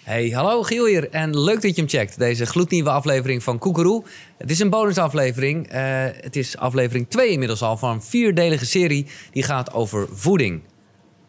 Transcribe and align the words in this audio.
Hey, 0.00 0.28
hallo 0.28 0.62
Giel 0.62 0.86
hier 0.86 1.10
en 1.10 1.40
leuk 1.40 1.62
dat 1.62 1.74
je 1.74 1.80
hem 1.80 1.90
checkt. 1.90 2.18
Deze 2.18 2.46
gloednieuwe 2.46 2.90
aflevering 2.90 3.42
van 3.42 3.58
Koekeroe. 3.58 4.02
Het 4.38 4.50
is 4.50 4.58
een 4.58 4.70
bonusaflevering. 4.70 5.68
Eh, 5.68 5.82
het 6.20 6.36
is 6.36 6.56
aflevering 6.56 7.08
2 7.08 7.30
inmiddels 7.30 7.62
al 7.62 7.76
van 7.76 7.90
een 7.90 8.02
vierdelige 8.02 8.66
serie 8.66 9.06
die 9.32 9.42
gaat 9.42 9.72
over 9.72 10.08
voeding. 10.12 10.62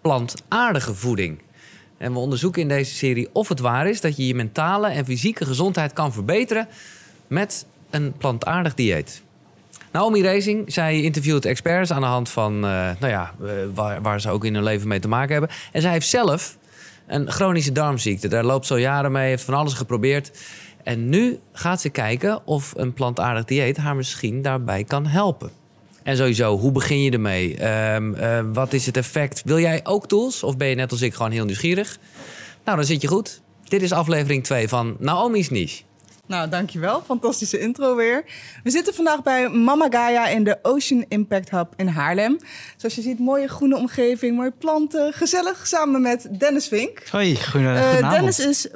Plantaardige 0.02 0.96
voeding. 0.96 1.42
En 1.97 2.13
we 2.13 2.20
onderzoeken 2.20 2.62
in 2.62 2.68
deze 2.68 2.96
serie 2.96 3.29
of 3.34 3.49
het 3.49 3.60
waar 3.60 3.88
is 3.88 4.02
dat 4.02 4.18
je 4.18 4.27
je 4.27 4.36
mentale 4.36 4.88
en 4.88 5.05
fysieke 5.05 5.45
gezondheid 5.45 5.93
kan 5.93 6.13
verbeteren 6.13 6.67
met 7.27 7.65
een 7.89 8.13
plantaardig 8.17 8.73
dieet. 8.73 9.21
Naomi 9.91 10.23
Racing, 10.23 10.73
zij 10.73 11.01
interviewt 11.01 11.45
experts 11.45 11.91
aan 11.91 12.01
de 12.01 12.07
hand 12.07 12.29
van 12.29 12.53
eh, 12.53 12.61
nou 12.99 13.07
ja, 13.07 13.33
eh, 13.41 13.47
waar, 13.73 14.01
waar 14.01 14.21
ze 14.21 14.29
ook 14.29 14.45
in 14.45 14.53
hun 14.53 14.63
leven 14.63 14.88
mee 14.88 14.99
te 14.99 15.07
maken 15.07 15.31
hebben. 15.31 15.49
En 15.71 15.81
zij 15.81 15.91
heeft 15.91 16.07
zelf 16.07 16.57
een 17.07 17.31
chronische 17.31 17.71
darmziekte. 17.71 18.27
Daar 18.27 18.43
loopt 18.43 18.65
ze 18.65 18.73
al 18.73 18.79
jaren 18.79 19.11
mee, 19.11 19.29
heeft 19.29 19.43
van 19.43 19.54
alles 19.54 19.73
geprobeerd. 19.73 20.31
En 20.84 21.09
nu 21.09 21.39
gaat 21.53 21.81
ze 21.81 21.89
kijken 21.89 22.48
of 22.48 22.73
een 22.76 22.93
plantaardig 22.93 23.45
dieet 23.45 23.77
haar 23.77 23.95
misschien 23.95 24.41
daarbij 24.41 24.84
kan 24.84 25.05
helpen. 25.05 25.52
En 26.03 26.17
sowieso, 26.17 26.57
hoe 26.57 26.71
begin 26.71 27.02
je 27.02 27.12
ermee? 27.12 27.57
Ehm, 27.57 28.13
eh, 28.13 28.40
wat 28.53 28.73
is 28.73 28.85
het 28.85 28.98
effect? 28.98 29.41
Wil 29.45 29.59
jij 29.59 29.79
ook 29.84 30.07
tools? 30.07 30.43
Of 30.43 30.57
ben 30.57 30.67
je 30.67 30.76
net 30.76 30.91
als 30.91 31.02
ik 31.02 31.13
gewoon 31.13 31.31
heel 31.31 31.45
nieuwsgierig? 31.45 31.98
Nou, 32.66 32.77
dan 32.77 32.85
zit 32.85 33.02
je 33.02 33.07
goed. 33.07 33.41
Dit 33.63 33.81
is 33.81 33.91
aflevering 33.91 34.43
2 34.43 34.68
van 34.68 34.95
Naomi's 34.99 35.49
Niche. 35.49 35.84
Nou, 36.31 36.49
dankjewel. 36.49 37.02
Fantastische 37.05 37.59
intro 37.59 37.95
weer. 37.95 38.23
We 38.63 38.70
zitten 38.70 38.94
vandaag 38.94 39.23
bij 39.23 39.49
Mama 39.49 39.88
Gaia 39.90 40.27
in 40.27 40.44
de 40.44 40.57
Ocean 40.62 41.05
Impact 41.07 41.49
Hub 41.49 41.73
in 41.76 41.88
Haarlem. 41.88 42.38
Zoals 42.77 42.95
je 42.95 43.02
ziet, 43.02 43.20
mooie 43.20 43.48
groene 43.48 43.77
omgeving, 43.77 44.35
mooie 44.35 44.52
planten. 44.52 45.13
Gezellig 45.13 45.67
samen 45.67 46.02
met 46.02 46.27
Dennis 46.40 46.67
Vink. 46.67 47.04
Hoi, 47.09 47.34
Eh, 47.34 47.41
goedenavond. 47.44 48.09
Dennis 48.12 48.40
is 48.40 48.67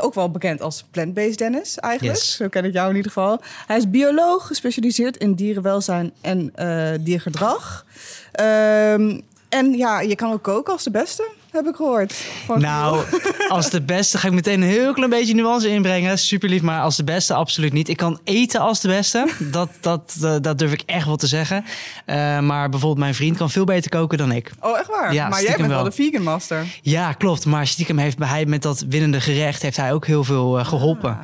ook 0.00 0.14
wel 0.14 0.30
bekend 0.30 0.60
als 0.60 0.84
plant-based 0.90 1.38
Dennis 1.38 1.78
eigenlijk. 1.78 2.16
Yes. 2.18 2.36
Zo 2.36 2.48
ken 2.48 2.64
ik 2.64 2.72
jou 2.72 2.90
in 2.90 2.96
ieder 2.96 3.12
geval. 3.12 3.40
Hij 3.66 3.76
is 3.76 3.90
bioloog, 3.90 4.46
gespecialiseerd 4.46 5.16
in 5.16 5.34
dierenwelzijn 5.34 6.12
en 6.20 6.50
eh, 6.54 6.90
diergedrag. 7.00 7.86
Ehm, 8.32 9.20
en 9.48 9.72
ja, 9.76 10.00
je 10.00 10.14
kan 10.14 10.32
ook 10.32 10.42
koken 10.42 10.72
als 10.72 10.84
de 10.84 10.90
beste, 10.90 11.28
heb 11.52 11.66
ik 11.66 11.74
gehoord. 11.76 12.14
Van 12.46 12.60
Nou, 12.60 13.04
als 13.48 13.70
de 13.70 13.82
beste 13.82 14.18
ga 14.18 14.28
ik 14.28 14.34
meteen 14.34 14.62
een 14.62 14.68
heel 14.68 14.92
klein 14.92 15.10
beetje 15.10 15.34
nuance 15.34 15.68
inbrengen. 15.68 16.18
Super 16.18 16.48
lief, 16.48 16.62
maar 16.62 16.80
als 16.80 16.96
de 16.96 17.04
beste 17.04 17.34
absoluut 17.34 17.72
niet. 17.72 17.88
Ik 17.88 17.96
kan 17.96 18.20
eten 18.24 18.60
als 18.60 18.80
de 18.80 18.88
beste. 18.88 19.26
Dat, 19.38 19.68
dat, 19.80 20.16
eh, 20.22 20.36
dat 20.40 20.58
durf 20.58 20.72
ik 20.72 20.82
echt 20.86 21.06
wel 21.06 21.16
te 21.16 21.26
zeggen. 21.26 21.64
Eh, 22.06 22.38
maar 22.38 22.68
bijvoorbeeld 22.68 23.00
mijn 23.00 23.14
vriend 23.14 23.36
kan 23.36 23.50
veel 23.50 23.64
beter 23.64 23.90
koken 23.90 24.18
dan 24.18 24.32
ik. 24.32 24.50
Oh, 24.60 24.78
echt 24.78 24.88
waar? 24.88 25.14
Ja, 25.14 25.28
maar 25.28 25.42
jij 25.42 25.56
bent 25.56 25.68
wel 25.68 25.84
de 25.84 25.92
vegan 25.92 26.22
master. 26.22 26.64
Ja, 26.82 27.12
klopt. 27.12 27.44
Maar 27.44 27.66
stiekem 27.66 27.98
heeft 27.98 28.18
hij 28.18 28.46
met 28.46 28.62
dat 28.62 28.84
winnende 28.88 29.20
gerecht 29.20 29.62
heeft 29.62 29.76
hij 29.76 29.92
ook 29.92 30.06
heel 30.06 30.24
veel 30.24 30.58
eh, 30.58 30.66
geholpen. 30.66 31.18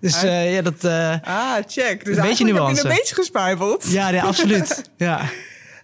Dus 0.00 0.22
eh, 0.22 0.54
ja, 0.54 0.62
dat... 0.62 0.84
Ah, 0.84 1.54
check. 1.66 2.04
Dus 2.04 2.16
Een 2.16 2.22
beetje 2.22 2.22
eigenlijk 2.22 2.28
heb 2.28 2.38
je 2.38 2.44
nuance. 2.44 2.82
een 2.88 2.94
beetje 2.96 3.14
gespuiveld. 3.14 3.86
ja, 3.90 4.10
nee, 4.10 4.22
absoluut. 4.22 4.84
Ja. 4.96 5.20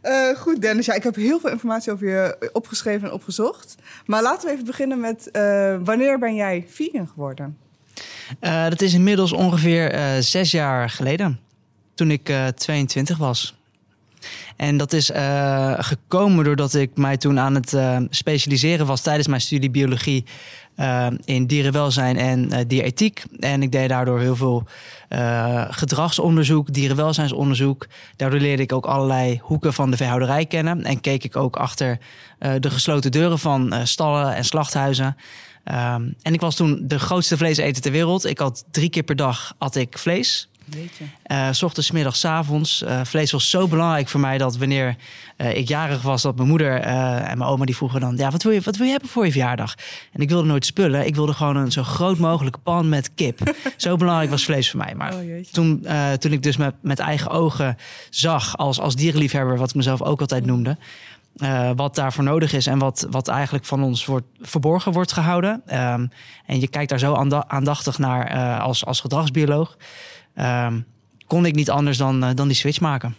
Eh, 0.03 0.37
goed, 0.37 0.61
Dennis. 0.61 0.87
Ja, 0.87 0.95
ik 0.95 1.03
heb 1.03 1.15
heel 1.15 1.41
veel 1.41 1.51
informatie 1.51 1.93
over 1.93 2.09
je 2.09 2.51
opgeschreven 2.53 3.09
en 3.09 3.15
opgezocht. 3.15 3.75
Maar 4.07 4.23
laten 4.23 4.47
we 4.47 4.53
even 4.53 4.67
beginnen 4.67 5.01
met... 5.01 5.31
eh, 5.31 5.77
wanneer 5.85 6.19
ben 6.19 6.35
jij 6.35 6.67
vegan 6.69 7.09
geworden? 7.09 7.59
Eh, 8.41 8.69
dat 8.69 8.81
is 8.81 8.95
inmiddels 8.95 9.33
ongeveer 9.33 9.95
zes 10.21 10.51
jaar 10.51 10.91
geleden. 10.91 11.41
Toen 11.95 12.11
ik 12.11 12.29
eh 12.29 12.47
22 12.47 13.19
was. 13.19 13.57
En 14.57 14.77
dat 14.77 14.93
is 14.93 15.11
gekomen 15.77 16.45
doordat 16.45 16.75
ik 16.75 16.97
mij 16.97 17.17
toen 17.17 17.39
aan 17.39 17.55
het 17.55 17.77
specialiseren 18.11 18.87
was 18.87 19.01
tijdens 19.01 19.29
mijn 19.29 19.41
studie 19.41 19.71
biologie 19.71 20.25
in 21.25 21.47
dierenwelzijn 21.47 22.17
en 22.17 22.67
dierethiek. 22.67 23.23
En 23.39 23.63
ik 23.63 23.73
deed 23.73 23.89
daardoor 23.89 24.21
heel 24.21 24.37
veel 24.37 24.67
eh, 25.13 25.65
gedragsonderzoek, 25.69 26.73
dierenwelzijnsonderzoek. 26.73 27.87
Daardoor 28.17 28.41
leerde 28.41 28.63
ik 28.63 28.73
ook 28.73 28.87
allerlei 28.87 29.41
hoeken 29.43 29.73
van 29.73 29.91
de 29.91 29.97
veehouderij 29.97 30.47
kennen. 30.47 30.85
En 30.85 31.01
keek 31.01 31.25
ik 31.25 31.37
ook 31.37 31.57
achter 31.57 31.99
eh, 32.39 32.53
de 32.61 32.71
gesloten 32.71 33.11
deuren 33.11 33.39
van 33.39 33.73
eh, 33.73 33.85
stallen 33.85 34.35
en 34.35 34.45
slachthuizen. 34.45 35.17
Ehm, 35.65 36.09
en 36.23 36.35
ik 36.35 36.41
was 36.41 36.57
toen 36.57 36.83
de 36.83 36.99
grootste 36.99 37.37
vleeseter 37.37 37.83
ter 37.83 37.93
wereld. 37.93 38.27
Ik 38.27 38.39
had 38.39 38.65
drie 38.71 38.91
keer 38.91 39.03
per 39.03 39.17
dag 39.17 39.55
at 39.59 39.77
ik 39.77 39.99
vlees. 39.99 40.49
Eh, 41.23 41.49
s 41.53 41.63
ochtends, 41.63 41.91
middags, 41.91 42.25
avonds. 42.25 42.83
Eh, 42.83 43.01
vlees 43.05 43.31
was 43.31 43.51
zo 43.51 43.69
belangrijk 43.69 44.09
voor 44.09 44.21
mij 44.21 44.39
dat 44.39 44.57
wanneer 44.57 44.97
eh, 45.37 45.57
ik 45.57 45.69
jarig 45.69 46.03
was, 46.03 46.23
dat 46.23 46.37
mijn 46.37 46.49
moeder 46.49 46.81
en 46.81 47.39
mijn 47.39 47.51
oma 47.51 47.65
die 47.65 47.77
vroegen 47.77 48.01
dan: 48.01 48.17
ja, 48.17 48.31
wat 48.31 48.43
wil, 48.43 48.53
je, 48.53 48.61
wat 48.61 48.77
wil 48.77 48.85
je 48.87 48.93
hebben 48.93 49.11
voor 49.11 49.25
je 49.25 49.31
verjaardag? 49.31 49.75
En 50.13 50.21
ik 50.21 50.29
wilde 50.29 50.49
nooit 50.49 50.67
spullen. 50.67 51.07
Ik 51.07 51.15
wilde 51.15 51.33
gewoon 51.33 51.57
een 51.57 51.73
zo 51.73 51.83
groot 51.83 52.19
mogelijke 52.19 52.59
pan 52.59 52.89
met 52.89 53.15
kip. 53.15 53.55
zo 53.77 53.97
belangrijk 53.97 54.31
was 54.31 54.45
vlees 54.45 54.71
voor 54.71 54.81
mij. 54.81 54.95
Maar 54.95 55.15
Oh, 55.15 55.21
toen, 55.53 55.87
toen 56.19 56.33
ik 56.33 56.43
dus 56.43 56.57
met, 56.57 56.75
met 56.83 56.99
eigen 56.99 57.31
ogen 57.31 57.77
zag, 58.11 58.57
als, 58.57 58.81
als 58.81 58.95
dierenliefhebber, 58.97 59.59
wat 59.59 59.69
ik 59.69 59.75
mezelf 59.75 60.03
ook 60.03 60.21
altijd 60.21 60.47
noemde. 60.47 60.77
eh, 61.37 61.71
wat 61.77 61.95
daarvoor 61.95 62.25
nodig 62.25 62.53
is 62.53 62.67
en 62.67 62.79
wat, 62.79 63.07
wat 63.11 63.29
eigenlijk 63.29 63.65
van 63.65 63.83
ons 63.83 64.05
wordt, 64.05 64.27
verborgen 64.41 64.93
wordt 64.93 65.13
gehouden. 65.13 65.63
Ehm, 65.67 66.07
en 66.47 66.61
je 66.61 66.69
kijkt 66.69 66.91
daar 66.91 66.99
zo 66.99 67.15
aanda- 67.15 67.45
aandachtig 67.49 67.99
naar 67.99 68.59
als, 68.61 68.85
als 68.85 69.01
gedragsbioloog. 69.01 69.77
Ehm, 70.35 70.81
kon 71.27 71.47
ik 71.47 71.55
niet 71.55 71.71
anders 71.71 71.99
dan, 71.99 72.25
eh, 72.25 72.31
dan 72.35 72.47
die 72.47 72.57
switch 72.57 72.81
maken. 72.81 73.17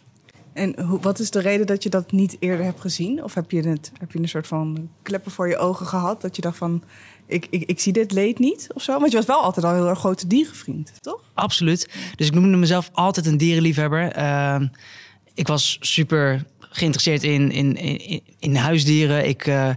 En 0.54 0.82
hoe, 0.82 1.00
wat 1.00 1.20
is 1.20 1.32
de 1.32 1.40
reden 1.40 1.68
dat 1.68 1.84
je 1.84 1.90
dat 1.90 2.12
niet 2.12 2.38
eerder 2.40 2.66
hebt 2.66 2.82
gezien? 2.82 3.24
Of 3.24 3.34
heb 3.34 3.52
je, 3.52 3.68
het, 3.68 3.92
heb 4.00 4.12
je 4.12 4.20
een 4.20 4.30
soort 4.30 4.48
van 4.48 4.90
kleppen 5.02 5.32
voor 5.32 5.48
je 5.48 5.58
ogen 5.58 5.86
gehad? 5.86 6.22
Dat 6.22 6.36
je 6.36 6.42
dacht 6.42 6.58
van, 6.58 6.84
ik, 7.26 7.48
ik, 7.50 7.64
ik 7.64 7.80
zie 7.80 7.94
dit 7.94 8.12
leed 8.12 8.40
niet 8.40 8.68
of 8.74 8.84
zo? 8.84 9.00
Want 9.00 9.12
je 9.12 9.18
was 9.18 9.26
wel 9.26 9.42
altijd 9.42 9.66
al 9.66 9.74
heel 9.74 9.88
erg 9.88 10.00
grote 10.00 10.28
dierenvriend, 10.28 10.92
toch? 11.02 11.22
Absoluut. 11.34 11.90
Dus 12.16 12.28
ik 12.28 12.34
noemde 12.34 12.58
mezelf 12.58 12.90
altijd 12.94 13.26
een 13.26 13.38
dierenliefhebber. 13.38 14.12
Ehm, 14.12 14.68
ik 15.34 15.48
was 15.48 15.78
super 15.82 16.46
geïnteresseerd 16.60 17.24
in, 17.24 17.52
in, 17.52 17.76
in, 17.76 18.22
in 18.40 18.56
huisdieren. 18.56 19.28
Ik, 19.28 19.48
eh, 19.48 19.70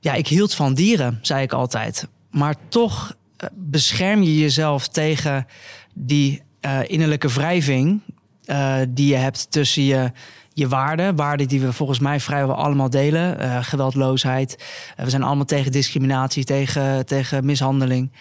ja, 0.00 0.14
ik 0.14 0.28
hield 0.28 0.54
van 0.54 0.74
dieren, 0.74 1.18
zei 1.22 1.42
ik 1.42 1.52
altijd. 1.52 2.08
Maar 2.30 2.54
toch 2.68 3.16
eh, 3.36 3.48
bescherm 3.54 4.22
je 4.22 4.38
jezelf 4.38 4.88
tegen 4.88 5.46
die 5.94 6.42
eh, 6.60 6.78
innerlijke 6.86 7.28
wrijving 7.28 8.00
eh, 8.44 8.76
die 8.88 9.08
je 9.08 9.16
hebt 9.16 9.50
tussen 9.50 9.82
je, 9.82 10.10
je 10.52 10.68
waarden. 10.68 11.16
Waarden 11.16 11.48
die 11.48 11.60
we 11.60 11.72
volgens 11.72 11.98
mij 11.98 12.20
vrijwel 12.20 12.54
allemaal 12.54 12.90
delen. 12.90 13.38
Eh, 13.38 13.58
geweldloosheid. 13.62 14.64
We 14.96 15.10
zijn 15.10 15.22
allemaal 15.22 15.44
tegen 15.44 15.72
discriminatie, 15.72 16.44
tegen, 16.44 17.06
tegen 17.06 17.44
mishandeling. 17.44 18.12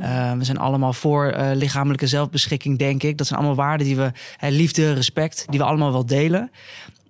Eh, 0.00 0.32
we 0.32 0.44
zijn 0.44 0.58
allemaal 0.58 0.92
voor 0.92 1.34
lichamelijke 1.54 2.06
zelfbeschikking, 2.06 2.78
denk 2.78 3.02
ik. 3.02 3.18
Dat 3.18 3.26
zijn 3.26 3.38
allemaal 3.38 3.56
waarden 3.56 3.86
die 3.86 3.96
we, 3.96 4.12
liefde, 4.40 4.92
respect, 4.92 5.44
die 5.48 5.58
we 5.58 5.64
allemaal 5.64 5.92
wel 5.92 6.06
delen. 6.06 6.50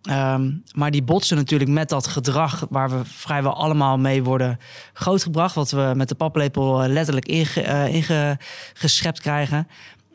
Ehm, 0.02 0.50
maar 0.74 0.90
die 0.90 1.02
botsen 1.02 1.36
natuurlijk 1.36 1.70
met 1.70 1.88
dat 1.88 2.06
gedrag 2.06 2.66
waar 2.70 2.90
we 2.90 3.00
vrijwel 3.04 3.54
allemaal 3.54 3.98
mee 3.98 4.22
worden 4.22 4.58
grootgebracht. 4.92 5.54
Wat 5.54 5.70
we 5.70 5.92
met 5.96 6.08
de 6.08 6.14
paplepel 6.14 6.86
letterlijk 6.86 7.26
inge, 7.26 7.90
ingeschept 7.90 9.20
krijgen. 9.20 9.66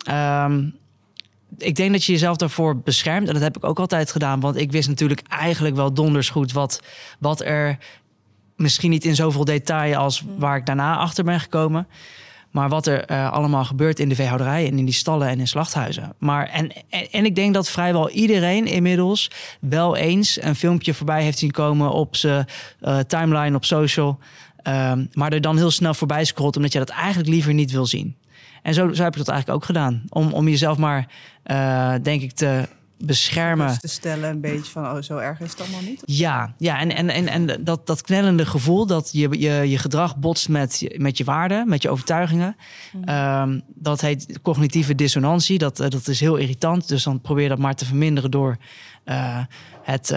Ehm, 0.08 0.66
ik 1.58 1.76
denk 1.76 1.92
dat 1.92 2.04
je 2.04 2.12
jezelf 2.12 2.38
daarvoor 2.38 2.78
beschermt. 2.78 3.28
En 3.28 3.34
dat 3.34 3.44
heb 3.44 3.58
ik 3.58 3.64
ook 3.64 3.80
altijd 3.80 4.12
gedaan. 4.12 4.40
Want 4.40 4.58
ik 4.58 4.72
wist 4.72 4.88
natuurlijk 4.88 5.22
eigenlijk 5.28 5.76
wel 5.76 5.94
donders 5.94 6.30
goed 6.30 6.52
wat, 6.52 6.82
wat 7.20 7.42
er 7.42 7.78
misschien 8.56 8.90
niet 8.90 9.06
in 9.06 9.16
zoveel 9.16 9.46
detail 9.46 9.96
als 9.96 10.24
waar 10.38 10.58
ik 10.58 10.66
daarna 10.66 10.98
achter 10.98 11.24
ben 11.24 11.40
gekomen. 11.40 11.88
Maar 12.52 12.70
wat 12.70 12.88
er 12.88 13.06
eh, 13.06 13.32
allemaal 13.32 13.66
gebeurt 13.66 14.00
in 14.00 14.10
de 14.10 14.16
veehouderij 14.16 14.68
en 14.68 14.78
in 14.78 14.86
die 14.86 14.94
stallen 14.94 15.28
en 15.28 15.40
in 15.40 15.48
slachthuizen. 15.48 16.14
Maar 16.18 16.48
en, 16.48 16.72
en, 17.12 17.26
ik 17.26 17.36
denk 17.36 17.54
dat 17.54 17.70
vrijwel 17.70 18.10
iedereen 18.10 18.66
inmiddels 18.66 19.32
wel 19.60 19.96
eens 19.96 20.42
een 20.42 20.56
filmpje 20.56 20.94
voorbij 20.94 21.24
heeft 21.24 21.38
zien 21.38 21.52
komen 21.52 21.92
op 21.92 22.16
zijn 22.16 22.46
eh, 22.80 23.00
timeline 23.00 23.56
op 23.56 23.66
social. 23.66 24.20
Ehm, 24.62 25.06
maar 25.14 25.34
er 25.34 25.42
dan 25.42 25.58
heel 25.58 25.72
snel 25.72 25.94
voorbij 25.94 26.26
scrolt 26.26 26.56
omdat 26.56 26.74
je 26.74 26.80
dat 26.80 26.90
eigenlijk 26.90 27.30
liever 27.30 27.54
niet 27.54 27.72
wil 27.72 27.86
zien. 27.86 28.16
En 28.62 28.74
zo, 28.74 28.94
zo 28.94 29.04
heb 29.04 29.12
ik 29.12 29.18
dat 29.18 29.28
eigenlijk 29.30 29.60
ook 29.60 29.66
gedaan. 29.66 30.04
Om, 30.10 30.34
om 30.34 30.48
jezelf 30.48 30.78
maar, 30.78 31.08
eh, 31.44 31.94
denk 32.02 32.22
ik, 32.22 32.32
te 32.32 32.68
beschermen. 33.00 33.68
Dus 33.68 33.80
te 33.80 33.88
stellen 33.88 34.30
een 34.30 34.42
beetje 34.42 34.72
van, 34.72 34.84
oh, 34.86 35.02
zo 35.02 35.18
erg 35.18 35.40
is 35.40 35.52
het 35.52 35.62
allemaal 35.62 35.82
niet. 35.82 36.02
Ja, 36.06 36.54
ja 36.58 36.80
en, 36.80 36.96
en, 36.96 37.10
en, 37.10 37.28
en 37.28 37.64
dat, 37.64 37.88
dat 37.88 38.02
knellende 38.02 38.46
gevoel 38.46 38.86
dat 38.86 39.10
je, 39.12 39.40
je, 39.40 39.70
je 39.70 39.78
gedrag 39.78 40.18
botst 40.18 40.50
met, 40.50 40.80
je- 40.80 40.96
met 41.00 41.18
je 41.18 41.24
waarden, 41.24 41.70
met 41.70 41.82
je 41.82 41.90
overtuigingen. 41.90 42.56
Ehm, 43.06 43.60
dat 43.76 44.02
heet 44.02 44.40
cognitieve 44.42 44.96
dissonantie. 44.96 45.58
Dat, 45.58 45.80
eh, 45.80 45.90
dat 45.90 46.08
is 46.08 46.20
heel 46.20 46.36
irritant. 46.36 46.88
Dus 46.88 47.04
dan 47.04 47.22
probeer 47.22 47.50
dat 47.50 47.58
maar 47.60 47.76
te 47.76 47.86
verminderen 47.86 48.32
door 48.32 48.58
eh, 49.04 49.40
het, 49.84 50.08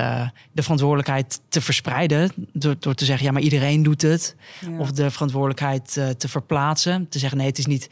de 0.52 0.62
verantwoordelijkheid 0.62 1.40
te 1.48 1.60
verspreiden. 1.60 2.31
Door, 2.52 2.75
door 2.78 2.94
te 2.94 3.04
zeggen, 3.04 3.26
ja, 3.26 3.32
maar 3.32 3.43
iedereen 3.43 3.82
doet 3.82 4.02
het. 4.02 4.36
Ja. 4.70 4.78
Of 4.78 4.93
de 4.93 5.10
verantwoordelijkheid 5.10 5.93
te 6.19 6.28
verplaatsen. 6.28 7.08
Te 7.08 7.19
zeggen, 7.19 7.38
nee, 7.38 7.46
het 7.46 7.58
is 7.58 7.66
niet, 7.66 7.88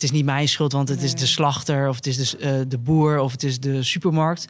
het 0.00 0.10
is 0.10 0.10
niet 0.10 0.24
mijn 0.24 0.48
schuld, 0.48 0.72
want 0.72 0.88
het 0.88 1.02
is 1.02 1.14
de 1.14 1.26
slachter, 1.26 1.88
of 1.88 1.96
het 1.96 2.06
is 2.06 2.16
de, 2.30 2.36
eh, 2.38 2.52
de 2.68 2.78
boer, 2.78 3.18
of 3.18 3.32
het 3.32 3.42
is 3.42 3.60
de 3.60 3.82
supermarkt. 3.82 4.46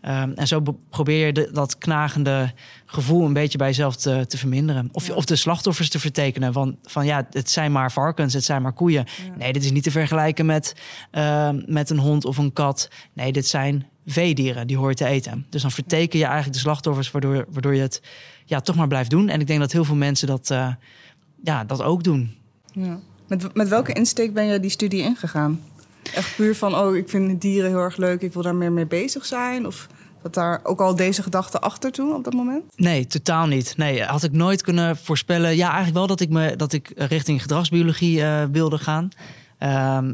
Ehm, 0.00 0.30
en 0.34 0.46
zo 0.46 0.60
be- 0.60 0.74
probeer 0.90 1.26
je 1.26 1.32
de- 1.32 1.50
dat 1.52 1.78
knagende 1.78 2.52
gevoel 2.86 3.26
een 3.26 3.32
beetje 3.32 3.58
bij 3.58 3.66
jezelf 3.66 3.96
te, 3.96 4.24
te 4.28 4.38
verminderen. 4.38 4.88
Of, 4.92 5.06
Ja. 5.06 5.14
of 5.14 5.24
de 5.24 5.36
slachtoffers 5.36 5.88
te 5.88 5.98
vertekenen. 5.98 6.52
Van, 6.52 6.76
van 6.82 7.06
ja, 7.06 7.26
het 7.30 7.50
zijn 7.50 7.72
maar 7.72 7.92
varkens, 7.92 8.34
het 8.34 8.44
zijn 8.44 8.62
maar 8.62 8.72
koeien. 8.72 9.04
Ja. 9.26 9.36
Nee, 9.36 9.52
dit 9.52 9.64
is 9.64 9.70
niet 9.72 9.82
te 9.82 9.90
vergelijken 9.90 10.46
met, 10.46 10.74
ehm, 11.10 11.62
met 11.66 11.90
een 11.90 11.98
hond 11.98 12.24
of 12.24 12.36
een 12.38 12.52
kat. 12.52 12.88
Nee, 13.12 13.32
dit 13.32 13.46
zijn 13.46 13.86
veedieren, 14.06 14.66
die 14.66 14.76
hoor 14.76 14.88
je 14.88 14.94
te 14.96 15.06
eten. 15.06 15.46
Dus 15.50 15.62
dan 15.62 15.70
verteken 15.70 16.18
je 16.18 16.24
eigenlijk 16.24 16.54
de 16.54 16.60
slachtoffers, 16.60 17.10
waardoor, 17.10 17.44
waardoor 17.50 17.74
je 17.74 17.80
het 17.80 18.02
ja, 18.44 18.60
toch 18.60 18.76
maar 18.76 18.88
blijft 18.88 19.10
doen. 19.10 19.28
En 19.28 19.40
ik 19.40 19.46
denk 19.46 19.60
dat 19.60 19.72
heel 19.72 19.84
veel 19.84 19.94
mensen 19.96 20.26
dat, 20.26 20.50
eh, 20.50 20.68
ja, 21.44 21.64
dat 21.64 21.82
ook 21.82 22.04
doen. 22.04 22.34
Ja. 22.72 22.98
Met, 23.28 23.54
met 23.54 23.68
welke 23.68 23.92
insteek 23.92 24.34
ben 24.34 24.44
je 24.44 24.60
die 24.60 24.70
studie 24.70 25.02
ingegaan? 25.02 25.60
Echt 26.14 26.36
puur 26.36 26.56
van, 26.56 26.76
oh, 26.76 26.96
ik 26.96 27.08
vind 27.08 27.40
dieren 27.40 27.70
heel 27.70 27.78
erg 27.78 27.96
leuk, 27.96 28.20
ik 28.22 28.32
wil 28.32 28.42
daar 28.42 28.54
meer 28.54 28.72
mee 28.72 28.86
bezig 28.86 29.24
zijn? 29.24 29.66
Of 29.66 29.88
zat 30.22 30.34
daar 30.34 30.60
ook 30.62 30.80
al 30.80 30.96
deze 30.96 31.22
gedachte 31.22 31.60
achter 31.60 31.92
toen 31.92 32.14
op 32.14 32.24
dat 32.24 32.32
moment? 32.32 32.62
Nee, 32.76 33.06
totaal 33.06 33.46
niet. 33.46 33.76
Nee, 33.76 34.02
had 34.02 34.22
ik 34.22 34.32
nooit 34.32 34.62
kunnen 34.62 34.96
voorspellen. 34.96 35.56
Ja, 35.56 35.66
eigenlijk 35.66 35.96
wel 35.96 36.06
dat 36.06 36.20
ik, 36.20 36.28
me, 36.28 36.56
dat 36.56 36.72
ik 36.72 36.92
richting 36.96 37.42
gedragsbiologie 37.42 38.22
eh, 38.22 38.44
wilde 38.52 38.78
gaan. 38.78 39.08
Ehm 39.58 40.12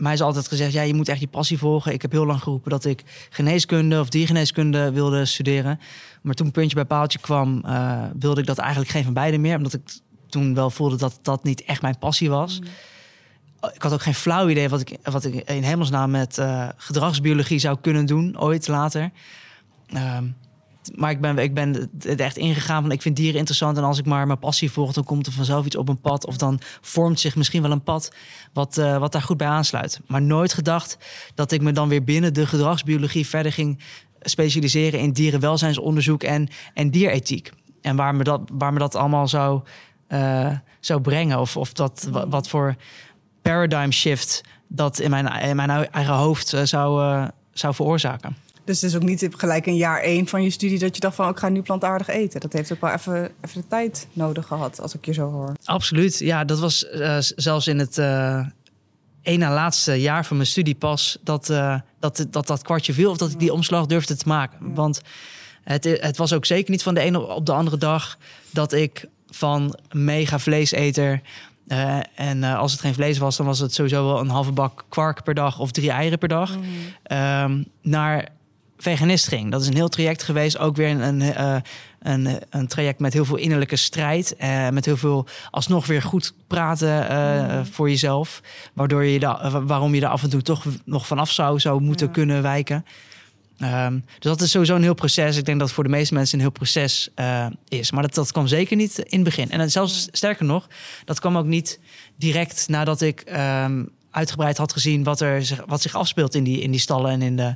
mij 0.00 0.12
is 0.12 0.20
altijd 0.20 0.48
gezegd, 0.48 0.72
ja, 0.72 0.82
je 0.82 0.94
moet 0.94 1.08
echt 1.08 1.20
je 1.20 1.28
passie 1.28 1.58
volgen. 1.58 1.92
Ik 1.92 2.02
heb 2.02 2.12
heel 2.12 2.26
lang 2.26 2.42
geroepen 2.42 2.70
dat 2.70 2.84
ik 2.84 3.02
geneeskunde 3.30 4.00
of 4.00 4.08
diergeneeskunde 4.08 4.92
wilde 4.92 5.24
studeren. 5.24 5.80
Maar 6.22 6.34
toen 6.34 6.50
puntje 6.50 6.74
bij 6.74 6.84
paaltje 6.84 7.18
kwam, 7.18 7.62
eh, 7.64 8.02
wilde 8.18 8.40
ik 8.40 8.46
dat 8.46 8.58
eigenlijk 8.58 8.90
geen 8.90 9.04
van 9.04 9.12
beide 9.12 9.38
meer. 9.38 9.56
Omdat 9.56 9.72
ik 9.72 9.82
toen 10.30 10.54
wel 10.54 10.70
voelde 10.70 10.96
dat 10.96 11.18
dat 11.22 11.44
niet 11.44 11.64
echt 11.64 11.82
mijn 11.82 11.98
passie 11.98 12.30
was. 12.30 12.60
Ik 13.74 13.82
had 13.82 13.92
ook 13.92 14.02
geen 14.02 14.14
flauw 14.14 14.48
idee 14.48 14.68
wat 14.68 14.80
ik, 14.80 14.96
wat 15.02 15.24
ik 15.24 15.34
in 15.34 15.62
hemelsnaam 15.62 16.10
met 16.10 16.38
eh, 16.38 16.68
gedragsbiologie 16.76 17.58
zou 17.58 17.78
kunnen 17.80 18.06
doen, 18.06 18.40
ooit 18.40 18.68
later. 18.68 19.10
Ehm, 19.86 20.24
maar 20.94 21.10
ik 21.10 21.20
ben, 21.20 21.38
ik 21.38 21.54
ben 21.54 21.90
het 21.98 22.20
echt 22.20 22.36
ingegaan 22.36 22.82
van 22.82 22.92
ik 22.92 23.02
vind 23.02 23.16
dieren 23.16 23.38
interessant. 23.38 23.76
En 23.76 23.84
als 23.84 23.98
ik 23.98 24.06
maar 24.06 24.26
mijn 24.26 24.38
passie 24.38 24.70
volg, 24.70 24.92
dan 24.92 25.04
komt 25.04 25.26
er 25.26 25.32
vanzelf 25.32 25.66
iets 25.66 25.76
op 25.76 25.88
een 25.88 26.00
pad. 26.00 26.26
Of 26.26 26.36
dan 26.36 26.60
vormt 26.80 27.20
zich 27.20 27.36
misschien 27.36 27.62
wel 27.62 27.70
een 27.70 27.82
pad 27.82 28.12
wat, 28.52 28.78
eh, 28.78 28.98
wat 28.98 29.12
daar 29.12 29.22
goed 29.22 29.36
bij 29.36 29.46
aansluit. 29.46 30.00
Maar 30.06 30.22
nooit 30.22 30.52
gedacht 30.52 30.98
dat 31.34 31.52
ik 31.52 31.62
me 31.62 31.72
dan 31.72 31.88
weer 31.88 32.04
binnen 32.04 32.34
de 32.34 32.46
gedragsbiologie 32.46 33.26
verder 33.26 33.52
ging 33.52 33.78
specialiseren 34.20 35.00
in 35.00 35.12
dierenwelzijnsonderzoek 35.12 36.22
en, 36.22 36.48
en 36.74 36.90
dierethiek. 36.90 37.52
En 37.80 37.96
waar 37.96 38.14
me 38.14 38.24
dat, 38.24 38.40
waar 38.52 38.72
me 38.72 38.78
dat 38.78 38.94
allemaal 38.94 39.28
zou, 39.28 39.62
eh, 40.10 40.50
zou 40.80 41.00
brengen. 41.00 41.40
Of, 41.40 41.56
of 41.56 41.72
dat, 41.72 42.08
wa- 42.10 42.28
wat 42.28 42.48
voor 42.48 42.74
paradigm 43.42 43.90
shift 43.90 44.40
dat 44.68 44.98
in 44.98 45.10
mijn, 45.10 45.26
in 45.42 45.56
mijn 45.56 45.70
eigen 45.70 46.14
hoofd 46.14 46.52
eh, 46.52 46.62
zou, 46.62 47.02
eh, 47.02 47.28
zou 47.52 47.74
veroorzaken. 47.74 48.36
Dus 48.64 48.80
het 48.80 48.90
is 48.90 48.96
ook 48.96 49.02
niet 49.02 49.28
gelijk 49.36 49.66
in 49.66 49.76
jaar 49.76 50.00
één 50.00 50.26
van 50.26 50.42
je 50.42 50.50
studie 50.50 50.78
dat 50.78 50.94
je 50.94 51.00
dacht 51.00 51.14
van, 51.14 51.24
oh, 51.24 51.30
ik 51.30 51.38
ga 51.38 51.48
nu 51.48 51.62
plantaardig 51.62 52.08
eten. 52.08 52.40
Dat 52.40 52.52
heeft 52.52 52.72
ook 52.72 52.80
wel 52.80 52.90
even, 52.90 53.30
even 53.40 53.60
de 53.60 53.66
tijd 53.66 54.06
nodig 54.12 54.46
gehad, 54.46 54.80
als 54.80 54.94
ik 54.94 55.04
je 55.04 55.12
zo 55.12 55.30
hoor. 55.30 55.52
Absoluut. 55.64 56.18
Ja, 56.18 56.44
dat 56.44 56.58
was 56.58 56.78
zelfs 57.36 57.66
in 57.66 57.78
het 57.78 57.98
één 59.22 59.38
na 59.38 59.52
laatste 59.52 60.00
jaar 60.00 60.24
van 60.26 60.36
mijn 60.36 60.48
studie 60.48 60.74
pas 60.74 61.18
dat, 61.24 61.46
dat, 61.98 62.26
dat 62.30 62.46
dat 62.46 62.62
kwartje 62.62 62.92
viel 62.92 63.10
of 63.10 63.16
dat 63.16 63.30
ik 63.30 63.38
die 63.38 63.52
omslag 63.52 63.86
durfde 63.86 64.16
te 64.16 64.28
maken. 64.28 64.74
Want 64.74 65.00
het, 65.62 65.84
het 65.84 66.16
was 66.16 66.32
ook 66.32 66.46
zeker 66.46 66.70
niet 66.70 66.82
van 66.82 66.94
de 66.94 67.00
ene 67.00 67.26
op 67.26 67.46
de 67.46 67.52
andere 67.52 67.76
dag 67.78 68.18
dat 68.50 68.72
ik 68.72 69.06
van 69.30 69.78
mega 69.90 70.38
vleeseter. 70.38 71.20
eh, 71.66 71.98
en 72.14 72.44
eh, 72.44 72.58
als 72.58 72.72
het 72.72 72.80
geen 72.80 72.94
vlees 72.94 73.18
was, 73.18 73.36
dan 73.36 73.46
was 73.46 73.58
het 73.58 73.74
sowieso 73.74 74.04
wel 74.06 74.20
een 74.20 74.28
halve 74.28 74.52
bak 74.52 74.84
kwark 74.88 75.22
per 75.22 75.34
dag 75.34 75.58
of 75.58 75.70
drie 75.70 75.90
eieren 75.90 76.18
per 76.18 76.28
dag. 76.28 76.56
ehm, 77.02 77.62
naar 77.82 78.28
veganist 78.76 79.28
ging. 79.28 79.50
Dat 79.50 79.60
is 79.62 79.66
een 79.66 79.74
heel 79.74 79.88
traject 79.88 80.22
geweest. 80.22 80.58
Ook 80.58 80.76
weer 80.76 80.88
een, 80.90 81.00
een, 81.00 81.20
eh, 81.34 81.56
een, 82.00 82.38
een 82.50 82.66
traject 82.66 83.00
met 83.00 83.12
heel 83.12 83.24
veel 83.24 83.36
innerlijke 83.36 83.76
strijd. 83.76 84.34
met 84.70 84.84
heel 84.84 84.96
veel 84.96 85.26
alsnog 85.50 85.86
weer 85.86 86.02
goed 86.02 86.32
praten 86.46 87.08
eh, 87.08 87.60
voor 87.70 87.88
jezelf. 87.88 88.40
Waardoor 88.72 89.04
je 89.04 89.18
daar, 89.18 89.40
eh, 89.40 89.56
waarom 89.62 89.94
je 89.94 90.00
er 90.00 90.08
af 90.08 90.22
en 90.22 90.30
toe 90.30 90.42
toch 90.42 90.64
nog 90.84 91.06
vanaf 91.06 91.30
zou, 91.30 91.58
zou 91.60 91.80
moeten 91.80 92.06
Ja. 92.06 92.12
kunnen 92.12 92.42
wijken. 92.42 92.84
Ehm, 93.60 93.92
dus 93.94 94.02
dat 94.18 94.40
is 94.40 94.50
sowieso 94.50 94.74
een 94.74 94.82
heel 94.82 94.94
proces. 94.94 95.36
Ik 95.36 95.44
denk 95.44 95.58
dat 95.58 95.66
het 95.66 95.76
voor 95.76 95.84
de 95.84 95.90
meeste 95.90 96.14
mensen 96.14 96.34
een 96.38 96.44
heel 96.44 96.52
proces 96.52 97.08
eh, 97.14 97.46
is. 97.68 97.90
Maar 97.90 98.02
dat, 98.02 98.14
dat 98.14 98.32
kwam 98.32 98.46
zeker 98.46 98.76
niet 98.76 98.98
in 98.98 99.18
het 99.18 99.24
begin. 99.24 99.50
En 99.50 99.58
dan 99.58 99.70
zelfs 99.70 100.08
sterker 100.12 100.44
nog, 100.44 100.66
dat 101.04 101.20
kwam 101.20 101.36
ook 101.38 101.44
niet 101.46 101.80
direct 102.16 102.68
nadat 102.68 103.00
ik 103.00 103.20
ehm, 103.20 103.84
uitgebreid 104.10 104.56
had 104.56 104.72
gezien 104.72 105.04
wat, 105.04 105.20
er, 105.20 105.44
zich- 105.44 105.64
wat 105.66 105.82
zich 105.82 105.94
afspeelt 105.94 106.34
in 106.34 106.44
die, 106.44 106.60
in 106.60 106.70
die 106.70 106.80
stallen 106.80 107.10
en 107.10 107.22
in 107.22 107.36
de, 107.36 107.54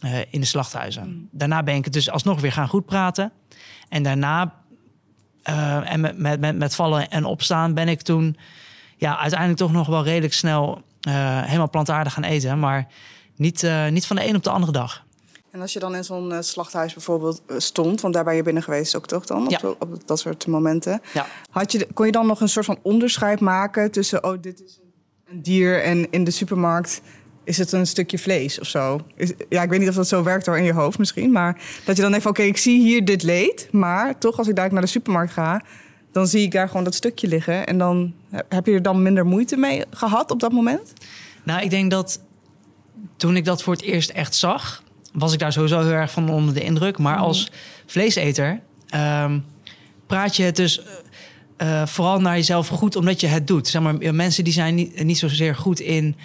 eh, 0.00 0.18
in 0.30 0.40
de 0.40 0.46
slachthuizen. 0.46 1.28
Daarna 1.30 1.62
ben 1.62 1.74
ik 1.74 1.84
het 1.84 1.92
dus 1.92 2.10
alsnog 2.10 2.40
weer 2.40 2.52
gaan 2.52 2.68
goed 2.68 2.86
praten. 2.86 3.32
En 3.88 4.02
daarna, 4.02 4.54
eh, 5.42 5.92
en 5.92 6.00
met, 6.00 6.18
met, 6.18 6.40
met, 6.40 6.56
met 6.56 6.74
vallen 6.74 7.10
en 7.10 7.24
opstaan, 7.24 7.74
ben 7.74 7.88
ik 7.88 8.02
toen 8.02 8.36
ja, 8.96 9.18
uiteindelijk 9.18 9.58
toch 9.58 9.72
nog 9.72 9.86
wel 9.86 10.04
redelijk 10.04 10.34
snel 10.34 10.82
helemaal 11.00 11.70
plantaardig 11.70 12.12
gaan 12.12 12.24
eten. 12.24 12.58
Maar 12.58 12.86
niet, 13.36 13.70
niet 13.90 14.06
van 14.06 14.16
de 14.16 14.28
een 14.28 14.36
op 14.36 14.42
de 14.42 14.50
andere 14.50 14.72
dag. 14.72 15.04
En 15.50 15.60
als 15.60 15.72
je 15.72 15.78
dan 15.78 15.94
in 15.94 16.04
zo'n 16.04 16.32
eh, 16.32 16.40
slachthuis 16.40 16.92
bijvoorbeeld 16.94 17.42
eh, 17.46 17.58
stond, 17.58 18.00
want 18.00 18.14
daar 18.14 18.24
ben 18.24 18.34
je 18.34 18.42
binnen 18.42 18.62
geweest 18.62 18.96
ook 18.96 19.06
toch 19.06 19.26
dan, 19.26 19.42
op, 19.44 19.50
Ja. 19.50 19.60
op 19.78 20.06
dat 20.06 20.18
soort 20.18 20.46
momenten. 20.46 21.00
Ja. 21.12 21.26
Had 21.50 21.72
je, 21.72 21.86
kon 21.94 22.06
je 22.06 22.12
dan 22.12 22.26
nog 22.26 22.40
een 22.40 22.48
soort 22.48 22.64
van 22.66 22.78
onderscheid 22.82 23.40
maken 23.40 23.90
tussen, 23.90 24.24
oh, 24.24 24.36
dit 24.40 24.62
is 24.62 24.80
een, 25.24 25.42
dier 25.42 25.82
en 25.82 26.10
in 26.10 26.24
de 26.24 26.30
supermarkt 26.30 27.00
is 27.44 27.58
het 27.58 27.72
een 27.72 27.86
stukje 27.86 28.18
vlees 28.18 28.60
of 28.60 28.66
zo? 28.66 29.00
Is, 29.14 29.32
ja, 29.48 29.62
ik 29.62 29.70
weet 29.70 29.80
niet 29.80 29.88
of 29.88 29.94
dat 29.94 30.08
zo 30.08 30.22
werkt 30.22 30.46
hoor 30.46 30.58
in 30.58 30.64
je 30.64 30.72
hoofd 30.72 30.98
misschien, 30.98 31.32
maar 31.32 31.62
dat 31.84 31.96
je 31.96 32.02
dan 32.02 32.10
denkt 32.10 32.22
van, 32.26 32.32
oké, 32.32 32.42
ik 32.42 32.56
zie 32.56 32.80
hier 32.80 33.04
dit 33.04 33.22
leed, 33.22 33.68
maar 33.72 34.18
toch 34.18 34.38
als 34.38 34.48
ik 34.48 34.56
daar 34.56 34.72
naar 34.72 34.82
de 34.82 34.88
supermarkt 34.88 35.32
ga, 35.32 35.62
dan 36.12 36.26
zie 36.26 36.42
ik 36.42 36.52
daar 36.52 36.68
gewoon 36.68 36.84
dat 36.84 36.94
stukje 36.94 37.28
liggen 37.28 37.66
en 37.66 37.78
dan 37.78 38.14
heb 38.48 38.66
je 38.66 38.72
er 38.72 38.82
dan 38.82 39.02
minder 39.02 39.26
moeite 39.26 39.56
mee 39.56 39.84
gehad 39.90 40.30
op 40.30 40.40
dat 40.40 40.52
moment? 40.52 40.92
Nou, 41.44 41.62
ik 41.62 41.70
denk 41.70 41.90
dat 41.90 42.20
toen 43.16 43.36
ik 43.36 43.44
dat 43.44 43.62
voor 43.62 43.72
het 43.72 43.82
eerst 43.82 44.10
echt 44.10 44.34
zag, 44.34 44.82
was 45.12 45.32
ik 45.32 45.38
daar 45.38 45.52
sowieso 45.52 45.80
heel 45.80 45.90
erg 45.90 46.10
van 46.10 46.30
onder 46.30 46.54
de 46.54 46.62
indruk. 46.62 46.98
Maar 46.98 47.16
als 47.16 47.50
vleeseter 47.86 48.60
ehm, 48.88 49.38
praat 50.06 50.36
je 50.36 50.42
het 50.42 50.56
dus 50.56 50.82
eh, 50.82 51.80
eh, 51.80 51.86
vooral 51.86 52.20
naar 52.20 52.36
jezelf 52.36 52.68
goed 52.68 52.96
omdat 52.96 53.20
je 53.20 53.26
het 53.26 53.46
doet. 53.46 53.68
Zeg 53.68 53.82
maar, 53.82 53.98
eh, 53.98 54.12
mensen 54.12 54.44
die 54.44 54.52
zijn 54.52 54.74
niet, 54.74 55.04
niet 55.04 55.18
zozeer 55.18 55.54
goed 55.54 55.80
in 55.80 56.16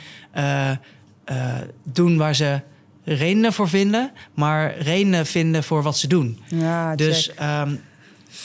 doen 1.84 2.18
waar 2.18 2.36
ze 2.36 2.62
redenen 3.04 3.54
voor 3.54 3.70
vinden, 3.70 4.12
maar 4.34 4.78
redenen 4.78 5.26
vinden 5.26 5.64
voor 5.64 5.84
wat 5.84 5.98
ze 5.98 6.08
doen. 6.08 6.40
Ja, 6.48 6.96
Dus 6.96 7.34
ehm, 7.34 7.76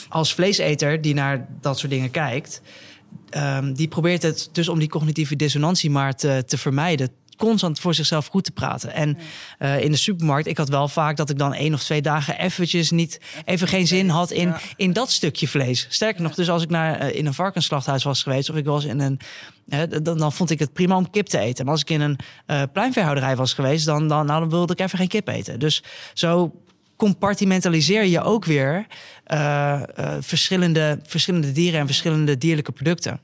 als 0.09 0.33
vleeseter 0.33 1.01
die 1.01 1.13
naar 1.13 1.47
dat 1.61 1.79
soort 1.79 1.91
dingen 1.91 2.11
kijkt, 2.11 2.61
ehm, 3.29 3.73
die 3.73 3.87
probeert 3.87 4.21
het 4.21 4.49
dus 4.51 4.69
om 4.69 4.79
die 4.79 4.89
cognitieve 4.89 5.35
dissonantie 5.35 5.89
maar 5.89 6.15
te, 6.15 6.43
te 6.47 6.57
vermijden. 6.57 7.09
Constant 7.41 7.79
voor 7.79 7.93
zichzelf 7.93 8.27
goed 8.27 8.43
te 8.43 8.51
praten. 8.51 8.93
En 8.93 9.17
eh, 9.57 9.83
in 9.83 9.91
de 9.91 9.97
supermarkt, 9.97 10.47
ik 10.47 10.57
had 10.57 10.69
wel 10.69 10.87
vaak 10.87 11.17
dat 11.17 11.29
ik 11.29 11.37
dan 11.37 11.53
één 11.53 11.73
of 11.73 11.83
twee 11.83 12.01
dagen 12.01 12.39
eventjes 12.39 12.91
niet, 12.91 13.19
even 13.45 13.67
geen 13.67 13.87
zin 13.87 14.09
had 14.09 14.31
in, 14.31 14.53
in 14.75 14.93
dat 14.93 15.11
stukje 15.11 15.47
vlees. 15.47 15.85
Sterker 15.89 16.21
nog, 16.21 16.35
dus 16.35 16.49
als 16.49 16.63
ik 16.63 16.69
naar, 16.69 16.99
eh, 16.99 17.15
in 17.17 17.25
een 17.25 17.33
varkensslachthuis 17.33 18.03
was 18.03 18.23
geweest, 18.23 18.49
of 18.49 18.55
ik 18.55 18.65
was 18.65 18.85
in 18.85 18.99
een, 18.99 19.19
dan, 20.03 20.17
dan 20.17 20.33
vond 20.33 20.49
ik 20.49 20.59
het 20.59 20.73
prima 20.73 20.95
om 20.95 21.09
kip 21.09 21.25
te 21.25 21.37
eten. 21.37 21.65
Maar 21.65 21.73
als 21.73 21.81
ik 21.81 21.89
in 21.89 22.01
een 22.01 22.19
eh 22.45 22.61
pluimveehouderij 22.73 23.35
was 23.35 23.53
geweest, 23.53 23.85
dan, 23.85 24.07
dan, 24.07 24.25
nou, 24.25 24.39
dan 24.39 24.49
wilde 24.49 24.73
ik 24.73 24.79
even 24.79 24.97
geen 24.97 25.07
kip 25.07 25.27
eten. 25.27 25.59
Dus 25.59 25.83
zo 26.13 26.61
compartimentaliseer 26.95 28.05
je 28.05 28.21
ook 28.21 28.45
weer 28.45 28.87
verschillende, 30.19 30.99
verschillende 31.03 31.51
dieren 31.51 31.79
en 31.79 31.85
verschillende 31.85 32.37
dierlijke 32.37 32.71
producten. 32.71 33.19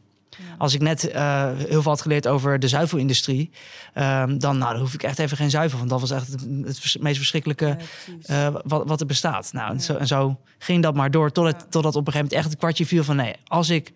Als 0.58 0.74
ik 0.74 0.82
net 0.82 1.10
eh, 1.10 1.51
heel 1.56 1.82
veel 1.82 1.91
had 1.91 2.01
geleerd 2.01 2.27
over 2.27 2.60
de 2.60 2.67
zuivelindustrie, 2.67 3.51
ehm, 3.94 4.38
dan, 4.38 4.58
nou, 4.58 4.72
dan 4.72 4.82
hoef 4.82 4.94
ik 4.94 5.03
echt 5.03 5.20
even 5.20 5.38
geen 5.38 5.50
zuivel. 5.50 5.77
Want 5.77 5.89
dat 5.89 6.00
was 6.00 6.12
echt 6.12 6.32
het, 6.32 6.98
meest 7.00 7.17
verschrikkelijke 7.17 7.77
eh, 8.22 8.48
wat, 8.63 8.88
wat 8.88 9.00
er 9.00 9.06
bestaat. 9.06 9.53
Nou, 9.53 9.72
en, 9.72 9.82
zo, 9.82 9.96
en 9.96 10.08
zo 10.08 10.39
ging 10.58 10.84
dat 10.84 10.96
maar 10.96 11.12
door, 11.12 11.32
totdat, 11.32 11.65
totdat 11.70 11.96
op 11.96 12.08
een 12.08 12.13
gegeven 12.13 12.17
moment 12.17 12.34
echt 12.34 12.50
het 12.50 12.58
kwartje 12.58 12.86
viel 12.86 13.03
van 13.03 13.15
nee, 13.15 13.36
als 13.46 13.70
ik 13.70 13.94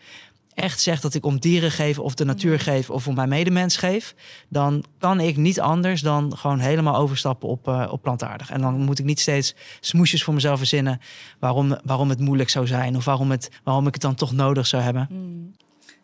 echt 0.54 0.80
zeg 0.80 1.02
dat 1.02 1.14
ik 1.14 1.26
om 1.26 1.40
dieren 1.40 1.72
geef 1.72 2.00
of 2.00 2.16
de 2.16 2.26
natuur 2.26 2.60
geef 2.60 2.90
of 2.90 3.08
om 3.08 3.16
mijn 3.16 3.30
medemens 3.30 3.78
geef, 3.78 4.16
dan 4.50 4.84
kan 4.98 5.20
ik 5.20 5.38
niet 5.38 5.60
anders 5.60 6.02
dan 6.02 6.38
gewoon 6.38 6.60
helemaal 6.60 6.96
overstappen 6.96 7.50
op, 7.50 7.68
eh, 7.68 7.88
op 7.92 8.02
plantaardig. 8.02 8.50
En 8.50 8.62
dan 8.62 8.82
moet 8.82 9.00
ik 9.00 9.06
niet 9.06 9.20
steeds 9.20 9.56
smoesjes 9.80 10.24
voor 10.24 10.34
mezelf 10.34 10.58
verzinnen 10.58 11.00
waarom, 11.40 11.78
waarom 11.84 12.10
het 12.10 12.20
moeilijk 12.20 12.50
zou 12.50 12.68
zijn 12.68 12.96
of 12.96 13.06
waarom, 13.06 13.32
het, 13.32 13.50
waarom 13.64 13.88
ik 13.88 13.94
het 13.94 14.02
dan 14.02 14.16
toch 14.16 14.32
nodig 14.32 14.68
zou 14.68 14.84
hebben. 14.84 15.08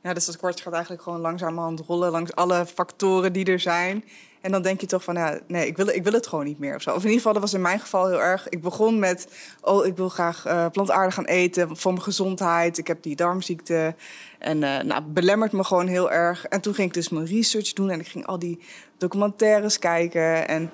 Ja, 0.02 0.14
dus 0.14 0.26
dat 0.26 0.38
kwartje 0.38 0.64
gaat 0.64 0.74
eigenlijk 0.74 1.04
gewoon 1.04 1.20
langzamerhand 1.20 1.80
rollen 1.80 2.12
langs 2.12 2.36
alle 2.36 2.66
factoren 2.66 3.34
die 3.34 3.46
er 3.46 3.60
zijn. 3.60 4.04
En 4.42 4.52
dan 4.52 4.62
denk 4.62 4.82
je 4.82 4.88
toch 4.88 5.04
van, 5.04 5.16
ja, 5.16 5.40
nee, 5.48 5.68
ik 5.68 5.78
wil, 5.78 5.88
ik 5.88 6.04
wil 6.04 6.14
het 6.14 6.28
gewoon 6.28 6.46
niet 6.46 6.60
meer 6.60 6.76
of 6.76 6.82
zo. 6.82 6.90
Of 6.90 6.96
in 6.96 7.04
ieder 7.04 7.18
geval, 7.18 7.34
dat 7.34 7.42
was 7.42 7.54
in 7.54 7.62
mijn 7.62 7.80
geval 7.80 8.08
heel 8.08 8.22
erg. 8.22 8.50
Ik 8.50 8.62
begon 8.62 9.00
met, 9.00 9.28
oh, 9.62 9.86
ik 9.86 9.96
wil 9.96 10.10
graag 10.10 10.46
eh, 10.46 10.66
plantaardig 10.72 11.14
gaan 11.14 11.26
eten 11.26 11.78
voor 11.78 11.92
mijn 11.92 12.04
gezondheid. 12.04 12.78
Ik 12.78 12.88
heb 12.88 13.04
die 13.04 13.16
darmziekte 13.16 13.96
en 14.40 14.64
eh 14.64 14.84
nou, 14.84 15.02
belemmert 15.02 15.52
me 15.52 15.64
gewoon 15.64 15.88
heel 15.88 16.12
erg. 16.12 16.46
En 16.46 16.62
toen 16.62 16.74
ging 16.74 16.88
ik 16.88 16.94
dus 16.94 17.10
mijn 17.10 17.26
research 17.26 17.74
doen 17.74 17.90
en 17.90 18.00
ik 18.00 18.08
ging 18.08 18.26
al 18.26 18.40
die 18.40 18.60
documentaires 18.98 19.80
kijken. 19.80 20.48
En 20.48 20.72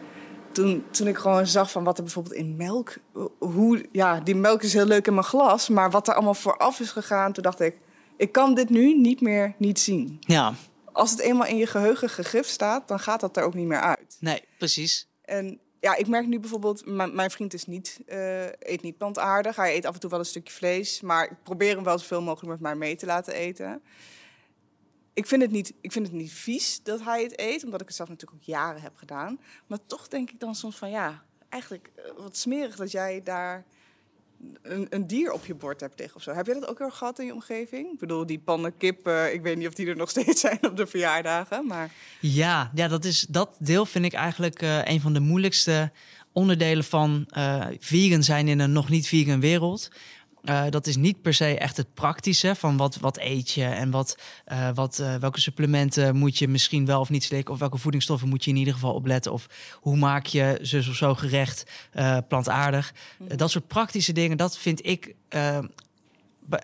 toen, 0.51 0.83
toen 0.91 1.07
ik 1.07 1.17
gewoon 1.17 1.47
zag 1.47 1.71
van 1.71 1.83
wat 1.83 1.97
er 1.97 2.03
bijvoorbeeld 2.03 2.35
in 2.35 2.55
melk... 2.55 2.95
Hoe, 3.37 3.85
ja, 3.91 4.19
die 4.19 4.35
melk 4.35 4.63
is 4.63 4.73
heel 4.73 4.85
leuk 4.85 5.07
in 5.07 5.13
mijn 5.13 5.25
glas, 5.25 5.69
maar 5.69 5.91
wat 5.91 6.07
er 6.07 6.13
allemaal 6.13 6.33
vooraf 6.33 6.79
is 6.79 6.91
gegaan... 6.91 7.33
toen 7.33 7.43
dacht 7.43 7.59
ik, 7.59 7.77
ik 8.17 8.31
kan 8.31 8.55
dit 8.55 8.69
nu 8.69 8.97
niet 8.99 9.21
meer 9.21 9.55
niet 9.57 9.79
zien. 9.79 10.17
Ja, 10.19 10.53
Als 10.91 11.11
het 11.11 11.19
eenmaal 11.19 11.47
in 11.47 11.57
je 11.57 11.67
geheugen 11.67 12.09
gegrift 12.09 12.49
staat, 12.49 12.87
dan 12.87 12.99
gaat 12.99 13.19
dat 13.19 13.37
er 13.37 13.43
ook 13.43 13.53
niet 13.53 13.67
meer 13.67 13.81
uit. 13.81 14.17
nee, 14.19 14.43
precies. 14.57 15.07
En 15.21 15.59
ja, 15.79 15.95
ik 15.95 16.07
merk 16.07 16.27
nu 16.27 16.39
bijvoorbeeld, 16.39 16.85
mijn, 16.85 17.31
vriend 17.31 17.53
is 17.53 17.65
niet, 17.65 17.99
eh, 18.05 18.45
eet 18.45 18.81
niet 18.81 18.97
plantaardig. 18.97 19.55
Hij 19.55 19.75
eet 19.75 19.85
af 19.85 19.93
en 19.93 19.99
toe 19.99 20.09
wel 20.09 20.19
een 20.19 20.25
stukje 20.25 20.53
vlees, 20.53 21.01
maar 21.01 21.23
ik 21.31 21.43
probeer 21.43 21.75
hem 21.75 21.83
wel 21.83 21.99
zoveel 21.99 22.21
mogelijk 22.21 22.51
met 22.51 22.59
mij 22.59 22.75
mee 22.75 22.95
te 22.95 23.05
laten 23.05 23.33
eten. 23.33 23.81
Ik 25.13 25.27
vind, 25.27 25.41
het 25.41 25.51
niet, 25.51 25.73
ik 25.81 25.91
vind 25.91 26.07
het 26.07 26.15
niet 26.15 26.31
vies 26.31 26.83
dat 26.83 27.03
hij 27.03 27.23
het 27.23 27.39
eet, 27.39 27.63
omdat 27.63 27.81
ik 27.81 27.87
het 27.87 27.95
zelf 27.95 28.09
natuurlijk 28.09 28.41
ook 28.41 28.47
jaren 28.47 28.81
heb 28.81 28.95
gedaan. 28.95 29.39
Maar 29.67 29.79
toch 29.85 30.07
denk 30.07 30.31
ik 30.31 30.39
dan 30.39 30.55
soms 30.55 30.77
van 30.77 30.89
ja, 30.89 31.23
eigenlijk 31.49 31.91
eh, 31.95 32.03
wat 32.17 32.37
smerig 32.37 32.75
dat 32.75 32.91
jij 32.91 33.23
daar 33.23 33.65
een, 34.61 34.87
een 34.89 35.07
dier 35.07 35.31
op 35.31 35.45
je 35.45 35.55
bord 35.55 35.79
hebt 35.79 35.99
liggen 35.99 36.17
of 36.17 36.23
zo. 36.23 36.33
Heb 36.33 36.45
jij 36.45 36.59
dat 36.59 36.67
ook 36.67 36.79
erg 36.79 36.97
gehad 36.97 37.19
in 37.19 37.25
je 37.25 37.33
omgeving? 37.33 37.91
Ik 37.91 37.99
bedoel, 37.99 38.25
die 38.25 38.39
pannenkip, 38.39 39.07
eh, 39.07 39.33
ik 39.33 39.41
weet 39.41 39.57
niet 39.57 39.67
of 39.67 39.73
die 39.73 39.87
er 39.87 39.95
nog 39.95 40.09
steeds 40.15 40.41
zijn 40.41 40.59
op 40.61 40.77
de 40.77 40.87
verjaardagen, 40.87 41.67
maar... 41.67 41.91
Ja, 42.19 42.71
ja 42.73 42.87
dat, 42.87 43.05
is, 43.05 43.25
dat 43.29 43.55
deel 43.59 43.85
vind 43.85 44.05
ik 44.05 44.13
eigenlijk 44.13 44.61
eh, 44.61 44.85
een 44.85 45.01
van 45.01 45.13
de 45.13 45.19
moeilijkste 45.19 45.91
onderdelen 46.31 46.83
van 46.83 47.25
eh, 47.29 47.65
vegan 47.79 48.23
zijn 48.23 48.47
in 48.47 48.59
een 48.59 48.71
nog 48.71 48.89
niet 48.89 49.07
vegan 49.07 49.39
wereld. 49.39 49.89
Eh, 50.43 50.63
dat 50.69 50.87
is 50.87 50.95
niet 50.95 51.21
per 51.21 51.33
se 51.33 51.57
echt 51.57 51.77
het 51.77 51.93
praktische 51.93 52.55
van 52.55 52.77
wat, 52.77 52.95
wat 52.95 53.17
eet 53.19 53.51
je 53.51 53.65
en 53.65 53.91
wat, 53.91 54.17
eh, 54.45 54.69
wat, 54.73 54.99
eh, 54.99 55.15
welke 55.15 55.39
supplementen 55.39 56.15
moet 56.15 56.37
je 56.37 56.47
misschien 56.47 56.85
wel 56.85 56.99
of 56.99 57.09
niet 57.09 57.23
slikken. 57.23 57.53
Of 57.53 57.59
welke 57.59 57.77
voedingsstoffen 57.77 58.29
moet 58.29 58.43
je 58.43 58.51
in 58.51 58.57
ieder 58.57 58.73
geval 58.73 58.93
opletten. 58.93 59.31
Of 59.31 59.47
hoe 59.73 59.97
maak 59.97 60.25
je 60.25 60.57
zus 60.61 60.87
of 60.87 60.95
zo 60.95 61.15
gerecht 61.15 61.63
plantaardig. 62.27 62.93
Eh, 63.27 63.37
dat 63.37 63.51
soort 63.51 63.67
praktische 63.67 64.13
dingen, 64.13 64.37
dat 64.37 64.57
vind 64.57 64.85
ik 64.85 65.15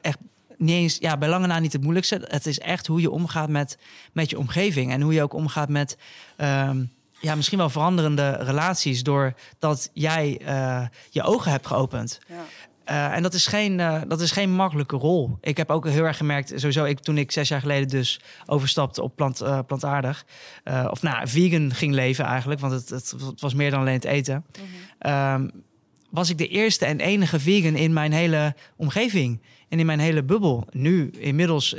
echt 0.02 0.18
niet 0.58 0.76
eens, 0.76 0.98
ja, 1.00 1.18
bij 1.18 1.30
lange 1.30 1.48
na 1.48 1.60
niet 1.60 1.74
het 1.74 1.82
moeilijkste. 1.82 2.26
Het 2.28 2.46
is 2.46 2.60
echt 2.60 2.88
hoe 2.88 3.02
je 3.02 3.12
omgaat 3.12 3.50
met, 3.50 3.78
met 4.14 4.30
je 4.30 4.38
omgeving. 4.38 4.92
En 4.92 5.02
hoe 5.02 5.14
je 5.14 5.24
ook 5.24 5.34
omgaat 5.34 5.70
met 5.70 5.98
ehm, 6.38 6.84
ja, 7.22 7.36
misschien 7.36 7.58
wel 7.58 7.70
veranderende 7.70 8.30
relaties. 8.32 9.04
Doordat 9.04 9.90
jij 9.94 10.42
je 11.10 11.24
ogen 11.24 11.52
hebt 11.52 11.68
geopend. 11.68 12.20
Eh, 12.90 13.16
en 13.16 13.24
dat 13.24 13.34
is, 13.34 13.48
geen, 13.48 13.80
eh, 13.80 14.02
dat 14.08 14.22
is 14.22 14.32
geen 14.32 14.52
makkelijke 14.52 14.96
rol. 14.96 15.38
Ik 15.42 15.58
heb 15.58 15.70
ook 15.70 15.88
heel 15.88 16.04
erg 16.04 16.18
gemerkt, 16.18 16.54
sowieso 16.56 16.84
ik, 16.84 17.00
toen 17.00 17.18
ik 17.18 17.32
zes 17.32 17.48
jaar 17.48 17.60
geleden 17.60 17.88
dus 17.88 18.20
overstapte 18.46 19.02
op 19.02 19.16
plant, 19.16 19.42
eh, 19.42 19.60
plantaardig. 19.68 20.26
of 20.90 21.02
nou, 21.02 21.28
vegan 21.28 21.74
ging 21.74 21.94
leven 21.94 22.26
eigenlijk, 22.26 22.60
want 22.60 22.74
het, 22.74 22.90
het, 22.90 23.14
het 23.26 23.42
was 23.42 23.54
meer 23.54 23.72
dan 23.72 23.80
alleen 23.80 23.94
het 23.94 24.04
eten. 24.04 24.46
Ehm, 25.00 25.50
was 26.10 26.30
ik 26.30 26.38
de 26.38 26.48
eerste 26.48 26.86
en 26.86 27.00
enige 27.00 27.40
vegan 27.40 27.76
in 27.76 27.94
mijn 27.94 28.12
hele 28.12 28.56
omgeving. 28.76 29.42
En 29.70 29.80
in 29.80 29.86
mijn 29.86 30.00
hele 30.00 30.24
bubbel. 30.24 30.68
Nu, 30.72 31.10
inmiddels 31.10 31.76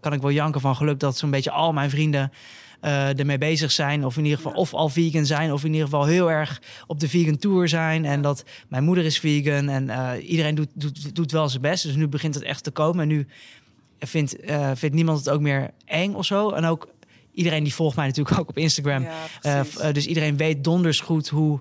kan 0.00 0.12
ik 0.12 0.20
wel 0.20 0.30
janken 0.30 0.60
van 0.60 0.76
geluk 0.76 1.00
dat 1.00 1.16
zo'n 1.16 1.30
beetje 1.30 1.50
al 1.50 1.72
mijn 1.72 1.90
vrienden 1.90 2.32
eh, 2.82 3.18
ermee 3.18 3.38
bezig 3.38 3.72
zijn. 3.72 4.04
Of 4.04 4.16
in 4.16 4.22
ieder 4.24 4.38
geval 4.38 4.52
of 4.52 4.74
al 4.74 4.88
vegan 4.88 5.26
zijn. 5.26 5.52
Of 5.52 5.64
in 5.64 5.72
ieder 5.72 5.84
geval 5.84 6.04
heel 6.04 6.30
erg 6.30 6.62
op 6.86 7.00
de 7.00 7.08
vegan 7.08 7.36
tour 7.36 7.68
zijn. 7.68 8.04
En 8.04 8.22
dat 8.22 8.44
mijn 8.68 8.84
moeder 8.84 9.04
is 9.04 9.18
vegan. 9.18 9.68
En 9.68 9.90
eh, 9.90 10.30
iedereen 10.30 10.54
doet, 10.54 10.68
doet, 10.74 11.14
doet 11.14 11.32
wel 11.32 11.48
zijn 11.48 11.62
best. 11.62 11.84
Dus 11.84 11.94
nu 11.94 12.08
begint 12.08 12.34
het 12.34 12.44
echt 12.44 12.64
te 12.64 12.70
komen. 12.70 13.02
En 13.02 13.08
nu 13.08 13.26
vindt, 13.98 14.40
eh, 14.40 14.70
vindt 14.74 14.94
niemand 14.94 15.18
het 15.18 15.30
ook 15.30 15.40
meer 15.40 15.70
eng 15.84 16.14
of 16.14 16.24
zo. 16.24 16.50
En 16.50 16.64
ook 16.64 16.88
iedereen 17.32 17.62
die 17.64 17.74
volgt 17.74 17.96
mij 17.96 18.06
natuurlijk 18.06 18.38
ook 18.40 18.48
op 18.48 18.58
Instagram. 18.58 19.06
Ja, 19.42 19.92
dus 19.92 20.06
iedereen 20.06 20.36
weet 20.36 20.64
donders 20.64 21.00
goed 21.00 21.28
hoe, 21.28 21.60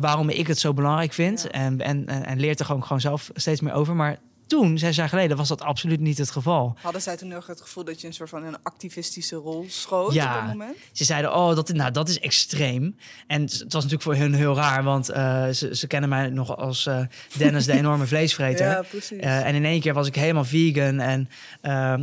waarom 0.00 0.28
ik 0.28 0.46
het 0.46 0.58
zo 0.58 0.72
belangrijk 0.74 1.12
vind. 1.12 1.42
Ja. 1.42 1.50
En, 1.50 1.80
en, 1.80 2.06
en 2.06 2.40
leert 2.40 2.60
er 2.60 2.66
gewoon, 2.66 2.82
gewoon 2.82 3.00
zelf 3.00 3.30
steeds 3.34 3.60
meer 3.60 3.72
over. 3.72 3.96
Maar 3.96 4.18
toen, 4.46 4.78
zes 4.78 4.96
jaar 4.96 5.08
geleden, 5.08 5.36
was 5.36 5.48
dat 5.48 5.62
absoluut 5.62 6.00
niet 6.00 6.18
het 6.18 6.30
geval. 6.30 6.76
Hadden 6.82 7.02
zij 7.02 7.16
toen 7.16 7.28
nog 7.28 7.46
het 7.46 7.60
gevoel 7.60 7.84
dat 7.84 8.00
je 8.00 8.06
een 8.06 8.12
soort 8.12 8.28
van 8.28 8.44
een 8.44 8.56
activistische 8.62 9.36
rol 9.36 9.64
schoot 9.68 10.12
Ja. 10.12 10.26
op 10.34 10.40
dat 10.40 10.48
moment? 10.52 10.76
Ze 10.92 11.04
zeiden, 11.04 11.34
oh, 11.34 11.54
dat, 11.54 11.72
nou, 11.72 11.90
dat 11.90 12.08
is 12.08 12.20
extreem. 12.20 12.96
En 13.26 13.42
het 13.42 13.52
was 13.62 13.72
natuurlijk 13.72 14.02
voor 14.02 14.14
hun 14.14 14.34
heel 14.34 14.54
raar, 14.54 14.82
want 14.84 15.08
eh, 15.08 15.48
ze, 15.48 15.76
ze 15.76 15.86
kennen 15.86 16.08
mij 16.08 16.28
nog 16.30 16.56
als 16.56 16.86
eh, 16.86 17.00
Dennis, 17.36 17.64
de 17.64 17.72
enorme 17.82 18.06
vleesvreter. 18.06 18.66
Ja, 18.66 18.82
precies. 18.82 19.18
Eh, 19.20 19.46
en 19.46 19.54
in 19.54 19.64
één 19.64 19.80
keer 19.80 19.94
was 19.94 20.06
ik 20.06 20.14
helemaal 20.14 20.44
vegan. 20.44 21.00
En 21.00 21.28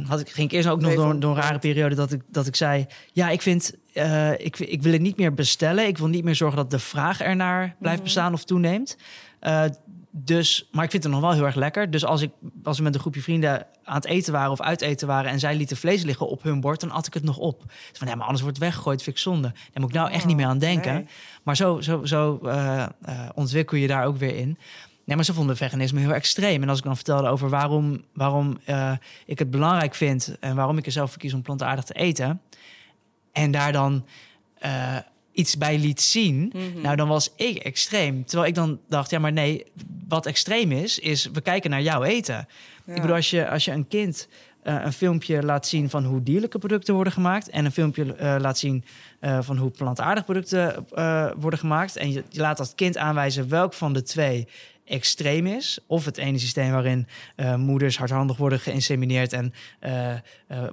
had 0.08 0.20
ik, 0.20 0.30
ging 0.30 0.48
ik 0.50 0.56
eerst 0.56 0.70
ook 0.70 0.82
nog 0.82 0.94
door, 0.94 1.20
door 1.20 1.36
een 1.36 1.42
rare 1.42 1.60
periode 1.60 1.96
dat 1.96 2.12
ik, 2.12 2.22
dat 2.28 2.48
ik 2.48 2.56
zei... 2.56 2.86
Ja, 3.14 3.30
ik 3.30 3.42
vind... 3.42 3.74
ik, 4.38 4.60
ik 4.60 4.82
wil 4.82 4.92
het 4.92 5.02
niet 5.02 5.18
meer 5.18 5.34
bestellen. 5.34 5.88
Ik 5.88 5.98
wil 5.98 6.08
niet 6.08 6.24
meer 6.24 6.36
zorgen 6.36 6.58
dat 6.58 6.72
de 6.72 6.80
vraag 6.80 7.22
ernaar 7.22 7.76
blijft 7.80 7.98
Mhm. 7.98 8.04
bestaan 8.08 8.34
of 8.34 8.44
toeneemt. 8.44 8.98
Dus, 10.15 10.67
maar 10.72 10.84
ik 10.84 10.91
vind 10.91 11.03
het 11.03 11.12
nog 11.12 11.22
wel 11.22 11.32
heel 11.32 11.46
erg 11.46 11.55
lekker. 11.55 11.91
Dus 11.91 12.05
als, 12.05 12.22
ik, 12.22 12.32
als 12.63 12.77
we 12.77 12.84
met 12.84 12.93
een 12.93 13.00
groepje 13.00 13.22
vrienden 13.22 13.65
aan 13.84 13.96
het 13.96 14.05
eten 14.05 14.34
waren 14.34 14.51
of 14.51 14.62
uit 14.62 14.82
eten 14.82 15.08
waren... 15.08 15.32
en 15.32 15.39
zij 15.39 15.55
lieten 15.55 15.77
vlees 15.77 16.03
liggen 16.03 16.27
op 16.27 16.43
hun 16.43 16.62
bord, 16.62 16.79
dan 16.79 16.91
at 16.91 17.08
ik 17.08 17.13
het 17.13 17.24
nog 17.24 17.38
op. 17.38 17.63
Dus 17.67 17.98
van, 17.98 18.08
ja, 18.08 18.15
maar 18.15 18.24
anders 18.24 18.41
wordt 18.41 18.58
het 18.58 18.65
weggegooid, 18.65 19.03
vind 19.03 19.15
ik 19.15 19.22
zonde. 19.22 19.51
Daar 19.51 19.82
moet 19.82 19.89
ik 19.89 19.96
nou 19.96 20.12
echt 20.12 20.25
niet 20.25 20.36
meer 20.36 20.46
aan 20.46 20.58
denken. 20.58 20.91
Oh, 20.91 20.98
nee. 20.98 21.08
Maar 21.43 21.55
zo, 21.55 21.82
zo, 21.82 22.05
zo 22.05 22.39
eh, 22.43 22.82
eh, 22.84 22.89
ontwikkel 23.34 23.77
je 23.77 23.88
daar 23.88 24.05
ook 24.05 24.17
weer 24.17 24.36
in. 24.36 24.58
Nee, 25.05 25.15
maar 25.15 25.25
ze 25.25 25.34
vonden 25.34 25.58
veganisme 25.58 26.00
heel 26.00 26.13
extreem. 26.13 26.62
En 26.62 26.70
als 26.70 26.77
ik 26.77 26.84
dan 26.84 26.96
vertelde 26.96 27.27
over 27.27 27.50
waarom, 27.50 28.03
waarom 28.13 28.60
eh, 28.65 28.91
ik 29.25 29.39
het 29.39 29.51
belangrijk 29.51 29.96
vind... 29.96 30.38
en 30.39 30.55
waarom 30.55 30.77
ik 30.77 30.86
er 30.86 30.91
zelf 30.91 31.12
voor 31.12 31.20
kies 31.20 31.34
om 31.34 31.41
plantaardig 31.41 31.84
te 31.84 31.93
eten... 31.93 32.41
en 33.32 33.51
daar 33.51 33.72
dan 33.72 34.05
iets 35.34 35.58
bij 35.58 35.78
liet 35.78 36.02
zien... 36.02 36.54
Mhm. 36.56 36.82
nou, 36.82 36.96
dan 36.96 37.08
was 37.08 37.34
ik 37.36 37.58
extreem. 37.58 38.25
Terwijl 38.25 38.50
ik 38.50 38.56
dan 38.56 38.80
dacht, 38.90 39.10
ja, 39.10 39.20
maar 39.20 39.34
nee, 39.34 39.66
wat 40.08 40.25
extreem 40.25 40.72
is... 40.72 41.00
is 41.00 41.30
we 41.34 41.42
kijken 41.42 41.70
naar 41.70 41.82
jouw 41.82 42.04
eten. 42.04 42.48
Ja. 42.86 42.94
Ik 42.94 43.02
bedoel, 43.02 43.16
als 43.16 43.30
je, 43.30 43.50
als 43.50 43.66
je 43.66 43.72
een 43.72 43.88
kind 43.88 44.28
eh, 44.63 44.75
een 44.84 44.94
filmpje 44.94 45.44
laat 45.44 45.68
zien 45.68 45.90
van 45.90 46.04
hoe 46.04 46.24
dierlijke 46.24 46.58
producten 46.58 46.94
worden 46.94 47.13
gemaakt. 47.13 47.50
En 47.50 47.66
een 47.66 47.72
filmpje 47.72 48.16
eh, 48.16 48.36
laat 48.40 48.58
zien 48.58 48.84
eh, 49.20 49.38
van 49.42 49.58
hoe 49.58 49.70
plantaardige 49.70 50.25
producten 50.25 50.86
worden 51.40 51.60
gemaakt. 51.60 51.96
En 51.96 52.12
je, 52.12 52.24
je 52.30 52.40
laat 52.40 52.58
dat 52.58 52.75
kind 52.75 52.98
aanwijzen 52.98 53.50
welk 53.50 53.74
van 53.74 53.94
de 53.94 54.04
twee 54.04 54.48
extreem 54.86 55.48
is. 55.48 55.80
Of 55.88 56.06
het 56.06 56.18
ene 56.18 56.38
systeem 56.40 56.72
waarin 56.72 57.08
eh, 57.36 57.56
moeders 57.56 57.98
hardhandig 57.98 58.38
worden 58.38 58.60
geïnsemineerd 58.60 59.34
en 59.34 59.54
eh, 59.80 60.12
eh, 60.13 60.20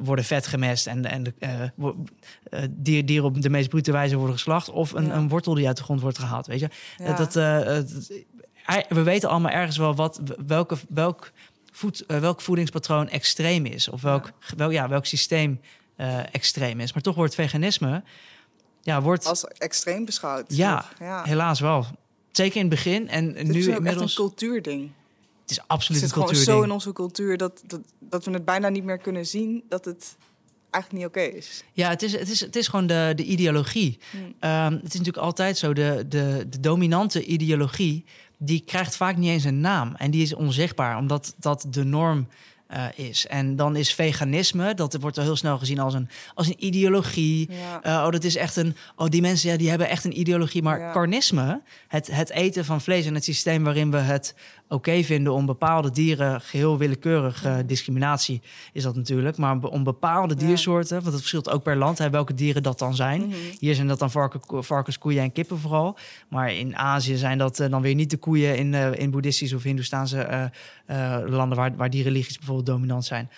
worden 0.00 0.24
vet 0.24 0.46
gemest. 0.46 0.86
En, 0.86 1.04
en 1.04 1.34
eh, 1.38 2.62
dier- 2.70 3.06
dieren 3.06 3.24
op 3.28 3.42
de 3.42 3.50
meest 3.50 3.68
brute 3.68 3.92
wijze 3.92 4.16
worden 4.16 4.34
geslacht. 4.34 4.70
Of 4.70 4.92
een, 4.92 5.06
Ja. 5.06 5.14
een 5.14 5.28
wortel 5.28 5.54
die 5.54 5.66
uit 5.66 5.76
de 5.76 5.82
grond 5.82 6.00
wordt 6.00 6.18
gehaald. 6.18 6.46
Weet 6.46 6.60
je? 6.60 6.68
Ja. 6.96 7.12
Dat, 7.16 7.34
we 8.88 9.02
weten 9.02 9.28
allemaal 9.28 9.50
ergens 9.52 9.76
wel 9.76 9.94
wat, 9.94 10.20
welke, 10.46 10.76
welk, 10.88 11.32
voed, 11.72 12.04
welk 12.06 12.40
voedingspatroon 12.40 13.08
extreem 13.08 13.66
is. 13.66 13.88
Of 13.88 14.02
welk, 14.02 14.32
wel, 14.56 14.70
ja, 14.70 14.88
welk 14.88 15.06
systeem 15.06 15.60
extreem 16.32 16.80
is. 16.80 16.92
Maar 16.92 17.02
toch 17.02 17.14
wordt 17.14 17.34
veganisme... 17.34 18.02
Ja, 18.82 19.02
wordt 19.02 19.26
Als 19.26 19.44
extreem 19.44 20.04
beschouwd. 20.04 20.56
Ja. 20.56 20.84
helaas 21.24 21.60
wel. 21.60 21.86
Zeker 22.32 22.56
in 22.56 22.60
het 22.60 22.70
begin. 22.70 23.08
En 23.08 23.32
Dit 23.32 23.46
nu 23.46 23.58
is 23.58 23.68
ook 23.68 23.76
inmiddels... 23.76 24.10
echt 24.10 24.18
een 24.18 24.26
cultuurding. 24.26 24.90
Het 25.40 25.50
is 25.50 25.56
Het 25.56 25.68
absoluut 25.68 26.00
zit 26.00 26.08
een 26.10 26.14
gewoon 26.14 26.28
cultuurding. 26.28 26.58
zo 26.58 26.64
in 26.66 26.72
onze 26.72 26.92
cultuur 26.92 27.36
dat, 27.36 27.62
dat, 27.66 27.80
dat 27.98 28.24
we 28.24 28.30
het 28.30 28.44
bijna 28.44 28.68
niet 28.68 28.84
meer 28.84 28.98
kunnen 28.98 29.26
zien 29.26 29.64
dat 29.68 29.84
het 29.84 30.16
eigenlijk 30.70 31.04
niet 31.04 31.16
oké 31.16 31.36
is. 31.36 31.64
Ja, 31.72 31.88
het 31.88 32.02
is, 32.02 32.12
het 32.12 32.30
is, 32.30 32.40
het 32.40 32.56
is 32.56 32.68
gewoon 32.68 32.86
de, 32.86 33.12
de 33.16 33.24
ideologie. 33.24 33.98
Hmm. 34.10 34.34
Ehm, 34.38 34.72
het 34.72 34.86
is 34.86 34.98
natuurlijk 34.98 35.24
altijd 35.24 35.58
zo, 35.58 35.72
de, 35.72 36.04
de, 36.08 36.46
de 36.50 36.60
dominante 36.60 37.24
ideologie... 37.24 38.04
die 38.38 38.62
krijgt 38.66 38.96
vaak 38.96 39.16
niet 39.16 39.30
eens 39.30 39.44
een 39.44 39.60
naam. 39.60 39.94
En 39.94 40.10
die 40.10 40.22
is 40.22 40.34
onzichtbaar, 40.34 40.96
omdat 40.96 41.34
dat 41.38 41.66
de 41.70 41.84
norm 41.84 42.28
eh, 42.70 42.84
is. 42.94 43.26
En 43.26 43.56
dan 43.56 43.76
is 43.76 43.94
veganisme, 43.94 44.74
dat 44.74 44.96
wordt 45.00 45.18
al 45.18 45.24
heel 45.24 45.36
snel 45.36 45.58
gezien 45.58 45.78
als 45.78 45.94
een, 45.94 46.08
als 46.34 46.46
een 46.46 46.64
ideologie... 46.64 47.48
Ja. 47.50 47.82
Eh, 47.82 47.92
oh, 48.06 48.10
dat 48.10 48.24
is 48.24 48.36
echt 48.36 48.56
een. 48.56 48.76
Oh, 48.96 49.08
die 49.08 49.20
mensen 49.20 49.50
ja, 49.50 49.56
die 49.56 49.68
hebben 49.68 49.88
echt 49.88 50.04
een 50.04 50.18
ideologie. 50.18 50.62
Maar 50.62 50.78
Ja. 50.78 50.92
carnisme, 50.92 51.60
het, 51.88 52.06
het 52.10 52.30
eten 52.30 52.64
van 52.64 52.80
vlees 52.80 53.06
en 53.06 53.14
het 53.14 53.24
systeem 53.24 53.64
waarin 53.64 53.90
we 53.90 53.96
het 53.96 54.34
oké 54.72 55.02
vinden 55.02 55.32
om 55.32 55.46
bepaalde 55.46 55.90
dieren 55.90 56.40
geheel 56.40 56.78
willekeurig 56.78 57.44
eh, 57.44 57.56
discriminatie 57.66 58.42
is 58.72 58.82
dat 58.82 58.96
natuurlijk. 58.96 59.36
Maar 59.36 59.58
om 59.62 59.84
bepaalde 59.84 60.34
Ja. 60.38 60.46
diersoorten, 60.46 60.94
want 60.96 61.06
het 61.06 61.16
verschilt 61.16 61.50
ook 61.50 61.62
per 61.62 61.76
land, 61.76 61.98
hè, 61.98 62.10
welke 62.10 62.34
dieren 62.34 62.62
dat 62.62 62.78
dan 62.78 62.94
zijn. 62.94 63.20
Mhm. 63.20 63.34
Hier 63.58 63.74
zijn 63.74 63.86
dat 63.86 63.98
dan 63.98 64.10
varken, 64.10 64.64
varkens, 64.64 64.98
koeien 64.98 65.22
en 65.22 65.32
kippen 65.32 65.58
vooral. 65.58 65.96
Maar 66.28 66.52
in 66.54 66.76
Azië 66.76 67.16
zijn 67.16 67.38
dat 67.38 67.60
eh, 67.60 67.70
dan 67.70 67.82
weer 67.82 67.94
niet 67.94 68.10
de 68.10 68.16
koeien 68.16 68.56
in, 68.56 68.74
eh, 68.74 68.92
in 68.94 69.10
boeddhistische 69.10 69.56
of 69.56 69.62
hindoestaanse 69.62 70.50
landen 71.26 71.56
waar, 71.58 71.76
waar 71.76 71.90
die 71.90 72.02
religies 72.02 72.36
bijvoorbeeld 72.36 72.66
dominant 72.66 73.04
zijn. 73.04 73.30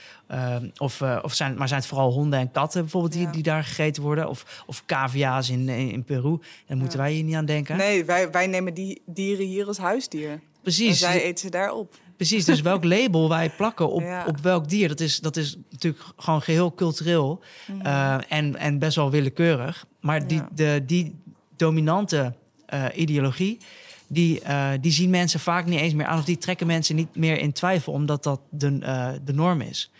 Of, 0.76 1.02
of 1.22 1.34
zijn, 1.34 1.54
maar 1.56 1.68
zijn 1.68 1.80
het 1.80 1.88
vooral 1.88 2.12
honden 2.12 2.38
en 2.38 2.50
katten 2.50 2.80
bijvoorbeeld 2.80 3.12
die, 3.12 3.22
Ja. 3.22 3.30
die 3.32 3.42
daar 3.42 3.64
gegeten 3.64 4.02
worden? 4.02 4.28
Of, 4.28 4.62
of 4.66 4.82
cavia's 4.86 5.50
in, 5.50 5.68
in, 5.68 5.90
in 5.90 6.04
Peru? 6.04 6.38
Daar 6.66 6.76
moeten 6.76 6.98
Ja. 6.98 7.04
wij 7.04 7.12
hier 7.14 7.24
niet 7.24 7.34
aan 7.34 7.44
denken. 7.44 7.76
Nee, 7.76 8.04
wij, 8.04 8.30
wij 8.30 8.46
nemen 8.46 8.74
die 8.74 9.02
dieren 9.06 9.46
hier 9.46 9.66
als 9.66 9.78
huisdier. 9.78 10.40
En 10.64 10.70
Precies. 10.72 10.98
zij 10.98 11.22
eten 11.22 11.38
ze 11.38 11.50
daar 11.50 11.72
op. 11.72 11.94
Precies, 12.16 12.44
dus 12.44 12.60
welk 12.60 12.84
label 12.94 13.28
wij 13.28 13.50
plakken 13.50 13.90
op, 13.90 14.00
Ja. 14.02 14.24
op 14.26 14.38
welk 14.38 14.68
dier, 14.68 14.88
dat 14.88 15.00
is, 15.00 15.18
dat 15.20 15.36
is 15.36 15.56
natuurlijk 15.70 16.04
gewoon 16.16 16.42
geheel 16.42 16.74
cultureel 16.74 17.42
Mhm. 17.66 17.80
eh, 17.86 18.16
en, 18.28 18.56
en 18.56 18.78
best 18.78 18.96
wel 18.96 19.10
willekeurig. 19.10 19.86
Maar 20.00 20.26
die, 20.26 20.38
Ja. 20.38 20.48
de, 20.54 20.82
die 20.86 21.14
dominante 21.56 22.34
eh, 22.66 22.84
ideologie. 22.94 23.58
Die, 24.06 24.40
eh, 24.40 24.68
die 24.80 24.92
zien 24.92 25.10
mensen 25.10 25.40
vaak 25.40 25.66
niet 25.66 25.80
eens 25.80 25.94
meer 25.94 26.06
aan. 26.06 26.18
Of 26.18 26.24
die 26.24 26.38
trekken 26.38 26.66
mensen 26.66 26.96
niet 26.96 27.16
meer 27.16 27.38
in 27.38 27.52
twijfel. 27.52 27.92
Omdat 27.92 28.22
dat 28.22 28.40
de, 28.50 28.78
de 29.24 29.32
norm 29.32 29.60
is. 29.60 29.90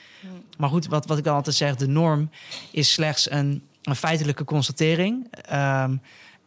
Maar 0.59 0.69
goed, 0.69 0.87
wat, 0.87 1.07
wat 1.07 1.19
ik 1.19 1.25
dan 1.25 1.35
altijd 1.35 1.57
zeg. 1.57 1.77
De 1.77 1.87
norm 1.89 2.31
is 2.71 2.93
slechts 2.93 3.31
een, 3.31 3.63
een 3.83 3.97
feitelijke 3.97 4.45
constatering. 4.45 5.27
Ehm, 5.31 5.97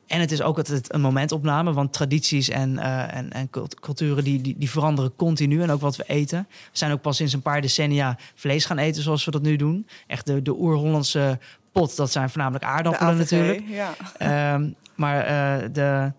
en 0.07 0.19
het 0.19 0.31
is 0.31 0.41
ook 0.41 0.57
altijd 0.57 0.93
een 0.93 1.01
momentopname, 1.01 1.73
want 1.73 1.93
tradities 1.93 2.49
en, 2.49 2.77
eh, 2.77 3.15
en, 3.15 3.31
en 3.31 3.49
cult- 3.49 3.79
culturen 3.79 4.23
die, 4.23 4.41
die, 4.41 4.55
die 4.57 4.69
veranderen 4.69 5.15
continu. 5.15 5.61
En 5.61 5.71
ook 5.71 5.81
wat 5.81 5.95
we 5.95 6.03
eten. 6.07 6.47
We 6.49 6.77
zijn 6.77 6.91
ook 6.91 7.01
pas 7.01 7.15
sinds 7.15 7.33
een 7.33 7.41
paar 7.41 7.61
decennia 7.61 8.17
vlees 8.35 8.65
gaan 8.65 8.77
eten 8.77 9.03
zoals 9.03 9.25
we 9.25 9.31
dat 9.31 9.41
nu 9.41 9.55
doen. 9.55 9.87
Echt 10.07 10.25
de, 10.25 10.41
de 10.41 10.53
oer-Hollandse 10.59 11.39
pot, 11.71 11.95
dat 11.95 12.11
zijn 12.11 12.29
voornamelijk 12.29 12.63
aardappelen 12.63 13.17
natuurlijk. 13.17 13.63
Ja. 13.67 13.95
Ehm, 14.17 14.69
maar 14.95 15.19
eh, 15.19 15.69
de, 15.73 16.11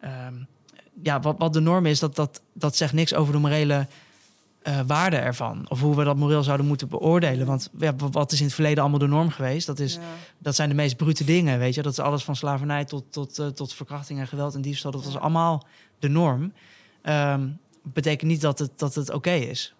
ehm, 0.00 0.34
ja, 1.02 1.20
wat, 1.20 1.34
wat 1.38 1.52
de 1.52 1.60
norm 1.60 1.86
is, 1.86 1.98
dat, 1.98 2.16
dat, 2.16 2.40
dat 2.52 2.76
zegt 2.76 2.92
niks 2.92 3.14
over 3.14 3.32
de 3.32 3.38
morele 3.38 3.86
eh, 4.64 4.80
waarde 4.86 5.16
ervan. 5.16 5.66
Of 5.68 5.80
hoe 5.80 5.96
we 5.96 6.04
dat 6.04 6.16
moreel 6.16 6.42
zouden 6.42 6.66
moeten 6.66 6.88
beoordelen. 6.88 7.46
Want 7.46 7.70
ja, 7.78 7.94
wat 7.96 8.32
is 8.32 8.38
in 8.38 8.44
het 8.44 8.54
verleden 8.54 8.80
allemaal 8.82 8.98
de 8.98 9.06
norm 9.06 9.30
geweest? 9.30 9.66
Dat, 9.66 9.78
is, 9.78 9.94
Ja. 9.94 10.00
dat 10.38 10.54
zijn 10.54 10.68
de 10.68 10.74
meest 10.74 10.96
brute 10.96 11.24
dingen, 11.24 11.58
weet 11.58 11.74
je. 11.74 11.82
Dat 11.82 11.92
is 11.92 11.98
alles 11.98 12.24
van 12.24 12.36
slavernij 12.36 12.84
tot, 12.84 13.04
tot, 13.10 13.38
eh, 13.38 13.46
tot 13.46 13.74
verkrachting 13.74 14.18
en 14.18 14.26
geweld 14.26 14.54
en 14.54 14.60
diefstal. 14.62 14.90
Dat 14.90 15.04
was 15.04 15.16
allemaal 15.18 15.66
de 15.98 16.08
norm. 16.08 16.52
Ehm, 17.02 17.48
betekent 17.82 18.30
niet 18.30 18.40
dat 18.40 18.58
het, 18.58 18.70
dat 18.78 18.94
het 18.94 19.10
oké 19.12 19.30
is. 19.32 19.74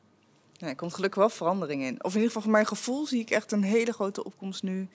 Ja, 0.52 0.66
er 0.66 0.76
komt 0.76 0.94
gelukkig 0.94 1.18
wel 1.20 1.28
verandering 1.30 1.82
in. 1.82 1.94
Of 2.04 2.10
in 2.10 2.14
ieder 2.20 2.26
geval 2.26 2.42
voor 2.42 2.50
mijn 2.50 2.66
gevoel 2.66 3.06
zie 3.06 3.20
ik 3.20 3.30
echt 3.30 3.52
een 3.52 3.62
hele 3.62 3.92
grote 3.92 4.24
opkomst 4.24 4.62
nu 4.62 4.88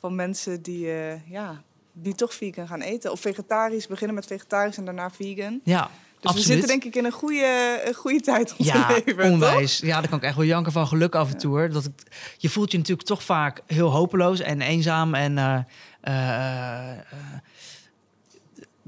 van 0.00 0.14
mensen 0.14 0.62
die, 0.62 0.90
eh, 0.92 1.30
ja, 1.30 1.62
die 1.92 2.14
toch 2.14 2.34
vegan 2.34 2.66
gaan 2.68 2.80
eten. 2.80 3.12
Of 3.12 3.20
vegetarisch, 3.20 3.86
beginnen 3.86 4.14
met 4.16 4.26
vegetarisch 4.26 4.76
en 4.76 4.84
daarna 4.84 5.10
vegan. 5.10 5.60
Ja, 5.64 5.90
Dus 6.20 6.30
absoluut. 6.30 6.46
we 6.46 6.52
zitten 6.52 6.68
denk 6.68 6.84
ik 6.84 6.96
in 6.96 7.04
een 7.04 7.12
goede, 7.12 7.82
een 7.84 7.94
goede 7.94 8.20
tijd 8.20 8.54
om 8.56 8.64
Ja, 8.64 8.86
te 8.86 9.02
leven, 9.06 9.22
toch? 9.22 9.32
onwijs. 9.32 9.78
Ja, 9.78 10.00
daar 10.00 10.08
kan 10.08 10.18
ik 10.18 10.24
echt 10.24 10.36
wel 10.36 10.44
janken 10.44 10.72
van 10.72 10.86
geluk 10.86 11.14
af 11.14 11.30
en 11.30 11.38
toe. 11.38 11.50
hoor. 11.58 11.70
Dat 11.70 11.84
het, 11.84 12.02
je 12.36 12.48
voelt 12.48 12.70
je 12.72 12.78
natuurlijk 12.78 13.06
toch 13.08 13.22
vaak 13.22 13.62
heel 13.66 13.90
hopeloos 13.90 14.40
en 14.40 14.60
eenzaam. 14.60 15.14
En 15.14 15.38
eh, 15.38 15.56
eh, 16.00 16.98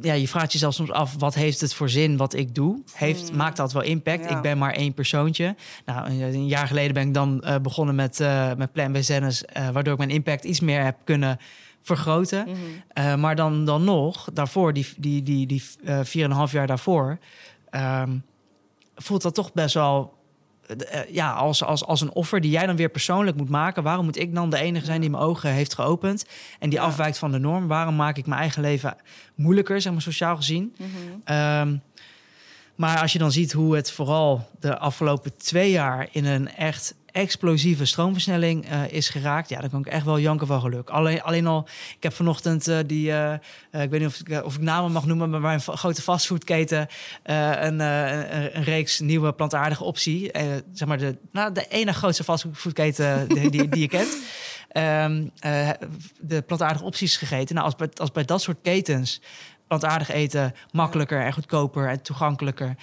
ja, 0.03 0.13
je 0.13 0.29
vraagt 0.29 0.53
jezelf 0.53 0.75
soms 0.75 0.91
af, 0.91 1.15
wat 1.19 1.35
heeft 1.35 1.61
het 1.61 1.75
voor 1.75 1.89
zin 1.89 2.17
wat 2.17 2.35
ik 2.35 2.55
doe? 2.55 2.83
Heeft, 2.93 3.31
Mm. 3.31 3.37
Maakt 3.37 3.57
dat 3.57 3.73
wel 3.73 3.83
impact? 3.83 4.25
Ja. 4.25 4.37
Ik 4.37 4.43
ben 4.43 4.59
maar 4.59 4.73
één 4.73 4.95
persoontje. 4.95 5.57
Nou, 5.85 6.11
een, 6.11 6.47
jaar 6.47 6.67
geleden 6.67 6.95
ben 6.95 7.07
ik 7.07 7.15
dan 7.15 7.45
begonnen 7.63 7.95
met, 7.95 8.19
met 8.57 8.73
Plan 8.73 8.93
B 8.93 8.97
Zennis, 9.01 9.45
waardoor 9.73 9.93
ik 9.93 9.99
mijn 9.99 10.11
impact 10.11 10.45
iets 10.45 10.61
meer 10.61 10.85
heb 10.85 10.97
kunnen 11.05 11.39
vergroten. 11.97 12.45
Mhm. 12.49 12.57
Eh, 12.93 13.15
maar 13.15 13.37
dan, 13.37 13.65
dan 13.65 13.85
nog, 13.85 14.29
daarvoor, 14.33 14.73
die, 14.73 14.87
die, 14.99 15.23
die, 15.23 15.47
die 15.47 15.63
eh, 15.85 16.01
vier 16.03 16.25
en 16.25 16.31
een 16.31 16.37
half 16.37 16.53
jaar 16.53 16.67
daarvoor, 16.67 17.19
ehm, 17.71 18.19
voelt 18.97 19.23
dat 19.23 19.35
toch 19.35 19.53
best 19.53 19.75
wel 19.75 20.17
eh, 20.67 21.01
eh, 21.01 21.15
ja, 21.15 21.33
als, 21.33 21.65
als, 21.65 21.85
als 21.85 22.01
een 22.01 22.13
offer 22.13 22.41
die 22.41 22.51
jij 22.51 22.67
dan 22.67 22.77
weer 22.77 22.89
persoonlijk 22.89 23.37
moet 23.37 23.49
maken. 23.49 23.83
Waarom 23.83 24.05
moet 24.05 24.19
ik 24.19 24.35
dan 24.35 24.51
de 24.51 24.59
enige 24.59 24.85
zijn 24.85 25.01
die 25.01 25.11
mijn 25.11 25.23
ogen 25.23 25.51
heeft 25.51 25.75
geopend 25.75 26.27
en 26.59 26.71
die 26.71 26.79
Ja. 26.79 26.85
afwijkt 26.85 27.19
van 27.19 27.33
de 27.33 27.39
norm? 27.39 27.67
Waarom 27.67 27.97
maak 27.97 28.17
ik 28.17 28.27
mijn 28.27 28.41
eigen 28.41 28.63
leven 28.63 28.97
moeilijker, 29.35 29.81
zeg 29.81 29.93
maar 29.93 30.03
sociaal 30.03 30.37
gezien? 30.37 30.75
Mhm. 30.79 30.89
Ehm, 31.25 31.77
maar 32.75 33.01
als 33.01 33.13
je 33.13 33.19
dan 33.19 33.33
ziet 33.33 33.53
hoe 33.53 33.77
het 33.77 33.91
vooral 33.93 34.49
de 34.61 34.79
afgelopen 34.79 35.37
twee 35.37 35.71
jaar 35.71 36.09
in 36.11 36.25
een 36.25 36.49
echt 36.55 36.95
explosieve 37.13 37.85
stroomversnelling 37.85 38.69
eh, 38.69 38.93
is 38.93 39.09
geraakt, 39.09 39.49
ja, 39.49 39.61
dan 39.61 39.71
kan 39.71 39.81
ik 39.81 39.87
echt 39.87 40.05
wel 40.05 40.19
janken 40.19 40.47
van 40.47 40.61
geluk. 40.61 40.91
Alleen, 40.91 41.23
alleen 41.23 41.47
al, 41.47 41.69
ik 41.97 42.03
heb 42.03 42.13
vanochtend 42.13 42.69
eh, 42.69 42.79
die, 42.87 43.13
eh, 43.13 43.33
ik 43.83 43.91
weet 43.91 44.01
niet 44.01 44.09
of 44.09 44.21
ik, 44.21 44.45
of 44.45 44.55
ik 44.55 44.61
namen 44.61 44.93
mag 44.93 45.07
noemen, 45.07 45.41
maar 45.41 45.61
fa- 45.61 45.77
grote 45.77 46.03
fastfoodketen 46.03 46.87
een, 47.23 47.81
een, 47.81 48.63
reeks 48.63 49.01
nieuwe 49.01 49.33
plantaardige 49.33 49.85
optie, 49.85 50.31
zeg 50.73 50.89
maar 50.89 50.99
de, 50.99 51.17
nou, 51.33 51.53
de 51.53 51.67
ene 51.69 51.93
grootste 51.93 52.25
fastfoodketen 52.25 53.29
die, 53.29 53.51
die, 53.51 53.81
je 53.81 53.89
kent. 53.89 54.17
Ehm, 54.69 55.27
eh, 55.39 55.71
de 56.21 56.43
plantaardige 56.43 56.85
opties 56.85 57.17
gegeten. 57.17 57.55
Nou, 57.55 57.67
als 57.67 57.77
bij, 57.77 57.89
als 57.95 58.13
bij 58.13 58.25
dat 58.25 58.43
soort 58.43 58.59
ketens 58.63 59.21
plantaardig 59.67 60.11
eten 60.11 60.55
makkelijker 60.71 61.21
en 61.25 61.33
goedkoper 61.33 61.89
en 61.89 62.03
toegankelijker, 62.03 62.77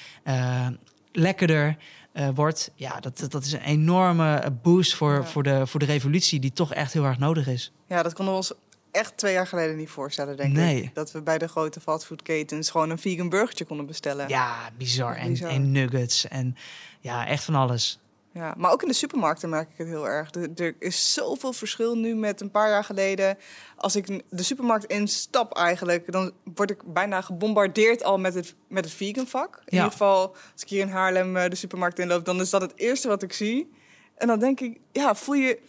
lekkerder 1.12 1.78
eh, 2.16 2.30
wordt, 2.34 2.72
ja, 2.76 3.00
dat, 3.00 3.26
dat 3.30 3.44
is 3.46 3.52
een 3.52 3.62
enorme 3.62 4.58
boost 4.62 4.96
voor, 4.96 5.14
Ja. 5.14 5.24
voor, 5.24 5.44
de, 5.44 5.68
voor 5.68 5.80
de 5.80 5.86
revolutie 5.86 6.40
die 6.40 6.54
toch 6.54 6.74
echt 6.74 6.94
heel 6.94 7.04
erg 7.04 7.18
nodig 7.20 7.48
is. 7.48 7.72
Ja, 7.88 8.04
dat 8.04 8.14
konden 8.14 8.34
we 8.34 8.40
ons 8.40 8.54
echt 8.92 9.18
twee 9.18 9.34
jaar 9.34 9.48
geleden 9.48 9.76
niet 9.78 9.90
voorstellen, 9.90 10.38
denk 10.38 10.54
Nee. 10.54 10.82
ik. 10.84 10.96
Dat 10.96 11.12
we 11.12 11.22
bij 11.22 11.38
de 11.38 11.48
grote 11.48 11.80
fastfoodketens 11.80 12.70
gewoon 12.70 12.90
een 12.90 12.98
vegan 12.98 13.30
burgertje 13.30 13.66
konden 13.66 13.86
bestellen. 13.86 14.28
Ja, 14.30 14.56
bizar. 14.78 15.16
En, 15.16 15.30
Bizar. 15.30 15.50
en 15.50 15.72
nuggets 15.72 16.28
en 16.28 16.56
ja, 17.00 17.28
echt 17.28 17.44
van 17.44 17.56
alles. 17.56 18.00
Ja, 18.38 18.54
maar 18.58 18.72
ook 18.72 18.82
in 18.82 18.88
de 18.88 18.94
supermarkten 18.94 19.50
merk 19.50 19.70
ik 19.72 19.78
het 19.78 19.88
heel 19.88 20.08
erg. 20.08 20.34
Er, 20.34 20.50
er 20.56 20.76
is 20.80 21.14
zoveel 21.14 21.54
verschil 21.54 21.98
nu 21.98 22.16
met 22.16 22.42
een 22.42 22.52
paar 22.52 22.70
jaar 22.70 22.84
geleden. 22.84 23.38
Als 23.76 23.96
ik 23.96 24.22
de 24.30 24.44
supermarkt 24.44 24.86
instap 24.86 25.54
eigenlijk, 25.58 26.12
dan 26.12 26.32
word 26.56 26.70
ik 26.72 26.94
bijna 26.94 27.22
gebombardeerd 27.22 28.04
al 28.04 28.18
met 28.18 28.34
het, 28.34 28.56
met 28.68 28.86
het 28.86 28.94
vegan 28.94 29.28
vak. 29.28 29.56
In 29.56 29.62
Ja. 29.66 29.72
ieder 29.78 29.92
geval, 29.92 30.28
als 30.54 30.62
ik 30.62 30.70
hier 30.70 30.82
in 30.82 30.88
Haarlem 30.90 31.38
eh, 31.38 31.50
de 31.50 31.56
supermarkt 31.56 32.00
inloop, 32.00 32.26
dan 32.26 32.40
is 32.40 32.50
dat 32.50 32.62
het 32.62 32.74
eerste 32.76 33.08
wat 33.08 33.24
ik 33.24 33.34
zie. 33.34 33.72
En 34.16 34.28
dan 34.28 34.40
denk 34.40 34.60
ik, 34.60 34.80
ja, 34.92 35.16
voel 35.16 35.36
je... 35.36 35.60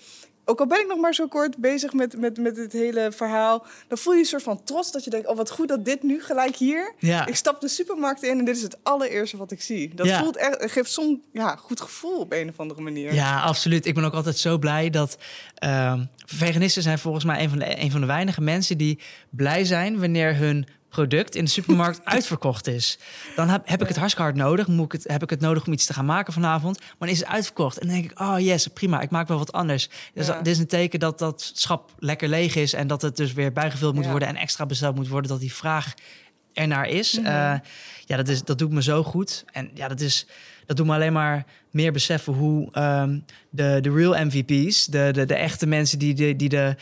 Ook 0.49 0.61
al 0.61 0.67
ben 0.67 0.81
ik 0.81 0.87
nog 0.87 0.99
maar 0.99 1.15
zo 1.15 1.27
kort 1.27 1.57
bezig 1.57 1.93
met, 1.93 2.17
met, 2.19 2.39
met 2.39 2.57
het 2.57 2.73
hele 2.73 3.13
verhaal... 3.13 3.67
dan 3.89 3.99
voel 3.99 4.13
je 4.13 4.19
een 4.19 4.25
soort 4.25 4.43
van 4.43 4.65
trots 4.65 4.93
dat 4.93 5.05
je 5.05 5.11
denkt... 5.11 5.27
oh, 5.27 5.37
wat 5.37 5.51
goed 5.51 5.69
dat 5.69 5.85
dit 5.85 6.03
nu 6.03 6.23
gelijk 6.23 6.57
hier... 6.57 6.95
Ja. 6.99 7.27
Ik 7.27 7.37
stap 7.37 7.61
de 7.61 7.69
supermarkt 7.69 8.23
in 8.23 8.39
en 8.39 8.45
dit 8.45 8.57
is 8.57 8.63
het 8.63 8.77
allereerste 8.83 9.37
wat 9.37 9.51
ik 9.51 9.63
zie. 9.63 9.95
Dat 9.95 10.07
Ja. 10.07 10.19
voelt 10.23 10.37
echt, 10.37 10.71
geeft 10.73 10.91
zo'n 10.93 11.23
ja, 11.33 11.57
goed 11.57 11.81
gevoel 11.81 12.19
op 12.19 12.33
een 12.33 12.49
of 12.49 12.61
andere 12.61 12.81
manier. 12.81 13.15
Ja, 13.15 13.41
absoluut. 13.41 13.87
Ik 13.87 13.95
ben 13.95 14.05
ook 14.05 14.15
altijd 14.15 14.39
zo 14.39 14.59
blij 14.59 14.91
dat 14.91 15.19
ehm, 15.55 16.05
veganisten 16.27 16.83
zijn 16.83 16.99
volgens 16.99 17.25
mij 17.25 17.43
een 17.43 17.49
van, 17.49 17.59
de, 17.59 17.81
een 17.81 17.91
van 17.91 18.01
de 18.01 18.07
weinige 18.07 18.41
mensen 18.41 18.79
die 18.79 19.01
blij 19.31 19.65
zijn 19.65 20.01
wanneer 20.01 20.37
hun 20.37 20.67
product 20.89 21.35
in 21.35 21.45
de 21.45 21.51
supermarkt 21.51 22.05
uitverkocht 22.15 22.67
is. 22.67 22.99
Dan 23.37 23.49
heb, 23.49 23.69
heb 23.69 23.81
ik 23.83 23.89
het 23.89 23.97
hartstikke 23.97 24.31
hard 24.31 24.43
nodig. 24.47 24.67
Moet 24.67 24.85
ik 24.85 24.93
het, 24.93 25.13
heb 25.13 25.23
ik 25.23 25.31
het 25.31 25.41
nodig 25.41 25.67
om 25.67 25.73
iets 25.73 25.87
te 25.87 25.93
gaan 25.93 26.05
maken 26.05 26.33
vanavond? 26.33 26.79
Maar 26.81 26.89
dan 26.99 27.09
is 27.09 27.19
het 27.19 27.29
uitverkocht. 27.29 27.79
En 27.79 27.87
dan 27.87 27.97
denk 27.97 28.11
ik, 28.11 28.21
oh 28.21 28.39
yes, 28.39 28.67
prima, 28.67 29.01
ik 29.01 29.11
maak 29.11 29.29
wel 29.29 29.39
wat 29.39 29.53
anders. 29.53 29.89
Dus 30.15 30.27
Ja. 30.27 30.37
dit 30.39 30.47
is 30.47 30.59
een 30.59 30.67
teken 30.67 31.01
dat 31.01 31.19
dat 31.19 31.51
schap 31.55 31.93
lekker 31.99 32.29
leeg 32.29 32.55
is 32.57 32.73
en 32.73 32.87
dat 32.87 33.03
het 33.03 33.17
dus 33.17 33.33
weer 33.33 33.53
bijgevuld 33.53 33.95
moet 33.95 34.05
Ja. 34.05 34.11
worden 34.11 34.29
en 34.29 34.37
extra 34.37 34.67
besteld 34.67 34.95
moet 34.95 35.09
worden, 35.09 35.31
dat 35.31 35.41
die 35.41 35.53
vraag 35.55 35.95
ernaar 36.53 36.89
is. 36.89 37.19
Mhm. 37.19 37.27
Eh, 37.27 37.55
ja, 38.07 38.17
dat, 38.17 38.29
is, 38.29 38.45
dat 38.45 38.59
doet 38.59 38.71
me 38.71 38.83
zo 38.83 39.03
goed. 39.03 39.45
En 39.53 39.71
ja, 39.75 39.89
dat, 39.89 40.01
is, 40.01 40.27
dat 40.67 40.77
doet 40.77 40.87
me 40.87 40.95
alleen 40.95 41.13
maar 41.13 41.45
meer 41.71 41.93
beseffen 41.93 42.33
hoe 42.33 42.69
ehm, 42.73 43.19
de, 43.51 43.79
de 43.81 43.93
real 43.93 44.25
MVP's, 44.25 44.87
de, 44.87 45.09
de, 45.13 45.25
de 45.25 45.35
echte 45.35 45.67
mensen 45.67 45.99
die 45.99 46.15
de, 46.15 46.37
die 46.37 46.49
de, 46.49 46.77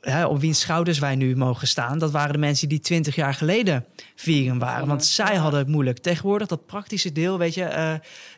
hè, 0.00 0.26
op 0.26 0.40
wiens 0.40 0.60
schouders 0.60 0.98
wij 0.98 1.16
nu 1.16 1.36
mogen 1.36 1.68
staan, 1.68 1.98
dat 1.98 2.10
waren 2.10 2.32
de 2.32 2.38
mensen 2.38 2.68
die 2.68 2.80
twintig 2.80 3.14
jaar 3.14 3.34
geleden 3.34 3.84
vegan 4.14 4.58
waren. 4.58 4.86
Want 4.86 5.04
zij 5.04 5.36
hadden 5.36 5.60
het 5.60 5.68
moeilijk. 5.68 5.98
Tegenwoordig, 5.98 6.48
dat 6.48 6.66
praktische 6.66 7.12
deel, 7.12 7.38
weet 7.38 7.54
je, 7.54 7.64
eh, 7.64 7.94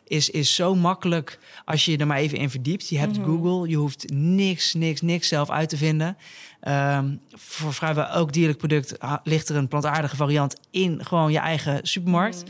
is, 0.07 0.29
is 0.29 0.55
zo 0.55 0.75
makkelijk 0.75 1.39
als 1.65 1.85
je 1.85 1.97
er 1.97 2.07
maar 2.07 2.17
even 2.17 2.37
in 2.37 2.49
verdiept. 2.49 2.89
Je 2.89 2.97
hebt 2.97 3.17
Mhm. 3.17 3.25
Google, 3.25 3.69
je 3.69 3.75
hoeft 3.75 4.09
niks, 4.13 4.73
niks, 4.73 5.01
niks 5.01 5.27
zelf 5.27 5.49
uit 5.49 5.69
te 5.69 5.77
vinden. 5.77 6.17
Ehm, 6.59 7.15
voor 7.29 7.73
vrijwel 7.73 8.05
elk 8.05 8.33
dierlijk 8.33 8.57
product 8.57 8.97
ligt 9.23 9.49
er 9.49 9.55
een 9.55 9.67
plantaardige 9.67 10.15
variant 10.15 10.55
in 10.71 11.05
gewoon 11.05 11.31
je 11.31 11.37
eigen 11.39 11.79
supermarkt. 11.87 12.28
Mhm. 12.35 12.47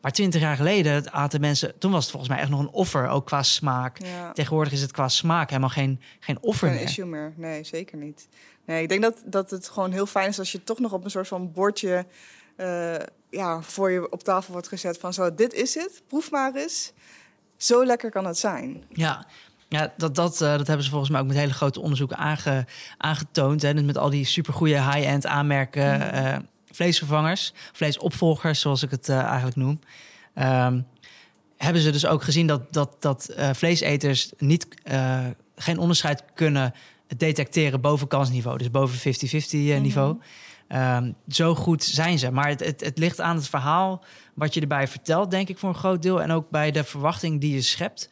Maar 0.00 0.12
twintig 0.12 0.40
jaar 0.40 0.56
geleden 0.56 1.12
aten 1.12 1.40
mensen, 1.40 1.78
toen 1.78 1.90
was 1.92 2.00
het 2.02 2.10
volgens 2.10 2.32
mij 2.32 2.40
echt 2.40 2.50
nog 2.50 2.60
een 2.60 2.70
offer, 2.70 3.08
ook 3.08 3.26
qua 3.26 3.42
smaak. 3.42 4.02
Ja. 4.04 4.32
Tegenwoordig 4.32 4.72
is 4.72 4.80
het 4.82 4.92
qua 4.92 5.08
smaak 5.08 5.48
helemaal 5.48 5.68
geen, 5.70 6.00
geen 6.20 6.38
offer 6.42 6.68
Geen 6.68 6.76
meer. 6.76 6.86
issue 6.86 7.06
meer. 7.06 7.32
Nee, 7.36 7.64
zeker 7.64 7.98
niet. 7.98 8.28
Nee, 8.66 8.82
ik 8.82 8.88
denk 8.88 9.02
dat, 9.02 9.22
dat 9.24 9.50
het 9.50 9.68
gewoon 9.68 9.92
heel 9.92 10.06
fijn 10.06 10.28
is 10.28 10.38
als 10.38 10.52
je 10.52 10.64
toch 10.64 10.78
nog 10.78 10.92
op 10.92 11.04
een 11.04 11.10
soort 11.10 11.28
van 11.28 11.52
bordje 11.52 12.06
eh, 12.56 12.94
ja, 13.30 13.62
voor 13.62 13.90
je 13.90 14.10
op 14.10 14.22
tafel 14.22 14.52
wordt 14.52 14.68
gezet 14.68 14.98
van 14.98 15.12
zo, 15.12 15.34
dit 15.34 15.52
is 15.52 15.74
het, 15.74 16.02
proef 16.08 16.30
maar 16.30 16.54
eens. 16.54 16.92
Zo 17.56 17.84
lekker 17.84 18.10
kan 18.10 18.26
het 18.26 18.38
zijn. 18.38 18.84
Ja, 18.88 19.26
ja 19.68 19.92
dat, 19.96 20.14
dat, 20.14 20.40
eh, 20.40 20.56
dat 20.56 20.66
hebben 20.66 20.84
ze 20.84 20.90
volgens 20.90 21.10
mij 21.10 21.20
ook 21.20 21.26
met 21.26 21.36
hele 21.36 21.52
grote 21.52 21.80
onderzoeken 21.80 22.16
aange, 22.16 22.66
aangetoond. 22.98 23.62
Hè, 23.62 23.74
met 23.74 23.98
al 23.98 24.10
die 24.10 24.24
supergoeie 24.24 24.82
high-end 24.82 25.26
aanmerken, 25.26 25.98
Mhm. 25.98 26.02
eh, 26.02 26.36
vleesvervangers, 26.72 27.52
vleesopvolgers, 27.72 28.60
zoals 28.60 28.82
ik 28.82 28.90
het 28.90 29.08
eh, 29.08 29.22
eigenlijk 29.22 29.56
noem. 29.56 29.80
Ehm, 30.34 30.80
hebben 31.56 31.82
ze 31.82 31.90
dus 31.90 32.06
ook 32.06 32.22
gezien 32.22 32.46
dat, 32.46 32.72
dat, 32.72 32.96
dat 32.98 33.28
eh, 33.28 33.50
vleeseters 33.52 34.32
niet, 34.38 34.66
eh, 34.82 35.26
geen 35.56 35.78
onderscheid 35.78 36.24
kunnen 36.34 36.74
detecteren 37.16 37.80
boven 37.80 38.08
kansniveau. 38.08 38.58
Dus 38.58 38.70
boven 38.70 38.98
50-50 38.98 39.70
eh, 39.70 39.80
niveau. 39.80 40.18
Ehm, 40.68 41.12
zo 41.28 41.54
goed 41.54 41.84
zijn 41.84 42.18
ze. 42.18 42.30
Maar 42.30 42.48
het, 42.48 42.64
het, 42.64 42.80
het 42.80 42.98
ligt 42.98 43.20
aan 43.20 43.36
het 43.36 43.48
verhaal 43.48 44.04
wat 44.34 44.54
je 44.54 44.60
erbij 44.60 44.88
vertelt, 44.88 45.30
denk 45.30 45.48
ik, 45.48 45.58
voor 45.58 45.68
een 45.68 45.74
groot 45.74 46.02
deel. 46.02 46.22
En 46.22 46.30
ook 46.30 46.50
bij 46.50 46.70
de 46.70 46.84
verwachting 46.84 47.40
die 47.40 47.54
je 47.54 47.62
schept. 47.62 48.10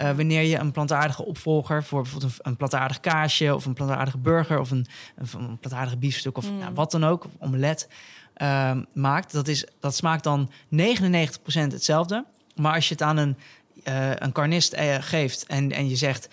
Eh, 0.00 0.16
wanneer 0.16 0.42
je 0.42 0.58
een 0.58 0.72
plantaardige 0.72 1.24
opvolger 1.24 1.84
voor 1.84 2.02
bijvoorbeeld 2.02 2.32
een, 2.32 2.38
een 2.50 2.56
plantaardig 2.56 3.00
kaasje 3.00 3.54
of 3.54 3.64
een 3.64 3.72
plantaardige 3.74 4.18
burger 4.18 4.58
of 4.60 4.70
een, 4.70 4.86
een, 5.16 5.26
een 5.40 5.58
plantaardige 5.58 5.96
biefstuk 5.96 6.36
of 6.36 6.50
Mm. 6.50 6.58
nou, 6.58 6.74
wat 6.74 6.90
dan 6.90 7.04
ook, 7.04 7.26
omelet. 7.38 7.88
ehm, 8.34 8.82
maakt, 8.92 9.32
dat, 9.32 9.48
is, 9.48 9.64
dat 9.80 9.96
smaakt 9.96 10.24
dan 10.24 10.50
99% 10.50 10.72
hetzelfde. 11.52 12.24
Maar 12.54 12.74
als 12.74 12.88
je 12.88 12.94
het 12.94 13.02
aan 13.02 13.16
een, 13.16 13.36
eh, 13.84 14.10
een 14.14 14.32
carnist 14.32 14.72
eh, 14.72 14.96
geeft 15.00 15.46
en, 15.46 15.72
en 15.72 15.88
je 15.88 15.96
zegt... 15.96 16.28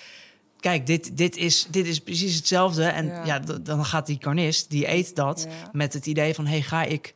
Kijk, 0.59 0.85
dit, 0.85 1.17
dit, 1.17 1.35
is, 1.37 1.67
dit 1.69 1.87
is 1.87 1.99
precies 1.99 2.35
hetzelfde. 2.35 2.83
En 2.83 3.05
ja. 3.25 3.39
Dan 3.39 3.85
gaat 3.85 4.05
die 4.05 4.17
carnist, 4.17 4.69
die 4.69 4.91
eet 4.91 5.15
dat 5.15 5.47
Ja. 5.49 5.69
met 5.71 5.93
het 5.93 6.05
idee 6.05 6.33
van... 6.33 6.45
hey, 6.45 6.61
ga 6.61 6.83
ik, 6.83 7.13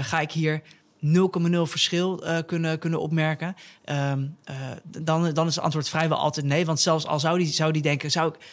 ga 0.00 0.20
ik 0.20 0.32
hier 0.32 0.62
0,0 1.02 1.10
verschil 1.62 2.24
eh, 2.24 2.38
kunnen, 2.46 2.78
kunnen 2.78 3.00
opmerken? 3.00 3.56
Ehm, 3.84 4.26
eh, 4.44 4.56
dan, 4.84 5.32
dan 5.32 5.46
is 5.46 5.54
het 5.54 5.64
antwoord 5.64 5.88
vrijwel 5.88 6.18
altijd 6.18 6.46
nee. 6.46 6.66
Want 6.66 6.80
zelfs 6.80 7.06
al 7.06 7.20
zou 7.20 7.38
die, 7.38 7.46
zou 7.46 7.72
die 7.72 7.82
denken... 7.82 8.10
Zou 8.10 8.34
ik, 8.34 8.44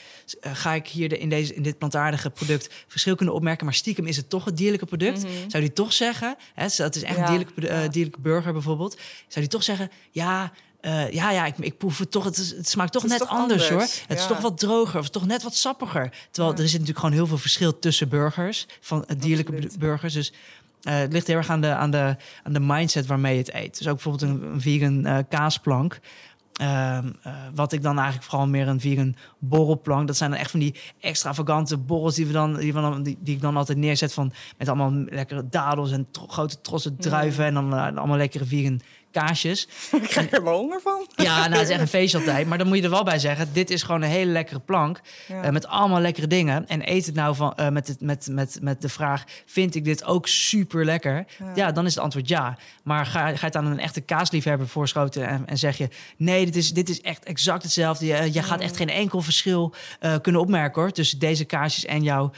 eh, 0.41 0.51
ga 0.55 0.73
ik 0.73 0.87
hier 0.87 1.09
de, 1.09 1.17
in, 1.17 1.29
deze, 1.29 1.53
in 1.53 1.63
dit 1.63 1.77
plantaardige 1.77 2.29
product 2.29 2.73
verschil 2.87 3.15
kunnen 3.15 3.35
opmerken... 3.35 3.65
maar 3.65 3.73
stiekem 3.73 4.05
is 4.05 4.17
het 4.17 4.29
toch 4.29 4.45
een 4.45 4.55
dierlijke 4.55 4.85
product... 4.85 5.25
zou 5.47 5.63
die 5.63 5.73
toch 5.73 5.93
zeggen... 5.93 6.35
Hè, 6.53 6.63
het 6.63 6.95
is 6.95 7.03
echt 7.03 7.15
Ja, 7.17 7.21
een 7.21 7.27
dierlijke, 7.27 7.89
dierlijke 7.89 8.19
burger 8.21 8.53
bijvoorbeeld... 8.53 8.93
zou 9.27 9.39
die 9.45 9.47
toch 9.47 9.63
zeggen... 9.63 9.91
ja, 10.11 10.51
ja, 11.11 11.31
ja, 11.31 11.45
ik, 11.45 11.57
ik 11.57 11.77
proef 11.77 11.97
het 11.97 12.11
toch. 12.11 12.23
Het, 12.23 12.37
is- 12.37 12.51
het 12.51 12.69
smaakt 12.69 12.91
toch 12.91 13.01
Het 13.01 13.11
is 13.11 13.17
net 13.17 13.27
toch 13.27 13.37
anders, 13.37 13.69
anders, 13.69 13.89
hoor. 13.89 14.05
Het 14.07 14.19
is 14.19 14.27
toch 14.27 14.39
wat 14.39 14.57
droger, 14.57 14.99
of 14.99 15.09
toch 15.09 15.25
net 15.25 15.43
wat 15.43 15.55
sappiger. 15.55 16.13
Terwijl 16.31 16.53
er 16.55 16.61
zit 16.61 16.71
natuurlijk 16.71 16.99
gewoon 16.99 17.13
heel 17.15 17.27
veel 17.27 17.37
verschil 17.37 17.79
tussen 17.79 18.09
burgers, 18.09 18.67
van 18.81 19.05
dierlijke 19.17 19.51
Absoluut. 19.51 19.79
burgers. 19.79 20.13
Dus 20.13 20.33
eh, 20.81 20.95
het 20.97 21.13
ligt 21.13 21.27
heel 21.27 21.37
erg 21.37 21.49
aan 21.49 21.61
de, 21.61 21.73
aan, 21.73 21.91
de, 21.91 22.15
aan 22.43 22.53
de 22.53 22.59
mindset 22.59 23.05
waarmee 23.05 23.33
je 23.33 23.39
het 23.39 23.53
eet. 23.53 23.77
Dus 23.77 23.87
ook 23.87 24.03
bijvoorbeeld 24.03 24.31
een, 24.31 24.51
een 24.53 24.61
vegan 24.61 25.05
eh, 25.05 25.17
kaasplank. 25.29 25.99
Ehm, 26.53 27.11
eh, 27.21 27.33
wat 27.55 27.71
ik 27.71 27.81
dan 27.81 27.97
eigenlijk 27.97 28.29
vooral 28.29 28.47
meer 28.47 28.67
een 28.67 28.79
vegan 28.79 29.15
borrelplank. 29.39 30.07
Dat 30.07 30.17
zijn 30.17 30.29
dan 30.29 30.39
echt 30.39 30.51
van 30.51 30.59
die 30.59 30.75
extravagante 30.99 31.77
borrels 31.77 32.15
die, 32.15 32.25
we 32.25 32.33
dan, 32.33 32.55
die, 32.55 32.73
we 32.73 32.81
dan, 32.81 33.03
die, 33.03 33.17
die 33.19 33.35
ik 33.35 33.41
dan 33.41 33.57
altijd 33.57 33.77
neerzet. 33.77 34.13
Van, 34.13 34.31
met 34.57 34.67
allemaal 34.67 34.91
lekkere 34.91 35.47
dadels 35.49 35.91
en 35.91 36.07
tro- 36.11 36.27
grote 36.27 36.61
trossen 36.61 36.97
druiven. 36.97 37.45
En 37.45 37.53
dan 37.53 37.73
allemaal 37.73 38.17
lekkere 38.17 38.45
vegan 38.45 38.79
kaasjes. 39.11 39.67
Ik 40.01 40.01
krijg 40.01 40.31
er 40.31 40.43
wel 40.43 40.57
honger 40.57 40.81
van. 40.81 41.07
Ja, 41.15 41.37
nou, 41.37 41.51
het 41.51 41.61
is 41.61 41.69
echt 41.69 41.81
een 41.81 41.87
feestje 41.87 42.17
altijd. 42.17 42.47
Maar 42.47 42.57
dan 42.57 42.67
moet 42.67 42.77
je 42.77 42.83
er 42.83 42.89
wel 42.89 43.03
bij 43.03 43.19
zeggen: 43.19 43.49
dit 43.53 43.69
is 43.69 43.83
gewoon 43.83 44.01
een 44.01 44.09
hele 44.09 44.31
lekkere 44.31 44.59
plank. 44.59 45.01
Ja. 45.27 45.43
eh, 45.43 45.51
met 45.51 45.67
allemaal 45.67 46.01
lekkere 46.01 46.27
dingen. 46.27 46.67
En 46.67 46.91
eet 46.91 47.05
het 47.05 47.15
nou 47.15 47.35
van, 47.35 47.53
eh, 47.55 47.69
met, 47.69 47.87
het, 47.87 48.01
met, 48.01 48.27
met, 48.31 48.57
met 48.61 48.81
de 48.81 48.89
vraag: 48.89 49.23
vind 49.45 49.75
ik 49.75 49.83
dit 49.83 50.03
ook 50.03 50.27
super 50.27 50.85
lekker? 50.85 51.25
Ja. 51.39 51.51
Ja. 51.55 51.71
dan 51.71 51.85
is 51.85 51.95
het 51.95 52.03
antwoord 52.03 52.27
ja. 52.27 52.57
Maar 52.83 53.05
ga, 53.05 53.19
ga 53.19 53.31
je 53.31 53.37
het 53.45 53.55
aan 53.55 53.65
een 53.65 53.79
echte 53.79 54.01
kaasliefhebber 54.01 54.67
voorschoten 54.67 55.27
en, 55.27 55.47
en 55.47 55.57
zeg 55.57 55.77
je: 55.77 55.89
nee, 56.17 56.45
dit 56.45 56.55
is, 56.55 56.73
dit 56.73 56.89
is 56.89 57.01
echt 57.01 57.25
exact 57.25 57.63
hetzelfde. 57.63 58.05
Je, 58.05 58.33
je 58.33 58.43
gaat 58.43 58.59
echt 58.59 58.77
geen 58.77 58.89
enkel 58.89 59.21
verschil 59.21 59.73
eh, 59.99 60.15
kunnen 60.21 60.41
opmerken 60.41 60.81
hoor. 60.81 60.91
Tussen 60.91 61.19
deze 61.19 61.45
kaasjes 61.45 61.85
en 61.85 62.03
jouw 62.03 62.31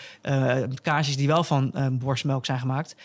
kaasjes 0.82 1.18
die 1.18 1.28
wel 1.28 1.44
van 1.44 1.74
borstmelk 1.92 2.46
zijn 2.46 2.60
gemaakt. 2.60 2.96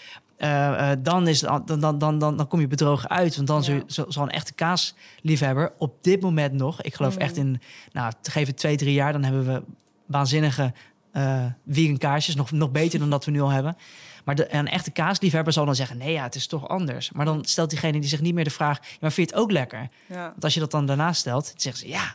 Eh, 0.44 0.90
eh, 0.90 0.98
dan, 1.02 1.28
is 1.28 1.40
dan, 1.40 1.80
dan, 1.80 1.98
dan, 1.98 2.18
dan, 2.18 2.46
kom 2.48 2.60
je 2.60 2.66
bedrogen 2.66 3.10
uit. 3.10 3.36
Want 3.36 3.48
dan 3.48 3.62
Ja. 3.62 3.82
zal, 3.86 4.04
zal 4.08 4.22
een 4.22 4.30
echte 4.30 4.52
kaasliefhebber 4.52 5.72
op 5.78 5.96
dit 6.00 6.20
moment 6.20 6.52
nog... 6.52 6.82
ik 6.82 6.94
geloof 6.94 7.16
echt 7.16 7.36
in, 7.36 7.60
nou, 7.92 8.12
te 8.20 8.30
geven 8.30 8.54
twee, 8.54 8.76
drie 8.76 8.94
jaar... 8.94 9.12
dan 9.12 9.22
hebben 9.24 9.46
we 9.46 9.62
waanzinnige 10.06 10.72
eh 11.12 11.44
vegan 11.68 11.98
kaasjes. 11.98 12.34
Nog, 12.34 12.50
nog 12.50 12.70
beter 12.70 12.98
dan 12.98 13.10
dat 13.10 13.24
we 13.24 13.30
nu 13.30 13.40
al 13.40 13.48
hebben. 13.50 13.76
Maar 14.24 14.34
de, 14.34 14.54
een 14.54 14.68
echte 14.68 14.90
kaasliefhebber 14.90 15.52
zal 15.52 15.64
dan 15.64 15.74
zeggen... 15.74 15.98
nee, 15.98 16.12
ja, 16.12 16.22
het 16.22 16.34
is 16.34 16.46
toch 16.46 16.68
anders. 16.68 17.10
Maar 17.10 17.24
dan 17.24 17.44
stelt 17.44 17.70
diegene 17.70 18.00
die 18.00 18.08
zich 18.08 18.20
niet 18.20 18.34
meer 18.34 18.44
de 18.44 18.50
vraag... 18.50 18.78
Ja, 18.82 18.96
maar 19.00 19.12
vind 19.12 19.28
je 19.28 19.34
het 19.34 19.44
ook 19.44 19.50
lekker? 19.50 19.88
Ja. 20.06 20.28
Want 20.30 20.44
als 20.44 20.54
je 20.54 20.60
dat 20.60 20.70
dan 20.70 20.86
daarna 20.86 21.12
stelt, 21.12 21.44
dan 21.46 21.60
zeggen 21.60 21.86
ze... 21.86 21.88
ja, 21.88 22.14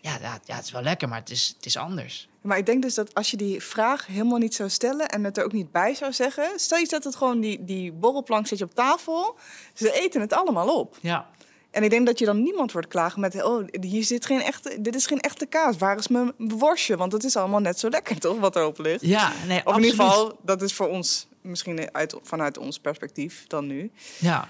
ja, 0.00 0.18
ja, 0.20 0.38
ja, 0.44 0.54
het 0.54 0.64
is 0.64 0.70
wel 0.70 0.82
lekker, 0.82 1.08
maar 1.08 1.18
het 1.18 1.30
is, 1.30 1.54
het 1.56 1.66
is 1.66 1.76
anders. 1.76 2.28
Maar 2.40 2.58
ik 2.58 2.66
denk 2.66 2.82
dus 2.82 2.94
dat 2.94 3.14
als 3.14 3.30
je 3.30 3.36
die 3.36 3.62
vraag 3.62 4.06
helemaal 4.06 4.38
niet 4.38 4.54
zou 4.54 4.68
stellen 4.68 5.08
en 5.08 5.24
het 5.24 5.36
er 5.38 5.44
ook 5.44 5.52
niet 5.52 5.72
bij 5.72 5.94
zou 5.94 6.12
zeggen. 6.12 6.50
Stel 6.56 6.78
je 6.78 6.86
zet 6.86 7.04
het 7.04 7.16
gewoon, 7.16 7.40
die, 7.40 7.64
die 7.64 7.92
borrelplank 7.92 8.46
zet 8.46 8.58
je 8.58 8.64
op 8.64 8.74
tafel. 8.74 9.36
Ze 9.74 9.92
eten 10.00 10.20
het 10.20 10.32
allemaal 10.32 10.76
op. 10.78 10.96
Ja, 11.00 11.26
En 11.70 11.82
ik 11.82 11.90
denk 11.90 12.06
dat 12.06 12.18
je 12.18 12.24
dan 12.24 12.42
niemand 12.42 12.72
wordt 12.72 12.88
klagen 12.88 13.20
met... 13.20 13.42
oh, 13.42 13.64
hier 13.80 14.04
zit 14.04 14.26
geen 14.26 14.40
echte, 14.42 14.80
dit 14.80 14.94
is 14.94 15.06
geen 15.06 15.20
echte 15.20 15.46
kaas. 15.46 15.76
Waar 15.76 15.98
is 15.98 16.08
mijn 16.08 16.32
worstje? 16.36 16.96
Want 16.96 17.12
het 17.12 17.24
is 17.24 17.36
allemaal 17.36 17.60
net 17.60 17.78
zo 17.78 17.88
lekker, 17.88 18.18
toch? 18.24 18.38
Wat 18.38 18.56
erop 18.56 18.78
ligt. 18.78 19.00
ja 19.04 19.32
nee, 19.46 19.60
Of 19.66 19.76
in 19.76 19.82
ieder 19.82 19.98
absoluut. 20.00 20.12
geval, 20.12 20.38
dat 20.42 20.62
is 20.62 20.74
voor 20.74 20.88
ons 20.88 21.26
misschien 21.40 21.94
uit, 21.94 22.14
vanuit 22.22 22.58
ons 22.58 22.78
perspectief 22.78 23.44
dan 23.46 23.66
nu. 23.66 23.90
Ja, 24.18 24.48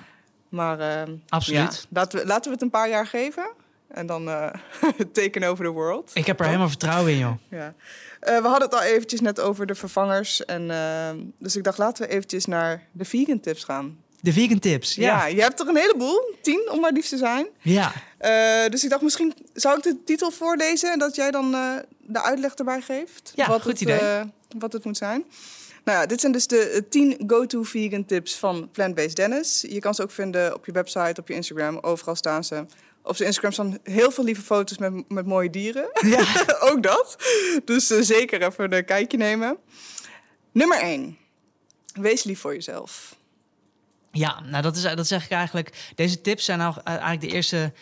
Maar 0.49 0.81
ehm, 0.81 1.17
Absoluut. 1.29 1.75
ja, 1.75 1.87
laten, 1.89 2.19
we, 2.19 2.27
laten 2.27 2.45
we 2.45 2.51
het 2.51 2.63
een 2.63 2.71
paar 2.71 2.89
jaar 2.89 3.07
geven. 3.07 3.51
En 3.89 4.07
dan 4.07 4.29
eh 4.29 4.47
taken 5.13 5.43
over 5.43 5.65
the 5.65 5.71
world. 5.71 6.11
ik 6.15 6.27
heb 6.27 6.41
er 6.41 6.47
helemaal 6.47 6.69
vertrouwen 6.69 7.13
in, 7.13 7.19
joh. 7.19 7.33
Ja. 7.51 7.75
Eh, 8.21 8.37
we 8.43 8.49
hadden 8.49 8.69
het 8.69 8.75
al 8.79 8.83
eventjes 8.83 9.21
net 9.21 9.41
over 9.41 9.67
de 9.67 9.75
vervangers. 9.75 10.45
En, 10.45 10.71
ehm, 10.71 11.17
dus 11.39 11.57
ik 11.57 11.65
dacht, 11.65 11.79
laten 11.79 12.07
we 12.07 12.13
eventjes 12.13 12.45
naar 12.47 12.87
de 12.93 13.05
vegan 13.05 13.41
tips 13.41 13.65
gaan. 13.65 13.99
De 14.21 14.33
vegan 14.33 14.59
tips, 14.59 14.95
Ja. 14.95 15.03
ja. 15.03 15.27
je 15.27 15.41
hebt 15.43 15.61
er 15.61 15.69
een 15.69 15.77
heleboel. 15.77 16.35
Tien, 16.43 16.69
om 16.73 16.81
maar 16.81 16.93
lief 16.93 17.09
te 17.09 17.17
zijn. 17.17 17.47
Ja, 17.61 17.93
Eh, 18.19 18.67
dus 18.71 18.85
ik 18.85 18.91
dacht, 18.91 19.03
misschien 19.03 19.35
zou 19.53 19.77
ik 19.77 19.83
de 19.83 20.03
titel 20.05 20.31
voorlezen... 20.31 20.93
en 20.93 20.99
dat 20.99 21.15
jij 21.17 21.31
dan 21.31 21.55
eh, 21.55 21.73
de 22.01 22.23
uitleg 22.23 22.55
erbij 22.55 22.81
geeft. 22.81 23.33
Ja, 23.35 23.49
wat 23.49 23.61
goed 23.63 23.71
het, 23.71 23.81
idee. 23.81 23.99
eh, 23.99 24.21
wat 24.59 24.73
het 24.73 24.85
moet 24.85 24.97
zijn. 24.97 25.25
Nou 25.85 25.99
ja, 26.01 26.07
dit 26.07 26.21
zijn 26.21 26.33
dus 26.33 26.47
de 26.47 26.59
eh, 26.61 26.81
10 26.91 27.23
go-to 27.27 27.63
vegan 27.63 28.05
tips 28.05 28.37
van 28.37 28.69
Plant 28.73 28.95
Based 28.95 29.17
Dennis. 29.17 29.65
Je 29.69 29.79
kan 29.81 29.95
ze 29.95 30.03
ook 30.03 30.11
vinden 30.11 30.55
op 30.55 30.67
je 30.67 30.73
website, 30.73 31.21
op 31.21 31.29
je 31.29 31.35
Instagram. 31.35 31.79
Overal 31.81 32.15
staan 32.17 32.45
ze. 32.45 32.65
Op 33.09 33.17
zijn 33.17 33.29
Instagram 33.29 33.53
staan 33.53 33.79
heel 33.83 34.11
veel 34.11 34.25
lieve 34.25 34.43
foto's 34.43 34.79
met, 34.79 35.09
met 35.09 35.27
mooie 35.27 35.51
dieren. 35.51 35.89
ja. 36.01 36.25
ook 36.71 36.83
dat. 36.83 37.17
Dus 37.65 37.91
eh, 37.91 38.01
zeker 38.01 38.43
even 38.43 38.73
een 38.73 38.85
kijkje 38.85 39.17
nemen. 39.17 39.57
Nummer 40.53 40.81
1. 40.81 41.19
Wees 41.93 42.25
lief 42.25 42.41
voor 42.41 42.55
jezelf. 42.55 43.17
Ja, 44.11 44.41
nou 44.41 44.63
dat, 44.63 44.77
is, 44.77 44.83
dat 44.83 45.07
zeg 45.07 45.25
ik 45.25 45.31
eigenlijk. 45.31 45.93
Deze 45.95 46.21
tips 46.21 46.45
zijn 46.45 46.59
nou 46.59 46.77
eigenlijk 46.85 47.21
de 47.21 47.29
eerste. 47.29 47.73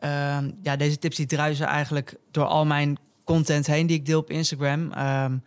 ehm, 0.00 0.50
ja, 0.62 0.76
deze 0.76 0.98
tips 0.98 1.16
die 1.16 1.26
druisen 1.26 1.66
eigenlijk 1.66 2.14
door 2.30 2.44
al 2.44 2.66
mijn 2.66 2.98
content 3.24 3.66
heen 3.66 3.86
die 3.86 3.96
ik 3.96 4.06
deel 4.06 4.18
op 4.18 4.30
Instagram. 4.30 4.92
Ehm, 4.92 5.38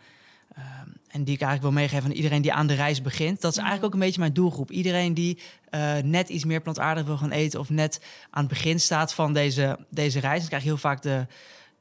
ehm, 0.54 0.88
en 1.14 1.24
die 1.24 1.34
ik 1.34 1.40
eigenlijk 1.40 1.62
wil 1.74 1.82
meegeven 1.82 2.10
aan 2.10 2.16
iedereen 2.16 2.42
die 2.42 2.52
aan 2.52 2.66
de 2.66 2.74
reis 2.74 3.02
begint. 3.02 3.40
Dat 3.40 3.52
is 3.52 3.58
eigenlijk 3.58 3.86
ook 3.86 3.92
een 3.92 4.06
beetje 4.06 4.20
mijn 4.20 4.32
doelgroep. 4.32 4.70
Iedereen 4.70 5.14
die 5.14 5.38
eh, 5.70 5.96
net 5.96 6.28
iets 6.28 6.44
meer 6.44 6.60
plantaardig 6.60 7.04
wil 7.04 7.16
gaan 7.16 7.30
eten. 7.30 7.60
of 7.60 7.70
net 7.70 8.00
aan 8.30 8.44
het 8.44 8.52
begin 8.52 8.80
staat 8.80 9.14
van 9.14 9.32
deze, 9.32 9.78
deze 9.90 10.20
reis. 10.20 10.38
Dan 10.38 10.48
krijg 10.48 10.62
je 10.62 10.68
heel 10.68 10.78
vaak 10.78 11.02
de, 11.02 11.26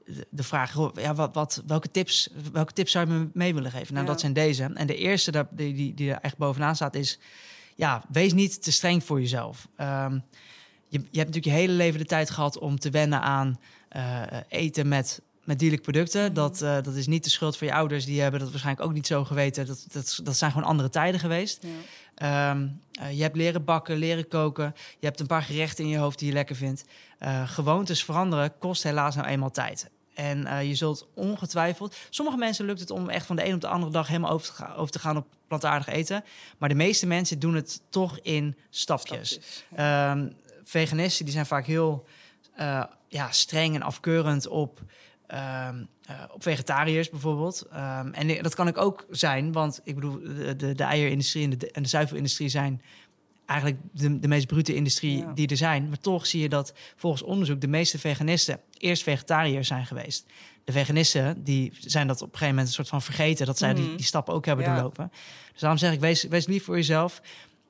de, 0.05 0.27
de 0.29 0.43
vraag: 0.43 0.75
ja, 0.95 1.15
wat, 1.15 1.33
wat, 1.33 1.63
welke, 1.67 1.91
tips, 1.91 2.29
welke 2.51 2.73
tips 2.73 2.91
zou 2.91 3.07
je 3.07 3.13
me 3.13 3.29
mee 3.33 3.53
willen 3.53 3.71
geven? 3.71 3.93
Nou, 3.93 4.05
Ja. 4.05 4.11
dat 4.11 4.19
zijn 4.19 4.33
deze. 4.33 4.63
En 4.73 4.87
de 4.87 4.95
eerste 4.95 5.47
die, 5.51 5.73
die, 5.73 5.93
die 5.93 6.11
er 6.11 6.19
echt 6.21 6.37
bovenaan 6.37 6.75
staat 6.75 6.95
is 6.95 7.19
ja, 7.75 8.03
wees 8.09 8.33
niet 8.33 8.63
te 8.63 8.71
streng 8.71 9.03
voor 9.03 9.19
jezelf. 9.19 9.67
Ehm, 9.75 10.13
je, 10.87 10.99
je 10.99 10.99
hebt 10.99 11.13
natuurlijk 11.13 11.45
je 11.45 11.51
hele 11.51 11.73
leven 11.73 11.99
de 11.99 12.05
tijd 12.05 12.29
gehad 12.29 12.59
om 12.59 12.79
te 12.79 12.89
wennen 12.89 13.21
aan 13.21 13.59
eh, 13.89 14.21
eten 14.47 14.87
met, 14.87 15.21
met 15.43 15.59
dierlijke 15.59 15.91
producten. 15.91 16.33
Dat, 16.33 16.61
eh, 16.61 16.81
dat 16.81 16.95
is 16.95 17.07
niet 17.07 17.23
de 17.23 17.29
schuld 17.29 17.57
van 17.57 17.67
je 17.67 17.73
ouders. 17.73 18.05
Die 18.05 18.21
hebben 18.21 18.39
dat 18.39 18.49
waarschijnlijk 18.49 18.85
ook 18.85 18.93
niet 18.93 19.07
zo 19.07 19.23
geweten. 19.23 19.65
Dat, 19.65 19.85
dat, 19.91 20.19
dat 20.23 20.37
zijn 20.37 20.51
gewoon 20.51 20.67
andere 20.67 20.89
tijden 20.89 21.19
geweest. 21.19 21.65
Ehm, 22.15 22.67
eh, 22.91 23.11
je 23.11 23.21
hebt 23.21 23.35
leren 23.35 23.63
bakken, 23.63 23.97
leren 23.97 24.27
koken. 24.27 24.73
Je 24.99 25.05
hebt 25.05 25.19
een 25.19 25.27
paar 25.27 25.41
gerechten 25.41 25.83
in 25.83 25.89
je 25.89 25.97
hoofd 25.97 26.19
die 26.19 26.27
je 26.27 26.33
lekker 26.33 26.55
vindt. 26.55 26.85
Eh, 27.19 27.49
gewoontes 27.49 28.03
veranderen 28.03 28.57
kost 28.57 28.83
helaas 28.83 29.15
nou 29.15 29.27
eenmaal 29.27 29.51
tijd. 29.51 29.89
En 30.13 30.67
je 30.67 30.75
zult 30.75 31.07
ongetwijfeld... 31.15 31.95
Sommige 32.09 32.37
mensen 32.37 32.65
lukt 32.65 32.79
het 32.79 32.89
om 32.89 33.09
echt 33.09 33.25
van 33.25 33.35
de 33.35 33.45
een 33.45 33.53
op 33.53 33.61
de 33.61 33.67
andere 33.67 33.91
dag... 33.91 34.07
helemaal 34.07 34.31
over 34.31 34.47
te, 34.47 34.53
gaan, 34.53 34.75
over 34.75 34.91
te 34.91 34.99
gaan 34.99 35.17
op 35.17 35.27
plantaardig 35.47 35.87
eten. 35.87 36.23
Maar 36.57 36.69
de 36.69 36.75
meeste 36.75 37.07
mensen 37.07 37.39
doen 37.39 37.55
het 37.55 37.81
toch 37.89 38.19
in 38.19 38.57
stapjes. 38.69 39.29
Stapjes. 39.29 39.63
Ehm, 39.75 40.29
veganisten 40.63 41.25
die 41.25 41.33
zijn 41.33 41.45
vaak 41.45 41.65
heel 41.65 42.05
ja, 43.07 43.31
streng 43.31 43.75
en 43.75 43.81
afkeurend 43.81 44.47
op, 44.47 44.81
ehm, 45.33 45.83
eh, 46.05 46.15
op 46.33 46.43
vegetariërs 46.43 47.09
bijvoorbeeld. 47.09 47.65
Ehm, 47.71 48.07
en 48.13 48.43
dat 48.43 48.55
kan 48.55 48.67
ik 48.67 48.77
ook 48.77 49.05
zijn, 49.09 49.51
want 49.51 49.81
ik 49.83 49.95
bedoel, 49.95 50.19
de, 50.19 50.55
de, 50.55 50.73
de 50.75 50.83
eierindustrie 50.83 51.43
en 51.43 51.57
de, 51.57 51.71
en 51.71 51.83
de 51.83 51.89
zuivelindustrie 51.89 52.49
zijn 52.49 52.81
eigenlijk 53.45 53.79
de, 53.91 54.19
de 54.19 54.27
meest 54.27 54.47
brute 54.47 54.75
industrie 54.75 55.17
Ja. 55.17 55.31
die 55.33 55.47
er 55.47 55.57
zijn. 55.57 55.87
Maar 55.89 55.99
toch 55.99 56.25
zie 56.27 56.41
je 56.41 56.49
dat 56.49 56.73
volgens 56.95 57.23
onderzoek 57.23 57.61
de 57.61 57.67
meeste 57.67 57.99
veganisten 57.99 58.59
eerst 58.77 59.03
vegetariër 59.03 59.65
zijn 59.65 59.85
geweest. 59.85 60.25
De 60.63 60.71
veganisten 60.71 61.43
die 61.43 61.73
zijn 61.79 62.07
dat 62.07 62.15
op 62.15 62.21
een 62.27 62.31
gegeven 62.31 62.49
moment 62.49 62.67
een 62.67 62.73
soort 62.73 62.87
van 62.87 63.01
vergeten 63.01 63.45
dat 63.45 63.57
zij 63.57 63.73
die, 63.73 63.85
Mhm. 63.87 63.95
die 63.95 64.05
stappen 64.05 64.33
ook 64.33 64.45
hebben 64.45 64.65
Ja. 64.65 64.73
doorlopen. 64.73 65.11
Dus 65.51 65.61
daarom 65.61 65.79
zeg 65.79 65.93
ik, 65.93 65.99
wees, 65.99 66.23
wees 66.23 66.45
lief 66.47 66.63
voor 66.63 66.75
jezelf. 66.75 67.21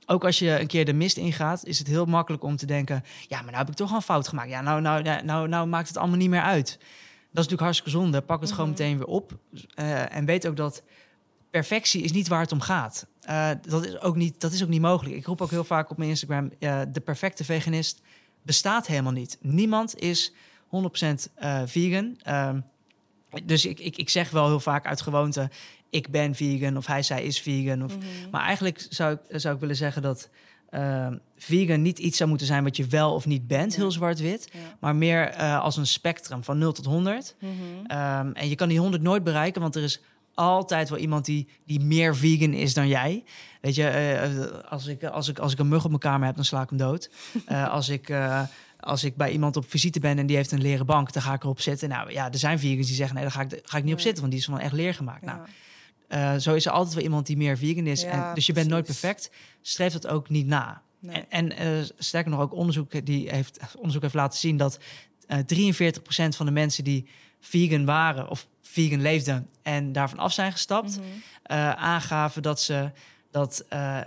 Ook 0.05 0.25
als 0.25 0.39
je 0.39 0.59
een 0.59 0.67
keer 0.67 0.85
de 0.85 0.93
mist 0.93 1.17
ingaat, 1.17 1.65
is 1.65 1.79
het 1.79 1.87
heel 1.87 2.05
makkelijk 2.05 2.43
om 2.43 2.55
te 2.55 2.65
denken: 2.65 3.03
ja, 3.27 3.35
maar 3.37 3.45
nou 3.45 3.57
heb 3.57 3.69
ik 3.69 3.75
toch 3.75 3.89
al 3.89 3.95
een 3.95 4.01
fout 4.01 4.27
gemaakt. 4.27 4.49
Ja, 4.49 4.61
nou, 4.61 4.81
nou, 4.81 5.01
nou, 5.01 5.23
nou, 5.23 5.47
nou 5.47 5.67
maakt 5.67 5.87
het 5.87 5.97
allemaal 5.97 6.17
niet 6.17 6.29
meer 6.29 6.41
uit. 6.41 6.79
Dat 7.33 7.43
is 7.43 7.49
natuurlijk 7.49 7.61
hartstikke 7.61 7.89
zonde. 8.03 8.21
Pak 8.21 8.41
het 8.41 8.51
gewoon 8.51 8.69
Mhm. 8.69 8.79
meteen 8.79 8.97
weer 8.97 9.07
op. 9.07 9.37
Eh, 9.75 10.15
en 10.15 10.25
weet 10.25 10.47
ook 10.47 10.55
dat 10.55 10.83
perfectie 11.49 12.01
is 12.03 12.11
niet 12.11 12.27
waar 12.27 12.41
het 12.41 12.51
om 12.51 12.59
gaat. 12.61 13.07
Eh, 13.21 13.49
dat, 13.67 13.85
is 13.85 13.99
ook 13.99 14.15
niet, 14.15 14.41
dat 14.41 14.51
is 14.51 14.63
ook 14.63 14.69
niet 14.69 14.81
mogelijk. 14.81 15.15
Ik 15.15 15.25
roep 15.25 15.41
ook 15.41 15.49
heel 15.49 15.63
vaak 15.63 15.89
op 15.89 15.97
mijn 15.97 16.09
Instagram: 16.09 16.51
eh, 16.59 16.81
de 16.91 16.99
perfecte 16.99 17.43
veganist 17.43 18.01
bestaat 18.41 18.87
helemaal 18.87 19.11
niet. 19.11 19.37
Niemand 19.41 19.95
is 19.99 20.33
100% 20.67 21.29
eh 21.35 21.61
vegan. 21.65 22.17
Ehm, 22.21 22.59
dus 23.43 23.65
ik, 23.65 23.79
ik, 23.79 23.97
ik 23.97 24.09
zeg 24.09 24.29
wel 24.29 24.47
heel 24.47 24.59
vaak 24.59 24.85
uit 24.85 25.01
gewoonte: 25.01 25.49
ik 25.89 26.09
ben 26.09 26.35
vegan 26.35 26.77
of 26.77 26.85
hij, 26.85 27.03
zij 27.03 27.23
is 27.23 27.41
vegan. 27.41 27.83
Of, 27.83 27.95
Maar 28.31 28.41
eigenlijk 28.45 28.85
zou 28.89 29.13
ik, 29.13 29.39
zou 29.39 29.53
ik 29.55 29.59
willen 29.61 29.75
zeggen 29.75 30.01
dat 30.01 30.29
uh, 30.75 31.07
vegan 31.37 31.81
niet 31.81 31.99
iets 31.99 32.17
zou 32.17 32.29
moeten 32.29 32.47
zijn 32.47 32.63
wat 32.63 32.77
je 32.77 32.87
wel 32.87 33.13
of 33.13 33.25
niet 33.25 33.47
bent, 33.47 33.75
heel 33.75 33.91
zwart-wit. 33.91 34.49
Ja. 34.53 34.59
Maar 34.79 34.95
meer 34.95 35.27
eh, 35.27 35.61
als 35.61 35.77
een 35.77 35.87
spectrum 35.87 36.43
van 36.43 36.57
0 36.57 36.71
tot 36.71 36.85
100. 36.85 37.35
Mhm. 37.39 37.51
Ehm, 37.87 38.31
en 38.31 38.49
je 38.49 38.55
kan 38.55 38.67
die 38.67 38.79
100 38.79 39.03
nooit 39.03 39.23
bereiken, 39.23 39.61
want 39.61 39.75
er 39.75 39.83
is 39.83 40.01
altijd 40.33 40.89
wel 40.89 40.99
iemand 40.99 41.25
die, 41.25 41.47
die 41.65 41.79
meer 41.79 42.15
vegan 42.15 42.53
is 42.53 42.73
dan 42.73 42.87
jij. 42.87 43.23
Weet 43.61 43.75
je, 43.75 43.87
eh, 43.87 44.71
als, 44.71 44.87
ik, 44.87 45.03
als, 45.03 45.27
ik, 45.27 45.39
als 45.39 45.51
ik 45.51 45.59
een 45.59 45.67
mug 45.67 45.83
op 45.83 45.89
mijn 45.89 46.01
kamer 46.01 46.25
heb, 46.25 46.35
dan 46.35 46.45
sla 46.45 46.61
ik 46.61 46.69
hem 46.69 46.77
dood. 46.77 47.09
Eh, 47.45 47.69
als 47.69 47.89
ik... 47.89 48.13
als 48.79 49.03
ik 49.03 49.15
bij 49.15 49.31
iemand 49.31 49.55
op 49.55 49.69
visite 49.69 49.99
ben 49.99 50.19
en 50.19 50.25
die 50.25 50.35
heeft 50.35 50.51
een 50.51 50.61
leren 50.61 50.85
bank, 50.85 51.13
dan 51.13 51.21
ga 51.21 51.33
ik 51.33 51.43
erop 51.43 51.61
zitten. 51.61 51.89
Nou 51.89 52.11
ja, 52.11 52.31
er 52.31 52.37
zijn 52.37 52.59
vegans 52.59 52.87
die 52.87 52.95
zeggen: 52.95 53.15
nee, 53.15 53.23
daar 53.23 53.33
ga 53.33 53.41
ik, 53.41 53.59
ga 53.63 53.77
ik 53.77 53.83
niet 53.83 53.93
op 53.93 53.99
zitten, 53.99 54.19
want 54.19 54.31
die 54.31 54.41
is 54.41 54.47
van 54.47 54.59
echt 54.59 54.73
leer 54.73 54.93
gemaakt. 54.93 55.25
Nou, 55.25 55.39
Eh, 56.07 56.35
zo 56.35 56.53
is 56.53 56.65
er 56.65 56.71
altijd 56.71 56.93
wel 56.95 57.03
iemand 57.03 57.25
die 57.25 57.37
meer 57.37 57.57
vegan 57.57 57.87
is. 57.87 58.01
Ja, 58.01 58.29
en, 58.29 58.35
dus 58.35 58.45
je 58.45 58.53
bent 58.53 58.69
nooit 58.69 58.85
perfect. 58.85 59.31
Streef 59.61 59.93
dat 59.93 60.07
ook 60.07 60.29
niet 60.29 60.45
na. 60.47 60.81
Nee. 60.99 61.25
En, 61.29 61.57
en 61.57 61.77
eh, 61.79 61.89
sterker 61.97 62.31
nog, 62.31 62.39
ook 62.39 62.53
onderzoek, 62.53 63.05
die 63.05 63.29
heeft, 63.29 63.59
onderzoek 63.77 64.01
heeft 64.01 64.13
laten 64.13 64.39
zien 64.39 64.57
dat 64.57 64.79
eh 65.27 65.37
43% 65.37 66.35
van 66.35 66.45
de 66.45 66.51
mensen 66.51 66.83
die 66.83 67.07
vegan 67.39 67.85
waren 67.85 68.29
of 68.29 68.47
vegan 68.61 69.01
leefden 69.01 69.49
en 69.61 69.91
daarvan 69.91 70.19
af 70.19 70.33
zijn 70.33 70.51
gestapt, 70.51 70.97
Mhm. 70.97 71.07
eh, 71.43 71.69
aangaven 71.71 72.41
dat 72.41 72.61
ze 72.61 72.91
dat 73.31 73.63
eh, 73.69 73.99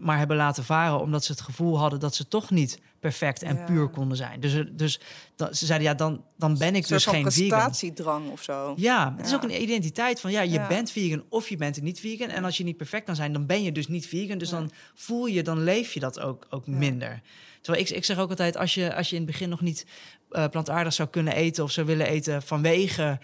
maar 0.00 0.18
hebben 0.18 0.36
laten 0.36 0.64
varen 0.64 1.00
omdat 1.00 1.24
ze 1.24 1.32
het 1.32 1.40
gevoel 1.40 1.78
hadden 1.78 2.00
dat 2.00 2.14
ze 2.14 2.28
toch 2.28 2.50
niet 2.50 2.80
perfect 3.08 3.42
en 3.42 3.56
Ja. 3.56 3.64
puur 3.64 3.88
konden 3.88 4.16
zijn. 4.16 4.40
Dus, 4.40 4.64
dus 4.72 5.00
dat, 5.36 5.56
ze 5.56 5.66
zeiden 5.66 5.88
ja, 5.88 5.94
dan, 5.94 6.24
dan 6.36 6.58
ben 6.58 6.74
ik 6.74 6.88
dus 6.88 7.04
geen 7.06 7.32
vegan. 7.32 7.48
prestatiedrang 7.48 8.30
of 8.30 8.42
zo. 8.42 8.74
Ja, 8.76 9.14
het 9.16 9.26
is 9.26 9.34
ook 9.34 9.42
een 9.42 9.62
identiteit 9.62 10.20
van 10.20 10.30
ja, 10.30 10.40
je 10.40 10.50
Ja. 10.50 10.66
bent 10.66 10.90
vegan 10.90 11.24
of 11.28 11.48
je 11.48 11.56
bent 11.56 11.82
niet 11.82 12.00
vegan. 12.00 12.28
En 12.28 12.44
als 12.44 12.56
je 12.56 12.64
niet 12.64 12.76
perfect 12.76 13.04
kan 13.06 13.16
zijn, 13.16 13.32
dan 13.32 13.46
ben 13.46 13.62
je 13.62 13.72
dus 13.72 13.88
niet 13.88 14.06
vegan. 14.06 14.38
Dus 14.38 14.48
dan 14.48 14.70
voel 14.94 15.26
je, 15.26 15.42
dan 15.42 15.62
leef 15.64 15.92
je 15.92 16.00
dat 16.00 16.20
ook, 16.20 16.46
ook 16.50 16.66
minder. 16.66 17.20
Terwijl 17.60 17.84
ik, 17.84 17.90
ik 17.90 18.04
zeg 18.04 18.18
ook 18.18 18.30
altijd, 18.30 18.56
als 18.56 18.74
je, 18.74 18.94
als 18.94 19.08
je 19.10 19.16
in 19.16 19.22
het 19.22 19.30
begin 19.30 19.48
nog 19.48 19.60
niet 19.60 19.86
eh, 20.30 20.44
plantaardig 20.48 20.92
zou 20.92 21.08
kunnen 21.08 21.34
eten 21.34 21.64
of 21.64 21.70
zou 21.70 21.86
willen 21.86 22.06
eten 22.06 22.42
vanwege 22.42 23.18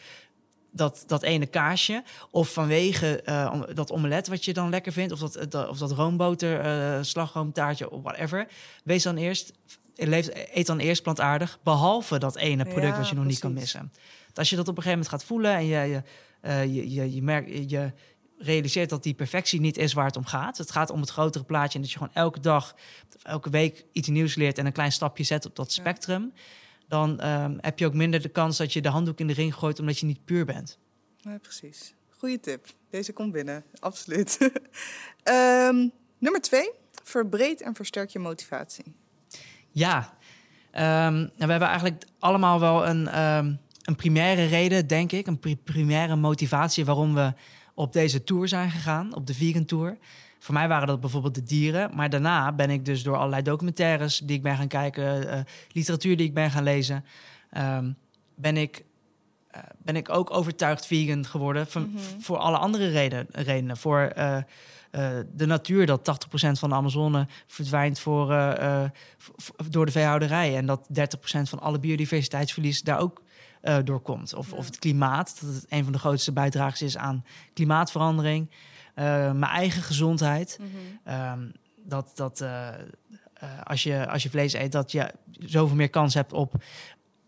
dat, 0.73 1.05
dat 1.07 1.23
ene 1.23 1.47
kaasje 1.47 2.03
of 2.31 2.53
vanwege 2.53 3.23
eh, 3.23 3.61
dat 3.75 3.93
omelet 3.93 4.29
wat 4.29 4.45
je 4.45 4.53
dan 4.53 4.71
lekker 4.71 4.93
vindt 4.93 5.13
of 5.13 5.19
dat, 5.19 5.51
dat, 5.51 5.69
of 5.69 5.79
dat 5.79 5.93
roomboter, 5.93 6.61
eh 6.61 6.99
slagroomtaartje 7.03 7.91
of 7.91 8.03
whatever. 8.03 8.47
Wees 8.85 9.03
dan 9.03 9.17
eerst, 9.17 9.53
eet 9.95 10.67
dan 10.67 10.79
eerst 10.79 11.03
plantaardig, 11.03 11.59
behalve 11.63 12.19
dat 12.19 12.37
ene 12.37 12.65
product 12.65 12.93
Ja, 12.93 12.99
wat 12.99 13.09
je 13.09 13.15
nog 13.15 13.25
niet 13.25 13.39
kan 13.39 13.53
missen. 13.53 13.81
Want 14.25 14.39
Als 14.39 14.51
je 14.51 14.57
dat 14.57 14.69
op 14.69 14.77
een 14.77 14.83
gegeven 14.83 15.05
moment 15.05 15.21
gaat 15.21 15.29
voelen 15.29 15.55
en 15.55 15.67
je, 15.67 15.79
je, 15.89 16.03
eh, 16.41 16.65
je, 16.65 16.93
je, 16.93 17.15
je, 17.15 17.23
merkt, 17.23 17.71
je 17.71 17.93
realiseert 18.39 18.91
dat 18.91 19.03
die 19.03 19.15
perfectie 19.15 19.61
niet 19.61 19.77
is 19.77 19.93
waar 19.93 20.07
het 20.07 20.17
om 20.17 20.25
gaat. 20.25 20.59
Het 20.59 20.71
gaat 20.71 20.91
om 20.91 21.01
het 21.01 21.11
grotere 21.11 21.45
plaatje 21.45 21.75
en 21.75 21.81
dat 21.81 21.91
je 21.93 21.99
gewoon 21.99 22.15
elke 22.15 22.41
dag, 22.41 22.75
elke 23.23 23.51
week 23.51 23.85
iets 23.93 24.09
nieuws 24.09 24.35
leert 24.35 24.59
en 24.59 24.67
een 24.67 24.73
klein 24.73 24.93
stapje 24.93 25.25
zet 25.25 25.47
op 25.47 25.57
dat 25.57 25.75
Ja. 25.75 25.81
spectrum. 25.81 26.33
Dan 26.93 27.21
ehm, 27.21 27.57
heb 27.61 27.79
je 27.79 27.87
ook 27.87 27.95
minder 27.95 28.23
de 28.23 28.29
kans 28.29 28.57
dat 28.57 28.73
je 28.73 28.81
de 28.81 28.89
handdoek 28.89 29.19
in 29.21 29.27
de 29.27 29.33
ring 29.33 29.55
gooit 29.55 29.81
omdat 29.81 29.99
je 29.99 30.07
niet 30.07 30.25
puur 30.25 30.45
bent. 30.45 30.79
Ja, 31.17 31.39
precies. 31.39 31.95
Goeie 32.19 32.41
tip. 32.41 32.67
Deze 32.91 33.13
komt 33.13 33.33
binnen, 33.33 33.65
absoluut. 33.79 34.39
Ehm, 35.23 35.89
nummer 36.19 36.41
twee. 36.41 36.71
Verbreed 37.03 37.61
en 37.63 37.75
versterk 37.75 38.11
je 38.11 38.19
motivatie. 38.19 38.85
Ja, 39.71 40.17
Ehm, 40.71 41.15
nou, 41.15 41.31
we 41.37 41.47
hebben 41.51 41.69
eigenlijk 41.69 42.05
allemaal 42.19 42.61
wel 42.61 42.87
een, 42.87 43.17
een 43.83 43.97
primaire 43.97 44.45
reden, 44.45 44.87
denk 44.87 45.13
ik. 45.13 45.27
Een 45.27 45.39
pri- 45.39 45.57
primaire 45.57 46.17
motivatie 46.17 46.85
waarom 46.85 47.15
we 47.15 47.33
op 47.75 47.93
deze 47.93 48.25
tour 48.25 48.49
zijn 48.49 48.71
gegaan, 48.71 49.15
op 49.15 49.27
de 49.27 49.35
vegan 49.35 49.65
tour. 49.65 49.99
Voor 50.43 50.55
mij 50.55 50.69
waren 50.69 50.87
dat 50.87 51.01
bijvoorbeeld 51.01 51.35
de 51.35 51.43
dieren. 51.43 51.91
Maar 51.95 52.11
daarna 52.11 52.53
ben 52.53 52.71
ik 52.71 52.85
dus 52.85 53.03
door 53.03 53.17
allerlei 53.17 53.43
documentaires 53.43 54.19
die 54.19 54.37
ik 54.37 54.43
ben 54.43 54.57
gaan 54.57 54.69
kijken, 54.69 55.29
eh, 55.31 55.41
literatuur 55.73 56.17
die 56.17 56.27
ik 56.27 56.35
ben 56.35 56.51
gaan 56.51 56.63
lezen, 56.63 57.05
ehm, 57.51 57.93
ben, 58.35 58.57
ik, 58.57 58.85
eh, 59.51 59.61
ben 59.79 59.97
ik 59.97 60.09
ook 60.09 60.31
overtuigd 60.31 60.87
vegan 60.87 61.27
geworden. 61.27 61.67
Van, 61.67 61.83
Mhm. 61.91 62.21
Voor 62.21 62.37
alle 62.37 62.57
andere 62.59 62.89
reden, 62.89 63.27
redenen. 63.31 63.77
Voor 63.77 63.99
eh, 64.01 64.37
de 65.35 65.47
natuur, 65.47 65.87
dat 65.87 66.05
80% 66.05 66.59
van 66.59 66.69
de 66.69 66.75
Amazone 66.75 67.27
verdwijnt 67.47 67.99
voor, 67.99 68.27
door 69.69 69.87
de 69.87 69.93
veehouderij. 69.93 70.57
En 70.57 70.67
dat 70.67 70.87
30% 70.89 71.49
van 71.49 71.61
alle 71.61 71.79
biodiversiteitsverlies 71.79 72.83
daar 72.83 72.99
ook 72.99 73.23
eh, 73.61 73.77
door 73.85 74.01
komt. 74.01 74.35
Of, 74.35 74.51
Ja. 74.51 74.57
of 74.57 74.65
het 74.67 74.79
klimaat, 74.79 75.41
dat 75.41 75.55
het 75.55 75.67
een 75.69 75.85
van 75.85 75.93
de 75.93 75.99
grootste 75.99 76.33
bijdragers 76.33 76.83
is 76.83 76.97
aan 76.97 77.25
klimaatverandering. 77.55 78.51
Eh, 78.95 79.05
mijn 79.33 79.53
eigen 79.53 79.83
gezondheid. 79.83 80.59
Ehm, 81.05 81.49
dat 81.85 82.13
dat 82.15 82.41
eh, 82.41 82.69
eh, 82.69 82.75
als, 83.65 83.83
je, 83.83 84.09
als 84.09 84.23
je 84.23 84.31
vlees 84.31 84.53
eet, 84.53 84.73
dat 84.73 84.93
je 84.93 85.11
zoveel 85.39 85.77
meer 85.77 85.91
kans 85.91 86.15
hebt 86.15 86.33
op 86.33 86.55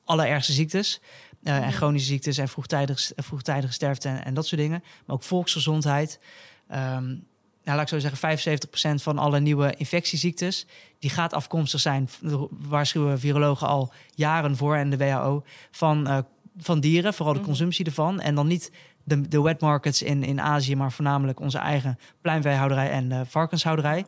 allerergste 0.05 0.53
ziektes. 0.53 1.01
En 1.43 1.61
Mhm. 1.61 1.71
chronische 1.71 2.09
ziektes 2.09 2.39
en 2.39 2.49
vroegtijdige, 2.49 3.13
vroegtijdige 3.17 3.73
sterfte 3.73 4.09
en, 4.09 4.25
en 4.25 4.35
dat 4.35 4.47
soort 4.47 4.61
dingen. 4.61 4.83
Maar 5.07 5.17
ook 5.17 5.23
volksgezondheid. 5.23 6.21
Ehm, 6.69 7.05
nou, 7.07 7.77
laat 7.77 7.81
ik 7.81 7.89
zo 7.89 7.99
zeggen, 7.99 8.19
75% 8.19 9.03
van 9.03 9.19
alle 9.19 9.41
nieuwe 9.41 9.75
infectieziektes... 9.77 10.67
die 10.99 11.11
gaat 11.11 11.33
afkomstig 11.33 11.81
zijn, 11.81 12.09
waarschuwen 12.51 13.21
virologen 13.21 13.67
al 13.69 13.93
jaren 14.15 14.57
voor... 14.57 14.77
en 14.77 14.91
de 14.91 14.97
WHO, 14.97 15.45
van, 15.71 16.25
van 16.57 16.81
dieren, 16.81 17.15
vooral 17.15 17.33
de 17.35 17.39
Mhm. 17.41 17.49
consumptie 17.49 17.85
ervan. 17.85 18.21
En 18.21 18.35
dan 18.35 18.47
niet 18.47 18.71
de, 19.05 19.29
de 19.29 19.43
wet 19.43 19.61
markets 19.61 20.03
in, 20.03 20.23
in 20.23 20.41
Azië... 20.41 20.77
maar 20.77 20.93
voornamelijk 20.93 21.41
onze 21.41 21.59
eigen 21.59 21.99
pluimveehouderij 22.21 22.91
en 22.91 23.27
varkenshouderij. 23.27 24.05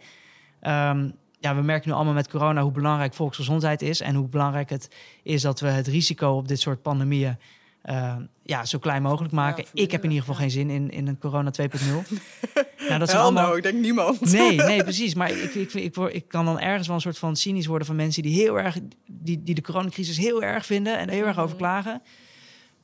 Ehm, 0.61 1.09
ja, 1.41 1.55
we 1.55 1.63
merken 1.63 1.89
nu 1.89 1.95
allemaal 1.95 2.15
met 2.15 2.29
corona 2.29 2.63
hoe 2.63 2.73
belangrijk 2.73 3.15
volksgezondheid 3.15 3.83
is... 3.83 4.01
en 4.01 4.15
hoe 4.15 4.29
belangrijk 4.29 4.71
het 4.71 4.91
is 5.23 5.43
dat 5.43 5.61
we 5.61 5.69
het 5.69 5.87
risico 5.87 6.31
op 6.31 6.49
dit 6.49 6.61
soort 6.61 6.83
pandemieën... 6.83 7.37
eh, 7.83 8.17
ja, 8.43 8.65
zo 8.65 8.79
klein 8.79 9.03
mogelijk 9.03 9.33
maken. 9.33 9.65
ik 9.73 9.91
heb 9.91 10.05
in 10.05 10.11
ieder 10.11 10.25
geval 10.25 10.41
geen 10.41 10.51
zin 10.51 10.71
in, 10.71 10.91
in 10.91 11.07
een 11.07 11.19
corona 11.19 11.51
2.0. 11.61 11.67
nou, 12.89 12.99
dat 12.99 13.09
zijn 13.09 13.23
allemaal... 13.23 13.49
no, 13.49 13.55
ik 13.55 13.63
denk 13.63 13.81
niemand. 13.81 14.21
Nee, 14.21 14.57
nee, 14.71 14.83
precies. 14.83 15.15
Maar 15.15 15.31
ik, 15.31 15.55
ik, 15.55 15.75
ik, 15.75 15.97
ik 15.97 16.29
kan 16.29 16.45
dan 16.45 16.61
ergens 16.61 16.87
wel 16.87 16.97
een 16.97 17.03
soort 17.03 17.19
van 17.19 17.37
cynisch 17.37 17.67
worden 17.67 17.87
van 17.87 17.97
mensen 17.97 18.23
die 18.23 18.35
heel 18.35 18.59
erg 18.59 18.79
die, 19.07 19.43
die 19.43 19.55
de 19.55 19.63
coronacrisis 19.63 20.17
heel 20.17 20.43
erg 20.43 20.67
vinden 20.67 20.99
en 20.99 21.09
er 21.09 21.15
heel 21.15 21.27
erg 21.27 21.39
over 21.39 21.57
klagen. 21.57 22.03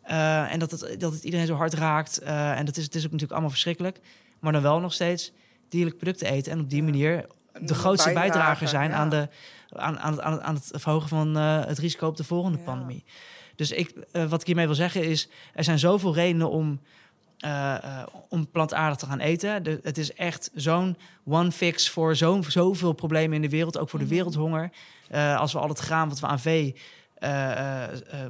Eh, 0.03 0.53
en 0.53 0.59
dat 0.59 0.71
het, 0.71 1.01
dat 1.01 1.13
het 1.13 1.25
iedereen 1.25 1.47
zo 1.47 1.55
hard 1.55 1.75
raakt. 1.75 2.19
Eh, 2.19 2.59
en 2.59 2.65
dat 2.65 2.77
is, 2.77 2.85
het 2.85 2.95
is 2.95 3.01
ook 3.01 3.05
natuurlijk 3.05 3.33
allemaal 3.33 3.51
verschrikkelijk. 3.51 4.01
Maar 4.41 4.53
dan 4.53 4.63
wel 4.63 4.81
nog 4.81 4.93
steeds 4.93 5.33
dierlijk 5.69 5.97
producten 5.97 6.27
eten. 6.27 6.53
En 6.53 6.61
op 6.61 6.71
die 6.71 6.83
manier 6.83 7.27
de 7.61 7.75
grootste 7.75 8.13
bijdrage, 8.13 8.31
bijdrager 8.39 8.69
zijn 8.69 8.91
ja. 8.91 8.97
aan, 8.97 9.09
de, 9.11 9.29
aan, 9.69 9.99
aan, 9.99 10.13
het- 10.13 10.21
aan, 10.21 10.33
het- 10.33 10.43
aan 10.43 10.55
het 10.55 10.71
verhogen 10.75 11.09
van 11.09 11.37
eh, 11.37 11.65
het 11.65 11.79
risico 11.79 12.07
op 12.07 12.17
de 12.17 12.25
volgende 12.25 12.59
Ja. 12.59 12.65
pandemie. 12.65 13.05
Dus 13.57 13.71
ik, 13.71 13.93
wat 14.13 14.41
ik 14.41 14.47
hiermee 14.47 14.67
wil 14.67 14.75
zeggen 14.75 15.05
is, 15.05 15.29
er 15.55 15.65
zijn 15.65 15.79
zoveel 15.79 16.15
redenen 16.15 16.51
om, 16.51 16.81
om 18.29 18.51
plantaardig 18.51 18.97
te 18.99 19.07
gaan 19.07 19.19
eten. 19.21 19.63
De, 19.63 19.81
het 19.83 19.99
is 19.99 20.15
echt 20.15 20.51
zo'n 20.55 20.97
one 21.25 21.53
fix 21.53 21.91
voor 21.91 22.17
zo, 22.17 22.43
zoveel 22.49 22.93
problemen 22.93 23.37
in 23.37 23.43
de 23.43 23.49
wereld, 23.49 23.79
ook 23.79 23.89
voor 23.91 23.99
de 23.99 24.05
Mhm. 24.05 24.15
wereldhonger. 24.15 24.71
Als 25.37 25.53
we 25.53 25.59
al 25.59 25.69
het 25.69 25.79
graan 25.79 26.09
wat 26.09 26.21
we 26.21 26.27
aan 26.27 26.41
vee 26.41 26.75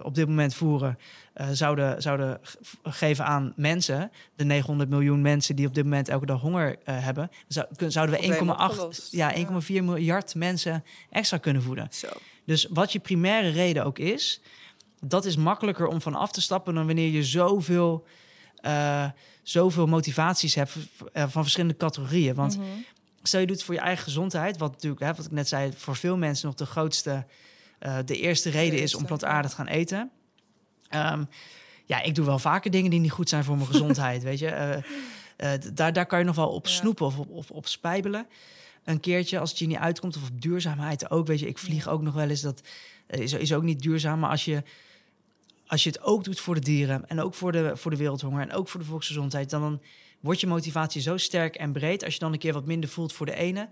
op 0.02 0.14
dit 0.14 0.28
moment 0.28 0.54
voeren, 0.54 0.98
eh, 1.32 1.48
zouden, 1.52 2.02
zouden 2.02 2.40
geven 2.82 3.24
aan 3.24 3.52
mensen, 3.56 4.10
de 4.36 4.44
900 4.44 4.90
miljoen 4.90 5.22
mensen 5.22 5.56
die 5.56 5.66
op 5.66 5.74
dit 5.74 5.84
moment 5.84 6.08
elke 6.08 6.26
dag 6.26 6.40
honger 6.40 6.78
eh, 6.84 7.04
hebben, 7.04 7.30
zou, 7.48 7.66
zouden 7.88 8.20
we 8.20 8.26
Probleem 8.26 8.48
1,8 8.48 8.62
opgelost. 8.62 9.12
ja, 9.12 9.34
Ja. 9.34 9.46
1,4 9.60 9.84
miljard 9.84 10.34
mensen 10.34 10.84
extra 11.10 11.38
kunnen 11.38 11.62
voeden. 11.62 11.88
Zo. 11.90 12.08
Dus 12.44 12.66
wat 12.70 12.92
je 12.92 12.98
primaire 12.98 13.48
reden 13.48 13.84
ook 13.84 13.98
is, 13.98 14.40
dat 15.00 15.24
is 15.24 15.36
makkelijker 15.36 15.86
om 15.86 16.00
van 16.00 16.14
af 16.14 16.32
te 16.32 16.40
stappen 16.40 16.74
dan 16.74 16.86
wanneer 16.86 17.10
je 17.10 17.24
zoveel, 17.24 18.04
eh, 18.56 19.06
zoveel 19.42 19.86
motivaties 19.86 20.54
hebt 20.54 20.76
eh, 21.12 21.24
van 21.28 21.42
verschillende 21.42 21.76
categorieën. 21.76 22.34
Want 22.34 22.58
stel 23.22 23.40
je 23.40 23.46
doet 23.46 23.56
het 23.56 23.64
voor 23.64 23.74
je 23.74 23.80
eigen 23.80 24.04
gezondheid, 24.04 24.58
wat 24.58 24.72
natuurlijk, 24.72 25.02
hè, 25.02 25.14
wat 25.14 25.24
ik 25.24 25.30
net 25.30 25.48
zei, 25.48 25.72
voor 25.76 25.96
veel 25.96 26.16
mensen 26.16 26.46
nog 26.46 26.56
de 26.56 26.66
grootste, 26.66 27.26
eh, 27.82 27.98
de 28.04 28.16
eerste 28.16 28.50
reden 28.50 28.80
is 28.82 28.94
om 28.94 29.04
plantaardig 29.04 29.50
te 29.50 29.56
gaan 29.56 29.66
eten. 29.66 30.10
Ehm, 30.88 31.24
ja, 31.84 32.02
ik 32.02 32.14
doe 32.14 32.24
wel 32.24 32.38
vaker 32.38 32.70
dingen 32.70 32.90
die 32.90 33.00
niet 33.00 33.10
goed 33.10 33.28
zijn 33.28 33.44
voor 33.44 33.56
mijn 33.56 33.68
gezondheid, 33.74 34.22
weet 34.22 34.38
je. 34.38 34.48
Eh, 34.48 34.76
eh, 35.36 35.60
daar, 35.74 35.92
daar 35.92 36.06
kan 36.06 36.18
je 36.18 36.24
nog 36.24 36.36
wel 36.36 36.48
op 36.48 36.66
snoepen 36.66 37.06
of 37.06 37.18
op, 37.18 37.50
op 37.50 37.66
spijbelen. 37.66 38.26
Een 38.84 39.00
keertje, 39.00 39.38
als 39.38 39.50
het 39.50 39.58
je 39.58 39.66
niet 39.66 39.76
uitkomt, 39.76 40.16
of 40.16 40.22
op 40.28 40.40
duurzaamheid 40.40 41.10
ook. 41.10 41.26
Weet 41.26 41.40
je, 41.40 41.46
ik 41.46 41.58
vlieg 41.58 41.88
ook 41.88 42.02
nog 42.02 42.14
wel 42.14 42.28
eens. 42.28 42.40
Dat 42.40 42.62
is, 43.06 43.32
is 43.32 43.54
ook 43.54 43.62
niet 43.62 43.82
duurzaam. 43.82 44.18
Maar 44.18 44.30
als 44.30 44.44
je, 44.44 44.62
als 45.66 45.82
je 45.82 45.90
het 45.90 46.02
ook 46.02 46.24
doet 46.24 46.40
voor 46.40 46.54
de 46.54 46.60
dieren... 46.60 47.08
en 47.08 47.20
ook 47.20 47.34
voor 47.34 47.52
de, 47.52 47.76
voor 47.76 47.90
de 47.90 47.96
wereldhonger 47.96 48.42
en 48.42 48.52
ook 48.52 48.68
voor 48.68 48.80
de 48.80 48.86
volksgezondheid... 48.86 49.50
dan, 49.50 49.60
dan 49.60 49.82
wordt 50.20 50.40
je 50.40 50.46
motivatie 50.46 51.00
zo 51.00 51.16
sterk 51.16 51.56
en 51.56 51.72
breed. 51.72 52.04
Als 52.04 52.14
je 52.14 52.20
dan 52.20 52.32
een 52.32 52.38
keer 52.38 52.52
wat 52.52 52.66
minder 52.66 52.90
voelt 52.90 53.12
voor 53.12 53.26
de 53.26 53.34
ene... 53.34 53.68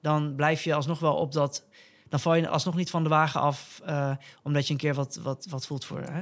dan 0.00 0.34
blijf 0.34 0.64
je 0.64 0.74
alsnog 0.74 0.98
wel 0.98 1.14
op 1.14 1.32
dat... 1.32 1.64
dan 2.12 2.20
val 2.20 2.34
je 2.34 2.48
alsnog 2.48 2.74
niet 2.74 2.90
van 2.90 3.02
de 3.02 3.08
wagen 3.08 3.40
af... 3.40 3.80
eh, 3.84 4.16
omdat 4.42 4.66
je 4.66 4.72
een 4.72 4.78
keer 4.78 4.94
wat, 4.94 5.18
wat, 5.22 5.46
wat 5.50 5.66
voelt 5.66 5.84
voor, 5.84 6.00
hè, 6.00 6.20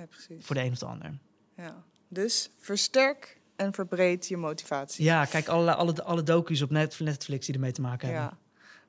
Ja, 0.00 0.06
precies. 0.08 0.46
voor 0.46 0.54
de 0.54 0.62
een 0.62 0.72
of 0.72 0.78
de 0.78 0.86
ander. 0.86 1.18
Ja. 1.56 1.82
Dus 2.08 2.50
versterk 2.58 3.40
en 3.56 3.72
verbreed 3.72 4.28
je 4.28 4.36
motivatie. 4.36 5.04
Ja, 5.04 5.24
kijk, 5.24 5.48
alle, 5.48 5.74
alle, 5.74 6.02
alle 6.02 6.22
docu's 6.22 6.62
op 6.62 6.70
Net- 6.70 7.00
Netflix 7.00 7.46
die 7.46 7.54
ermee 7.54 7.72
te 7.72 7.80
maken 7.80 8.08
hebben. 8.08 8.24
Ja. 8.24 8.38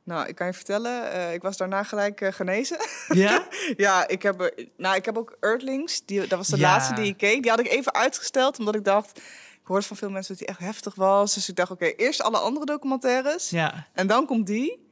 Nou, 0.03 0.27
ik 0.27 0.35
kan 0.35 0.47
je 0.47 0.53
vertellen, 0.53 1.11
eh, 1.11 1.33
ik 1.33 1.41
was 1.41 1.57
daarna 1.57 1.83
gelijk 1.83 2.21
eh, 2.21 2.31
genezen. 2.33 2.77
Ja? 3.07 3.47
ja, 3.77 4.07
ik 4.07 4.21
heb, 4.21 4.53
nou, 4.77 4.95
ik 4.95 5.05
heb 5.05 5.17
ook 5.17 5.37
Earthlings. 5.39 6.05
Die, 6.05 6.19
dat 6.19 6.37
was 6.37 6.47
de 6.47 6.57
Ja. 6.57 6.71
laatste 6.71 6.93
die 6.93 7.05
ik 7.05 7.17
keek. 7.17 7.41
Die 7.41 7.51
had 7.51 7.59
ik 7.59 7.67
even 7.67 7.93
uitgesteld, 7.93 8.59
omdat 8.59 8.75
ik 8.75 8.83
dacht... 8.83 9.17
Ik 9.61 9.67
hoorde 9.67 9.85
van 9.85 9.97
veel 9.97 10.09
mensen 10.09 10.29
dat 10.37 10.47
die 10.47 10.55
echt 10.55 10.59
heftig 10.65 10.95
was. 10.95 11.33
Dus 11.33 11.49
ik 11.49 11.55
dacht, 11.55 11.71
oké, 11.71 11.85
eerst 11.85 12.21
alle 12.21 12.37
andere 12.37 12.65
documentaires. 12.65 13.49
Ja. 13.49 13.87
En 13.93 14.07
dan 14.07 14.25
komt 14.25 14.47
die. 14.47 14.89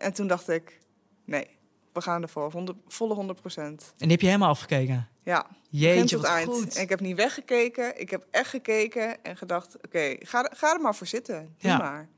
En 0.00 0.12
toen 0.12 0.26
dacht 0.26 0.48
ik, 0.48 0.78
nee, 1.24 1.46
we 1.92 2.00
gaan 2.00 2.22
ervoor. 2.22 2.52
100, 2.52 2.78
volle 2.88 3.14
100 3.14 3.40
procent. 3.40 3.82
En 3.90 3.94
die 3.98 4.10
heb 4.10 4.20
je 4.20 4.26
helemaal 4.26 4.48
afgekeken? 4.48 5.08
Ja, 5.24 5.46
Jeetje, 5.70 6.00
tot 6.16 6.20
wat 6.26 6.30
eind. 6.36 6.48
goed. 6.54 6.76
En 6.76 6.82
ik 6.82 6.88
heb 6.88 7.00
niet 7.00 7.16
weggekeken. 7.16 8.00
Ik 8.00 8.10
heb 8.10 8.26
echt 8.30 8.48
gekeken 8.50 9.22
en 9.24 9.36
gedacht, 9.36 9.76
oké, 9.86 10.16
ga, 10.18 10.44
er- 10.44 10.56
ga 10.56 10.74
er 10.74 10.80
maar 10.80 10.94
voor 10.94 11.06
zitten. 11.06 11.54
Doe 11.58 11.70
Ja. 11.70 11.76
maar. 11.78 12.08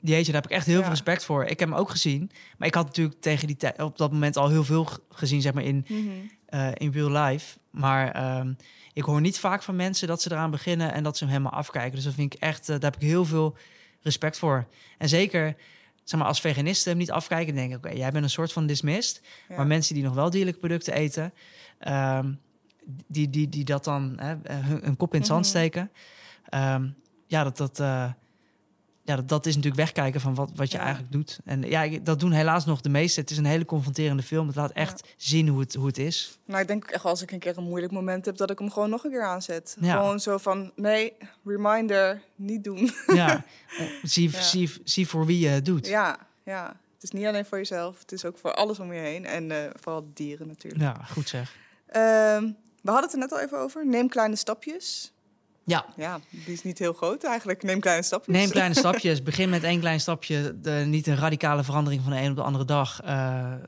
Jeetje, 0.00 0.32
daar 0.32 0.40
heb 0.42 0.50
ik 0.50 0.56
echt 0.56 0.66
heel 0.66 0.74
Ja. 0.76 0.80
veel 0.80 0.90
respect 0.90 1.24
voor. 1.24 1.44
Ik 1.44 1.58
heb 1.60 1.68
hem 1.68 1.78
ook 1.78 1.90
gezien. 1.90 2.30
Maar 2.58 2.68
ik 2.68 2.74
had 2.74 2.84
natuurlijk 2.86 3.20
tegen 3.20 3.46
die 3.46 3.56
tijd 3.56 3.82
op 3.82 3.98
dat 3.98 4.12
moment 4.12 4.36
al 4.36 4.48
heel 4.48 4.64
veel 4.64 4.88
gezien, 5.08 5.40
zeg 5.40 5.52
maar, 5.54 5.62
in, 5.62 5.84
Mhm. 5.88 6.08
eh, 6.46 6.68
in 6.74 6.92
real 6.92 7.10
life. 7.10 7.58
Maar 7.70 8.10
ehm, 8.10 8.54
ik 8.92 9.02
hoor 9.02 9.20
niet 9.20 9.38
vaak 9.38 9.62
van 9.62 9.76
mensen 9.76 10.08
dat 10.08 10.22
ze 10.22 10.30
eraan 10.32 10.50
beginnen 10.50 10.92
en 10.92 11.02
dat 11.02 11.16
ze 11.16 11.24
hem 11.24 11.32
helemaal 11.32 11.52
afkijken. 11.58 11.94
Dus 11.94 12.04
dat 12.04 12.14
vind 12.14 12.34
ik 12.34 12.40
echt, 12.40 12.60
eh, 12.68 12.74
daar 12.80 12.90
heb 12.90 13.00
ik 13.02 13.08
heel 13.08 13.24
veel 13.24 13.56
respect 14.00 14.38
voor. 14.38 14.66
En 14.98 15.08
zeker, 15.08 15.56
zeg 16.04 16.18
maar, 16.20 16.28
als 16.28 16.40
veganisten 16.40 16.90
hem 16.90 16.98
niet 16.98 17.10
afkijken, 17.10 17.54
dan 17.54 17.68
denk 17.68 17.70
ik, 17.72 17.86
oké, 17.86 17.96
jij 17.96 18.10
bent 18.12 18.24
een 18.24 18.30
soort 18.30 18.52
van 18.52 18.66
dismissed. 18.66 19.22
Ja. 19.48 19.56
Maar 19.56 19.66
mensen 19.66 19.94
die 19.94 20.04
nog 20.04 20.14
wel 20.14 20.30
dierlijke 20.30 20.60
producten 20.60 20.94
eten, 20.94 21.32
ehm, 21.78 22.32
die, 23.06 23.30
die, 23.30 23.48
die 23.48 23.64
dat 23.64 23.84
dan 23.84 24.14
hè, 24.20 24.34
hun, 24.52 24.80
hun 24.84 24.96
kop 24.96 25.12
in 25.12 25.18
het 25.18 25.28
zand 25.28 25.40
Mhm. 25.40 25.48
steken. 25.48 25.90
ehm, 26.48 26.88
ja, 27.26 27.44
dat, 27.44 27.56
dat, 27.56 27.80
eh, 27.80 28.12
ja 29.04 29.16
dat, 29.16 29.28
dat 29.28 29.46
is 29.46 29.54
natuurlijk 29.54 29.82
wegkijken 29.82 30.20
van 30.20 30.34
wat, 30.34 30.50
wat 30.54 30.70
je 30.70 30.76
Ja. 30.76 30.82
eigenlijk 30.82 31.12
doet. 31.12 31.38
En 31.44 31.62
ja, 31.62 31.98
dat 32.02 32.20
doen 32.20 32.32
helaas 32.32 32.64
nog 32.64 32.80
de 32.80 32.88
meesten. 32.88 33.22
Het 33.22 33.30
is 33.30 33.36
een 33.38 33.44
hele 33.44 33.64
confronterende 33.64 34.22
film. 34.22 34.46
Het 34.46 34.56
laat 34.56 34.70
echt 34.72 35.14
zien 35.16 35.48
hoe 35.48 35.60
het, 35.60 35.74
hoe 35.74 35.86
het 35.86 35.98
is. 35.98 36.38
Nou, 36.46 36.60
ik 36.60 36.66
denk 36.66 36.84
echt 36.84 37.04
als 37.04 37.22
ik 37.22 37.30
een 37.30 37.38
keer 37.38 37.58
een 37.58 37.64
moeilijk 37.64 37.92
moment 37.92 38.24
heb, 38.24 38.36
dat 38.36 38.50
ik 38.50 38.58
hem 38.58 38.70
gewoon 38.70 38.90
nog 38.90 39.04
een 39.04 39.10
keer 39.10 39.24
aanzet. 39.24 39.76
Ja. 39.80 39.96
Gewoon 39.96 40.20
zo 40.20 40.38
van, 40.38 40.72
nee, 40.76 41.12
reminder, 41.44 42.22
niet 42.34 42.64
doen. 42.64 42.90
Ja, 43.06 43.44
zie. 44.02 44.30
Zie, 44.36 44.70
zie 44.84 45.08
voor 45.08 45.26
wie 45.26 45.38
je 45.38 45.48
het 45.48 45.64
doet. 45.64 45.86
ja, 45.86 46.18
ja. 46.44 46.76
Het 46.94 47.12
is 47.12 47.18
niet 47.20 47.28
alleen 47.28 47.44
voor 47.44 47.58
jezelf, 47.58 47.98
het 47.98 48.12
is 48.12 48.24
ook 48.24 48.38
voor 48.38 48.54
alles 48.54 48.78
om 48.78 48.92
je 48.92 49.00
heen. 49.00 49.26
En 49.26 49.50
eh, 49.50 49.70
vooral 49.80 50.10
dieren 50.14 50.46
natuurlijk. 50.46 50.82
Ja, 50.82 50.94
goed 51.04 51.28
zeg. 51.28 51.54
Ehm, 51.86 52.42
we 52.82 52.90
hadden 52.90 53.02
het 53.02 53.12
er 53.12 53.18
net 53.18 53.32
al 53.32 53.40
even 53.40 53.58
over. 53.58 53.86
Neem 53.86 54.08
kleine 54.08 54.36
stapjes. 54.36 55.12
Ja, 55.66 55.84
Ja, 55.96 56.20
die 56.30 56.52
is 56.54 56.62
niet 56.62 56.78
heel 56.78 56.92
groot 56.92 57.24
eigenlijk. 57.24 57.62
Neem 57.62 57.80
kleine 57.80 58.02
stapjes. 58.02 58.36
neem 58.36 58.50
kleine 58.50 58.74
stapjes. 58.74 59.22
Begin 59.22 59.48
met 59.48 59.62
één 59.62 59.80
klein 59.80 60.00
stapje. 60.00 60.60
De, 60.60 60.70
niet 60.86 61.06
een 61.06 61.16
radicale 61.16 61.64
verandering 61.64 62.02
van 62.02 62.12
de 62.12 62.18
een 62.20 62.30
op 62.30 62.36
de 62.36 62.42
andere 62.42 62.64
dag. 62.64 63.00
Eh, 63.02 63.52
eh, 63.52 63.58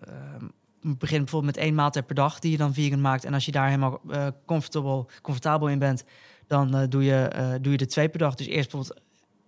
begin 0.81 1.19
bijvoorbeeld 1.19 1.55
met 1.57 1.65
één 1.65 1.75
maaltijd 1.75 2.07
per 2.07 2.15
dag 2.15 2.39
die 2.39 2.51
je 2.51 2.57
dan 2.57 2.75
vegan 2.75 3.01
maakt. 3.01 3.25
En 3.25 3.35
als 3.35 3.45
je 3.45 3.53
daar 3.53 3.67
helemaal 3.67 4.01
eh, 4.11 4.27
comfortable, 4.47 5.07
comfortabel 5.23 5.69
in 5.69 5.79
bent, 5.79 6.05
dan 6.47 6.87
doe, 6.89 7.05
je, 7.05 7.23
eh, 7.25 7.55
doe 7.61 7.73
je 7.73 7.79
er 7.79 7.89
twee 7.89 8.09
per 8.09 8.19
dag. 8.19 8.35
Dus 8.35 8.47
eerst 8.47 8.71
bijvoorbeeld 8.71 9.05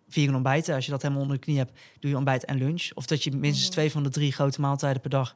vegan 0.08 0.34
ontbijten. 0.34 0.74
Als 0.74 0.84
je 0.84 0.90
dat 0.90 1.02
helemaal 1.02 1.22
onder 1.22 1.36
de 1.38 1.42
knie 1.44 1.58
hebt, 1.58 1.72
doe 2.00 2.10
je 2.10 2.16
ontbijt 2.16 2.44
en 2.44 2.56
lunch. 2.58 2.90
Of 2.94 3.06
dat 3.06 3.24
je 3.24 3.30
minstens 3.30 3.64
Mhm. 3.66 3.72
twee 3.72 3.90
van 3.90 4.02
de 4.02 4.08
drie 4.08 4.32
grote 4.32 4.60
maaltijden 4.60 5.00
per 5.00 5.10
dag 5.10 5.34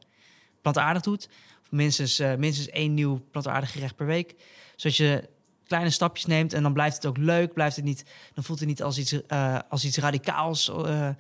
plantaardig 0.63 1.03
doet. 1.03 1.29
Of 1.63 1.71
minstens, 1.71 2.19
minstens 2.39 2.69
één 2.69 2.95
nieuw 2.95 3.21
plantaardig 3.31 3.73
gerecht 3.73 3.97
per 3.97 4.07
week. 4.07 4.35
Zodat 4.77 4.97
je 4.97 5.29
kleine 5.73 5.91
stapjes 5.91 6.27
neemt 6.27 6.53
en 6.53 6.63
dan 6.63 6.73
blijft 6.73 6.97
het 6.97 7.07
ook 7.07 7.17
leuk. 7.17 7.53
Blijft 7.53 7.77
het 7.77 7.85
niet, 7.85 8.05
dan 8.35 8.45
voelt 8.45 8.59
het 8.59 8.69
niet 8.69 8.83
als 8.83 8.99
iets, 8.99 9.27
eh, 9.27 9.59
als 9.69 9.85
iets 9.85 9.97
radicaals 9.99 10.69
eh, 10.71 11.09
eh, 11.09 11.15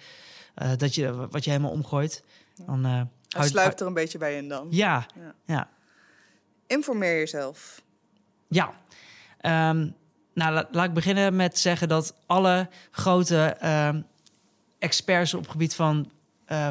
dat 0.76 0.94
je, 0.94 1.28
wat 1.30 1.44
je 1.44 1.50
helemaal 1.50 1.70
omgooit. 1.72 2.24
Dan, 2.66 2.84
Hij 2.84 3.06
houd- 3.28 3.48
sluipt 3.48 3.80
er 3.80 3.86
een 3.86 3.94
beetje 3.94 4.18
bij 4.18 4.36
in 4.36 4.48
dan. 4.48 4.66
Ja, 4.70 5.06
Ja. 5.16 5.34
ja. 5.46 5.68
Informeer 6.66 7.18
jezelf. 7.18 7.82
Ja. 8.48 8.72
Ehm, 9.40 9.88
nou, 10.34 10.52
la- 10.52 10.68
laat 10.70 10.86
ik 10.86 10.92
beginnen 10.94 11.36
met 11.36 11.58
zeggen 11.58 11.88
dat 11.88 12.14
alle 12.26 12.68
grote 12.90 13.38
ehm, 13.60 14.02
experts 14.78 15.34
op 15.34 15.40
het 15.42 15.50
gebied 15.50 15.74
van 15.74 16.10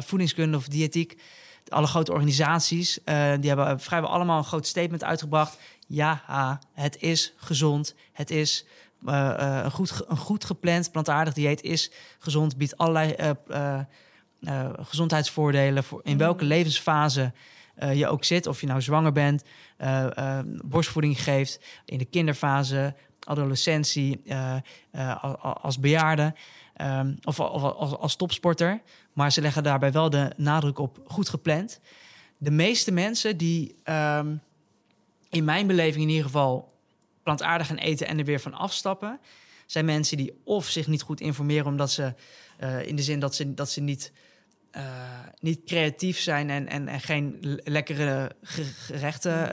voedingskunde 0.00 0.56
of 0.56 0.68
diëtiek, 0.68 1.22
alle 1.68 1.86
grote 1.86 2.12
organisaties, 2.12 2.98
die 3.40 3.48
hebben 3.48 3.80
vrijwel 3.80 4.10
allemaal 4.10 4.38
een 4.38 4.44
groot 4.44 4.66
statement 4.66 5.04
uitgebracht. 5.04 5.58
Ja, 5.92 6.58
het 6.72 7.00
is 7.00 7.32
gezond. 7.36 7.94
Het 8.12 8.30
is 8.30 8.66
eh, 9.06 9.30
eh, 9.30 9.64
een, 9.64 9.70
goed, 9.70 10.02
een 10.08 10.16
goed 10.16 10.44
gepland 10.44 10.90
plantaardig 10.90 11.34
dieet 11.34 11.62
is 11.62 11.90
gezond, 12.18 12.56
biedt 12.56 12.76
allerlei 12.76 13.12
eh, 13.12 13.80
gezondheidsvoordelen 14.80 15.84
voor 15.84 16.00
in 16.04 16.18
welke 16.18 16.44
levensfase 16.44 17.32
je 17.94 18.06
ook 18.06 18.24
zit. 18.24 18.46
Of 18.46 18.60
je 18.60 18.66
nou 18.66 18.82
zwanger 18.82 19.12
bent, 19.12 19.42
borstvoeding 20.64 21.22
geeft, 21.22 21.60
in 21.84 21.98
de 21.98 22.04
kinderfase, 22.04 22.94
adolescentie, 23.20 24.22
al- 24.92 25.36
al- 25.36 25.56
als 25.56 25.78
bejaarde 25.78 26.34
ehm, 26.74 27.14
of, 27.24 27.40
of 27.40 27.62
als, 27.62 27.96
als 27.96 28.16
topsporter. 28.16 28.82
Maar 29.12 29.32
ze 29.32 29.40
leggen 29.40 29.62
daarbij 29.62 29.92
wel 29.92 30.10
de 30.10 30.32
nadruk 30.36 30.78
op 30.78 30.98
goed 31.06 31.28
gepland. 31.28 31.80
De 32.38 32.50
meeste 32.50 32.92
mensen 32.92 33.36
die, 33.36 33.74
ehm, 33.84 34.34
in 35.32 35.44
mijn 35.44 35.66
beleving 35.66 36.02
in 36.02 36.08
ieder 36.08 36.24
geval, 36.24 36.72
plantaardig 37.22 37.66
gaan 37.66 37.76
eten 37.76 38.06
en 38.06 38.18
er 38.18 38.24
weer 38.24 38.40
van 38.40 38.54
afstappen, 38.54 39.20
zijn 39.66 39.84
mensen 39.84 40.16
die 40.16 40.40
of 40.44 40.68
zich 40.68 40.86
niet 40.86 41.02
goed 41.02 41.20
informeren 41.20 41.66
omdat 41.66 41.90
ze 41.90 42.14
eh, 42.58 42.86
in 42.86 42.96
de 42.96 43.02
zin 43.02 43.18
dat 43.18 43.34
ze, 43.34 43.54
dat 43.54 43.70
ze 43.70 43.80
niet, 43.80 44.12
eh, 44.70 44.84
niet 45.40 45.64
creatief 45.64 46.18
zijn 46.18 46.50
en, 46.50 46.68
en, 46.68 46.88
en 46.88 47.00
geen 47.00 47.36
le- 47.40 47.60
lekkere 47.64 48.32
ge- 48.42 48.64
gerechten 48.64 49.50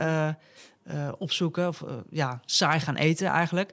eh, 0.84 1.12
opzoeken. 1.18 1.68
Of 1.68 1.84
ja, 2.10 2.42
saai 2.46 2.80
gaan 2.80 2.96
eten 2.96 3.28
eigenlijk. 3.28 3.72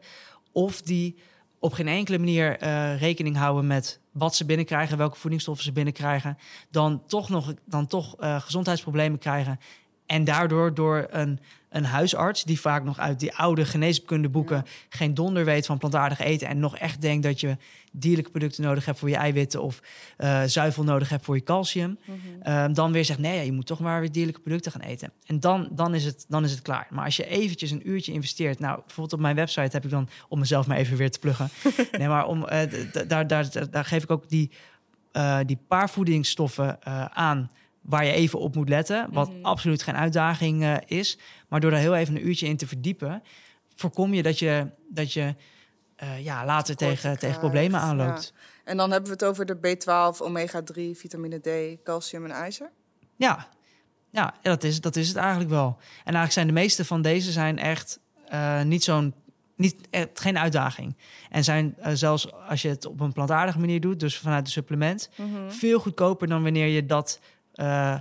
Of 0.52 0.82
die 0.82 1.18
op 1.58 1.72
geen 1.72 1.88
enkele 1.88 2.18
manier 2.18 2.58
rekening 2.96 3.36
houden 3.36 3.66
met 3.66 4.00
wat 4.10 4.34
ze 4.34 4.44
binnenkrijgen, 4.44 4.98
welke 4.98 5.18
voedingsstoffen 5.18 5.64
ze 5.64 5.72
binnenkrijgen. 5.72 6.38
Dan 6.70 7.06
toch 7.06 7.28
nog 7.28 7.54
dan 7.64 7.86
toch 7.86 8.14
gezondheidsproblemen 8.18 9.18
krijgen. 9.18 9.58
En 10.06 10.24
daardoor 10.24 10.74
door 10.74 11.06
een, 11.10 11.40
een 11.76 11.84
huisarts, 11.84 12.44
die 12.44 12.60
vaak 12.60 12.84
nog 12.84 12.98
uit 12.98 13.20
die 13.20 13.34
oude 13.34 13.64
geneeskundeboeken 13.64 14.64
geen 14.88 15.14
donder 15.14 15.44
weet 15.44 15.66
van 15.66 15.78
plantaardig 15.78 16.18
eten. 16.18 16.48
En 16.48 16.58
nog 16.58 16.76
echt 16.76 17.00
denkt 17.00 17.22
dat 17.22 17.40
je 17.40 17.56
dierlijke 17.92 18.30
producten 18.30 18.62
nodig 18.62 18.84
hebt 18.84 18.98
voor 18.98 19.08
je 19.08 19.16
eiwitten 19.16 19.62
of 19.62 19.80
eh, 20.16 20.42
zuivel 20.46 20.84
nodig 20.84 21.08
hebt 21.08 21.24
voor 21.24 21.34
je 21.34 21.42
calcium. 21.42 21.98
Ehm, 22.42 22.72
dan 22.72 22.92
weer 22.92 23.04
zegt, 23.04 23.18
nee, 23.18 23.36
ja, 23.36 23.42
je 23.42 23.52
moet 23.52 23.66
toch 23.66 23.80
maar 23.80 24.00
weer 24.00 24.12
dierlijke 24.12 24.40
producten 24.40 24.72
gaan 24.72 24.80
eten. 24.80 25.12
En 25.26 25.40
dan, 25.40 25.68
dan, 25.72 25.94
is 25.94 26.04
het, 26.04 26.24
dan 26.28 26.44
is 26.44 26.50
het 26.50 26.62
klaar. 26.62 26.86
Maar 26.90 27.04
als 27.04 27.16
je 27.16 27.26
eventjes 27.26 27.70
een 27.70 27.88
uurtje 27.88 28.12
investeert... 28.12 28.58
Nou, 28.58 28.76
bijvoorbeeld 28.76 29.12
op 29.12 29.20
mijn 29.20 29.36
website 29.36 29.70
heb 29.70 29.84
ik 29.84 29.90
dan... 29.90 30.08
om 30.28 30.38
mezelf 30.38 30.66
maar 30.66 30.76
even 30.76 30.96
weer 30.96 31.10
te 31.10 31.18
pluggen. 31.18 31.48
nee, 31.98 32.08
maar 32.08 32.26
om, 32.26 32.46
eh, 32.46 32.70
daar, 32.92 33.26
daar, 33.26 33.26
daar, 33.26 33.70
daar 33.70 33.84
geef 33.84 34.02
ik 34.02 34.10
ook 34.10 34.28
die, 34.28 34.50
eh, 35.12 35.38
die 35.46 35.58
paar 35.68 35.90
voedingsstoffen 35.90 36.82
eh, 36.82 37.04
aan... 37.04 37.50
waar 37.86 38.04
je 38.04 38.12
even 38.12 38.38
op 38.38 38.54
moet 38.54 38.68
letten. 38.68 39.08
Wat 39.12 39.32
Mhm. 39.32 39.44
absoluut 39.44 39.82
geen 39.82 39.96
uitdaging 39.96 40.62
eh, 40.62 40.76
is. 40.86 41.18
Maar 41.48 41.60
door 41.60 41.70
daar 41.70 41.80
heel 41.80 41.94
even 41.94 42.16
een 42.16 42.26
uurtje 42.26 42.46
in 42.46 42.56
te 42.56 42.66
verdiepen... 42.66 43.22
voorkom 43.74 44.14
je 44.14 44.22
dat 44.22 44.38
je, 44.38 44.70
dat 44.88 45.12
je 45.12 45.34
eh, 45.96 46.24
ja, 46.24 46.44
later 46.44 46.76
tegen, 46.76 47.18
tegen 47.18 47.38
problemen 47.38 47.80
ja. 47.80 47.86
aanloopt. 47.86 48.32
En 48.64 48.76
dan 48.76 48.90
hebben 48.90 49.10
we 49.10 49.16
het 49.16 49.24
over 49.24 49.46
de 49.46 49.56
B12, 49.56 50.22
omega-3, 50.22 50.96
vitamine 50.98 51.38
D, 51.38 51.82
calcium 51.84 52.24
en 52.24 52.30
ijzer. 52.30 52.70
Ja, 53.16 53.48
ja 54.10 54.34
dat, 54.42 54.64
is, 54.64 54.80
dat 54.80 54.96
is 54.96 55.08
het 55.08 55.16
eigenlijk 55.16 55.50
wel. 55.50 55.76
En 55.78 56.14
eigenlijk 56.14 56.32
zijn 56.32 56.46
de 56.46 56.52
meeste 56.52 56.84
van 56.84 57.02
deze 57.02 57.32
zijn 57.32 57.58
echt 57.58 58.00
eh, 58.28 58.62
niet 58.62 58.84
zo'n. 58.84 59.14
Niet, 59.56 59.76
geen 60.14 60.38
uitdaging. 60.38 60.96
En 61.30 61.44
zijn 61.44 61.76
zelfs 61.92 62.32
als 62.32 62.62
je 62.62 62.68
het 62.68 62.86
op 62.86 63.00
een 63.00 63.12
plantaardige 63.12 63.58
manier 63.58 63.80
doet, 63.80 64.00
dus 64.00 64.18
vanuit 64.18 64.46
een 64.46 64.52
supplement, 64.52 65.10
veel 65.48 65.78
goedkoper 65.78 66.28
dan 66.28 66.42
wanneer 66.42 66.66
je 66.66 66.86
dat 66.86 67.20
eh, 67.56 67.92
eh, 67.92 68.00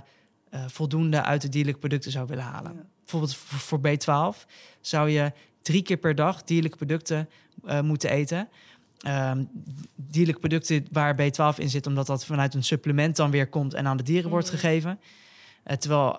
voldoende 0.66 1.22
uit 1.22 1.42
de 1.42 1.48
dierlijke 1.48 1.78
producten 1.80 2.10
zou 2.10 2.26
willen 2.26 2.44
halen. 2.44 2.74
Ja. 2.74 2.82
Bijvoorbeeld 3.00 3.36
voor, 3.36 3.58
voor 3.58 3.78
B12 3.78 4.46
zou 4.80 5.10
je 5.10 5.32
drie 5.62 5.82
keer 5.82 5.96
per 5.96 6.14
dag 6.14 6.42
dierlijke 6.42 6.76
producten 6.76 7.28
eh, 7.66 7.80
moeten 7.80 8.10
eten. 8.10 8.48
Ehm, 9.00 9.44
dierlijke 9.96 10.40
producten 10.40 10.86
waar 10.92 11.14
B12 11.14 11.58
in 11.58 11.70
zit, 11.70 11.86
omdat 11.86 12.06
dat 12.06 12.24
vanuit 12.24 12.54
een 12.54 12.64
supplement 12.64 13.16
dan 13.16 13.30
weer 13.30 13.46
komt 13.48 13.74
en 13.74 13.86
aan 13.86 13.96
de 13.96 14.02
dieren 14.02 14.30
wordt 14.30 14.46
Mhm. 14.46 14.56
gegeven. 14.56 15.00
Terwijl, 15.78 16.18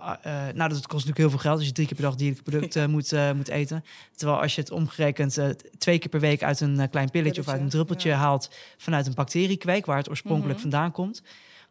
nou, 0.54 0.70
dat 0.70 0.70
kost 0.88 0.92
natuurlijk 0.92 1.18
heel 1.18 1.30
veel 1.30 1.40
geld 1.40 1.58
als 1.58 1.66
je 1.68 1.72
drie 1.72 1.88
keer 1.88 1.96
per 1.96 2.06
dag 2.06 2.16
dierlijke 2.16 2.44
producten 2.44 2.90
moet, 2.90 3.12
moet 3.36 3.48
eten. 3.48 3.84
Terwijl 4.16 4.42
als 4.42 4.56
je 4.56 4.62
het 4.62 4.72
omgerekend 4.72 5.40
twee 5.78 6.00
keer 6.00 6.10
per 6.10 6.20
week 6.20 6.44
uit 6.44 6.60
een 6.60 6.90
klein 6.90 7.10
pilletje, 7.10 7.42
of 7.42 7.48
uit 7.48 7.62
een 7.62 7.70
druppeltje 7.70 8.10
ja. 8.10 8.16
haalt 8.18 8.50
vanuit 8.78 9.08
een 9.08 9.14
bacteriekweek, 9.14 9.86
waar 9.86 9.98
het 9.98 10.10
oorspronkelijk 10.10 10.54
Mhm. 10.60 10.62
vandaan 10.62 10.92
komt, 10.92 11.22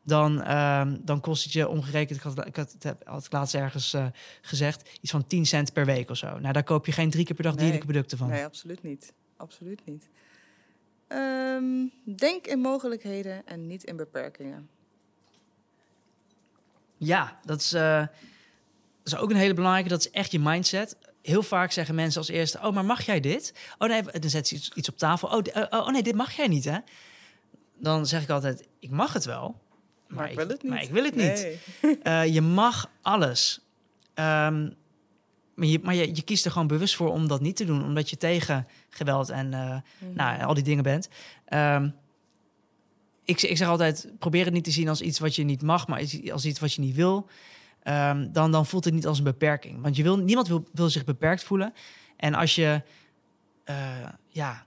dan, 0.07 0.43
ehm, 0.43 0.97
dan 1.01 1.21
kost 1.21 1.45
het 1.45 1.53
je 1.53 1.69
omgerekend, 1.69 2.19
ik 2.19 2.25
had, 2.25 2.47
ik 2.47 2.57
had, 3.05 3.27
laatst 3.33 3.55
ergens 3.55 3.93
eh, 3.93 4.07
gezegd, 4.41 4.89
iets 5.01 5.11
van 5.11 5.27
10 5.27 5.47
cent 5.47 5.73
per 5.73 5.85
week 5.87 6.11
of 6.11 6.17
zo. 6.17 6.39
Nou, 6.39 6.53
daar 6.53 6.65
koop 6.65 6.87
je 6.87 6.93
geen 6.93 7.11
drie 7.11 7.25
keer 7.25 7.35
per 7.35 7.45
dag 7.45 7.53
Nee. 7.53 7.61
dierlijke 7.63 7.87
producten 7.87 8.19
van. 8.19 8.29
Nee, 8.29 8.45
absoluut 8.45 8.83
niet. 8.83 9.13
Absoluut 9.37 9.81
niet. 9.85 10.09
Ehm, 11.09 11.65
denk 12.17 12.47
in 12.47 12.59
mogelijkheden 12.61 13.47
en 13.47 13.67
niet 13.67 13.85
in 13.85 13.97
beperkingen. 13.97 14.69
Ja, 16.97 17.39
dat 17.45 17.61
is, 17.61 17.73
eh, 17.73 17.99
dat 19.03 19.13
is 19.13 19.17
ook 19.17 19.31
een 19.31 19.37
hele 19.37 19.55
belangrijke. 19.55 19.89
Dat 19.89 20.01
is 20.01 20.11
echt 20.11 20.33
je 20.33 20.39
mindset. 20.41 20.97
Heel 21.23 21.43
vaak 21.43 21.71
zeggen 21.73 21.95
mensen 21.95 22.21
als 22.21 22.29
eerste: 22.31 22.59
Oh, 22.63 22.73
maar 22.75 22.85
mag 22.85 23.03
jij 23.03 23.21
dit? 23.21 23.55
Oh 23.79 23.89
nee, 23.89 24.03
dan 24.03 24.31
zet 24.31 24.49
ze 24.49 24.55
iets, 24.55 24.71
iets 24.75 24.89
op 24.89 24.99
tafel. 24.99 25.29
Oh, 25.29 25.43
oh, 25.55 25.67
oh 25.71 25.89
nee, 25.89 26.03
dit 26.03 26.15
mag 26.15 26.33
jij 26.33 26.49
niet, 26.49 26.65
hè? 26.65 26.79
Dan 27.79 28.07
zeg 28.07 28.23
ik 28.23 28.29
altijd: 28.31 28.69
Ik 28.79 28.91
mag 28.91 29.13
het 29.13 29.25
wel. 29.25 29.61
Maar, 30.09 30.31
ik 30.31 30.37
wil 30.37 30.49
het 30.49 30.63
niet. 30.63 30.73
Maar 30.73 30.83
ik 30.83 30.91
wil 30.91 31.05
het 31.05 31.15
niet. 31.17 31.59
Nee. 32.03 32.33
Je 32.37 32.41
mag 32.41 32.91
alles. 33.03 33.61
Ehm, 34.15 34.69
maar 35.55 35.67
je, 35.67 35.81
maar 35.83 35.95
je, 35.95 36.15
je 36.15 36.23
kiest 36.23 36.45
er 36.45 36.51
gewoon 36.51 36.67
bewust 36.67 36.97
voor 36.97 37.11
om 37.13 37.29
dat 37.29 37.41
niet 37.41 37.57
te 37.57 37.65
doen. 37.65 37.85
Omdat 37.85 38.11
je 38.11 38.17
tegen 38.17 38.67
geweld 38.91 39.29
en 39.29 39.55
eh, 39.55 39.77
nou, 40.15 40.43
al 40.43 40.55
die 40.55 40.63
dingen 40.63 40.83
bent. 40.83 41.09
Ehm, 41.45 41.89
ik, 43.25 43.43
ik 43.43 43.57
zeg 43.57 43.69
altijd, 43.69 44.09
probeer 44.19 44.45
het 44.45 44.55
niet 44.55 44.65
te 44.65 44.71
zien 44.71 44.89
als 44.89 45.01
iets 45.01 45.19
wat 45.19 45.35
je 45.35 45.45
niet 45.45 45.63
mag, 45.63 45.87
maar 45.87 46.01
als- 46.01 46.31
als 46.31 46.45
iets 46.45 46.61
wat 46.61 46.73
je 46.73 46.81
niet 46.81 46.95
wil. 46.95 47.29
Ehm, 47.83 48.33
dan, 48.33 48.51
dan 48.53 48.67
voelt 48.67 48.85
het 48.85 48.95
niet 48.95 49.07
als 49.07 49.19
een 49.19 49.25
beperking. 49.25 49.83
Want 49.83 49.97
je 49.97 50.03
wil, 50.03 50.17
niemand 50.19 50.49
wil, 50.49 50.65
wil 50.73 50.89
zich 50.91 51.05
beperkt 51.05 51.45
voelen. 51.45 51.73
En 52.17 52.35
als 52.35 52.55
je, 52.55 52.83
eh, 53.65 54.09
ja, 54.29 54.65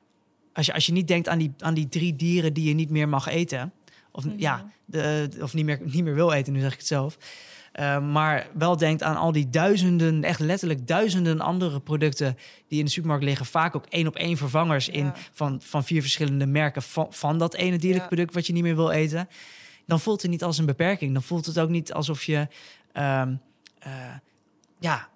als 0.53 0.65
je, 0.65 0.73
als 0.73 0.85
je 0.85 0.91
niet 0.91 1.07
denkt 1.07 1.27
aan 1.27 1.37
die, 1.39 1.53
aan 1.57 1.73
die 1.73 1.89
drie 1.89 2.15
dieren 2.15 2.53
die 2.53 2.67
je 2.67 2.73
niet 2.73 2.89
meer 2.89 3.09
mag 3.09 3.27
eten. 3.27 3.73
Of, 4.11 4.25
ja, 4.37 4.65
de, 4.85 5.29
of 5.41 5.53
niet, 5.53 5.65
meer, 5.65 5.79
niet 5.83 6.03
meer 6.03 6.13
wil 6.15 6.31
eten, 6.31 6.53
nu 6.53 6.59
zeg 6.59 6.71
ik 6.71 6.77
het 6.77 6.87
zelf. 6.87 7.17
Eh, 7.71 7.99
maar 8.11 8.47
wel 8.53 8.77
denkt 8.77 9.03
aan 9.03 9.15
al 9.15 9.31
die 9.31 9.49
duizenden, 9.49 10.23
echt 10.23 10.39
letterlijk 10.39 10.87
duizenden 10.87 11.39
andere 11.39 11.79
producten 11.79 12.37
die 12.67 12.79
in 12.79 12.85
de 12.85 12.91
supermarkt 12.91 13.23
liggen. 13.25 13.45
Vaak 13.45 13.75
ook 13.75 13.85
één 13.89 14.07
op 14.07 14.15
één 14.15 14.37
vervangers 14.37 14.89
in 14.89 15.11
van, 15.31 15.61
van 15.61 15.83
vier 15.83 16.01
verschillende 16.01 16.45
merken 16.45 16.81
van, 16.81 17.07
van 17.09 17.37
dat 17.37 17.53
ene 17.53 17.77
dierlijk 17.77 18.01
Ja. 18.01 18.07
product 18.07 18.33
wat 18.33 18.47
je 18.47 18.53
niet 18.53 18.63
meer 18.63 18.75
wil 18.75 18.89
eten. 18.91 19.29
Dan 19.85 19.99
voelt 19.99 20.21
het 20.21 20.31
niet 20.31 20.43
als 20.43 20.57
een 20.57 20.65
beperking. 20.65 21.13
Dan 21.13 21.23
voelt 21.23 21.45
het 21.45 21.59
ook 21.59 21.69
niet 21.69 21.93
alsof 21.93 22.23
je, 22.23 22.47
ehm, 22.91 23.33
eh, 23.79 23.91
ja, 24.79 25.07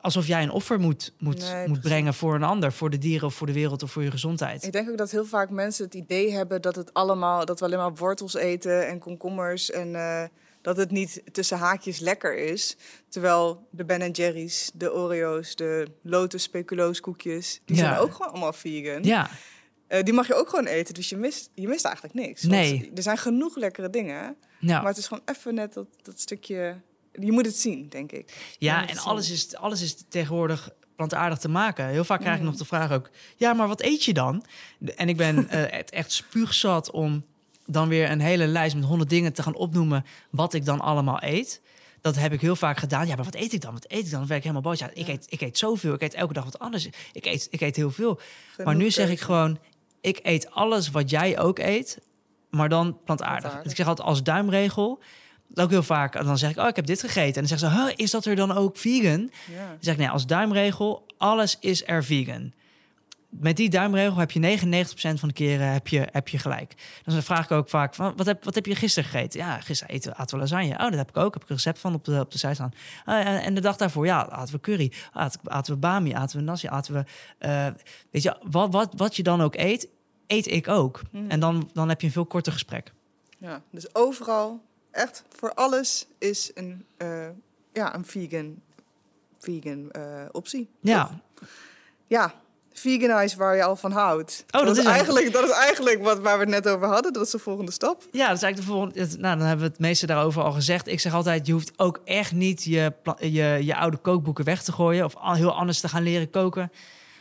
alsof 0.00 0.26
jij 0.26 0.42
een 0.42 0.50
offer 0.50 0.80
moet, 0.80 1.12
moet, 1.18 1.38
Nee, 1.38 1.54
moet 1.54 1.64
precies. 1.64 1.78
brengen 1.82 2.14
voor 2.14 2.34
een 2.34 2.42
ander, 2.42 2.72
voor 2.72 2.90
de 2.90 2.98
dieren 2.98 3.26
of 3.26 3.34
voor 3.34 3.46
de 3.46 3.52
wereld 3.52 3.82
of 3.82 3.90
voor 3.92 4.02
je 4.02 4.10
gezondheid. 4.10 4.64
Ik 4.64 4.72
denk 4.72 4.90
ook 4.90 4.96
dat 4.98 5.10
heel 5.10 5.24
vaak 5.24 5.50
mensen 5.50 5.84
het 5.84 5.94
idee 5.94 6.32
hebben 6.32 6.62
dat 6.62 6.76
het 6.76 6.94
allemaal 6.94 7.44
dat 7.44 7.58
we 7.58 7.64
alleen 7.64 7.78
maar 7.78 7.94
wortels 7.94 8.34
eten 8.34 8.86
en 8.88 8.98
komkommers 8.98 9.70
en 9.70 9.94
eh, 9.94 10.24
dat 10.62 10.76
het 10.76 10.90
niet 10.90 11.22
tussen 11.32 11.58
haakjes 11.58 11.98
lekker 11.98 12.36
is. 12.36 12.76
Terwijl 13.08 13.66
de 13.70 13.84
Ben 13.84 14.10
Jerry's, 14.10 14.70
de 14.74 14.92
Oreo's, 14.94 15.54
de 15.54 15.86
Lotus 16.02 16.42
speculoos 16.42 17.00
koekjes, 17.00 17.60
die 17.64 17.76
Ja. 17.76 17.82
zijn 17.82 17.96
ook 17.98 18.12
gewoon 18.12 18.30
allemaal 18.32 18.52
vegan. 18.52 19.02
Ja, 19.02 19.28
Eh, 19.86 20.02
die 20.02 20.14
mag 20.14 20.26
je 20.26 20.34
ook 20.34 20.48
gewoon 20.48 20.66
eten, 20.66 20.94
dus 20.94 21.08
je 21.08 21.16
mist, 21.16 21.50
je 21.54 21.68
mist 21.68 21.84
eigenlijk 21.84 22.14
niks. 22.14 22.42
Nee. 22.42 22.90
Er 22.94 23.02
zijn 23.02 23.16
genoeg 23.18 23.56
lekkere 23.56 23.90
dingen, 23.90 24.36
maar 24.60 24.86
het 24.86 24.96
is 24.96 25.06
gewoon 25.06 25.22
even 25.26 25.54
net 25.54 25.72
dat, 25.72 25.86
dat 26.02 26.20
stukje... 26.20 26.80
Je 27.20 27.32
moet 27.32 27.46
het 27.46 27.56
zien, 27.56 27.88
denk 27.88 28.12
ik. 28.12 28.54
Ja, 28.58 28.88
en 28.88 28.98
alles 28.98 29.26
zien. 29.26 29.34
is, 29.34 29.56
alles 29.56 29.82
is 29.82 30.04
tegenwoordig 30.08 30.70
plantaardig 30.96 31.38
te 31.38 31.48
maken. 31.48 31.86
Heel 31.86 32.04
vaak 32.04 32.20
krijg 32.20 32.34
ik 32.36 32.40
Mm. 32.42 32.46
nog 32.48 32.56
de 32.56 32.64
vraag 32.64 32.90
ook... 32.92 33.10
ja, 33.36 33.52
maar 33.52 33.68
wat 33.68 33.82
eet 33.82 34.04
je 34.04 34.12
dan? 34.12 34.44
En 34.96 35.08
ik 35.08 35.16
ben 35.16 35.48
eh, 35.48 35.80
echt 35.90 36.12
spuugzat 36.12 36.90
om 36.90 37.24
dan 37.66 37.88
weer 37.88 38.10
een 38.10 38.20
hele 38.20 38.46
lijst 38.46 38.74
met 38.74 38.84
honderd 38.84 39.10
dingen 39.10 39.32
te 39.32 39.42
gaan 39.42 39.54
opnoemen... 39.54 40.04
wat 40.30 40.54
ik 40.54 40.64
dan 40.64 40.80
allemaal 40.80 41.22
eet. 41.22 41.60
Dat 42.00 42.16
heb 42.16 42.32
ik 42.32 42.40
heel 42.40 42.56
vaak 42.56 42.78
gedaan. 42.78 43.06
Ja, 43.06 43.14
maar 43.14 43.24
wat 43.24 43.34
eet 43.34 43.52
ik 43.52 43.60
dan? 43.60 43.72
Wat 43.72 43.84
eet 43.88 44.04
ik 44.04 44.10
dan? 44.10 44.18
Dan 44.18 44.28
werd 44.28 44.44
ik 44.44 44.50
helemaal 44.50 44.70
boos. 44.70 44.78
Ja, 44.78 44.90
ik, 44.94 45.06
Ja. 45.06 45.12
eet, 45.12 45.26
ik 45.28 45.40
eet 45.40 45.58
zoveel. 45.58 45.94
Ik 45.94 46.02
eet 46.02 46.14
elke 46.14 46.32
dag 46.32 46.44
wat 46.44 46.58
anders. 46.58 46.88
Ik 47.12 47.26
eet, 47.26 47.46
ik 47.50 47.60
eet 47.60 47.76
heel 47.76 47.90
veel. 47.90 48.20
maar 48.64 48.74
nu 48.76 48.90
zeg 48.90 49.10
ik 49.10 49.20
gewoon... 49.20 49.58
ik 50.00 50.18
eet 50.22 50.50
alles 50.50 50.90
wat 50.90 51.10
jij 51.10 51.38
ook 51.38 51.58
eet, 51.58 51.98
maar 52.50 52.68
dan 52.68 52.98
plantaardig. 53.04 53.40
Plantaardig. 53.40 53.70
Ik 53.70 53.76
zeg 53.76 53.86
altijd 53.86 54.06
als 54.08 54.22
duimregel... 54.22 55.02
Ook 55.54 55.70
heel 55.70 55.82
vaak, 55.82 56.24
dan 56.24 56.38
zeg 56.38 56.50
ik, 56.50 56.58
oh, 56.58 56.68
ik 56.68 56.76
heb 56.76 56.86
dit 56.86 57.00
gegeten. 57.00 57.42
En 57.42 57.48
dan 57.48 57.58
zeggen 57.58 57.70
ze, 57.70 57.76
huh, 57.76 57.92
is 57.96 58.10
dat 58.10 58.24
er 58.24 58.36
dan 58.36 58.52
ook 58.52 58.76
vegan? 58.76 59.30
Ja. 59.50 59.66
Dan 59.68 59.76
zeg 59.80 59.94
ik, 59.94 60.00
nee, 60.00 60.10
als 60.10 60.26
duimregel, 60.26 61.06
alles 61.18 61.56
is 61.60 61.82
er 61.86 62.04
vegan. 62.04 62.52
Met 63.28 63.56
die 63.56 63.70
duimregel 63.70 64.16
heb 64.16 64.30
je 64.30 64.58
99% 64.58 64.90
van 64.94 65.28
de 65.28 65.34
keren 65.34 65.72
heb 65.72 65.88
je, 65.88 66.08
heb 66.12 66.28
je 66.28 66.38
gelijk. 66.38 66.74
Dan 67.04 67.22
vraag 67.22 67.44
ik 67.44 67.50
ook 67.50 67.68
vaak, 67.68 67.94
van, 67.94 68.12
wat, 68.16 68.26
heb, 68.26 68.44
wat 68.44 68.54
heb 68.54 68.66
je 68.66 68.74
gisteren 68.74 69.10
gegeten? 69.10 69.40
Ja, 69.40 69.60
gisteren 69.60 69.94
eten, 69.94 70.16
aten 70.16 70.34
we 70.34 70.42
lasagne. 70.42 70.72
Oh, 70.72 70.78
dat 70.78 70.94
heb 70.94 71.08
ik 71.08 71.16
ook. 71.16 71.34
Heb 71.34 71.42
ik 71.42 71.48
een 71.48 71.56
recept 71.56 71.78
van 71.78 71.94
op 71.94 72.04
de, 72.04 72.20
op 72.20 72.30
de 72.30 72.38
site 72.38 72.54
staan. 72.54 72.72
Ah, 73.04 73.26
en, 73.26 73.42
en 73.42 73.54
de 73.54 73.60
dag 73.60 73.76
daarvoor, 73.76 74.06
ja, 74.06 74.28
aten 74.28 74.54
we 74.54 74.60
curry. 74.60 74.92
Aten, 75.12 75.40
aten 75.44 75.74
we 75.74 75.78
bami, 75.78 76.12
aten 76.12 76.38
we 76.38 76.44
nasi, 76.44 76.68
aten 76.68 76.94
we... 76.94 77.04
eh, 77.38 77.66
weet 78.10 78.22
je, 78.22 78.36
wat, 78.50 78.72
wat, 78.72 78.92
wat 78.96 79.16
je 79.16 79.22
dan 79.22 79.40
ook 79.40 79.56
eet, 79.56 79.88
eet 80.26 80.46
ik 80.46 80.68
ook. 80.68 81.02
Mm. 81.10 81.30
En 81.30 81.40
dan, 81.40 81.70
dan 81.72 81.88
heb 81.88 82.00
je 82.00 82.06
een 82.06 82.12
veel 82.12 82.26
korter 82.26 82.52
gesprek. 82.52 82.92
Ja, 83.38 83.62
dus 83.70 83.94
overal, 83.94 84.60
echt 84.92 85.24
voor 85.36 85.54
alles 85.54 86.06
is 86.18 86.50
een, 86.54 86.86
eh, 86.96 87.28
ja, 87.72 87.94
een 87.94 88.04
vegan, 88.04 88.60
vegan 89.38 89.90
eh, 89.90 90.24
optie. 90.32 90.68
Ja, 90.80 91.04
Toch? 91.04 91.48
Ja, 92.06 92.34
veganize 92.72 93.36
waar 93.36 93.56
je 93.56 93.64
al 93.64 93.76
van 93.76 93.92
houdt. 93.92 94.44
Oh, 94.50 94.66
dat 94.66 94.76
is 94.76 94.84
eigenlijk, 94.84 95.32
dat 95.32 95.44
is 95.44 95.50
eigenlijk 95.50 96.02
wat, 96.02 96.18
waar 96.18 96.34
we 96.38 96.44
het 96.44 96.64
net 96.64 96.68
over 96.68 96.86
hadden. 96.86 97.12
Dat 97.12 97.24
is 97.24 97.30
de 97.30 97.38
volgende 97.38 97.72
stap. 97.72 98.02
Ja, 98.10 98.26
dat 98.28 98.36
is 98.36 98.42
eigenlijk 98.42 98.56
de 98.56 98.62
volgende. 98.62 99.18
Nou, 99.18 99.38
dan 99.38 99.46
hebben 99.46 99.66
we 99.66 99.72
het 99.72 99.80
meeste 99.80 100.06
daarover 100.06 100.42
al 100.42 100.52
gezegd. 100.52 100.86
Ik 100.86 101.00
zeg 101.00 101.14
altijd: 101.14 101.46
je 101.46 101.52
hoeft 101.52 101.72
ook 101.76 102.00
echt 102.04 102.32
niet 102.32 102.64
je, 102.64 102.92
je, 103.18 103.58
je 103.60 103.76
oude 103.76 103.96
kookboeken 103.96 104.44
weg 104.44 104.62
te 104.62 104.72
gooien 104.72 105.04
of 105.04 105.16
al 105.16 105.34
heel 105.34 105.54
anders 105.54 105.80
te 105.80 105.88
gaan 105.88 106.02
leren 106.02 106.30
koken. 106.30 106.72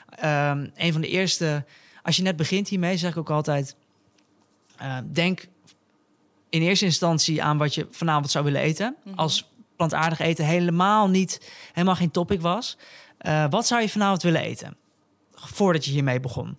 Ehm, 0.09 0.67
een 0.76 0.91
van 0.91 1.01
de 1.01 1.07
eerste, 1.07 1.65
als 2.03 2.15
je 2.15 2.24
net 2.24 2.36
begint 2.36 2.67
hiermee, 2.67 2.97
zeg 2.97 3.11
ik 3.11 3.17
ook 3.17 3.30
altijd: 3.30 3.76
eh, 4.78 4.97
denk 5.11 5.45
in 6.51 6.61
eerste 6.61 6.85
instantie 6.85 7.43
aan 7.43 7.57
wat 7.57 7.75
je 7.75 7.87
vanavond 7.91 8.31
zou 8.31 8.45
willen 8.45 8.61
eten. 8.61 8.95
Mhm. 9.03 9.15
Als 9.15 9.49
plantaardig 9.75 10.19
eten 10.19 10.45
helemaal 10.45 11.09
niet, 11.09 11.51
helemaal 11.73 11.95
geen 11.95 12.11
topic 12.11 12.41
was. 12.41 12.77
Eh, 13.17 13.45
wat 13.49 13.67
zou 13.67 13.81
je 13.81 13.89
vanavond 13.89 14.21
willen 14.21 14.41
eten? 14.41 14.77
Voordat 15.33 15.85
je 15.85 15.91
hiermee 15.91 16.19
begon. 16.19 16.57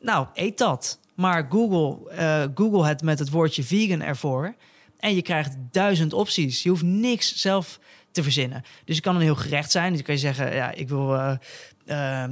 Nou, 0.00 0.26
eet 0.34 0.58
dat. 0.58 1.00
Maar 1.14 1.46
Google, 1.50 2.10
eh, 2.10 2.44
Google 2.54 2.86
het 2.86 3.02
met 3.02 3.18
het 3.18 3.30
woordje 3.30 3.62
vegan 3.62 4.02
ervoor. 4.02 4.54
En 4.98 5.14
je 5.14 5.22
krijgt 5.22 5.56
duizend 5.70 6.12
opties. 6.12 6.62
Je 6.62 6.68
hoeft 6.68 6.82
niks 6.82 7.36
zelf 7.36 7.78
te 8.10 8.22
verzinnen. 8.22 8.62
Dus 8.84 8.94
het 8.96 9.04
kan 9.04 9.14
een 9.14 9.20
heel 9.20 9.34
gerecht 9.34 9.70
zijn. 9.70 9.92
Dus 9.92 10.02
kan 10.02 10.14
je 10.14 10.20
zeggen, 10.20 10.54
ja, 10.54 10.70
ik 10.70 10.88
wil 10.88 11.14
eh, 11.14 12.24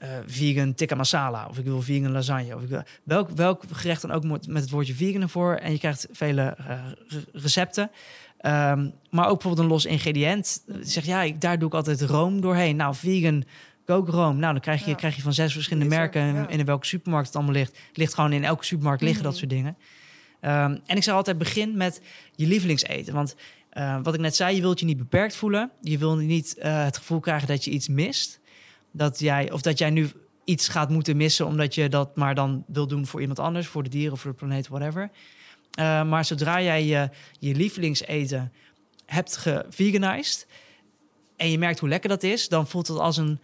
eh, 0.00 0.08
vegan 0.26 0.74
tikka 0.74 0.94
masala. 0.94 1.46
Of 1.48 1.58
ik 1.58 1.64
wil 1.64 1.82
vegan 1.82 2.10
lasagne. 2.10 2.56
Of 2.56 2.62
ik 2.62 2.68
wil, 2.68 2.82
welk, 3.04 3.30
welk 3.30 3.62
gerecht 3.72 4.02
dan 4.02 4.10
ook 4.10 4.24
moet 4.24 4.46
met 4.48 4.62
het 4.62 4.70
woordje 4.70 4.94
vegan 4.94 5.22
ervoor. 5.22 5.54
En 5.54 5.72
je 5.72 5.78
krijgt 5.78 6.06
vele 6.12 6.42
eh, 6.42 6.78
re- 7.08 7.24
recepten. 7.32 7.90
Ehm, 8.38 8.88
maar 9.10 9.24
ook 9.28 9.32
bijvoorbeeld 9.34 9.58
een 9.66 9.72
los 9.72 9.84
ingrediënt. 9.84 10.62
Je 10.66 10.78
zegt, 10.82 11.06
ja, 11.06 11.22
ik, 11.22 11.40
daar 11.40 11.58
doe 11.58 11.68
ik 11.68 11.74
altijd 11.74 12.00
room 12.02 12.40
doorheen. 12.40 12.76
Nou, 12.76 12.94
vegan 12.94 13.44
kookroom. 13.84 14.38
Nou, 14.38 14.52
dan 14.52 14.62
krijg 14.62 14.84
je, 14.84 14.90
Ja. 14.90 14.96
krijg 14.96 15.16
je 15.16 15.22
van 15.22 15.32
zes 15.34 15.52
verschillende 15.52 15.94
er, 15.94 16.00
merken. 16.00 16.34
ja. 16.34 16.48
In 16.48 16.64
welke 16.64 16.86
supermarkt 16.86 17.26
het 17.26 17.36
allemaal 17.36 17.54
ligt. 17.54 17.78
Ligt 17.92 18.14
gewoon 18.14 18.32
in 18.32 18.44
elke 18.44 18.64
supermarkt 18.64 19.02
liggen 19.02 19.22
dat 19.22 19.30
Mhm. 19.32 19.40
soort 19.40 19.50
dingen. 19.52 19.76
Ehm, 20.40 20.76
en 20.86 20.96
ik 20.96 21.02
zeg 21.02 21.14
altijd, 21.14 21.38
begin 21.38 21.76
met 21.76 22.00
je 22.34 22.46
lievelingseten. 22.46 23.14
Want 23.14 23.34
eh, 23.70 23.98
wat 24.02 24.14
ik 24.14 24.20
net 24.20 24.36
zei, 24.36 24.54
je 24.54 24.60
wilt 24.60 24.80
je 24.80 24.86
niet 24.86 24.96
beperkt 24.98 25.36
voelen. 25.36 25.70
Je 25.80 25.98
wil 25.98 26.16
niet 26.16 26.56
het 26.58 26.96
gevoel 26.96 27.20
krijgen 27.20 27.48
dat 27.48 27.64
je 27.64 27.70
iets 27.70 27.88
mist. 27.88 28.39
Dat 28.92 29.18
jij, 29.18 29.52
of 29.52 29.60
dat 29.60 29.78
jij 29.78 29.90
nu 29.90 30.10
iets 30.44 30.68
gaat 30.68 30.90
moeten 30.90 31.16
missen... 31.16 31.46
omdat 31.46 31.74
je 31.74 31.88
dat 31.88 32.16
maar 32.16 32.34
dan 32.34 32.64
wil 32.66 32.86
doen 32.86 33.06
voor 33.06 33.20
iemand 33.20 33.38
anders. 33.38 33.66
Voor 33.66 33.82
de 33.82 33.88
dieren 33.88 34.12
of 34.12 34.20
voor 34.20 34.30
de 34.30 34.36
planeet, 34.36 34.68
whatever. 34.68 35.10
Eh, 35.70 36.02
maar 36.04 36.24
zodra 36.24 36.62
jij 36.62 36.84
je, 36.84 37.08
je 37.38 37.54
lievelingseten 37.54 38.52
hebt 39.06 39.36
geveganized... 39.36 40.46
en 41.36 41.50
je 41.50 41.58
merkt 41.58 41.78
hoe 41.78 41.88
lekker 41.88 42.08
dat 42.08 42.22
is... 42.22 42.48
dan 42.48 42.66
voelt 42.66 42.88
het 42.88 42.98
als 42.98 43.16
een 43.16 43.40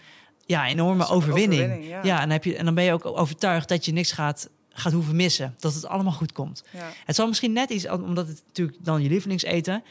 ja, 0.47 0.67
enorme 0.67 1.07
overwinning. 1.07 1.63
overwinning, 1.63 1.91
ja. 1.91 2.05
Ja, 2.05 2.21
en, 2.21 2.31
heb 2.31 2.45
je, 2.45 2.57
en 2.57 2.65
dan 2.65 2.75
ben 2.75 2.85
je 2.85 2.93
ook 2.93 3.07
overtuigd 3.07 3.69
dat 3.69 3.85
je 3.85 3.93
niks 3.93 4.13
gaat, 4.13 4.51
gaat 4.71 4.93
hoeven 4.93 5.17
missen. 5.17 5.55
Dat 5.59 5.75
het 5.75 5.87
allemaal 5.87 6.13
goed 6.13 6.33
komt. 6.33 6.65
Ja. 6.73 6.93
Het 7.05 7.17
zal 7.17 7.27
misschien 7.27 7.53
net 7.53 7.71
iets, 7.71 7.89
omdat 7.89 8.29
het 8.29 8.43
natuurlijk 8.47 8.79
dan 8.81 9.03
je 9.03 9.09
lievelingseten, 9.09 9.83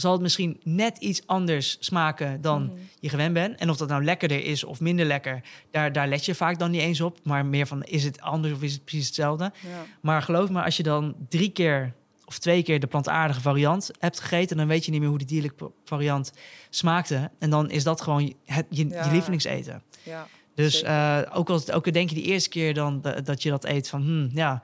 zal 0.00 0.12
het 0.12 0.20
misschien 0.20 0.60
net 0.64 0.98
iets 0.98 1.26
anders 1.26 1.76
smaken 1.80 2.40
dan 2.40 2.62
Mhm. 2.62 2.72
je 3.00 3.08
gewend 3.08 3.34
bent. 3.34 3.58
En 3.58 3.70
of 3.70 3.76
dat 3.76 3.88
nou 3.88 4.04
lekkerder 4.04 4.44
is 4.44 4.64
of 4.64 4.80
minder 4.80 5.06
lekker, 5.06 5.40
daar, 5.70 5.92
daar 5.92 6.08
let 6.08 6.24
je 6.24 6.34
vaak 6.34 6.58
dan 6.58 6.70
niet 6.70 6.80
eens 6.80 7.00
op. 7.00 7.18
Maar 7.22 7.46
meer 7.46 7.66
van, 7.66 7.82
is 7.82 8.04
het 8.04 8.20
anders 8.20 8.54
of 8.54 8.62
is 8.62 8.72
het 8.72 8.84
precies 8.84 9.06
hetzelfde? 9.06 9.44
Ja. 9.44 9.84
Maar 10.00 10.22
geloof 10.22 10.50
me, 10.50 10.62
als 10.62 10.76
je 10.76 10.82
dan 10.82 11.14
drie 11.28 11.50
keer 11.50 11.92
of 12.24 12.38
twee 12.38 12.62
keer 12.62 12.80
de 12.80 12.86
plantaardige 12.86 13.40
variant 13.40 13.90
hebt 13.98 14.20
gegeten, 14.20 14.56
dan 14.56 14.66
weet 14.66 14.84
je 14.84 14.90
niet 14.90 15.00
meer 15.00 15.08
hoe 15.08 15.18
de 15.18 15.24
dierlijke 15.24 15.70
variant 15.84 16.32
smaakte. 16.70 17.30
En 17.38 17.50
dan 17.50 17.70
is 17.70 17.84
dat 17.84 18.00
gewoon 18.00 18.34
het, 18.44 18.66
je, 18.68 18.88
Ja. 18.88 19.04
je 19.04 19.10
lievelingseten. 19.10 19.82
Ja. 20.02 20.26
Dus 20.54 20.82
eh, 20.82 21.18
ook, 21.32 21.50
al, 21.50 21.60
ook 21.72 21.92
denk 21.92 22.08
je 22.08 22.14
die 22.14 22.24
eerste 22.24 22.48
keer 22.48 22.74
dan 22.74 23.00
da- 23.00 23.20
dat 23.20 23.42
je 23.42 23.50
dat 23.50 23.64
eet 23.64 23.88
van, 23.88 24.02
hmm, 24.02 24.30
ja, 24.34 24.62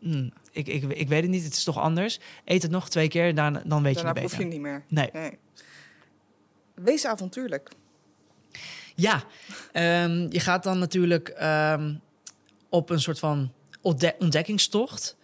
hmm, 0.00 0.32
ik, 0.52 0.66
ik, 0.66 0.82
ik 0.82 1.08
weet 1.08 1.22
het 1.22 1.30
niet, 1.30 1.44
het 1.44 1.52
is 1.52 1.64
toch 1.64 1.78
anders. 1.78 2.18
Eet 2.44 2.62
het 2.62 2.70
nog 2.70 2.88
twee 2.88 3.08
keer, 3.08 3.34
dan, 3.34 3.52
dan 3.64 3.82
weet 3.82 3.94
Daarna 3.94 4.10
je 4.14 4.20
het 4.20 4.22
beter. 4.22 4.36
je 4.38 4.44
het 4.44 4.52
niet 4.52 4.60
meer. 4.62 4.84
Nee. 4.88 5.10
Nee. 5.12 5.38
Wees 6.74 7.06
avontuurlijk. 7.06 7.70
Ja, 8.94 9.22
ehm, 9.72 10.26
je 10.30 10.40
gaat 10.40 10.62
dan 10.62 10.78
natuurlijk 10.78 11.28
ehm, 11.28 11.94
op 12.68 12.90
een 12.90 13.00
soort 13.00 13.18
van 13.18 13.52
ontde- 13.80 14.14
ontdekkingstocht. 14.18 15.16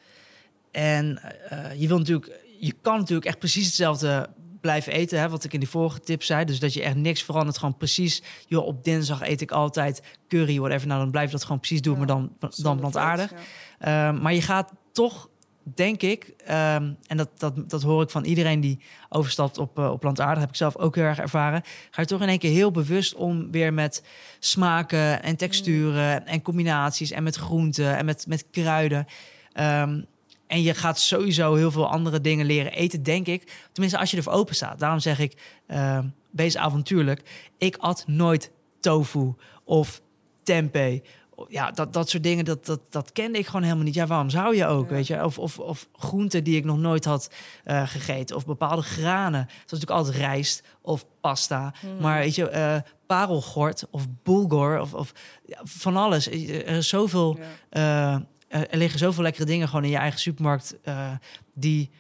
En 0.70 1.18
eh, 1.50 1.80
je 1.80 1.88
wil 1.88 1.98
natuurlijk, 1.98 2.40
je 2.58 2.74
kan 2.82 2.98
natuurlijk 2.98 3.26
echt 3.26 3.38
precies 3.38 3.66
hetzelfde 3.66 4.28
blijven 4.60 4.92
eten, 4.92 5.20
hè, 5.20 5.28
wat 5.28 5.44
ik 5.44 5.52
in 5.52 5.60
die 5.60 5.68
vorige 5.68 6.00
tip 6.00 6.22
zei. 6.22 6.44
Dus 6.44 6.58
dat 6.60 6.72
je 6.72 6.82
echt 6.82 6.94
niks 6.96 7.22
verandert, 7.22 7.58
gewoon 7.58 7.76
precies. 7.76 8.22
Joh, 8.46 8.66
op 8.66 8.84
dinsdag 8.84 9.22
eet 9.22 9.40
ik 9.40 9.50
altijd 9.50 10.02
curry, 10.28 10.58
whatever. 10.58 10.86
Nou, 10.86 11.00
dan 11.00 11.10
blijf 11.10 11.26
je 11.26 11.32
dat 11.32 11.42
gewoon 11.44 11.58
precies 11.58 11.80
doen, 11.82 11.92
Ja, 11.92 11.98
maar 11.98 12.06
dan, 12.06 12.36
dan 12.56 12.78
plantaardig. 12.78 13.28
vlees, 13.28 13.40
ja. 13.40 13.46
Ehm, 13.78 14.22
maar 14.22 14.34
je 14.34 14.42
gaat 14.42 14.72
toch, 14.92 15.28
denk 15.62 16.02
ik, 16.02 16.34
ehm, 16.44 16.92
en 17.06 17.16
dat, 17.16 17.28
dat, 17.36 17.70
dat 17.70 17.82
hoor 17.82 18.02
ik 18.02 18.10
van 18.10 18.24
iedereen 18.24 18.60
die 18.60 18.80
overstapt 19.08 19.58
op, 19.58 19.78
eh, 19.78 19.90
op 19.90 20.00
plantaardig, 20.00 20.40
heb 20.40 20.48
ik 20.48 20.56
zelf 20.56 20.76
ook 20.76 20.94
heel 20.94 21.04
erg 21.04 21.18
ervaren. 21.18 21.62
Ga 21.90 22.00
je 22.00 22.06
toch 22.06 22.22
in 22.22 22.28
één 22.28 22.38
keer 22.38 22.52
heel 22.52 22.70
bewust 22.70 23.14
om 23.14 23.50
weer 23.50 23.74
met 23.74 24.04
smaken 24.38 25.22
en 25.22 25.36
texturen 25.36 26.26
en 26.26 26.42
combinaties 26.42 27.10
en 27.10 27.22
met 27.22 27.36
groenten 27.36 27.96
en 27.96 28.04
met, 28.04 28.26
met 28.26 28.46
kruiden. 28.50 29.06
Ehm, 29.52 30.00
en 30.46 30.62
je 30.62 30.74
gaat 30.74 30.98
sowieso 30.98 31.54
heel 31.54 31.70
veel 31.70 31.90
andere 31.90 32.20
dingen 32.20 32.46
leren 32.46 32.72
eten, 32.72 33.02
denk 33.02 33.26
ik. 33.26 33.68
Tenminste, 33.72 33.98
als 34.00 34.10
je 34.10 34.16
ervoor 34.16 34.32
open 34.32 34.54
staat. 34.54 34.78
Daarom 34.78 35.00
zeg 35.00 35.18
ik, 35.18 35.36
ehm, 35.66 36.06
wees 36.30 36.56
avontuurlijk. 36.56 37.50
Ik 37.58 37.76
at 37.76 38.04
nooit 38.06 38.50
tofu 38.80 39.34
of 39.64 40.00
tempeh. 40.42 41.00
Ja, 41.48 41.70
dat, 41.70 41.92
dat 41.92 42.08
soort 42.08 42.22
dingen, 42.22 42.44
dat, 42.44 42.66
dat, 42.66 42.80
dat 42.90 43.12
kende 43.12 43.38
ik 43.38 43.46
gewoon 43.46 43.62
helemaal 43.62 43.84
niet. 43.84 43.94
Ja, 43.94 44.06
waarom 44.06 44.30
zou 44.30 44.56
je 44.56 44.66
ook, 44.66 44.88
Ja. 44.88 44.94
weet 44.94 45.06
je? 45.06 45.24
Of, 45.24 45.38
of, 45.38 45.58
of 45.58 45.88
groenten 45.92 46.44
die 46.44 46.56
ik 46.56 46.64
nog 46.64 46.78
nooit 46.78 47.04
had 47.04 47.30
eh, 47.64 47.88
gegeten. 47.88 48.36
Of 48.36 48.46
bepaalde 48.46 48.82
granen. 48.82 49.46
Zoals 49.48 49.62
natuurlijk 49.70 49.98
altijd 49.98 50.16
rijst 50.16 50.62
of 50.80 51.06
pasta. 51.20 51.74
Maar 52.00 52.18
weet 52.18 52.34
je, 52.34 52.48
eh 52.48 52.76
parelgort 53.06 53.86
of 53.90 54.06
bulgur 54.22 54.80
of, 54.80 54.94
of 54.94 55.12
ja, 55.46 55.60
van 55.64 55.96
alles. 55.96 56.26
Er 56.30 56.66
is 56.66 56.88
zoveel... 56.88 57.38
Ja. 57.70 58.26
Eh, 58.48 58.60
er 58.70 58.76
liggen 58.78 58.98
zoveel 58.98 59.22
lekkere 59.22 59.44
dingen 59.44 59.68
gewoon 59.68 59.84
in 59.84 59.90
je 59.90 59.96
eigen 59.96 60.20
supermarkt 60.20 60.76
eh, 60.82 61.10
die, 61.54 61.90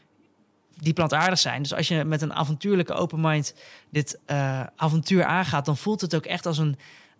die 0.78 0.92
plantaardig 0.92 1.38
zijn. 1.38 1.62
Dus 1.62 1.74
als 1.74 1.88
je 1.88 2.04
met 2.04 2.22
een 2.22 2.32
avontuurlijke 2.34 2.92
open 2.92 3.20
mind 3.20 3.54
dit 3.90 4.18
eh, 4.26 4.62
avontuur 4.76 5.24
aangaat, 5.24 5.64
dan 5.64 5.76
voelt 5.76 6.00
het 6.00 6.14
ook 6.14 6.24
echt 6.24 6.46
als 6.46 6.58
een, 6.58 6.76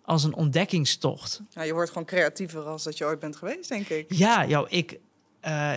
als 0.07 0.23
een 0.23 0.35
ontdekkingstocht. 0.35 1.41
Ja, 1.49 1.63
je 1.63 1.73
wordt 1.73 1.89
gewoon 1.89 2.05
creatiever 2.05 2.61
als 2.61 2.83
dat 2.83 2.97
je 2.97 3.05
ooit 3.05 3.19
bent 3.19 3.35
geweest, 3.35 3.69
denk 3.69 3.87
ik. 3.87 4.13
Ja, 4.13 4.45
joh, 4.45 4.65
ik, 4.69 4.99
eh, 5.39 5.73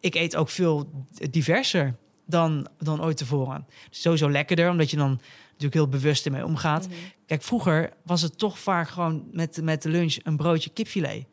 ik 0.00 0.14
eet 0.14 0.36
ook 0.36 0.48
veel 0.48 0.90
diverser 1.30 1.96
dan, 2.26 2.68
dan 2.78 3.02
ooit 3.02 3.16
tevoren. 3.16 3.66
Sowieso 3.90 4.30
lekkerder, 4.30 4.70
omdat 4.70 4.90
je 4.90 4.96
dan 4.96 5.20
natuurlijk 5.46 5.74
heel 5.74 5.88
bewust 5.88 6.26
ermee 6.26 6.44
omgaat. 6.44 6.88
Mhm. 6.88 6.96
Kijk, 7.26 7.42
vroeger 7.42 7.92
was 8.04 8.22
het 8.22 8.38
toch 8.38 8.58
vaak 8.58 8.88
gewoon 8.88 9.28
met, 9.32 9.62
met 9.62 9.82
de 9.82 9.88
lunch 9.88 10.16
een 10.22 10.36
broodje 10.36 10.70
kipfilet. 10.70 11.24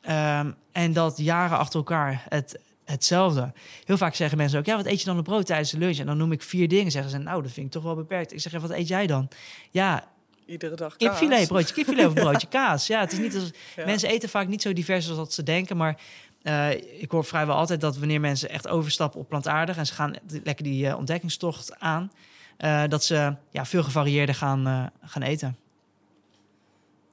Ehm, 0.00 0.52
en 0.72 0.92
dat 0.92 1.18
jaren 1.18 1.58
achter 1.58 1.78
elkaar 1.78 2.24
het, 2.28 2.60
hetzelfde. 2.84 3.52
Heel 3.84 3.96
vaak 3.96 4.14
zeggen 4.14 4.38
mensen 4.38 4.58
ook, 4.58 4.66
ja, 4.66 4.76
wat 4.76 4.86
eet 4.86 5.00
je 5.00 5.06
dan 5.06 5.18
op 5.18 5.24
brood 5.24 5.46
tijdens 5.46 5.70
de 5.70 5.78
lunch? 5.78 5.98
En 5.98 6.06
dan 6.06 6.16
noem 6.16 6.32
ik 6.32 6.42
vier 6.42 6.68
dingen. 6.68 6.90
Zeggen 6.90 7.10
ze, 7.10 7.18
nou, 7.18 7.42
dat 7.42 7.52
vind 7.52 7.66
ik 7.66 7.72
toch 7.72 7.82
wel 7.82 7.94
beperkt. 7.94 8.32
Ik 8.32 8.40
zeg, 8.40 8.52
ja, 8.52 8.60
wat 8.60 8.70
eet 8.70 8.88
jij 8.88 9.06
dan? 9.06 9.28
Ja, 9.70 10.14
Iedere 10.46 10.76
dag 10.76 10.96
kaas. 10.96 11.18
kipfilet, 11.18 11.48
broodje 11.48 11.74
kipfilet 11.74 12.06
of 12.06 12.12
broodje 12.12 12.48
kaas. 12.58 12.86
Ja, 12.86 13.00
het 13.00 13.12
is 13.12 13.18
niet 13.18 13.34
als, 13.34 13.50
Ja. 13.76 13.84
Mensen 13.84 14.08
eten 14.08 14.28
vaak 14.28 14.48
niet 14.48 14.62
zo 14.62 14.72
divers 14.72 15.08
als 15.08 15.16
dat 15.16 15.32
ze 15.32 15.42
denken, 15.42 15.76
maar 15.76 16.00
eh, 16.46 17.00
ik 17.00 17.10
hoor 17.10 17.24
vrijwel 17.24 17.56
altijd 17.56 17.80
dat 17.80 17.96
wanneer 17.96 18.20
mensen 18.20 18.48
echt 18.48 18.68
overstappen 18.68 19.20
op 19.20 19.28
plantaardig 19.28 19.76
en 19.76 19.86
ze 19.86 19.94
gaan 19.94 20.14
lekker 20.44 20.64
die 20.64 20.88
eh, 20.88 20.96
ontdekkingstocht 20.96 21.78
aan, 21.78 22.12
eh, 22.56 22.84
dat 22.88 23.04
ze 23.04 23.34
ja, 23.50 23.64
veel 23.64 23.82
gevarieerder 23.82 24.34
gaan, 24.34 24.92
gaan 25.02 25.22
eten. 25.22 25.56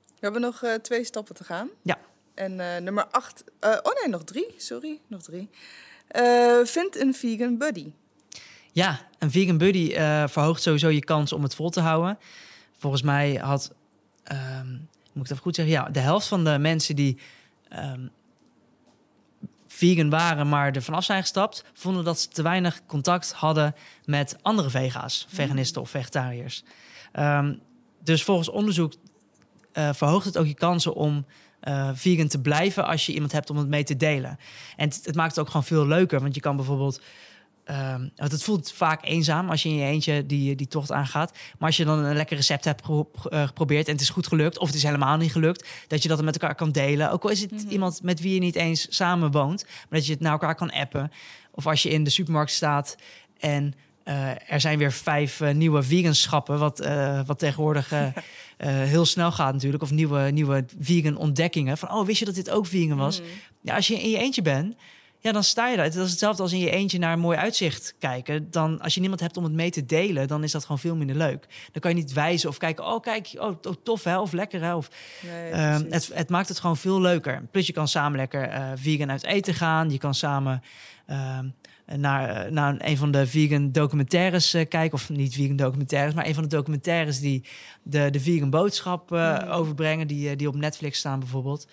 We 0.08 0.30
hebben 0.30 0.42
nog 0.42 0.64
twee 0.82 1.04
stappen 1.04 1.36
te 1.36 1.44
gaan. 1.44 1.70
Ja. 1.82 1.98
En 2.34 2.56
nummer 2.84 3.06
acht... 3.06 3.44
oh 3.60 4.02
nee, 4.02 4.10
nog 4.10 4.24
drie. 4.24 4.54
Sorry, 4.58 5.00
nog 5.08 5.22
drie. 5.22 5.50
Vind 6.64 7.00
een 7.00 7.14
vegan 7.14 7.58
buddy. 7.58 7.92
Ja, 8.72 9.08
een 9.20 9.32
vegan 9.32 9.58
buddy 9.58 9.94
verhoogt 10.28 10.62
sowieso 10.62 10.90
je 10.90 11.04
kans 11.04 11.34
om 11.34 11.44
het 11.44 11.56
vol 11.56 11.70
te 11.70 11.80
houden. 11.80 12.18
Volgens 12.84 13.04
mij 13.04 13.36
had, 13.36 13.74
ehm, 14.24 14.72
moet 14.72 14.82
ik 15.14 15.22
het 15.22 15.32
even 15.32 15.44
goed 15.44 15.56
zeggen, 15.56 15.74
ja, 15.74 15.90
de 15.90 16.00
helft 16.00 16.28
van 16.28 16.44
de 16.44 16.58
mensen 16.58 16.96
die 16.96 17.18
ehm, 17.70 18.08
vegan 19.68 20.10
waren, 20.10 20.50
maar 20.50 20.72
er 20.72 20.82
vanaf 20.82 21.04
zijn 21.04 21.22
gestapt, 21.22 21.66
vonden 21.74 22.04
dat 22.04 22.20
ze 22.20 22.28
te 22.28 22.42
weinig 22.42 22.86
contact 22.86 23.32
hadden 23.32 23.76
met 24.06 24.38
andere 24.42 24.70
vega's, 24.70 25.26
veganisten 25.30 25.82
of 25.82 25.90
vegetariërs. 25.90 26.64
Ehm, 27.12 27.56
dus 28.04 28.24
volgens 28.24 28.50
onderzoek 28.50 28.94
eh, 29.72 29.94
verhoogt 29.94 30.26
het 30.26 30.38
ook 30.38 30.46
je 30.46 30.54
kansen 30.54 30.94
om 30.94 31.26
eh, 31.60 31.90
vegan 31.94 32.28
te 32.28 32.42
blijven 32.42 32.86
als 32.86 33.06
je 33.06 33.14
iemand 33.14 33.32
hebt 33.32 33.50
om 33.50 33.58
het 33.58 33.68
mee 33.68 33.84
te 33.84 33.98
delen. 33.98 34.38
En 34.76 34.88
het, 34.88 35.06
het 35.06 35.16
maakt 35.16 35.30
het 35.30 35.40
ook 35.40 35.48
gewoon 35.48 35.64
veel 35.64 35.88
leuker, 35.88 36.20
want 36.20 36.36
je 36.36 36.42
kan 36.42 36.56
bijvoorbeeld 36.56 37.02
Ehm, 37.64 38.08
want 38.16 38.32
het 38.32 38.44
voelt 38.44 38.72
vaak 38.72 39.06
eenzaam 39.06 39.50
als 39.50 39.64
je 39.64 39.70
in 39.70 39.76
je 39.76 39.86
eentje 39.86 40.26
die, 40.26 40.56
die 40.56 40.68
tocht 40.68 40.92
aangaat. 40.92 41.32
Maar 41.32 41.68
als 41.68 41.78
je 41.78 41.86
dan 41.86 42.00
een 42.00 42.16
lekker 42.16 42.36
recept 42.36 42.66
hebt 42.66 42.82
eh, 42.82 43.48
geprobeerd 43.48 43.88
en 43.88 43.94
het 43.94 44.02
is 44.02 44.10
goed 44.10 44.28
gelukt, 44.28 44.58
of 44.58 44.68
het 44.68 44.76
is 44.76 44.84
helemaal 44.84 45.18
niet 45.18 45.32
gelukt, 45.32 45.68
dat 45.88 46.02
je 46.02 46.08
dat 46.08 46.18
dan 46.18 46.26
met 46.26 46.40
elkaar 46.40 46.56
kan 46.56 46.72
delen. 46.72 47.12
Ook 47.12 47.24
al 47.24 47.30
is 47.30 47.42
het 47.42 47.66
iemand 47.70 48.04
met 48.04 48.20
wie 48.22 48.34
je 48.34 48.40
niet 48.40 48.56
eens 48.56 48.88
samen 48.90 49.32
woont, 49.32 49.64
maar 49.66 50.00
dat 50.00 50.06
je 50.06 50.12
het 50.12 50.22
naar 50.22 50.32
elkaar 50.32 50.56
kan 50.56 50.72
appen. 50.72 51.12
Of 51.52 51.68
als 51.68 51.84
je 51.84 51.90
in 51.90 52.04
de 52.04 52.10
supermarkt 52.10 52.52
staat 52.52 52.96
en 53.40 53.74
eh, 54.04 54.52
er 54.52 54.62
zijn 54.62 54.78
weer 54.78 54.92
vijf 54.92 55.42
eh, 55.42 55.54
nieuwe 55.54 55.84
veganschappen, 55.84 56.60
wat, 56.60 56.88
wat 57.26 57.40
tegenwoordig 57.40 57.94
heel 58.94 59.06
snel 59.06 59.32
gaat 59.32 59.54
natuurlijk. 59.54 59.84
Of 59.84 59.92
nieuwe, 59.92 60.20
nieuwe 60.32 60.66
vegan 60.80 61.18
ontdekkingen. 61.18 61.78
Van, 61.78 61.92
oh, 61.92 62.06
wist 62.06 62.20
je 62.20 62.26
dat 62.26 62.36
dit 62.36 62.50
ook 62.50 62.66
vegan 62.66 62.98
was? 62.98 63.20
Mhm. 63.20 63.30
Ja, 63.62 63.76
als 63.76 63.88
je 63.88 64.02
in 64.02 64.10
je 64.10 64.18
eentje 64.18 64.42
bent, 64.42 64.76
ja, 65.24 65.32
dan 65.32 65.44
sta 65.44 65.68
je 65.68 65.78
daar. 65.78 65.92
Dat 65.92 66.06
is 66.06 66.10
hetzelfde 66.10 66.44
als 66.44 66.52
in 66.54 66.60
je 66.60 66.70
eentje 66.70 66.98
naar 67.00 67.14
een 67.14 67.20
mooi 67.20 67.38
uitzicht 67.38 67.96
kijken. 68.00 68.52
Dan, 68.52 68.82
als 68.82 68.94
je 68.94 69.00
niemand 69.00 69.20
hebt 69.22 69.38
om 69.38 69.44
het 69.44 69.54
mee 69.54 69.70
te 69.72 69.86
delen, 69.86 70.28
dan 70.28 70.44
is 70.44 70.52
dat 70.52 70.62
gewoon 70.62 70.80
veel 70.80 70.96
minder 70.96 71.16
leuk. 71.16 71.48
Dan 71.72 71.82
kan 71.82 71.92
je 71.92 71.98
niet 71.98 72.14
wijzen 72.14 72.50
of 72.50 72.58
kijken, 72.58 72.86
oh 72.86 73.02
kijk, 73.02 73.30
oh, 73.38 73.56
oh, 73.62 73.74
tof 73.84 74.04
hè, 74.04 74.20
of 74.20 74.32
lekker 74.32 74.62
hè. 74.62 74.76
Of, 74.76 74.90
Nee, 75.22 75.52
Ehm, 75.52 75.86
het, 75.90 76.10
het 76.14 76.30
maakt 76.30 76.48
het 76.48 76.60
gewoon 76.60 76.78
veel 76.78 77.02
leuker. 77.02 77.44
Plus 77.52 77.68
je 77.68 77.74
kan 77.74 77.88
samen 77.88 78.18
lekker 78.18 78.50
eh, 78.50 78.72
vegan 78.76 79.12
uit 79.12 79.24
eten 79.24 79.54
gaan. 79.54 79.90
Je 79.90 79.98
kan 79.98 80.14
samen 80.14 80.64
ehm, 81.06 81.48
naar, 81.86 82.30
eh, 82.30 82.52
naar 82.52 82.76
een 82.78 82.98
van 82.98 83.12
de 83.12 83.28
vegan 83.28 83.72
documentaires 83.72 84.54
eh, 84.54 84.68
kijken. 84.68 84.94
Of 84.98 85.10
niet 85.10 85.34
vegan 85.36 85.56
documentaires, 85.56 86.14
maar 86.14 86.26
een 86.26 86.34
van 86.34 86.44
de 86.44 86.50
documentaires 86.50 87.20
die 87.20 87.44
de, 87.84 88.10
de 88.10 88.20
vegan 88.20 88.50
boodschap 88.50 89.10
Mhm. 89.10 89.48
overbrengen. 89.50 90.08
Die, 90.08 90.36
die 90.36 90.48
op 90.48 90.56
Netflix 90.56 91.00
staan 91.00 91.20
bijvoorbeeld. 91.20 91.68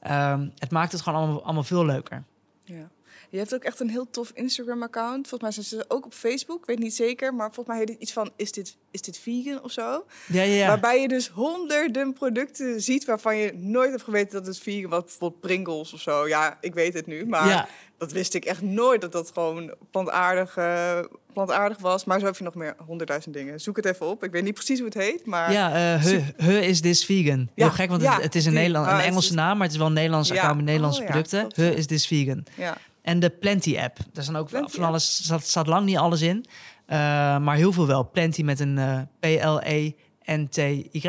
Ehm, 0.00 0.48
het 0.58 0.70
maakt 0.70 0.92
het 0.92 1.00
gewoon 1.00 1.18
allemaal, 1.18 1.44
allemaal 1.44 1.62
veel 1.64 1.84
leuker. 1.86 2.24
Ja. 2.66 2.90
Je 3.30 3.38
hebt 3.38 3.54
ook 3.54 3.62
echt 3.62 3.80
een 3.80 3.90
heel 3.90 4.10
tof 4.10 4.30
Instagram-account. 4.34 5.28
Volgens 5.28 5.56
mij 5.56 5.64
zijn 5.64 5.82
ze 5.82 5.90
ook 5.90 6.04
op 6.04 6.14
Facebook, 6.14 6.58
ik 6.60 6.66
weet 6.66 6.78
niet 6.78 6.94
zeker. 6.94 7.34
Maar 7.34 7.46
volgens 7.46 7.66
mij 7.66 7.78
heet 7.78 7.88
het 7.88 7.98
iets 8.00 8.12
van, 8.12 8.32
is 8.36 8.52
dit, 8.52 8.76
is 8.90 9.00
dit 9.00 9.18
vegan 9.18 9.62
of 9.62 9.72
zo? 9.72 10.04
Ja, 10.26 10.42
ja, 10.42 10.54
ja. 10.54 10.66
Waarbij 10.66 11.00
je 11.00 11.08
dus 11.08 11.28
honderden 11.28 12.12
producten 12.12 12.80
ziet 12.80 13.04
waarvan 13.04 13.36
je 13.36 13.52
nooit 13.52 13.90
hebt 13.90 14.02
geweten 14.02 14.32
dat 14.32 14.46
het 14.46 14.58
vegan 14.58 14.90
was. 14.90 15.02
Bijvoorbeeld 15.02 15.40
Pringles 15.40 15.92
of 15.92 16.00
zo. 16.00 16.28
Ja, 16.28 16.58
ik 16.60 16.74
weet 16.74 16.94
het 16.94 17.06
nu, 17.06 17.26
maar 17.26 17.48
ja. 17.48 17.68
Dat 17.98 18.12
wist 18.12 18.34
ik 18.34 18.44
echt 18.44 18.62
nooit 18.62 19.00
dat 19.00 19.12
dat 19.12 19.30
gewoon 19.34 19.74
plantaardig, 19.90 20.56
eh, 20.56 20.98
plantaardig 21.32 21.78
was. 21.78 22.04
Maar 22.04 22.18
zo 22.20 22.26
heb 22.26 22.36
je 22.36 22.44
nog 22.44 22.54
meer 22.54 22.74
honderdduizend 22.86 23.34
dingen. 23.34 23.60
Zoek 23.60 23.76
het 23.76 23.84
even 23.84 24.06
op. 24.06 24.24
Ik 24.24 24.30
weet 24.32 24.42
niet 24.44 24.54
precies 24.54 24.78
hoe 24.78 24.88
het 24.88 24.98
heet, 24.98 25.26
maar... 25.26 25.52
Ja, 25.52 25.68
eh 25.74 26.02
he, 26.04 26.24
he 26.36 26.58
is 26.58 26.80
this 26.80 27.04
vegan. 27.04 27.48
Heel 27.54 27.70
gek, 27.70 27.88
want 27.90 28.02
ja, 28.02 28.14
het, 28.14 28.22
het 28.22 28.34
is 28.34 28.44
een, 28.44 28.50
die- 28.50 28.58
Nederland, 28.60 28.86
ah, 28.86 28.92
een 28.98 29.04
Engelse 29.04 29.34
naam, 29.34 29.54
maar 29.56 29.62
het 29.66 29.72
is 29.72 29.78
wel 29.78 29.86
een 29.86 29.92
Nederlands 29.92 30.30
account 30.30 30.56
met 30.56 30.64
Nederlandse 30.64 31.00
Oh, 31.00 31.06
ja, 31.06 31.12
producten. 31.12 31.64
He 31.64 31.70
is 31.74 31.86
this 31.86 32.06
vegan. 32.06 32.44
ja. 32.56 32.76
En 33.02 33.20
de 33.20 33.30
Plenty 33.30 33.78
app. 33.78 33.96
Daar 34.12 34.22
staan 34.24 34.36
ook 34.36 34.48
Plenty 34.48 34.74
van 34.76 34.84
alles. 34.84 35.24
Staat, 35.24 35.44
staat 35.44 35.66
lang 35.66 35.86
niet 35.86 35.96
alles 35.96 36.22
in. 36.22 36.44
Eh, 36.86 36.98
maar 37.38 37.56
heel 37.56 37.72
veel 37.72 37.86
wel. 37.86 38.04
Plenty 38.10 38.42
met 38.42 38.60
een 38.60 39.08
P-L-E-N-T-Y. 39.20 41.08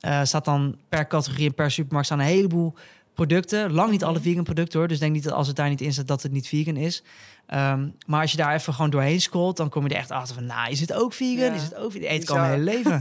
Eh 0.00 0.20
staat 0.22 0.44
dan 0.44 0.78
per 0.88 1.06
categorie 1.06 1.46
en 1.48 1.54
per 1.54 1.70
supermarkt 1.70 2.06
staan 2.06 2.18
een 2.18 2.24
heleboel 2.26 2.74
producten. 3.14 3.72
Lang 3.72 3.90
niet 3.90 4.04
alle 4.04 4.20
vegan 4.20 4.44
producten 4.44 4.78
hoor. 4.78 4.88
Dus 4.88 4.98
denk 4.98 5.12
niet 5.12 5.24
dat 5.24 5.32
als 5.32 5.46
het 5.46 5.56
daar 5.56 5.68
niet 5.68 5.80
in 5.80 5.92
staat 5.92 6.06
dat 6.06 6.22
het 6.22 6.32
niet 6.32 6.48
vegan 6.48 6.76
is. 6.76 7.02
Ehm, 7.46 7.88
maar 8.06 8.20
als 8.20 8.30
je 8.30 8.36
daar 8.36 8.54
even 8.54 8.74
gewoon 8.74 8.90
doorheen 8.90 9.20
scrolt, 9.20 9.56
dan 9.56 9.68
kom 9.68 9.82
je 9.86 9.94
er 9.94 10.00
echt 10.00 10.10
achter 10.10 10.34
van, 10.34 10.46
nou, 10.46 10.70
is 10.70 10.80
het 10.80 10.92
ook 10.92 11.12
vegan? 11.12 11.44
Ja. 11.44 11.52
Is 11.52 11.62
het 11.62 11.74
ook 11.74 11.92
vegan? 11.92 12.08
Eet 12.10 12.22
ik 12.22 12.30
al 12.30 12.36
mijn 12.36 12.50
hele 12.50 12.64
leven. 12.64 13.00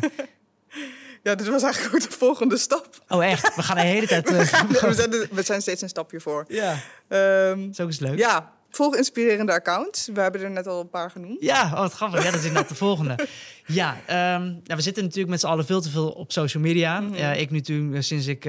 ja, 1.24 1.36
dit 1.36 1.47
was 1.47 1.64
eigenlijk 1.64 1.95
ook 1.95 2.09
de 2.09 2.18
volgende 2.18 2.57
stap. 2.57 3.03
Oh 3.07 3.26
echt? 3.26 3.55
We 3.55 3.64
gaan 3.64 3.76
de 3.76 3.82
hele 3.82 4.07
tijd... 4.07 4.30
We, 4.30 4.38
eh, 4.38 4.45
gaan- 4.47 4.68
we, 4.68 4.93
zijn, 4.93 5.09
we 5.32 5.41
zijn 5.41 5.62
steeds 5.62 5.82
een 5.82 5.89
stapje 5.89 6.20
voor. 6.20 6.45
ja, 6.47 6.76
zo 7.74 7.88
is 7.88 7.99
het 7.99 8.09
leuk. 8.09 8.18
ja, 8.18 8.51
volg 8.70 8.95
inspirerende 8.95 9.51
accounts. 9.53 10.09
We 10.14 10.22
hebben 10.22 10.41
er 10.41 10.51
net 10.51 10.68
al 10.68 10.80
een 10.80 10.89
paar 10.89 11.12
genoemd. 11.12 11.41
Ja, 11.41 11.64
oh, 11.64 11.80
wat 11.80 11.93
grappig. 11.93 12.24
Ja, 12.24 12.32
dat 12.32 12.39
is 12.39 12.45
inderdaad 12.45 12.70
de 12.70 12.76
volgende. 12.76 13.16
Ja, 13.66 13.97
ehm, 14.05 14.41
nou, 14.43 14.62
we 14.66 14.82
zitten 14.82 15.03
natuurlijk 15.03 15.30
met 15.30 15.39
z'n 15.39 15.45
allen 15.47 15.66
veel 15.66 15.82
te 15.82 15.89
veel 15.89 16.09
op 16.09 16.32
social 16.32 16.64
media. 16.64 17.03
Ja, 17.14 17.34
ik 17.34 17.49
nu 17.49 17.62
toen, 17.62 17.93
eh, 17.93 18.01
sinds 18.01 18.28
ik 18.28 18.45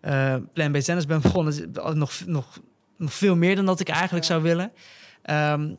eh 0.00 0.34
Plan-Based 0.52 0.84
Tennis 0.86 1.06
ben 1.06 1.20
begonnen, 1.20 1.72
nog, 1.94 2.22
nog, 2.26 2.58
nog 2.96 3.14
veel 3.14 3.36
meer 3.36 3.56
dan 3.56 3.66
dat 3.66 3.80
ik 3.80 3.88
eigenlijk 3.88 4.24
Ja. 4.24 4.30
zou 4.30 4.42
willen. 4.42 4.72
Ehm, 5.22 5.74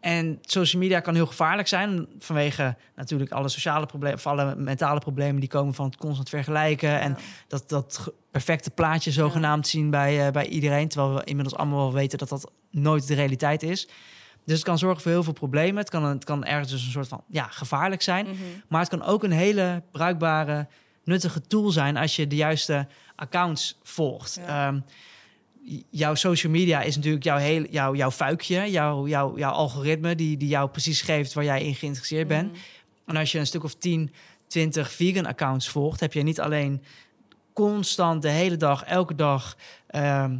en 0.00 0.38
social 0.40 0.82
media 0.82 1.00
kan 1.00 1.14
heel 1.14 1.26
gevaarlijk 1.26 1.68
zijn 1.68 2.06
vanwege 2.18 2.76
natuurlijk 2.96 3.30
alle 3.30 3.48
sociale 3.48 3.86
problemen, 3.86 4.22
alle 4.22 4.54
mentale 4.56 5.00
problemen 5.00 5.40
die 5.40 5.48
komen 5.48 5.74
van 5.74 5.86
het 5.86 5.96
constant 5.96 6.28
vergelijken. 6.28 7.00
En 7.00 7.16
dat, 7.48 7.68
dat 7.68 8.12
perfecte 8.30 8.70
plaatje 8.70 9.10
zogenaamd 9.10 9.66
zien 9.66 9.90
bij, 9.90 10.26
eh, 10.26 10.32
bij 10.32 10.46
iedereen. 10.46 10.88
Terwijl 10.88 11.14
we 11.14 11.24
inmiddels 11.24 11.56
allemaal 11.56 11.78
wel 11.78 11.92
weten 11.92 12.18
dat 12.18 12.28
dat 12.28 12.50
nooit 12.70 13.06
de 13.06 13.14
realiteit 13.14 13.62
is. 13.62 13.88
Dus 14.44 14.54
het 14.54 14.64
kan 14.64 14.78
zorgen 14.78 15.02
voor 15.02 15.10
heel 15.10 15.22
veel 15.22 15.32
problemen. 15.32 15.76
Het 15.76 15.90
kan, 15.90 16.04
het 16.04 16.24
kan 16.24 16.44
ergens 16.44 16.70
dus 16.70 16.84
een 16.84 16.90
soort 16.90 17.08
van 17.08 17.24
ja, 17.28 17.46
gevaarlijk 17.50 18.02
zijn. 18.02 18.26
Mhm. 18.26 18.36
Maar 18.68 18.80
het 18.80 18.88
kan 18.88 19.02
ook 19.02 19.22
een 19.22 19.32
hele 19.32 19.82
bruikbare, 19.90 20.66
nuttige 21.04 21.40
tool 21.40 21.70
zijn 21.70 21.96
als 21.96 22.16
je 22.16 22.26
de 22.26 22.36
juiste 22.36 22.86
accounts 23.22 23.78
volgt. 23.82 24.40
Ja. 24.46 24.68
Ehm, 24.68 24.80
jouw 25.90 26.14
social 26.14 26.52
media 26.52 26.82
is 26.82 26.96
natuurlijk 26.96 27.24
jouw, 27.24 27.36
heel, 27.36 27.66
jouw, 27.70 27.94
jouw 27.94 28.10
fuikje, 28.10 28.70
jouw, 28.70 29.06
jouw, 29.06 29.38
jouw 29.38 29.52
algoritme, 29.52 30.14
die, 30.14 30.36
die 30.36 30.48
jou 30.48 30.70
precies 30.70 31.00
geeft 31.00 31.32
waar 31.32 31.44
jij 31.44 31.62
in 31.62 31.74
geïnteresseerd 31.74 32.28
bent. 32.28 32.50
Mhm. 32.50 32.60
En 33.06 33.16
als 33.16 33.32
je 33.32 33.38
een 33.38 33.46
stuk 33.46 33.64
of 33.64 33.74
10, 33.74 34.12
20 34.46 34.92
vegan 34.92 35.26
accounts 35.26 35.68
volgt, 35.68 36.00
heb 36.00 36.12
je 36.12 36.22
niet 36.22 36.40
alleen 36.40 36.82
constant 37.52 38.22
de 38.22 38.28
hele 38.28 38.56
dag, 38.56 38.84
elke 38.84 39.14
dag 39.14 39.56
ehm, 39.86 40.38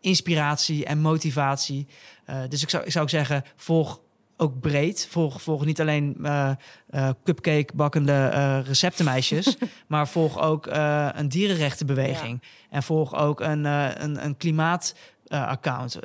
inspiratie 0.00 0.84
en 0.84 0.98
motivatie. 0.98 1.86
Eh, 2.24 2.42
dus 2.48 2.62
ik 2.62 2.70
zou, 2.70 2.84
ik 2.84 2.92
zou 2.92 3.08
zeggen, 3.08 3.44
volg 3.56 4.00
ook 4.36 4.60
breed. 4.60 5.06
Volg, 5.10 5.42
volg 5.42 5.64
niet 5.64 5.80
alleen 5.80 6.16
eh 6.22 6.50
eh, 6.86 7.08
cupcake 7.24 7.68
bakkende 7.74 8.12
eh, 8.12 8.58
receptenmeisjes, 8.64 9.56
maar 9.88 10.08
volg 10.08 10.40
ook 10.40 10.66
een 11.12 11.28
dierenrechtenbeweging. 11.28 12.42
En 12.70 12.82
volg 12.82 13.14
ook 13.14 13.40
een, 13.40 13.64
een, 13.64 14.24
een 14.24 14.36
klimaat-account. 14.36 15.98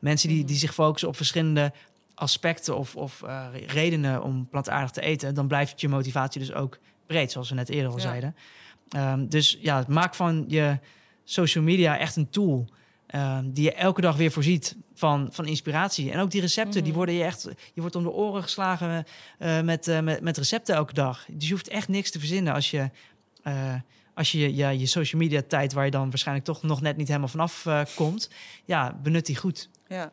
mensen 0.00 0.28
die, 0.28 0.44
die 0.44 0.56
zich 0.56 0.74
focussen 0.74 1.08
op 1.08 1.16
verschillende 1.16 1.72
aspecten 2.14 2.76
of, 2.76 2.96
of 2.96 3.22
redenen 3.66 4.22
om 4.22 4.48
plantaardig 4.48 4.90
te 4.90 5.00
eten, 5.00 5.34
dan 5.34 5.48
blijft 5.48 5.80
je 5.80 5.88
motivatie 5.88 6.40
dus 6.40 6.52
ook 6.52 6.78
breed, 7.06 7.32
zoals 7.32 7.48
we 7.48 7.54
net 7.54 7.68
eerder 7.68 7.90
al 7.90 7.96
Ja. 7.96 8.02
zeiden. 8.02 8.36
Ehm, 8.88 9.26
dus 9.28 9.58
ja, 9.60 9.84
maak 9.88 10.14
van 10.14 10.44
je 10.48 10.78
social 11.24 11.64
media 11.64 11.98
echt 11.98 12.16
een 12.16 12.30
tool. 12.30 12.68
Ehm, 13.06 13.50
die 13.50 13.64
je 13.64 13.72
elke 13.74 14.00
dag 14.00 14.16
weer 14.16 14.30
voorziet 14.30 14.76
van, 14.94 15.28
van 15.32 15.46
inspiratie. 15.46 16.10
En 16.10 16.20
ook 16.20 16.30
die 16.30 16.40
recepten, 16.40 16.72
die 16.72 16.82
Mhm. 16.82 16.96
worden 16.96 17.14
je 17.14 17.24
echt... 17.24 17.48
Je 17.74 17.80
wordt 17.80 17.96
om 17.96 18.02
de 18.02 18.10
oren 18.12 18.42
geslagen 18.42 19.04
eh, 19.38 19.60
met, 19.60 19.88
eh, 19.88 20.00
met, 20.00 20.20
met 20.20 20.36
recepten 20.38 20.74
elke 20.74 20.92
dag. 20.92 21.26
Dus 21.30 21.46
je 21.46 21.52
hoeft 21.52 21.68
echt 21.68 21.88
niks 21.88 22.10
te 22.10 22.18
verzinnen 22.18 22.52
als 22.54 22.70
je... 22.70 22.90
eh, 23.42 23.74
als 24.14 24.32
je 24.32 24.54
ja, 24.54 24.68
je 24.68 24.86
social 24.86 25.20
media 25.20 25.42
tijd, 25.48 25.72
waar 25.72 25.84
je 25.84 25.90
dan 25.90 26.08
waarschijnlijk 26.08 26.46
toch 26.46 26.62
nog 26.62 26.80
net 26.80 26.96
niet 26.96 27.08
helemaal 27.08 27.28
vanaf 27.28 27.66
komt, 27.94 28.30
ja, 28.64 28.98
benut 29.02 29.26
die 29.26 29.36
goed. 29.36 29.68
Ja. 29.88 30.10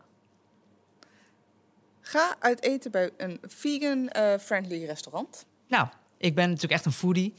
Ga 2.02 2.36
uit 2.40 2.64
eten 2.64 2.92
bij 2.92 3.10
een 3.18 3.40
vegan-friendly 3.48 4.86
restaurant. 4.86 5.46
Nou, 5.68 5.88
ik 6.18 6.36
ben 6.36 6.46
natuurlijk 6.46 6.74
echt 6.74 6.86
een 6.86 6.92
foodie. 6.92 7.34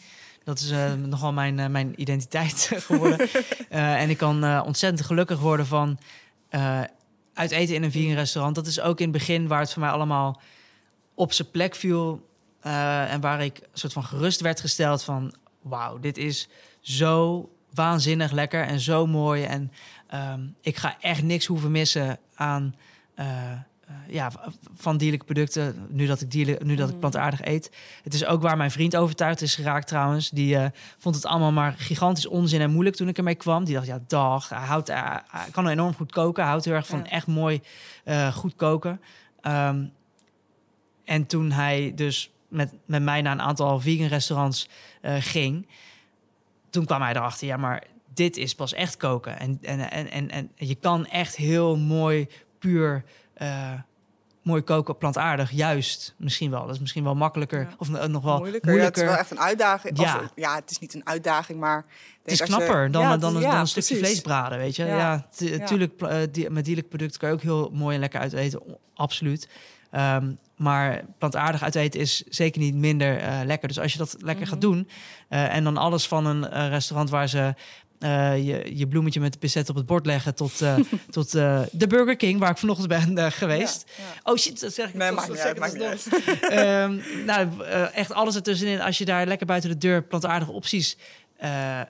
Dat 0.44 0.58
is 0.58 0.70
eh, 0.70 0.92
nogal 0.92 1.32
mijn, 1.32 1.58
eh, 1.58 1.66
mijn 1.66 2.00
identiteit 2.00 2.70
geworden. 2.86 3.28
Eh, 3.68 4.02
en 4.02 4.10
ik 4.10 4.16
kan 4.16 4.60
ontzettend 4.60 5.06
gelukkig 5.06 5.40
worden 5.40 5.66
van 5.66 5.98
uit 7.34 7.50
eten 7.50 7.74
in 7.74 7.82
een 7.82 7.90
vegan 7.90 8.14
restaurant. 8.14 8.54
Dat 8.54 8.66
is 8.66 8.80
ook 8.80 8.98
in 8.98 9.08
het 9.08 9.18
begin 9.18 9.48
waar 9.48 9.60
het 9.60 9.72
voor 9.72 9.82
mij 9.82 9.90
allemaal 9.90 10.40
op 11.14 11.32
zijn 11.32 11.50
plek 11.50 11.74
viel. 11.74 12.28
en 12.60 13.20
waar 13.20 13.44
ik 13.44 13.60
soort 13.72 13.92
van 13.92 14.04
gerust 14.04 14.40
werd 14.40 14.60
gesteld 14.60 15.02
van... 15.02 15.34
wauw, 15.62 15.98
dit 15.98 16.16
is 16.16 16.48
zo 16.80 17.48
waanzinnig 17.74 18.30
lekker 18.30 18.64
en 18.66 18.80
zo 18.80 19.06
mooi. 19.06 19.44
En 19.44 19.72
ehm, 20.06 20.40
ik 20.60 20.76
ga 20.76 20.96
echt 21.00 21.22
niks 21.22 21.46
hoeven 21.46 21.70
missen 21.70 22.18
aan... 22.34 22.74
ja, 24.08 24.30
v- 24.30 24.34
van 24.74 24.96
dierlijke 24.96 25.24
producten, 25.24 25.86
nu 25.88 26.06
dat 26.06 26.20
ik, 26.20 26.30
dierlijk, 26.30 26.64
nu 26.64 26.74
dat 26.74 26.84
ik 26.86 26.90
Mhm. 26.90 27.00
plantaardig 27.00 27.44
eet. 27.44 27.70
Het 28.02 28.14
is 28.14 28.24
ook 28.24 28.42
waar 28.42 28.56
mijn 28.56 28.70
vriend 28.70 28.96
overtuigd 28.96 29.40
is 29.42 29.54
geraakt 29.54 29.86
trouwens. 29.88 30.30
Die 30.30 30.56
eh, 30.56 30.66
vond 30.98 31.14
het 31.14 31.26
allemaal 31.26 31.52
maar 31.52 31.74
gigantisch 31.78 32.26
onzin 32.26 32.60
en 32.60 32.70
moeilijk 32.70 32.96
toen 32.96 33.08
ik 33.08 33.18
ermee 33.18 33.34
kwam. 33.34 33.64
Die 33.64 33.74
dacht, 33.74 33.86
ja, 33.86 34.00
dag, 34.06 34.48
hij, 34.48 34.58
houdt, 34.58 34.88
hij, 34.88 35.20
hij 35.30 35.50
kan 35.50 35.68
enorm 35.68 35.94
goed 35.94 36.12
koken. 36.12 36.40
Hij 36.42 36.50
houdt 36.50 36.64
heel 36.66 36.74
erg 36.74 36.86
van 36.86 36.98
Ja. 36.98 37.10
echt 37.10 37.26
mooi 37.26 37.60
eh, 38.04 38.34
goed 38.34 38.54
koken. 38.56 39.00
Ehm, 39.40 39.84
en 41.04 41.26
toen 41.26 41.50
hij 41.50 41.92
dus 41.94 42.30
met, 42.48 42.72
met 42.86 43.02
mij 43.02 43.22
naar 43.22 43.32
een 43.32 43.42
aantal 43.42 43.80
vegan 43.80 44.06
restaurants 44.06 44.68
eh, 45.00 45.14
ging... 45.18 45.68
toen 46.70 46.84
kwam 46.84 47.02
hij 47.02 47.14
erachter, 47.14 47.46
ja, 47.46 47.56
maar 47.56 47.82
dit 48.14 48.36
is 48.36 48.54
pas 48.54 48.72
echt 48.72 48.96
koken. 48.96 49.38
En, 49.38 49.58
en, 49.62 49.90
en, 49.90 50.10
en, 50.10 50.30
en 50.30 50.50
je 50.56 50.74
kan 50.74 51.06
echt 51.06 51.36
heel 51.36 51.76
mooi, 51.76 52.26
puur... 52.58 53.04
eh, 53.34 53.72
mooi 54.42 54.62
koken, 54.62 54.98
plantaardig, 54.98 55.50
juist 55.50 56.14
misschien 56.18 56.50
wel. 56.50 56.66
Dat 56.66 56.74
is 56.74 56.80
misschien 56.80 57.04
wel 57.04 57.14
makkelijker 57.14 57.60
Ja. 57.60 57.68
of 57.78 57.94
eh, 57.94 58.04
nog 58.04 58.22
wel 58.22 58.38
moeilijker. 58.38 58.70
moeilijker. 58.70 58.76
Ja, 58.76 58.84
het 58.84 58.96
is 58.96 59.02
wel 59.02 59.16
echt 59.16 59.30
een 59.30 59.40
uitdaging. 59.48 59.98
Ja. 60.00 60.16
Of, 60.24 60.32
ja, 60.34 60.54
het 60.54 60.70
is 60.70 60.78
niet 60.78 60.94
een 60.94 61.06
uitdaging, 61.06 61.60
maar... 61.60 61.84
Het 62.22 62.32
is 62.32 62.38
je- 62.38 62.44
knapper 62.44 62.90
dan, 62.90 63.02
Ja, 63.02 63.08
dan, 63.08 63.16
het 63.18 63.22
is- 63.28 63.32
dan, 63.32 63.42
ja, 63.42 63.50
dan 63.50 63.60
een 63.60 63.66
stukje 63.66 63.96
vlees 63.96 64.20
braden, 64.20 64.58
weet 64.58 64.76
je. 64.76 64.84
Ja. 64.84 64.96
Ja, 64.98 65.26
tu- 65.36 65.56
Ja. 65.58 65.64
tuurlijk, 65.66 65.96
pla- 65.96 66.08
eh, 66.08 66.26
die- 66.30 66.50
met 66.50 66.64
dierlijke 66.64 66.88
producten 66.90 67.20
kan 67.20 67.28
je 67.28 67.34
ook 67.34 67.42
heel 67.42 67.70
mooi 67.72 67.94
en 67.94 68.00
lekker 68.00 68.20
uit 68.20 68.32
eten, 68.32 68.68
o- 68.68 68.78
absoluut. 68.94 69.48
Ehm, 69.90 70.32
maar 70.56 71.02
plantaardig 71.18 71.62
uit 71.62 71.74
eten 71.74 72.00
is 72.00 72.22
zeker 72.28 72.60
niet 72.60 72.74
minder 72.74 73.18
eh, 73.18 73.40
lekker. 73.44 73.68
Dus 73.68 73.78
als 73.80 73.92
je 73.92 73.98
dat 73.98 74.16
lekker 74.18 74.46
gaat 74.46 74.58
Mhm. 74.60 74.66
doen 74.70 74.88
eh, 75.28 75.54
en 75.54 75.64
dan 75.64 75.76
alles 75.76 76.08
van 76.08 76.26
een 76.26 76.48
eh, 76.48 76.68
restaurant 76.68 77.10
waar 77.10 77.28
ze 77.28 77.54
eh, 77.98 78.46
je, 78.46 78.76
je 78.76 78.86
bloemetje 78.88 79.20
met 79.20 79.32
de 79.32 79.38
pincet 79.38 79.68
op 79.68 79.76
het 79.76 79.86
bord 79.86 80.06
leggen 80.06 80.34
tot, 80.34 80.60
eh, 80.60 80.76
tot 81.10 81.34
eh, 81.34 81.60
de 81.72 81.86
Burger 81.86 82.16
King, 82.16 82.38
waar 82.38 82.50
ik 82.50 82.58
vanochtend 82.58 82.88
ben 82.88 83.18
eh, 83.18 83.30
geweest. 83.30 83.84
Ja, 83.96 84.04
ja. 84.04 84.32
Oh 84.32 84.36
shit, 84.38 84.60
dat 84.60 84.72
zeg 84.74 84.88
ik. 84.88 84.94
Nee, 84.94 85.10
maakt 85.12 85.28
niet 85.28 85.38
uit, 85.38 85.58
maakt 85.58 85.82
uit. 85.82 86.08
Ehm, 86.50 86.98
nou, 87.26 87.48
echt 87.94 88.12
alles 88.12 88.34
ertussenin. 88.34 88.80
Als 88.80 88.98
je 88.98 89.04
daar 89.04 89.26
lekker 89.26 89.46
buiten 89.46 89.70
de 89.70 89.78
deur 89.78 90.02
plantaardige 90.02 90.52
opties 90.52 90.96
eh, 91.36 91.80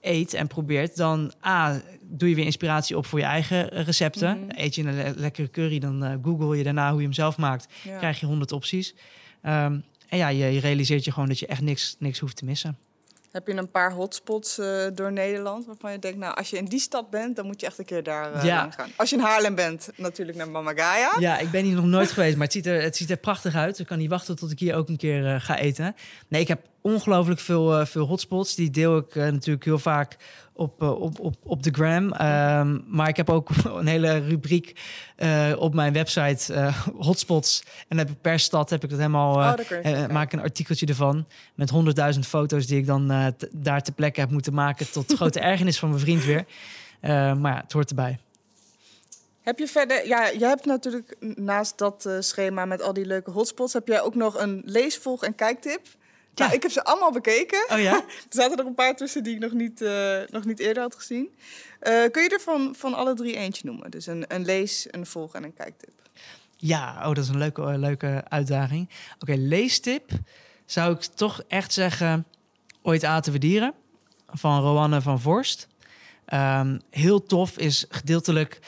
eet 0.00 0.34
en 0.34 0.46
probeert, 0.46 0.96
dan 0.96 1.32
A, 1.46 1.80
doe 2.02 2.28
je 2.28 2.34
weer 2.34 2.44
inspiratie 2.44 2.96
op 2.96 3.06
voor 3.06 3.18
je 3.18 3.24
eigen 3.24 3.68
recepten. 3.68 4.38
Mhm. 4.38 4.48
Eet 4.60 4.74
je 4.74 4.82
een 4.82 4.94
le- 4.96 5.14
lekkere 5.16 5.50
curry, 5.50 5.78
dan 5.78 6.20
google 6.24 6.56
je 6.56 6.64
daarna 6.64 6.88
hoe 6.90 6.98
je 6.98 7.04
hem 7.04 7.14
zelf 7.14 7.36
maakt. 7.36 7.66
Ja. 7.82 7.96
Krijg 7.98 8.20
je 8.20 8.26
honderd 8.26 8.52
opties. 8.52 8.94
Ehm, 9.42 9.78
en 10.08 10.18
ja, 10.18 10.28
je, 10.28 10.44
je 10.44 10.60
realiseert 10.60 11.04
je 11.04 11.12
gewoon 11.12 11.28
dat 11.28 11.38
je 11.38 11.46
echt 11.46 11.60
niks, 11.60 11.96
niks 11.98 12.18
hoeft 12.18 12.36
te 12.36 12.44
missen. 12.44 12.78
Heb 13.32 13.46
je 13.46 13.54
een 13.54 13.70
paar 13.70 13.92
hotspots 13.92 14.58
eh, 14.58 14.86
door 14.94 15.12
Nederland 15.12 15.66
waarvan 15.66 15.92
je 15.92 15.98
denkt, 15.98 16.18
nou, 16.18 16.34
als 16.36 16.50
je 16.50 16.56
in 16.56 16.64
die 16.64 16.80
stad 16.80 17.10
bent, 17.10 17.36
dan 17.36 17.46
moet 17.46 17.60
je 17.60 17.66
echt 17.66 17.78
een 17.78 17.84
keer 17.84 18.02
daar 18.02 18.46
Ja. 18.46 18.62
heen 18.62 18.72
gaan. 18.72 18.90
Als 18.96 19.10
je 19.10 19.16
in 19.16 19.22
Haarlem 19.22 19.54
bent, 19.54 19.88
natuurlijk 19.96 20.38
naar 20.38 20.50
Mama 20.50 20.72
Gaia. 20.74 21.16
Ja, 21.18 21.38
ik 21.38 21.50
ben 21.50 21.64
hier 21.64 21.74
nog 21.74 21.84
nooit 21.84 22.10
geweest, 22.12 22.34
maar 22.36 22.44
het 22.44 22.52
ziet, 22.52 22.66
er, 22.66 22.82
het 22.82 22.96
ziet 22.96 23.10
er 23.10 23.16
prachtig 23.16 23.54
uit. 23.54 23.78
Ik 23.78 23.86
kan 23.86 23.98
niet 23.98 24.10
wachten 24.10 24.36
tot 24.36 24.50
ik 24.50 24.58
hier 24.58 24.74
ook 24.74 24.88
een 24.88 24.96
keer 24.96 25.26
eh, 25.34 25.40
ga 25.40 25.56
eten. 25.58 25.94
Nee, 26.28 26.40
ik 26.40 26.48
heb 26.48 26.60
ongelooflijk 26.82 27.40
veel, 27.40 27.78
eh, 27.78 27.86
veel 27.86 28.06
hotspots. 28.06 28.54
Die 28.54 28.70
deel 28.70 28.96
ik 28.96 29.16
eh, 29.16 29.22
natuurlijk 29.22 29.64
heel 29.64 29.78
vaak 29.78 30.16
op, 30.52 30.82
eh, 30.82 31.00
op, 31.00 31.20
op, 31.20 31.36
op 31.44 31.62
de 31.62 31.70
gram. 31.70 32.12
Ehm, 32.12 32.78
maar 32.86 33.08
ik 33.08 33.16
heb 33.16 33.30
ook 33.30 33.48
een 33.78 33.86
hele 33.86 34.18
rubriek 34.18 34.80
op 35.56 35.74
mijn 35.74 35.92
website, 35.92 36.72
hotspots. 36.96 37.62
En 37.88 37.98
heb 37.98 38.10
ik 38.10 38.20
per 38.20 38.38
stad 38.38 38.70
heb 38.70 38.84
ik 38.84 38.90
dat 38.90 38.98
helemaal... 38.98 39.34
Oh, 39.34 40.06
maak 40.08 40.32
een 40.32 40.40
artikeltje 40.40 40.86
ervan 40.86 41.26
met 41.54 41.70
honderdduizend 41.70 42.26
foto's 42.26 42.66
die 42.66 42.78
ik 42.78 42.86
dan 42.86 43.34
daar 43.52 43.82
ter 43.82 43.92
plekke 43.92 44.20
heb 44.20 44.30
moeten 44.30 44.54
maken. 44.54 44.90
Tot 44.90 45.12
grote 45.16 45.40
ergernis 45.40 45.78
van 45.78 45.88
mijn 45.88 46.00
vriend 46.00 46.24
weer. 46.24 46.44
Maar 47.00 47.52
ja, 47.52 47.60
het 47.60 47.72
hoort 47.72 47.88
erbij. 47.88 48.18
Heb 49.40 49.58
je 49.58 49.66
verder, 49.66 50.06
ja, 50.06 50.28
je 50.28 50.44
hebt 50.44 50.64
natuurlijk 50.64 51.16
naast 51.36 51.78
dat 51.78 52.08
schema 52.18 52.64
met 52.64 52.82
al 52.82 52.92
die 52.92 53.06
leuke 53.06 53.30
hotspots, 53.30 53.72
heb 53.72 53.88
jij 53.88 54.00
ook 54.00 54.14
nog 54.14 54.40
een 54.40 54.62
leesvolg- 54.64 55.22
en 55.22 55.34
kijktip? 55.34 55.80
Ja. 56.34 56.44
Nou, 56.44 56.56
ik 56.56 56.62
heb 56.62 56.70
ze 56.70 56.84
allemaal 56.84 57.12
bekeken. 57.12 57.66
Oh 57.70 57.80
ja? 57.80 57.94
Er 58.30 58.36
zaten 58.36 58.58
er 58.58 58.66
een 58.66 58.74
paar 58.74 58.96
tussen 58.96 59.22
die 59.22 59.34
ik 59.34 59.40
nog 59.40 59.52
niet, 59.52 59.82
eh, 59.82 60.18
nog 60.30 60.44
niet 60.44 60.58
eerder 60.58 60.82
had 60.82 60.94
gezien. 60.94 61.34
Eh, 61.80 62.10
kun 62.10 62.22
je 62.22 62.28
er 62.28 62.40
van, 62.40 62.74
van 62.76 62.94
alle 62.94 63.14
drie 63.14 63.36
eentje 63.36 63.66
noemen? 63.66 63.90
Dus 63.90 64.06
een, 64.06 64.24
een 64.28 64.44
lees, 64.44 64.86
een 64.90 65.06
volg 65.06 65.34
en 65.34 65.44
een 65.44 65.54
kijktip. 65.54 65.92
Ja, 66.56 66.96
oh, 66.96 67.14
dat 67.14 67.18
is 67.18 67.28
een 67.28 67.38
leuke, 67.38 67.62
eh, 67.62 67.78
leuke 67.78 68.24
uitdaging. 68.28 68.88
Oké, 69.18 69.34
leestip 69.34 70.10
zou 70.66 70.94
ik 70.94 71.00
toch 71.00 71.42
echt 71.48 71.72
zeggen... 71.72 72.26
Ooit 72.82 73.04
aten 73.04 73.32
we 73.32 73.38
dieren 73.38 73.74
van 74.26 74.60
Roanne 74.60 75.00
van 75.00 75.20
Vorst. 75.20 75.68
Ehm, 76.24 76.78
heel 76.90 77.22
tof 77.22 77.58
is 77.58 77.86
gedeeltelijk 77.88 78.58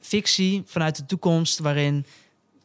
fictie 0.00 0.62
vanuit 0.66 0.96
de 0.96 1.06
toekomst... 1.06 1.58
waarin 1.58 2.06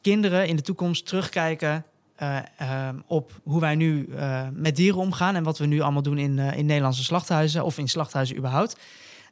kinderen 0.02 0.48
in 0.48 0.56
de 0.56 0.62
toekomst 0.62 1.06
terugkijken... 1.06 1.86
eh, 2.18 2.38
ehm, 2.58 2.96
op 3.06 3.32
hoe 3.44 3.60
wij 3.60 3.76
nu 3.76 4.08
eh, 4.16 4.48
met 4.54 4.76
dieren 4.76 5.00
omgaan... 5.00 5.36
en 5.36 5.44
wat 5.44 5.58
we 5.58 5.66
nu 5.66 5.80
allemaal 5.80 6.02
doen 6.02 6.18
in, 6.18 6.40
eh, 6.40 6.58
in 6.58 6.66
Nederlandse 6.66 7.04
slachthuizen... 7.04 7.64
of 7.64 7.78
in 7.78 7.88
slachthuizen 7.88 8.38
überhaupt. 8.38 8.78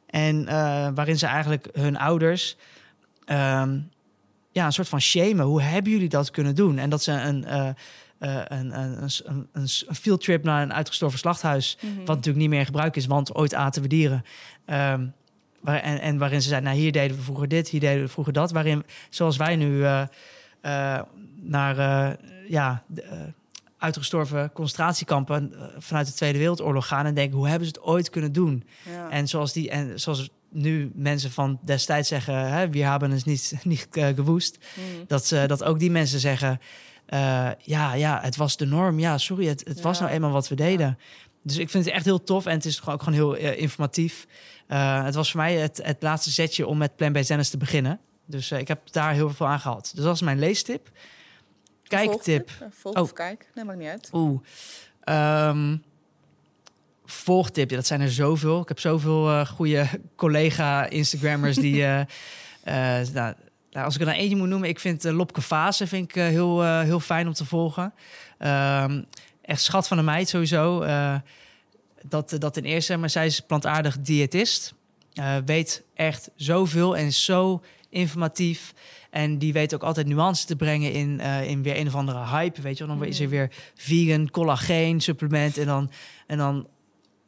En 0.06 0.44
waarin 0.94 1.18
ze 1.18 1.26
eigenlijk 1.26 1.68
hun 1.72 1.98
ouders... 1.98 2.56
ehm, 3.24 3.78
ja, 4.52 4.66
een 4.66 4.72
soort 4.72 4.88
van 4.88 5.00
shamen. 5.00 5.44
Hoe 5.44 5.62
hebben 5.62 5.92
jullie 5.92 6.08
dat 6.08 6.30
kunnen 6.30 6.54
doen? 6.54 6.78
En 6.78 6.90
dat 6.90 7.02
ze 7.02 7.12
een, 7.12 7.54
een, 7.54 7.74
een, 8.48 8.80
een, 8.80 9.48
een, 9.52 9.68
fieldtrip 9.94 10.44
naar 10.44 10.62
een 10.62 10.72
uitgestorven 10.72 11.18
slachthuis, 11.18 11.78
Mhm. 11.80 11.96
wat 11.96 12.06
natuurlijk 12.06 12.36
niet 12.36 12.48
meer 12.48 12.58
in 12.58 12.64
gebruik 12.64 12.96
is, 12.96 13.06
want 13.06 13.34
ooit 13.34 13.54
aten 13.54 13.82
we 13.82 13.88
dieren. 13.88 14.24
Ehm, 14.64 15.06
waar, 15.60 15.80
en, 15.80 16.00
en 16.00 16.18
waarin 16.18 16.42
ze 16.42 16.48
zeiden, 16.48 16.70
nou 16.70 16.82
hier 16.82 16.92
deden 16.92 17.16
we 17.16 17.22
vroeger 17.22 17.48
dit, 17.48 17.68
hier 17.68 17.80
deden 17.80 18.02
we 18.02 18.08
vroeger 18.08 18.32
dat. 18.32 18.50
Waarin, 18.50 18.84
zoals 19.10 19.36
wij 19.36 19.56
nu 19.56 19.84
naar, 21.42 21.78
eh, 21.78 22.14
ja, 22.48 22.82
de, 22.86 23.02
eh, 23.02 23.18
uitgestorven 23.78 24.52
concentratiekampen 24.52 25.52
eh, 25.54 25.66
vanuit 25.78 26.06
de 26.06 26.12
Tweede 26.12 26.38
Wereldoorlog 26.38 26.86
gaan 26.86 27.06
en 27.06 27.14
denken: 27.14 27.38
hoe 27.38 27.48
hebben 27.48 27.68
ze 27.68 27.74
het 27.74 27.82
ooit 27.82 28.10
kunnen 28.10 28.32
doen? 28.32 28.64
Ja. 28.90 29.10
En 29.10 29.28
zoals, 29.28 29.52
die, 29.52 29.70
en 29.70 30.00
zoals 30.00 30.30
nu 30.50 30.90
mensen 30.94 31.30
van 31.30 31.58
destijds 31.62 32.08
zeggen: 32.08 32.48
hè, 32.52 32.70
we 32.70 32.84
hebben 32.84 33.10
het 33.10 33.24
niet, 33.24 33.54
niet 33.64 33.88
uh, 33.92 34.06
gewoest. 34.06 34.58
Mm. 34.74 35.04
Dat, 35.06 35.26
ze, 35.26 35.44
dat 35.46 35.64
ook 35.64 35.78
die 35.78 35.90
mensen 35.90 36.20
zeggen: 36.20 36.60
uh, 37.08 37.50
ja, 37.58 37.94
ja, 37.94 38.18
het 38.22 38.36
was 38.36 38.56
de 38.56 38.66
norm. 38.66 38.98
Ja, 38.98 39.18
sorry, 39.18 39.46
het, 39.46 39.64
het 39.68 39.80
was 39.80 40.00
nou 40.00 40.10
eenmaal 40.12 40.30
wat 40.30 40.48
we 40.48 40.54
deden. 40.54 40.98
Dus 41.42 41.56
ik 41.56 41.70
vind 41.70 41.84
het 41.84 41.94
echt 41.94 42.04
heel 42.04 42.22
tof 42.22 42.46
en 42.46 42.52
het 42.52 42.64
is 42.64 42.78
gewoon 42.78 42.94
ook 42.94 43.02
gewoon 43.02 43.18
heel 43.18 43.36
eh, 43.36 43.60
informatief. 43.60 44.26
Het 44.66 45.14
was 45.14 45.30
voor 45.30 45.40
mij 45.40 45.54
het, 45.54 45.80
het 45.82 46.02
laatste 46.02 46.30
zetje 46.30 46.66
om 46.66 46.78
met 46.78 46.96
Plan 46.96 47.12
B 47.12 47.16
Tennis 47.16 47.50
te 47.50 47.56
beginnen. 47.56 48.00
Dus 48.26 48.50
uh, 48.50 48.58
ik 48.58 48.68
heb 48.68 48.92
daar 48.92 49.12
heel 49.12 49.30
veel 49.30 49.46
aan 49.46 49.60
gehad. 49.60 49.92
Dus 49.94 50.04
dat 50.04 50.14
is 50.14 50.20
mijn 50.20 50.38
leestip. 50.38 50.88
Kijktip. 51.82 52.50
Volgtip? 52.50 52.74
Volg 52.74 52.94
Oh. 52.96 53.02
of 53.02 53.12
kijk? 53.12 53.50
Nee, 53.54 53.64
maakt 53.64 53.78
niet 53.78 53.88
uit. 53.88 54.08
Oeh. 54.12 54.40
Um, 55.48 55.82
volgtip, 57.04 57.70
ja, 57.70 57.76
dat 57.76 57.86
zijn 57.86 58.00
er 58.00 58.10
zoveel. 58.10 58.60
Ik 58.60 58.68
heb 58.68 58.80
zoveel 58.80 59.30
uh, 59.30 59.46
goede 59.46 59.86
collega-Instagrammers 60.16 61.56
die... 61.56 61.76
uh, 61.76 62.00
nou, 63.14 63.34
nou, 63.70 63.84
als 63.84 63.94
ik 63.94 64.00
er 64.00 64.06
nou 64.06 64.18
eentje 64.18 64.36
moet 64.36 64.48
noemen, 64.48 64.68
ik 64.68 64.80
vind 64.80 65.04
Lopke 65.04 65.42
Fase 65.42 65.86
vind 65.86 66.08
ik, 66.08 66.14
heel, 66.14 66.62
heel 66.62 67.00
fijn 67.00 67.26
om 67.26 67.32
te 67.32 67.44
volgen. 67.44 67.94
Um, 68.38 69.06
echt 69.42 69.60
schat 69.60 69.88
van 69.88 69.98
een 69.98 70.04
meid 70.04 70.28
sowieso. 70.28 70.84
Dat, 72.02 72.36
dat 72.38 72.54
ten 72.54 72.64
eerste, 72.64 72.96
maar 72.96 73.10
zij 73.10 73.26
is 73.26 73.40
plantaardig 73.40 74.00
diëtist. 74.00 74.74
Uh, 75.18 75.36
weet 75.44 75.82
echt 75.94 76.30
zoveel 76.34 76.96
en 76.96 77.12
zo 77.12 77.62
informatief. 77.96 78.74
En 79.10 79.38
die 79.38 79.52
weet 79.52 79.74
ook 79.74 79.82
altijd 79.82 80.06
nuance 80.06 80.46
te 80.46 80.56
brengen 80.56 80.92
in, 80.92 81.18
uh, 81.20 81.50
in 81.50 81.62
weer 81.62 81.76
een 81.76 81.86
of 81.86 81.94
andere 81.94 82.26
hype. 82.26 82.62
Weet 82.62 82.78
je 82.78 82.86
wel, 82.86 82.96
dan 82.96 83.06
is 83.06 83.20
er 83.20 83.28
weer 83.28 83.50
vegan, 83.74 84.30
collageen, 84.30 85.00
supplement. 85.00 85.58
En 85.58 85.66
dan, 85.66 85.90
en 86.26 86.38
dan 86.38 86.68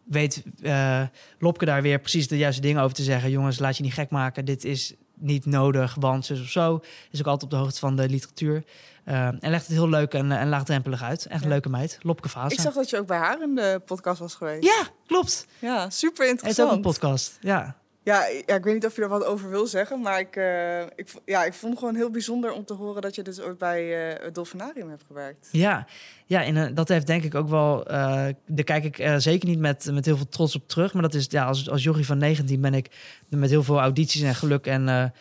weet 0.05 0.43
uh, 0.61 1.03
Lopke 1.39 1.64
daar 1.64 1.83
weer 1.83 1.99
precies 1.99 2.29
de 2.29 2.37
juiste 2.37 2.61
dingen 2.61 2.83
over 2.83 2.97
te 2.97 3.03
zeggen. 3.03 3.31
Jongens, 3.31 3.59
laat 3.59 3.77
je 3.77 3.83
niet 3.83 3.95
gek 3.95 4.11
maken. 4.11 4.45
Dit 4.45 4.64
is 4.64 4.95
niet 5.21 5.47
nodig, 5.47 5.97
want 6.01 6.27
zus 6.27 6.41
of 6.41 6.49
zo. 6.49 6.81
Is 7.11 7.21
ook 7.21 7.27
altijd 7.27 7.43
op 7.43 7.51
de 7.51 7.57
hoogte 7.64 7.79
van 7.79 7.97
de 7.97 8.09
literatuur. 8.09 8.64
Uh, 9.05 9.27
en 9.27 9.51
legt 9.51 9.66
het 9.66 9.77
heel 9.77 9.89
leuk 9.89 10.14
en, 10.14 10.33
en 10.33 10.49
laagdrempelig 10.49 11.03
uit. 11.03 11.27
Echt 11.27 11.41
een 11.41 11.47
ja. 11.47 11.53
leuke 11.53 11.69
meid. 11.69 11.99
Lopke 12.03 12.29
Fase. 12.29 12.55
Ik 12.55 12.61
zag 12.61 12.75
dat 12.75 12.91
je 12.91 12.99
ook 12.99 13.07
bij 13.07 13.19
haar 13.19 13.43
in 13.43 13.55
de 13.55 13.83
podcast 13.85 14.19
was 14.19 14.35
geweest. 14.35 14.64
Ja, 14.64 14.89
klopt. 15.07 15.47
Ja, 15.59 15.91
super 15.91 16.29
interessant. 16.29 16.57
Het 16.57 16.59
is 16.59 16.64
ook 16.64 16.73
een 16.73 16.81
podcast, 16.81 17.39
ja. 17.41 17.77
Ja, 18.09 18.27
ja, 18.47 18.55
ik 18.55 18.65
weet 18.65 18.75
niet 18.75 18.87
of 18.87 18.97
je 18.97 19.03
er 19.03 19.09
wat 19.09 19.25
over 19.25 19.51
wil 19.51 19.67
zeggen, 19.67 20.01
maar 20.01 20.21
ik, 20.21 20.37
uh, 20.37 20.81
ik, 20.81 21.13
ja, 21.25 21.45
ik 21.45 21.53
vond 21.53 21.73
het 21.73 21.81
gewoon 21.81 21.95
heel 21.95 22.11
bijzonder 22.11 22.53
om 22.53 22.65
te 22.65 22.75
horen 22.75 23.03
dat 23.03 23.15
je 23.15 23.23
dus 23.23 23.41
ook 23.41 23.59
bij 23.59 24.11
uh, 24.13 24.25
het 24.25 24.35
Dolfinarium 24.35 24.89
hebt 24.89 25.05
gewerkt. 25.07 25.49
Ja, 25.53 25.87
ja 26.27 26.45
en 26.45 26.57
uh, 26.57 26.67
dat 26.75 26.89
heeft 26.89 27.07
denk 27.07 27.25
ik 27.25 27.35
ook 27.35 27.49
wel, 27.49 27.85
daar 27.85 28.65
kijk 28.65 28.85
ik 28.85 29.21
zeker 29.21 29.49
niet 29.49 29.59
met, 29.59 29.91
met 29.93 30.05
heel 30.05 30.17
veel 30.17 30.29
trots 30.29 30.55
op 30.55 30.69
terug, 30.69 30.93
maar 30.93 31.03
dat 31.03 31.15
is, 31.15 31.27
ja, 31.31 31.45
als, 31.45 31.71
als 31.71 31.83
jochie 31.83 32.07
van 32.07 32.19
19 32.19 32.61
ben 32.61 32.75
ik 32.75 32.89
met 33.29 33.51
heel 33.51 33.63
veel 33.63 33.81
audities 33.81 34.23
en 34.23 34.35
geluk 34.35 34.67
en 34.67 35.13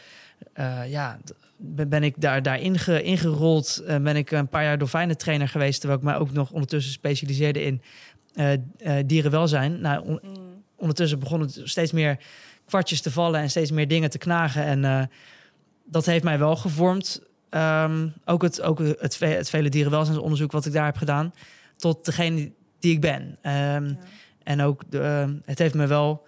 ja, 0.88 1.20
ben 1.58 2.04
ik 2.04 2.14
daar, 2.18 2.42
daar 2.42 2.60
inge, 2.60 3.02
ingerold, 3.04 3.84
ben 3.86 4.16
ik 4.16 4.32
een 4.32 4.50
paar 4.50 4.64
jaar 4.64 4.78
dolfijnentrainer 4.78 5.48
geweest, 5.48 5.80
terwijl 5.80 6.00
ik 6.00 6.06
mij 6.06 6.18
ook 6.18 6.32
nog 6.32 6.52
ondertussen 6.52 6.92
specialiseerde 6.92 7.62
in 7.64 7.82
dierenwelzijn. 9.06 9.82
Nou, 9.82 10.08
on, 10.08 10.20
mm. 10.24 10.64
ondertussen 10.76 11.20
begon 11.20 11.42
het 11.42 11.62
steeds 11.64 11.92
meer 11.92 12.18
kwartjes 12.68 13.01
te 13.01 13.11
vallen 13.11 13.41
en 13.41 13.49
steeds 13.49 13.72
meer 13.72 13.88
dingen 13.88 14.09
te 14.09 14.18
knagen. 14.18 14.63
En 14.63 14.84
uh, 14.84 15.01
dat 15.86 16.05
heeft 16.05 16.24
mij 16.24 16.39
wel 16.39 16.55
gevormd. 16.55 17.22
Um, 17.49 18.13
ook 18.26 18.41
het, 18.41 18.61
ook 18.61 18.80
het, 18.80 19.20
het 19.20 19.49
vele 19.49 19.70
dierenwelzijnsonderzoek 19.70 20.51
wat 20.51 20.65
ik 20.65 20.74
daar 20.74 20.86
heb 20.86 20.97
gedaan. 20.97 21.34
Tot 21.76 22.05
degene 22.05 22.51
die 22.80 22.93
ik 22.93 23.01
ben. 23.01 23.22
Um, 23.22 23.38
ja. 23.43 23.97
En 24.43 24.61
ook 24.61 24.82
de, 24.89 25.26
uh, 25.28 25.34
het 25.45 25.59
heeft 25.59 25.74
me 25.74 25.88
wel 25.88 26.28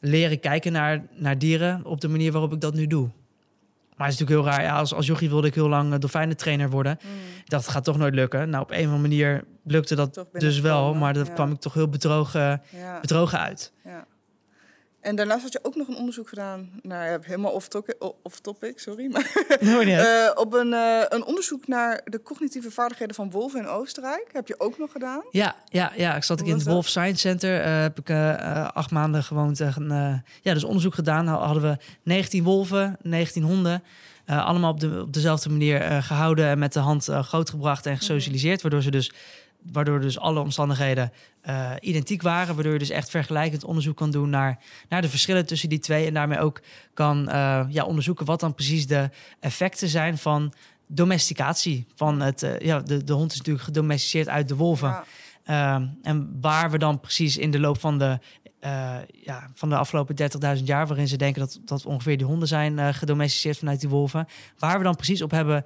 leren 0.00 0.40
kijken 0.40 0.72
naar, 0.72 1.02
naar 1.14 1.38
dieren 1.38 1.84
op 1.84 2.00
de 2.00 2.08
manier 2.08 2.32
waarop 2.32 2.52
ik 2.52 2.60
dat 2.60 2.74
nu 2.74 2.86
doe. 2.86 3.10
Maar 3.96 4.06
het 4.06 4.20
is 4.20 4.20
natuurlijk 4.20 4.48
heel 4.48 4.58
raar. 4.58 4.72
Ja, 4.74 4.78
als, 4.78 4.94
als 4.94 5.06
jochie 5.06 5.28
wilde 5.28 5.46
ik 5.46 5.54
heel 5.54 5.68
lang 5.68 5.94
dolfijnentrainer 5.94 6.70
worden. 6.70 6.98
Mm. 7.02 7.10
Dat 7.44 7.68
gaat 7.68 7.84
toch 7.84 7.98
nooit 7.98 8.14
lukken. 8.14 8.50
Nou, 8.50 8.62
op 8.62 8.70
een 8.70 8.76
of 8.76 8.84
andere 8.84 9.00
manier 9.02 9.44
lukte 9.64 9.94
dat 9.94 10.26
dus 10.32 10.60
wel. 10.60 10.94
Maar 10.94 11.14
dat 11.14 11.26
ja. 11.26 11.32
kwam 11.32 11.52
ik 11.52 11.60
toch 11.60 11.74
heel 11.74 11.88
bedrogen, 11.88 12.62
ja. 12.70 13.00
bedrogen 13.00 13.38
uit. 13.38 13.72
Ja. 13.84 14.06
En 15.02 15.16
daarnaast 15.16 15.42
had 15.42 15.52
je 15.52 15.58
ook 15.62 15.76
nog 15.76 15.88
een 15.88 15.96
onderzoek 15.96 16.28
gedaan 16.28 16.70
naar 16.82 17.18
helemaal 17.22 17.52
off 17.52 17.68
topic, 17.68 17.96
off 18.22 18.40
topic 18.40 18.78
sorry, 18.78 19.10
maar 19.10 19.32
no, 19.60 19.80
uh, 19.80 20.30
op 20.34 20.52
een, 20.52 20.72
uh, 20.72 21.02
een 21.08 21.24
onderzoek 21.24 21.66
naar 21.66 22.00
de 22.04 22.22
cognitieve 22.22 22.70
vaardigheden 22.70 23.14
van 23.14 23.30
wolven 23.30 23.60
in 23.60 23.66
Oostenrijk 23.66 24.28
heb 24.32 24.48
je 24.48 24.60
ook 24.60 24.78
nog 24.78 24.92
gedaan. 24.92 25.22
Ja, 25.30 25.56
ja, 25.68 25.92
ja. 25.96 26.16
ik 26.16 26.22
zat 26.22 26.40
ik 26.40 26.46
in 26.46 26.54
het 26.54 26.64
Wolf 26.64 26.88
Science 26.88 27.20
Center, 27.20 27.60
uh, 27.60 27.80
heb 27.80 27.98
ik 27.98 28.10
acht 28.74 28.90
maanden 28.90 29.22
gewoond. 29.22 29.58
ja, 29.58 30.54
dus 30.54 30.64
onderzoek 30.64 30.94
gedaan. 30.94 31.24
Nou, 31.24 31.44
hadden 31.44 31.62
we 31.62 31.76
19 32.02 32.44
wolven, 32.44 32.96
19 33.00 33.42
honden. 33.42 33.82
allemaal 34.26 34.72
op, 34.72 34.80
de, 34.80 35.00
op 35.00 35.12
dezelfde 35.12 35.50
manier 35.50 36.02
gehouden 36.02 36.46
en 36.46 36.58
met 36.58 36.72
de 36.72 36.80
hand 36.80 37.04
grootgebracht 37.04 37.86
en 37.86 37.96
gesocialiseerd, 37.96 38.62
waardoor 38.62 38.82
ze 38.82 38.90
dus 38.90 39.12
waardoor 39.72 40.00
dus 40.00 40.18
alle 40.18 40.40
omstandigheden 40.40 41.12
uh, 41.48 41.70
identiek 41.80 42.22
waren. 42.22 42.54
Waardoor 42.54 42.72
je 42.72 42.78
dus 42.78 42.90
echt 42.90 43.10
vergelijkend 43.10 43.64
onderzoek 43.64 43.96
kan 43.96 44.10
doen 44.10 44.30
naar, 44.30 44.58
naar 44.88 45.02
de 45.02 45.08
verschillen 45.08 45.46
tussen 45.46 45.68
die 45.68 45.78
twee. 45.78 46.06
En 46.06 46.14
daarmee 46.14 46.38
ook 46.38 46.60
kan 46.94 47.28
uh, 47.28 47.64
ja, 47.68 47.84
onderzoeken 47.84 48.26
wat 48.26 48.40
dan 48.40 48.54
precies 48.54 48.86
de 48.86 49.10
effecten 49.40 49.88
zijn 49.88 50.18
van 50.18 50.52
domesticatie. 50.86 51.86
Van 51.94 52.20
het, 52.20 52.42
uh, 52.42 52.58
ja, 52.58 52.80
de, 52.80 53.04
de 53.04 53.12
hond 53.12 53.32
is 53.32 53.38
natuurlijk 53.38 53.64
gedomesticeerd 53.64 54.28
uit 54.28 54.48
de 54.48 54.56
wolven. 54.56 55.04
Ja. 55.44 55.90
en 56.02 56.38
waar 56.40 56.70
we 56.70 56.78
dan 56.78 57.00
precies 57.00 57.36
in 57.36 57.50
de 57.50 57.60
loop 57.60 57.80
van 57.80 57.98
de, 57.98 58.18
ja, 59.10 59.50
van 59.54 59.68
de 59.68 59.76
afgelopen 59.76 60.16
30.000 60.56 60.62
jaar, 60.64 60.86
waarin 60.86 61.08
ze 61.08 61.16
denken 61.16 61.40
dat, 61.40 61.58
dat 61.64 61.86
ongeveer 61.86 62.16
die 62.16 62.26
honden 62.26 62.48
zijn 62.48 62.94
gedomesticeerd 62.94 63.58
vanuit 63.58 63.80
die 63.80 63.88
wolven, 63.88 64.26
waar 64.58 64.78
we 64.78 64.84
dan 64.84 64.96
precies 64.96 65.22
op 65.22 65.30
hebben 65.30 65.64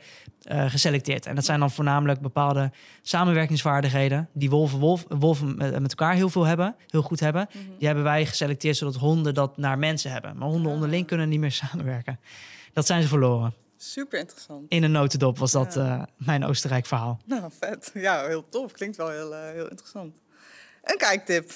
uh, 0.53 0.70
geselecteerd. 0.70 1.26
En 1.26 1.34
dat 1.34 1.44
zijn 1.44 1.61
dan 1.61 1.70
voornamelijk 1.70 2.20
bepaalde 2.20 2.70
samenwerkingsvaardigheden 3.03 4.28
die 4.32 4.51
wolven, 4.51 4.78
wolf, 4.78 5.05
wolven 5.09 5.57
met, 5.57 5.80
met, 5.80 5.90
elkaar 5.90 6.14
heel 6.14 6.28
veel 6.28 6.44
hebben, 6.44 6.76
heel 6.86 7.03
goed 7.03 7.20
hebben. 7.20 7.49
Mm 7.53 7.61
-hmm. 7.61 7.78
Die 7.78 7.86
hebben 7.86 8.05
wij 8.05 8.26
geselecteerd 8.26 8.76
zodat 8.76 8.94
honden 8.94 9.34
dat 9.34 9.57
naar 9.57 9.78
mensen 9.78 10.11
hebben. 10.11 10.36
Maar 10.36 10.49
honden 10.49 10.72
onderling 10.72 11.07
kunnen 11.07 11.28
niet 11.28 11.40
meer 11.40 11.53
samenwerken. 11.66 12.20
Dat 12.72 12.86
zijn 12.86 13.03
ze 13.03 13.09
verloren. 13.09 13.55
Super 13.76 14.18
interessant. 14.18 14.64
In 14.68 14.82
een 14.82 14.92
notendop 14.92 15.38
was 15.38 15.53
dat 15.53 15.74
ja. 15.74 15.97
uh, 15.97 16.03
mijn 16.16 16.44
Oostenrijk 16.44 16.86
verhaal. 16.86 17.20
Nou, 17.24 17.51
vet. 17.59 17.90
Ja, 17.94 18.26
heel 18.26 18.49
tof. 18.49 18.72
Klinkt 18.72 18.97
wel 18.97 19.11
heel, 19.11 19.32
uh, 19.32 19.51
heel 19.51 19.68
interessant. 19.68 20.16
Een 20.82 20.99
kijktip. 20.99 21.53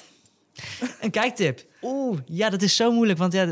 Een 1.00 1.10
kijktip. 1.10 1.64
Oeh, 1.82 2.18
ja, 2.26 2.50
dat 2.50 2.62
is 2.62 2.76
zo 2.76 2.92
moeilijk. 2.92 3.18
Want 3.18 3.32
ja, 3.32 3.48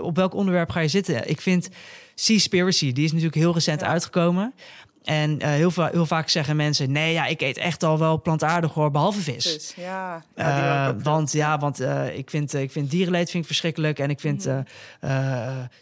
op 0.00 0.16
welk 0.16 0.34
onderwerp 0.34 0.70
ga 0.70 0.80
je 0.80 0.88
zitten? 0.88 1.28
Ik 1.28 1.40
vind 1.40 1.68
Seaspiracy, 2.14 2.92
die 2.92 3.04
is 3.04 3.10
natuurlijk 3.10 3.38
heel 3.38 3.52
recent 3.52 3.80
ja. 3.80 3.86
uitgekomen. 3.86 4.54
En 5.02 5.30
uh, 5.30 5.48
heel, 5.48 5.70
va 5.70 5.88
heel, 5.92 6.06
vaak 6.06 6.28
zeggen 6.28 6.56
mensen: 6.56 6.92
nee, 6.92 7.12
ja, 7.12 7.26
ik 7.26 7.40
eet 7.40 7.56
echt 7.56 7.82
al 7.82 7.98
wel 7.98 8.20
plantaardig 8.20 8.72
hoor, 8.72 8.90
behalve 8.90 9.20
vis. 9.20 9.74
ja. 9.76 10.22
ja 10.36 10.88
uh, 10.88 11.02
want 11.02 11.32
ja, 11.32 11.58
want 11.58 11.80
uh, 11.80 12.16
ik, 12.16 12.30
vind, 12.30 12.54
ik 12.54 12.70
vind 12.70 12.90
dierenleed 12.90 13.30
vind 13.30 13.42
ik 13.42 13.48
verschrikkelijk. 13.48 13.98
En 13.98 14.10
ik 14.10 14.20
vind 14.20 14.46
mm. 14.46 14.64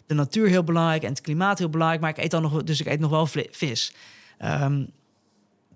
de 0.05 0.13
natuur 0.13 0.47
heel 0.47 0.63
belangrijk 0.63 1.03
en 1.03 1.09
het 1.09 1.21
klimaat 1.21 1.59
heel 1.59 1.69
belangrijk. 1.69 2.01
Maar 2.01 2.09
ik 2.09 2.17
eet 2.17 2.31
dan 2.31 2.41
nog, 2.41 2.63
dus 2.63 2.79
ik 2.79 2.87
eet 2.87 2.99
nog 2.99 3.09
wel 3.09 3.27
vis. 3.51 3.93
Um, 4.39 4.91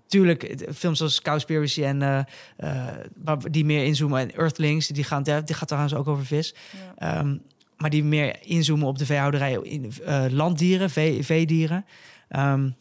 tuurlijk, 0.08 0.68
films 0.74 0.98
zoals 0.98 1.22
Cowspiracy 1.22 1.82
en 1.82 2.02
uh, 2.02 3.32
die 3.50 3.64
meer 3.64 3.84
inzoomen 3.84 4.20
en 4.20 4.34
Earthlings, 4.34 4.86
die 4.86 5.04
gaan, 5.04 5.22
die 5.22 5.54
gaat 5.54 5.68
trouwens 5.68 5.94
ook 5.94 6.08
over 6.08 6.26
vis. 6.26 6.54
Ja. 6.98 7.18
Um, 7.18 7.42
maar 7.76 7.90
die 7.90 8.04
meer 8.04 8.36
inzoomen 8.42 8.86
op 8.86 8.98
de 8.98 9.06
veehouderij 9.06 9.58
in 9.62 9.92
uh, 10.02 10.24
landdieren, 10.30 10.90
vee, 10.90 11.24
veedieren. 11.24 11.84
Um, 12.30 12.76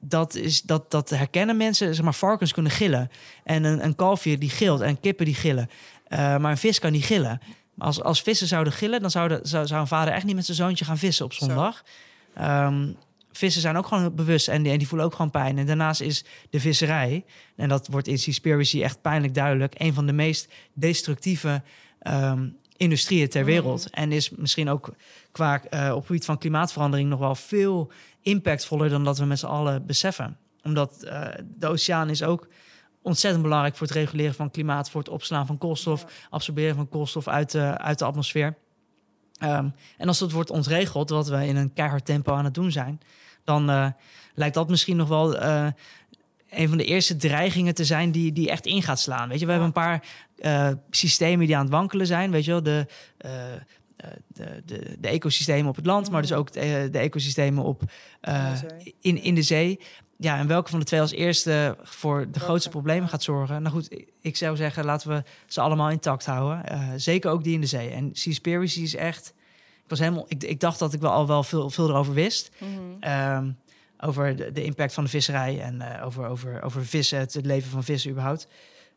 dat, 0.00 0.34
is, 0.34 0.62
dat, 0.62 0.90
dat 0.90 1.10
herkennen 1.10 1.56
mensen. 1.56 1.94
Zeg 1.94 2.04
maar, 2.04 2.14
varkens 2.14 2.52
kunnen 2.52 2.72
gillen. 2.72 3.10
En 3.44 3.64
een, 3.64 3.84
een 3.84 3.94
kalfje 3.94 4.38
die 4.38 4.50
gilt 4.50 4.80
en 4.80 5.00
kippen 5.00 5.24
die 5.24 5.34
gillen. 5.34 5.70
Maar 6.08 6.50
een 6.50 6.58
vis 6.58 6.78
kan 6.78 6.92
niet 6.92 7.04
gillen. 7.04 7.40
Als, 7.78 8.02
als 8.02 8.22
vissen 8.22 8.46
zouden 8.46 8.72
gillen, 8.72 9.00
dan 9.00 9.10
zou, 9.10 9.28
de, 9.28 9.40
zou, 9.42 9.66
zou 9.66 9.80
een 9.80 9.86
vader 9.86 10.14
echt 10.14 10.24
niet 10.24 10.34
met 10.34 10.44
zijn 10.44 10.56
zoontje 10.56 10.84
gaan 10.84 10.98
vissen 10.98 11.24
op 11.24 11.32
zondag. 11.32 11.84
Um, 12.40 12.96
vissen 13.36 13.62
zijn 13.62 13.76
ook 13.76 13.86
gewoon 13.86 14.14
bewust 14.14 14.48
en 14.48 14.62
die, 14.62 14.72
en 14.72 14.78
die 14.78 14.88
voelen 14.88 15.06
ook 15.06 15.14
gewoon 15.14 15.30
pijn. 15.30 15.58
En 15.58 15.66
daarnaast 15.66 16.00
is 16.00 16.24
de 16.50 16.60
visserij, 16.60 17.24
en 17.56 17.68
dat 17.68 17.86
wordt 17.86 18.08
in 18.08 18.18
Seaspiracy 18.18 18.82
echt 18.82 19.00
pijnlijk 19.00 19.34
duidelijk, 19.34 19.74
een 19.76 19.94
van 19.94 20.06
de 20.06 20.12
meest 20.12 20.52
destructieve 20.74 21.62
um, 22.02 22.56
industrieën 22.76 23.28
ter 23.28 23.44
wereld. 23.44 23.84
Mm. 23.84 24.02
En 24.02 24.12
is 24.12 24.30
misschien 24.30 24.68
ook 24.68 24.94
qua 25.32 25.62
uh, 25.70 25.90
op 25.90 25.96
het 25.96 26.06
gebied 26.06 26.24
van 26.24 26.38
klimaatverandering 26.38 27.08
nog 27.08 27.18
wel 27.18 27.34
veel 27.34 27.92
impactvoller 28.20 28.88
dan 28.88 29.04
dat 29.04 29.18
we 29.18 29.24
met 29.24 29.38
z'n 29.38 29.46
allen 29.46 29.86
beseffen. 29.86 30.36
Omdat 30.62 31.00
uh, 31.04 31.28
de 31.58 31.66
oceaan 31.66 32.10
is 32.10 32.22
ook 32.22 32.48
ontzettend 33.02 33.42
belangrijk 33.42 33.76
voor 33.76 33.86
het 33.86 33.96
reguleren 33.96 34.34
van 34.34 34.50
klimaat, 34.50 34.90
voor 34.90 35.00
het 35.00 35.10
opslaan 35.10 35.46
van 35.46 35.58
koolstof, 35.58 36.00
ja. 36.00 36.08
absorberen 36.30 36.74
van 36.74 36.88
koolstof 36.88 37.28
uit 37.28 37.50
de, 37.50 37.78
uit 37.78 37.98
de 37.98 38.04
atmosfeer. 38.04 38.56
Um, 39.42 39.74
en 39.96 40.08
als 40.08 40.18
dat 40.18 40.32
wordt 40.32 40.50
ontregeld, 40.50 41.10
wat 41.10 41.28
we 41.28 41.46
in 41.46 41.56
een 41.56 41.72
keihard 41.72 42.04
tempo 42.04 42.32
aan 42.32 42.44
het 42.44 42.54
doen 42.54 42.72
zijn, 42.72 43.00
dan 43.46 43.70
uh, 43.70 43.86
lijkt 44.34 44.54
dat 44.54 44.68
misschien 44.68 44.96
nog 44.96 45.08
wel 45.08 45.42
uh, 45.42 45.66
een 46.50 46.68
van 46.68 46.78
de 46.78 46.84
eerste 46.84 47.16
dreigingen 47.16 47.74
te 47.74 47.84
zijn 47.84 48.10
die, 48.10 48.32
die 48.32 48.50
echt 48.50 48.66
in 48.66 48.82
gaat 48.82 49.00
slaan. 49.00 49.28
Weet 49.28 49.38
je, 49.40 49.44
we 49.44 49.50
hebben 49.50 49.68
een 49.68 49.74
paar 49.82 50.02
eh, 50.38 50.70
systemen 50.90 51.46
die 51.46 51.56
aan 51.56 51.62
het 51.62 51.72
wankelen 51.72 52.06
zijn. 52.06 52.30
Weet 52.30 52.44
je 52.44 52.50
wel, 52.50 52.62
de, 52.62 52.86
eh, 53.18 53.54
eh, 53.54 53.60
de, 54.26 54.62
de, 54.66 54.96
de 54.98 55.08
ecosystemen 55.08 55.68
op 55.68 55.76
het 55.76 55.86
land, 55.86 56.10
maar 56.10 56.22
dus 56.22 56.32
ook 56.32 56.52
de, 56.52 56.88
de 56.92 56.98
ecosystemen 56.98 57.64
op, 57.64 57.80
In 57.80 57.88
de 58.20 58.56
zee. 59.00 59.18
in, 59.22 59.34
de 59.34 59.42
zee. 59.42 59.80
Ja, 60.18 60.38
en 60.38 60.46
welke 60.46 60.70
van 60.70 60.78
de 60.78 60.84
twee 60.84 61.00
als 61.00 61.12
eerste 61.12 61.76
voor 61.82 62.26
de 62.30 62.40
grootste 62.40 62.68
problemen 62.68 63.08
gaat 63.08 63.22
zorgen? 63.22 63.62
Nou 63.62 63.74
goed, 63.74 63.96
ik- 64.20 64.36
zou 64.36 64.56
zeggen, 64.56 64.84
laten 64.84 65.08
we 65.10 65.22
ze 65.46 65.60
allemaal 65.60 65.90
intact 65.90 66.26
houden. 66.26 66.66
Eh, 66.66 66.88
zeker 66.96 67.30
ook 67.30 67.44
die 67.44 67.54
in 67.54 67.60
de 67.60 67.66
zee. 67.66 67.90
En 67.90 68.10
Seaspiracy 68.12 68.80
is 68.80 68.94
echt... 68.94 69.34
Ik, 69.86 69.92
was 69.92 69.98
helemaal, 70.00 70.24
ik, 70.28 70.42
ik 70.42 70.60
dacht 70.60 70.78
dat 70.78 70.92
ik 70.92 71.00
wel 71.00 71.10
al 71.10 71.26
wel 71.26 71.42
veel, 71.42 71.70
veel 71.70 71.88
erover 71.88 72.14
wist. 72.14 72.50
Mhm. 72.58 72.70
Ehm, 73.00 73.50
over 74.00 74.36
de, 74.36 74.52
de 74.52 74.64
impact 74.64 74.94
van 74.94 75.04
de 75.04 75.10
visserij 75.10 75.60
en 75.60 75.80
eh, 75.80 76.04
over, 76.06 76.26
over, 76.26 76.62
over 76.62 76.86
vissen, 76.86 77.18
het, 77.18 77.34
het 77.34 77.46
leven 77.46 77.70
van 77.70 77.84
vissen 77.84 78.10
überhaupt. 78.10 78.48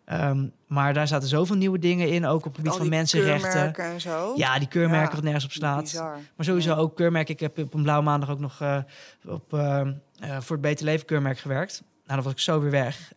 Ehm, 0.06 0.48
maar 0.68 0.94
daar 0.94 1.08
zaten 1.08 1.28
zoveel 1.28 1.56
nieuwe 1.56 1.80
dingen 1.80 2.10
in, 2.10 2.26
ook 2.26 2.46
op 2.46 2.56
het 2.56 2.56
gebied 2.56 2.76
van 2.76 2.90
mensenrechten. 2.90 3.50
keurmerken 3.52 3.86
en 3.86 4.02
zo. 4.02 4.34
Ja, 4.36 4.60
die 4.60 4.68
keurmerken 4.68 5.10
Ja, 5.10 5.16
wat 5.16 5.24
nergens 5.24 5.46
op 5.46 5.52
slaat. 5.52 5.82
Bizar. 5.82 6.18
Maar 6.36 6.46
sowieso 6.46 6.70
Ja. 6.70 6.76
ook 6.78 6.96
keurmerk. 6.96 7.30
Ik 7.30 7.40
heb 7.40 7.58
op 7.58 7.74
een 7.74 7.84
blauwe 7.84 8.04
maandag 8.04 8.30
ook 8.30 8.40
nog 8.40 8.62
eh, 8.62 8.78
op, 9.28 9.54
eh, 9.54 9.80
eh, 9.80 9.88
voor 10.40 10.52
het 10.56 10.62
Beter 10.62 10.86
Leven 10.86 11.06
keurmerk 11.06 11.40
gewerkt. 11.40 11.82
Nou, 12.06 12.22
dan 12.22 12.24
was 12.24 12.32
ik 12.32 12.40
zo 12.40 12.60
weer 12.62 12.72
weg. 12.72 13.12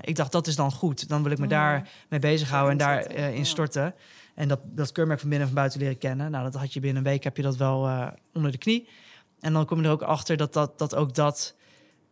Ik 0.00 0.16
dacht, 0.16 0.32
dat 0.32 0.46
is 0.46 0.56
dan 0.56 0.72
goed. 0.72 1.08
Dan 1.08 1.22
wil 1.22 1.32
ik 1.32 1.38
me 1.38 1.44
Mhm. 1.46 1.54
daar 1.54 1.88
mee 2.08 2.20
bezighouden 2.20 2.72
en 2.72 2.78
daar 2.78 2.96
Inzetten, 2.96 3.24
eh, 3.24 3.34
in 3.34 3.46
storten. 3.46 3.94
En 4.36 4.48
dat, 4.48 4.60
dat 4.64 4.92
keurmerk 4.92 5.20
van 5.20 5.28
binnen 5.28 5.48
en 5.48 5.52
van 5.54 5.62
buiten 5.62 5.80
leren 5.80 5.98
kennen. 5.98 6.30
Nou, 6.30 6.44
dat 6.44 6.54
had 6.60 6.72
je 6.72 6.80
binnen 6.80 7.04
een 7.04 7.10
week, 7.10 7.24
heb 7.24 7.36
je 7.36 7.42
dat 7.42 7.56
wel 7.56 7.86
eh, 7.86 8.06
onder 8.34 8.50
de 8.50 8.58
knie. 8.58 8.88
En 9.40 9.52
dan 9.52 9.66
kom 9.66 9.78
je 9.80 9.84
er 9.84 9.90
ook 9.90 10.02
achter 10.02 10.36
dat, 10.36 10.52
dat, 10.52 10.78
dat 10.78 10.94
ook 10.94 11.14
dat 11.14 11.54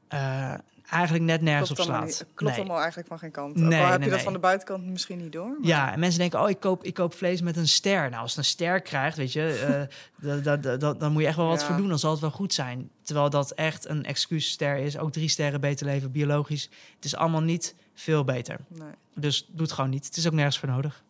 eh, 0.08 0.54
eigenlijk 0.90 1.24
net 1.24 1.40
nergens 1.42 1.66
Klopt 1.72 1.80
op 1.80 1.94
slaat. 1.94 2.04
niet- 2.06 2.26
klopt 2.34 2.52
Nee. 2.52 2.60
allemaal 2.60 2.78
eigenlijk 2.78 3.08
van 3.08 3.18
geen 3.18 3.30
kant. 3.30 3.54
Nee, 3.54 3.64
Ook 3.66 3.72
al 3.72 3.78
heb 3.78 3.88
nee, 3.88 3.94
je 3.98 4.04
dat 4.04 4.14
nee. 4.14 4.24
van 4.24 4.32
de 4.32 4.38
buitenkant 4.38 4.84
misschien 4.86 5.18
niet 5.18 5.32
door. 5.32 5.46
maar- 5.48 5.56
Ja, 5.68 5.92
en 5.92 6.00
mensen 6.00 6.20
denken, 6.20 6.40
oh, 6.42 6.48
ik 6.50 6.60
koop, 6.60 6.84
ik 6.84 6.94
koop 6.94 7.14
vlees 7.14 7.40
met 7.40 7.56
een 7.56 7.68
ster. 7.68 8.10
Nou, 8.10 8.22
als 8.22 8.30
het 8.30 8.38
een 8.38 8.44
ster 8.50 8.80
krijgt, 8.80 9.16
weet 9.16 9.32
je, 9.32 9.86
da- 10.42 10.56
dan 10.94 11.12
moet 11.12 11.20
je 11.22 11.28
echt 11.28 11.36
wel 11.36 11.46
wat 11.48 11.60
Ja. 11.60 11.66
voor 11.66 11.76
doen. 11.76 11.88
Dan 11.88 11.98
zal 11.98 12.10
het 12.10 12.20
wel 12.20 12.30
goed 12.30 12.52
zijn. 12.54 12.90
Terwijl 13.02 13.30
dat 13.30 13.50
echt 13.50 13.88
een 13.88 14.04
excuusster 14.04 14.76
is. 14.76 14.98
Ook 14.98 15.12
drie 15.12 15.28
sterren 15.28 15.60
beter 15.60 15.86
leven, 15.86 16.10
biologisch. 16.12 16.70
Het 16.94 17.04
is 17.04 17.16
allemaal 17.16 17.42
niet 17.42 17.74
veel 17.94 18.24
beter. 18.24 18.56
Nee. 18.68 18.88
Dus 19.14 19.46
doe 19.52 19.62
het 19.62 19.72
gewoon 19.72 19.90
niet. 19.90 20.06
Het 20.06 20.16
is 20.16 20.26
ook 20.26 20.32
nergens 20.32 20.58
voor 20.58 20.68
nodig. 20.68 21.02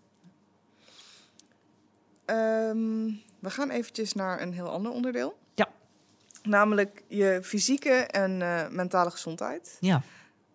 Ehm, 2.25 3.05
we 3.39 3.51
gaan 3.51 3.71
eventjes 3.71 4.13
naar 4.13 4.41
een 4.43 4.53
heel 4.53 4.69
ander 4.69 4.93
onderdeel. 4.93 5.37
Ja. 5.55 5.69
Namelijk 6.43 7.03
je 7.09 7.41
fysieke 7.43 7.91
en 7.91 8.43
eh, 8.43 8.69
mentale 8.71 9.11
gezondheid. 9.11 9.77
Ja, 9.81 10.03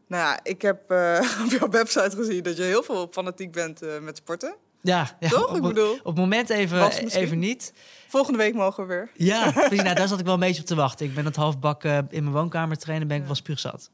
Nou 0.08 0.24
ja, 0.24 0.40
ik 0.44 0.62
heb 0.62 0.92
eh, 0.92 1.20
op 1.46 1.52
jouw 1.52 1.70
website 1.70 2.16
gezien 2.16 2.44
dat 2.44 2.58
je 2.58 2.64
heel 2.64 2.84
veel 2.84 3.08
fanatiek 3.12 3.52
bent 3.52 3.82
eh, 3.82 4.00
met 4.00 4.18
sporten. 4.18 4.56
ja, 4.82 5.18
ja 5.20 5.30
Toch? 5.30 5.50
Op, 5.50 5.56
ik 5.56 5.64
op 5.64 5.68
bedoel, 5.68 6.00
het 6.04 6.16
moment 6.16 6.50
even, 6.50 6.80
Was 6.80 6.98
even 7.00 7.40
niet. 7.40 7.74
volgende 8.08 8.38
week 8.38 8.54
mogen 8.54 8.88
we 8.88 8.94
weer. 8.94 9.10
Ja, 9.14 9.52
precies, 9.52 9.82
nou, 9.84 9.96
daar 10.00 10.08
zat 10.08 10.20
ik 10.20 10.26
wel 10.26 10.34
een 10.34 10.40
beetje 10.40 10.62
op 10.62 10.68
te 10.68 10.76
wachten. 10.76 11.06
Ik 11.06 11.14
ben 11.16 11.26
het 11.26 11.36
halfbak 11.36 11.84
in 11.84 12.08
mijn 12.10 12.32
woonkamer 12.32 12.78
trainen, 12.78 13.08
ben 13.08 13.16
ik 13.18 13.22
Ja. 13.22 13.28
wel 13.30 13.38
spuugzat. 13.38 13.90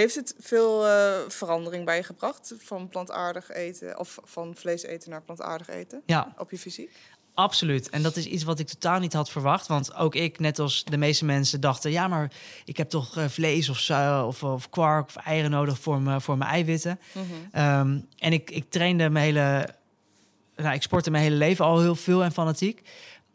Heeft 0.00 0.14
het 0.14 0.34
veel 0.38 0.86
eh, 0.86 1.18
verandering 1.28 1.84
bij 1.84 1.96
je 1.96 2.02
gebracht? 2.02 2.54
Van 2.58 2.88
plantaardig 2.88 3.50
eten 3.50 3.98
of 3.98 4.18
van 4.24 4.54
vlees 4.54 4.82
eten 4.82 5.10
naar 5.10 5.22
plantaardig 5.22 5.68
eten? 5.68 6.02
Ja, 6.06 6.34
Op 6.38 6.50
je 6.50 6.58
fysiek? 6.58 6.90
Absoluut. 7.34 7.90
En 7.90 8.02
dat 8.02 8.16
is 8.16 8.26
iets 8.26 8.42
wat 8.42 8.58
ik 8.58 8.66
totaal 8.66 8.98
niet 8.98 9.12
had 9.12 9.30
verwacht. 9.30 9.66
Want 9.66 9.94
ook 9.94 10.14
ik, 10.14 10.38
net 10.38 10.58
als 10.58 10.84
de 10.84 10.96
meeste 10.96 11.24
mensen, 11.24 11.60
dachten... 11.60 11.90
ja, 11.90 12.08
maar 12.08 12.32
ik 12.64 12.76
heb 12.76 12.88
toch 12.88 13.16
eh, 13.16 13.28
vlees 13.28 13.68
of, 13.68 13.90
of, 14.26 14.42
of 14.42 14.70
kwark 14.70 15.06
of 15.06 15.16
eieren 15.16 15.50
nodig 15.50 15.78
voor, 15.78 16.00
me, 16.00 16.20
voor 16.20 16.38
mijn 16.38 16.50
eiwitten. 16.50 17.00
Ehm, 17.52 18.00
en 18.18 18.32
ik, 18.32 18.50
ik 18.50 18.70
trainde 18.70 19.10
mijn 19.10 19.24
hele... 19.24 19.68
Nou, 20.56 20.74
ik 20.74 20.82
sportte 20.82 21.10
mijn 21.10 21.22
hele 21.22 21.36
leven 21.36 21.64
al 21.64 21.80
heel 21.80 21.96
veel 21.96 22.24
en 22.24 22.32
fanatiek. 22.32 22.82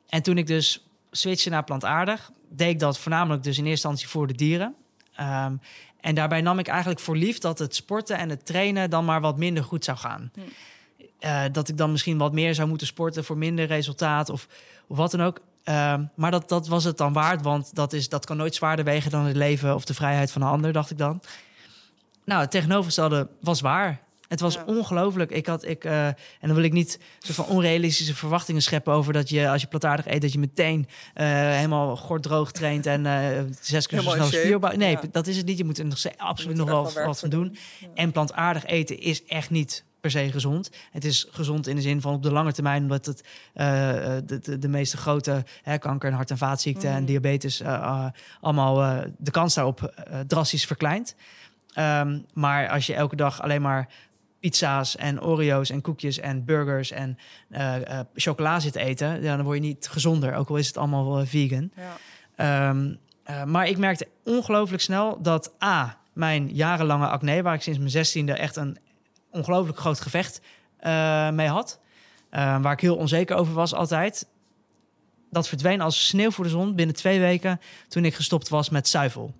En 0.08 0.22
toen 0.22 0.38
ik 0.38 0.48
dus 0.48 0.88
switchte 1.12 1.50
naar 1.50 1.64
plantaardig... 1.64 2.32
deed 2.50 2.70
ik 2.70 2.80
dat 2.80 3.00
voornamelijk 3.00 3.44
dus 3.44 3.58
in 3.58 3.66
eerste 3.66 3.88
instantie 3.88 4.08
voor 4.08 4.28
de 4.28 4.36
dieren. 4.36 4.76
Ehm, 5.16 5.56
en 6.06 6.16
daarbij 6.16 6.42
nam 6.42 6.60
ik 6.60 6.68
eigenlijk 6.68 7.00
voor 7.00 7.18
lief 7.18 7.38
dat 7.38 7.60
het 7.60 7.76
sporten 7.76 8.18
en 8.18 8.30
het 8.30 8.46
trainen... 8.46 8.90
dan 8.90 9.06
maar 9.06 9.22
wat 9.22 9.38
minder 9.38 9.64
goed 9.64 9.84
zou 9.84 9.98
gaan. 9.98 10.32
Hm. 10.34 10.42
Eh, 11.20 11.44
dat 11.52 11.68
ik 11.68 11.78
dan 11.78 11.92
misschien 11.92 12.18
wat 12.18 12.34
meer 12.34 12.56
zou 12.56 12.68
moeten 12.68 12.88
sporten 12.88 13.24
voor 13.24 13.38
minder 13.38 13.66
resultaat 13.66 14.30
of, 14.30 14.48
of 14.88 14.98
wat 14.98 15.12
dan 15.12 15.22
ook. 15.22 15.40
Ehm, 15.64 16.04
maar 16.16 16.32
dat, 16.32 16.50
dat 16.50 16.68
was 16.68 16.84
het 16.84 16.98
dan 16.98 17.14
waard, 17.14 17.42
want 17.42 17.76
dat, 17.76 17.94
is, 17.94 18.10
dat 18.10 18.26
kan 18.26 18.38
nooit 18.38 18.56
zwaarder 18.56 18.86
wegen 18.86 19.12
dan 19.12 19.26
het 19.26 19.36
leven 19.36 19.76
of 19.76 19.86
de 19.86 19.94
vrijheid 19.94 20.32
van 20.32 20.42
een 20.42 20.48
ander, 20.48 20.74
dacht 20.74 20.92
ik 20.92 20.98
dan. 20.98 21.22
Nou, 22.26 22.42
het 22.42 22.52
tegenovergestelde 22.52 23.28
was 23.42 23.62
waar. 23.62 24.02
Het 24.28 24.40
was 24.40 24.54
Ja. 24.54 24.64
ongelooflijk. 24.66 25.32
Ik 25.32 25.46
had, 25.48 25.66
ik, 25.66 25.84
eh, 25.84 26.08
en 26.08 26.16
dan 26.42 26.54
wil 26.54 26.64
ik 26.64 26.72
niet 26.74 27.00
soort 27.20 27.36
van 27.36 27.46
onrealistische 27.46 28.16
verwachtingen 28.16 28.62
scheppen 28.62 28.94
over 28.94 29.14
dat 29.14 29.30
je 29.30 29.50
als 29.50 29.62
je 29.62 29.68
plantaardig 29.68 30.08
eet, 30.08 30.22
dat 30.22 30.34
je 30.34 30.40
meteen 30.40 30.88
eh, 31.14 31.28
helemaal 31.28 31.96
gorddroog 31.98 32.52
traint 32.52 32.86
en 32.86 33.06
eh, 33.06 33.42
zes 33.62 33.88
keer 33.88 34.02
zo 34.02 34.10
snel 34.10 34.26
spierbouw. 34.26 34.76
Nee, 34.76 34.92
Ja. 34.92 35.02
dat 35.12 35.28
is 35.28 35.38
het 35.38 35.46
niet. 35.46 35.58
Je 35.58 35.64
moet 35.66 35.78
er 35.78 35.86
nog 35.86 35.98
absoluut 36.18 36.58
nog 36.58 36.68
wel 36.68 36.92
wat 37.06 37.20
van 37.20 37.30
doen. 37.30 37.58
Ja. 37.80 37.88
En 37.96 38.12
plantaardig 38.12 38.66
eten 38.66 39.00
is 39.00 39.26
echt 39.26 39.50
niet 39.50 39.84
per 40.02 40.12
se 40.12 40.32
gezond. 40.32 40.70
Het 40.92 41.06
is 41.06 41.28
gezond 41.32 41.68
in 41.68 41.76
de 41.76 41.82
zin 41.82 42.02
van 42.02 42.14
op 42.14 42.24
de 42.24 42.32
lange 42.32 42.54
termijn, 42.54 42.82
omdat 42.82 43.06
het 43.06 43.24
de, 43.54 44.40
de, 44.42 44.58
de 44.60 44.68
meeste 44.68 44.98
grote 44.98 45.44
hè, 45.64 45.78
kanker 45.78 46.10
en 46.10 46.16
hart- 46.16 46.32
en 46.32 46.38
vaatziekten 46.38 46.90
en 46.90 46.96
Mhm. 46.96 47.06
diabetes 47.06 47.62
allemaal 48.42 49.04
de 49.18 49.32
kans 49.32 49.54
daarop 49.54 49.94
drastisch 50.28 50.66
verkleint. 50.66 51.16
Ehm, 51.74 52.20
maar 52.34 52.70
als 52.70 52.86
je 52.86 52.94
elke 52.94 53.16
dag 53.16 53.42
alleen 53.42 53.62
maar 53.62 53.90
pizza's 54.46 54.96
en 54.96 55.22
Oreo's 55.22 55.70
en 55.70 55.82
koekjes 55.82 56.20
en 56.20 56.46
burgers 56.46 56.92
en 56.92 57.18
eh, 57.50 58.00
eh, 58.00 58.06
chocola 58.16 58.60
zit 58.60 58.76
eten, 58.76 59.22
ja, 59.22 59.36
dan 59.36 59.46
word 59.46 59.58
je 59.58 59.64
niet 59.64 59.88
gezonder, 59.88 60.34
ook 60.34 60.50
al 60.50 60.56
is 60.56 60.68
het 60.68 60.78
allemaal 60.78 61.20
eh, 61.20 61.26
vegan. 61.26 61.72
Ja. 61.76 61.98
Ehm, 62.36 62.94
eh, 63.24 63.44
maar 63.44 63.68
ik 63.68 63.78
merkte 63.78 64.08
ongelooflijk 64.24 64.82
snel 64.82 65.22
dat 65.22 65.54
A, 65.64 65.98
mijn 66.14 66.50
jarenlange 66.54 67.08
acne, 67.08 67.42
waar 67.42 67.54
ik 67.54 67.62
sinds 67.62 67.80
mijn 67.80 67.92
zestiende 67.92 68.34
echt 68.34 68.56
een 68.56 68.78
ongelooflijk 69.32 69.80
groot 69.80 70.00
gevecht 70.00 70.42
mee 71.34 71.48
had, 71.48 71.80
waar 72.30 72.72
ik 72.72 72.80
heel 72.80 72.96
onzeker 72.96 73.36
over 73.36 73.54
was 73.54 73.74
altijd, 73.74 74.28
dat 75.32 75.48
verdween 75.48 75.82
als 75.82 76.08
sneeuw 76.08 76.32
voor 76.32 76.44
de 76.44 76.50
zon 76.50 76.76
binnen 76.76 76.96
twee 76.96 77.20
weken 77.20 77.60
toen 77.88 78.06
ik 78.06 78.14
gestopt 78.14 78.50
was 78.50 78.70
met 78.70 78.88
zuivel. 78.88 79.34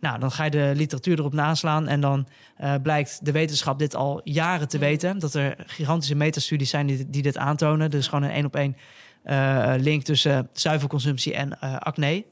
Nou, 0.00 0.18
dan 0.18 0.30
ga 0.30 0.44
je 0.44 0.50
de 0.50 0.72
literatuur 0.74 1.18
erop 1.18 1.32
naslaan 1.32 1.86
en 1.88 2.00
dan 2.00 2.26
eh, 2.56 2.74
blijkt 2.82 3.24
de 3.24 3.32
wetenschap 3.32 3.78
dit 3.78 3.94
al 3.94 4.20
jaren 4.24 4.68
te 4.68 4.76
Mhm. 4.76 4.86
weten. 4.86 5.18
Dat 5.18 5.34
er 5.34 5.54
gigantische 5.66 6.14
metastudies 6.14 6.70
zijn 6.70 6.86
die, 6.86 7.10
die 7.10 7.22
dit 7.22 7.36
aantonen. 7.36 7.90
Er 7.90 7.98
is 7.98 8.08
gewoon 8.08 8.24
een 8.24 8.30
één 8.30 8.44
op 8.44 8.56
één 8.56 8.76
eh, 9.22 9.74
link 9.78 10.02
tussen 10.02 10.48
zuivelconsumptie 10.52 11.34
en 11.34 11.60
eh, 11.60 11.76
acne. 11.76 12.24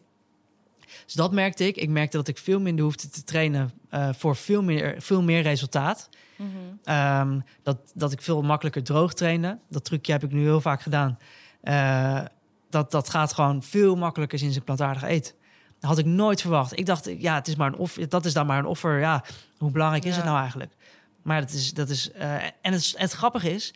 Dus 1.04 1.14
dat 1.14 1.32
merkte 1.32 1.66
ik. 1.66 1.76
Ik 1.76 1.88
merkte 1.88 2.16
dat 2.16 2.28
ik 2.28 2.38
veel 2.38 2.60
minder 2.60 2.84
hoefde 2.84 3.08
te 3.08 3.24
trainen 3.24 3.70
voor 4.16 4.36
veel 4.36 4.62
meer, 4.62 4.94
veel 4.98 5.22
meer 5.22 5.42
resultaat. 5.42 6.08
Mhm. 6.36 6.48
Ehm, 6.84 7.40
dat, 7.62 7.78
dat 7.94 8.12
ik 8.12 8.22
veel 8.22 8.42
makkelijker 8.42 8.82
droog 8.82 9.14
trainde. 9.14 9.58
Dat 9.68 9.84
trucje 9.84 10.12
heb 10.12 10.24
ik 10.24 10.32
nu 10.32 10.42
heel 10.42 10.60
vaak 10.60 10.82
gedaan. 10.82 11.18
Dat, 12.70 12.90
dat 12.90 13.10
gaat 13.10 13.32
gewoon 13.32 13.62
veel 13.62 13.96
makkelijker 13.96 14.38
sinds 14.38 14.56
ik 14.56 14.64
plantaardig 14.64 15.02
eet. 15.02 15.34
Had 15.84 15.98
ik 15.98 16.04
nooit 16.04 16.40
verwacht. 16.40 16.78
Ik 16.78 16.86
dacht, 16.86 17.10
ja, 17.18 17.34
het 17.34 17.48
is 17.48 17.56
maar 17.56 17.66
een 17.66 17.78
offer. 17.78 18.08
Dat 18.08 18.24
is 18.24 18.32
dan 18.32 18.46
maar 18.46 18.58
een 18.58 18.66
offer. 18.66 18.98
Ja, 18.98 19.24
hoe 19.58 19.70
belangrijk 19.70 20.04
is 20.04 20.16
het 20.16 20.24
nou 20.24 20.38
eigenlijk? 20.38 20.72
Maar 21.22 21.40
dat 21.40 21.52
is, 21.52 21.72
dat 21.72 21.88
is 21.88 22.10
eh, 22.12 22.34
en 22.60 22.72
het, 22.72 22.94
het 22.96 23.12
grappige 23.12 23.52
is, 23.52 23.74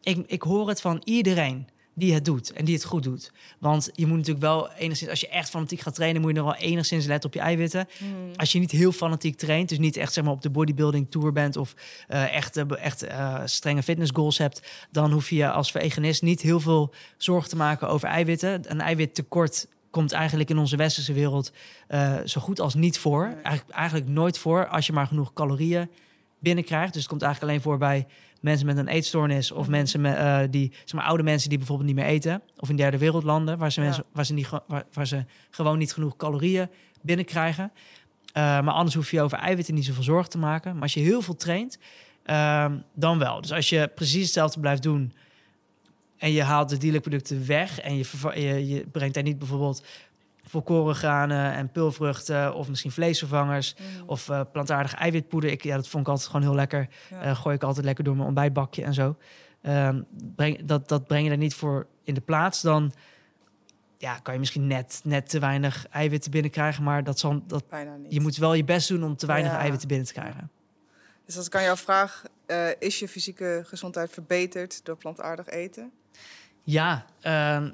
ik, 0.00 0.24
ik 0.26 0.42
hoor 0.42 0.68
het 0.68 0.80
van 0.80 1.00
iedereen 1.04 1.68
die 1.94 2.14
het 2.14 2.24
doet 2.24 2.52
en 2.52 2.64
die 2.64 2.74
het 2.74 2.84
goed 2.84 3.02
doet. 3.02 3.32
Want 3.58 3.90
je 3.94 4.06
moet 4.06 4.16
natuurlijk 4.16 4.44
wel 4.44 4.70
enigszins, 4.72 5.10
als 5.10 5.20
je 5.20 5.28
echt 5.28 5.50
fanatiek 5.50 5.80
gaat 5.80 5.94
trainen, 5.94 6.20
moet 6.20 6.30
je 6.30 6.36
nog 6.36 6.46
wel 6.46 6.68
enigszins 6.68 7.06
letten 7.06 7.28
op 7.28 7.34
je 7.34 7.40
eiwitten. 7.40 7.88
Mhm. 7.98 8.12
Als 8.36 8.52
je 8.52 8.58
niet 8.58 8.70
heel 8.70 8.92
fanatiek 8.92 9.36
traint, 9.36 9.68
dus 9.68 9.78
niet 9.78 9.96
echt 9.96 10.12
zeg 10.12 10.24
maar 10.24 10.32
op 10.32 10.42
de 10.42 10.50
bodybuilding 10.50 11.10
tour 11.10 11.32
bent 11.32 11.56
of 11.56 11.74
eh, 12.08 12.34
echt, 12.34 12.56
eh, 12.56 12.64
echt 12.78 13.06
strenge 13.44 13.82
fitness 13.82 14.10
goals 14.14 14.38
hebt, 14.38 14.86
dan 14.90 15.12
hoef 15.12 15.30
je 15.30 15.50
als 15.50 15.70
veganist 15.70 16.22
niet 16.22 16.40
heel 16.40 16.60
veel 16.60 16.94
zorgen 17.16 17.48
te 17.48 17.56
maken 17.56 17.88
over 17.88 18.08
eiwitten. 18.08 18.70
Een 18.70 18.80
eiwittekort 18.80 19.66
komt 19.90 20.12
eigenlijk 20.12 20.50
in 20.50 20.58
onze 20.58 20.76
westerse 20.76 21.12
wereld 21.12 21.52
eh, 21.88 22.14
zo 22.24 22.40
goed 22.40 22.60
als 22.60 22.74
niet 22.74 22.98
voor. 22.98 23.24
Eigenlijk, 23.42 23.68
eigenlijk 23.76 24.08
nooit 24.08 24.38
voor 24.38 24.68
als 24.68 24.86
je 24.86 24.92
maar 24.92 25.06
genoeg 25.06 25.32
calorieën 25.32 25.90
binnenkrijgt. 26.38 26.92
Dus 26.92 27.02
het 27.02 27.10
komt 27.10 27.22
eigenlijk 27.22 27.52
alleen 27.52 27.64
voor 27.64 27.78
bij 27.78 28.06
mensen 28.40 28.66
met 28.66 28.76
een 28.76 28.88
eetstoornis 28.88 29.52
of 29.52 29.62
Mhm. 29.62 29.70
mensen 29.70 30.00
met, 30.00 30.16
eh, 30.16 30.38
die, 30.50 30.72
zeg 30.84 30.92
maar, 30.92 31.04
oude 31.04 31.22
mensen 31.22 31.48
die 31.48 31.58
bijvoorbeeld 31.58 31.88
niet 31.88 31.96
meer 31.98 32.06
eten, 32.06 32.42
of 32.56 32.68
in 32.68 32.76
derde 32.76 32.98
wereldlanden 32.98 33.58
waar 33.58 33.72
ze, 33.72 33.80
Ja. 33.80 33.86
mensen, 33.86 34.04
waar 34.12 34.26
ze, 34.26 34.32
niet, 34.34 34.48
waar 34.92 35.06
ze 35.06 35.24
gewoon 35.50 35.78
niet 35.78 35.92
genoeg 35.92 36.16
calorieën 36.16 36.68
binnenkrijgen. 37.02 37.72
Eh, 38.32 38.42
maar 38.42 38.74
anders 38.74 38.94
hoef 38.94 39.10
je 39.10 39.22
over 39.22 39.38
eiwitten 39.38 39.74
niet 39.74 39.84
zoveel 39.84 40.02
zorgen 40.02 40.30
te 40.30 40.38
maken. 40.38 40.72
Maar 40.72 40.82
als 40.82 40.94
je 40.94 41.00
heel 41.00 41.22
veel 41.22 41.36
traint, 41.36 41.78
ehm, 42.22 42.76
dan 42.94 43.18
wel. 43.18 43.40
Dus 43.40 43.52
als 43.52 43.68
je 43.68 43.90
precies 43.94 44.22
hetzelfde 44.24 44.60
blijft 44.60 44.82
doen 44.82 45.12
en 46.18 46.32
je 46.32 46.42
haalt 46.42 46.68
de 46.68 46.76
dierlijke 46.76 47.08
producten 47.08 47.46
weg 47.46 47.80
en 47.80 47.96
je, 47.96 48.04
je, 48.34 48.66
je 48.68 48.86
brengt 48.86 49.14
daar 49.14 49.22
niet 49.22 49.38
bijvoorbeeld 49.38 49.84
volkoren 50.42 50.94
granen 50.94 51.52
en 51.52 51.70
pulvruchten 51.70 52.54
of 52.54 52.68
misschien 52.68 52.90
vleesvervangers 52.90 53.74
Mm. 53.78 54.08
of 54.08 54.28
eh, 54.28 54.40
plantaardig 54.52 54.94
eiwitpoeder. 54.94 55.50
Ik, 55.50 55.62
ja, 55.62 55.76
dat 55.76 55.88
vond 55.88 56.02
ik 56.02 56.08
altijd 56.08 56.26
gewoon 56.28 56.42
heel 56.46 56.54
lekker. 56.54 56.88
Ja. 57.10 57.20
Eh, 57.22 57.36
gooi 57.36 57.54
ik 57.56 57.62
altijd 57.62 57.84
lekker 57.84 58.04
door 58.04 58.14
mijn 58.14 58.26
ontbijtbakje 58.26 58.82
en 58.82 58.94
zo. 58.94 59.16
Ehm, 59.62 60.02
breng, 60.36 60.64
dat, 60.64 60.88
dat 60.88 61.06
breng 61.06 61.24
je 61.24 61.30
er 61.30 61.36
niet 61.36 61.54
voor 61.54 61.86
in 62.04 62.14
de 62.14 62.20
plaats. 62.20 62.60
Dan 62.62 62.92
ja, 63.98 64.18
kan 64.18 64.32
je 64.34 64.38
misschien 64.40 64.66
net, 64.66 65.00
net 65.04 65.28
te 65.28 65.38
weinig 65.38 65.86
eiwitten 65.88 66.30
binnenkrijgen. 66.30 66.84
Maar 66.84 67.04
dat 67.04 67.18
zal, 67.18 67.42
dat, 67.46 67.68
Bijna 67.68 67.96
niet. 67.96 68.12
je 68.12 68.20
moet 68.20 68.36
wel 68.36 68.54
je 68.54 68.64
best 68.64 68.88
doen 68.88 69.04
om 69.04 69.16
te 69.16 69.26
weinig 69.26 69.52
Ja. 69.52 69.58
eiwitten 69.58 69.88
binnen 69.88 70.06
te 70.06 70.12
krijgen. 70.12 70.50
Dus 71.26 71.36
als 71.36 71.46
ik 71.46 71.54
aan 71.56 71.62
jou 71.62 71.76
vraag, 71.78 72.22
eh, 72.46 72.68
is 72.78 72.98
je 72.98 73.08
fysieke 73.08 73.62
gezondheid 73.66 74.10
verbeterd 74.10 74.84
door 74.84 74.96
plantaardig 74.96 75.46
eten? 75.48 75.90
Ja, 76.62 77.04
ehm, 77.20 77.70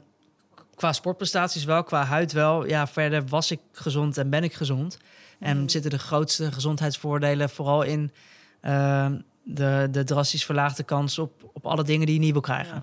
qua 0.75 0.93
sportprestaties 0.93 1.65
wel, 1.65 1.83
qua 1.85 2.05
huid 2.05 2.33
wel. 2.33 2.67
Ja, 2.67 2.87
verder 2.87 3.27
was 3.27 3.51
ik 3.51 3.61
gezond 3.73 4.19
en 4.19 4.31
ben 4.31 4.45
ik 4.45 4.55
gezond. 4.55 4.99
En 5.39 5.57
Mhm. 5.59 5.69
zitten 5.69 5.91
de 5.91 5.99
grootste 5.99 6.53
gezondheidsvoordelen 6.53 7.51
vooral 7.51 7.83
in 7.83 8.13
ehm, 8.61 9.21
de, 9.45 9.89
de 9.91 10.05
drastisch 10.05 10.45
verlaagde 10.45 10.83
kans 10.83 11.19
op, 11.19 11.51
op 11.53 11.67
alle 11.67 11.85
dingen 11.85 12.07
die 12.07 12.15
je 12.15 12.21
niet 12.21 12.33
wil 12.33 12.41
krijgen. 12.41 12.75
Ja. 12.75 12.83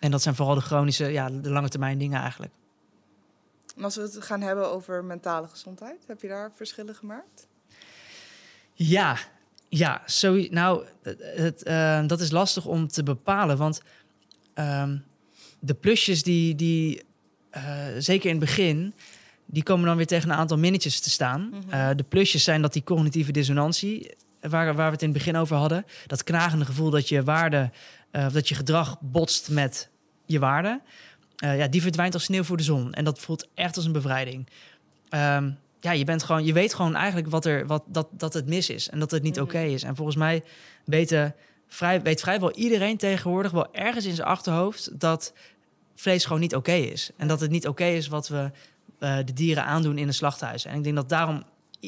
En 0.00 0.10
dat 0.10 0.22
zijn 0.22 0.34
vooral 0.34 0.54
de 0.54 0.60
chronische, 0.60 1.04
ja, 1.06 1.28
de 1.30 1.50
lange 1.50 1.68
termijn 1.68 1.98
dingen 1.98 2.20
eigenlijk. 2.20 2.52
En 3.76 3.84
als 3.84 3.96
we 3.96 4.02
het 4.02 4.16
gaan 4.24 4.40
hebben 4.40 4.70
over 4.72 5.04
mentale 5.04 5.48
gezondheid, 5.48 6.04
heb 6.06 6.20
je 6.20 6.28
daar 6.28 6.50
verschillen 6.54 6.94
gemerkt? 6.94 7.46
Ja, 8.74 9.16
ja, 9.68 10.02
zo, 10.06 10.46
nou, 10.50 10.84
het, 11.02 11.18
het, 11.36 11.62
eh, 11.62 12.06
dat 12.06 12.20
is 12.20 12.30
lastig 12.30 12.66
om 12.66 12.88
te 12.88 13.02
bepalen. 13.02 13.56
Want 13.56 13.82
ehm, 14.54 14.96
de 15.60 15.74
plusjes 15.74 16.22
die, 16.22 16.54
die 16.54 17.02
eh, 17.50 17.62
zeker 17.98 18.30
in 18.30 18.36
het 18.36 18.44
begin, 18.44 18.94
die 19.46 19.62
komen 19.62 19.86
dan 19.86 19.96
weer 19.96 20.06
tegen 20.06 20.30
een 20.30 20.36
aantal 20.36 20.58
minnetjes 20.58 21.00
te 21.00 21.10
staan. 21.10 21.48
Mhm. 21.48 21.70
Eh, 21.70 21.88
de 21.96 22.02
plusjes 22.02 22.44
zijn 22.44 22.62
dat 22.62 22.72
die 22.72 22.84
cognitieve 22.84 23.32
dissonantie, 23.32 24.10
waar, 24.40 24.74
waar 24.74 24.86
we 24.86 24.92
het 24.92 25.02
in 25.02 25.08
het 25.08 25.18
begin 25.18 25.36
over 25.36 25.56
hadden, 25.56 25.84
dat 26.06 26.24
knagende 26.24 26.64
gevoel 26.64 26.90
dat 26.90 27.08
je 27.08 27.22
waarde, 27.22 27.70
eh, 28.10 28.26
of 28.26 28.32
dat 28.32 28.48
je 28.48 28.54
gedrag 28.54 28.96
botst 29.00 29.50
met 29.50 29.88
je 30.26 30.38
waarde, 30.38 30.80
eh, 31.36 31.58
ja, 31.58 31.68
die 31.68 31.82
verdwijnt 31.82 32.14
als 32.14 32.24
sneeuw 32.24 32.42
voor 32.42 32.56
de 32.56 32.62
zon. 32.62 32.92
En 32.92 33.04
dat 33.04 33.18
voelt 33.18 33.48
echt 33.54 33.76
als 33.76 33.84
een 33.84 33.92
bevrijding. 33.92 34.48
Ehm, 35.08 35.50
ja, 35.80 35.92
je, 35.92 36.04
bent 36.04 36.22
gewoon, 36.22 36.44
je 36.44 36.52
weet 36.52 36.74
gewoon 36.74 36.94
eigenlijk 36.94 37.28
wat 37.28 37.44
er, 37.44 37.66
wat, 37.66 37.82
dat, 37.86 38.08
dat 38.12 38.34
het 38.34 38.46
mis 38.48 38.70
is 38.70 38.88
en 38.88 38.98
dat 38.98 39.10
het 39.10 39.22
niet 39.22 39.34
Mhm. 39.34 39.44
oké 39.44 39.60
is. 39.60 39.82
En 39.82 39.96
volgens 39.96 40.16
mij 40.16 40.42
weten, 40.84 41.34
vrij, 41.72 42.02
weet 42.02 42.20
vrijwel 42.20 42.52
iedereen 42.52 42.96
tegenwoordig 42.96 43.52
wel 43.52 43.74
ergens 43.74 44.04
in 44.04 44.14
zijn 44.14 44.28
achterhoofd 44.28 45.00
dat 45.00 45.32
vlees 45.94 46.24
gewoon 46.24 46.40
niet 46.40 46.54
oké 46.54 46.72
is. 46.72 47.10
En 47.16 47.28
dat 47.28 47.40
het 47.40 47.50
niet 47.50 47.68
oké 47.68 47.84
is 47.84 48.08
wat 48.08 48.28
we 48.28 48.50
eh, 48.98 49.16
de 49.24 49.32
dieren 49.32 49.64
aandoen 49.64 49.98
in 49.98 50.06
een 50.06 50.14
slachthuis. 50.14 50.64
En 50.64 50.76
ik 50.76 50.82
denk 50.84 50.96
dat 50.96 51.08
daarom, 51.08 51.42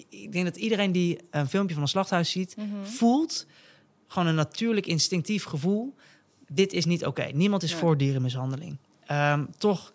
ik 0.09 0.33
denk 0.33 0.45
dat 0.45 0.57
iedereen 0.57 0.93
die 0.93 1.19
een 1.31 1.49
filmpje 1.49 1.75
van 1.75 1.83
een 1.83 1.89
slachthuis 1.89 2.31
ziet, 2.31 2.57
Mhm. 2.57 2.85
voelt 2.85 3.47
gewoon 4.09 4.29
een 4.29 4.35
natuurlijk 4.35 4.87
instinctief 4.87 5.45
gevoel. 5.45 5.95
Dit 6.49 6.73
is 6.73 6.85
niet 6.85 7.07
oké. 7.07 7.25
Niemand 7.33 7.63
is 7.63 7.75
voor 7.75 7.97
dierenmishandeling. 7.97 8.77
Ehm, 9.07 9.45
toch 9.59 9.93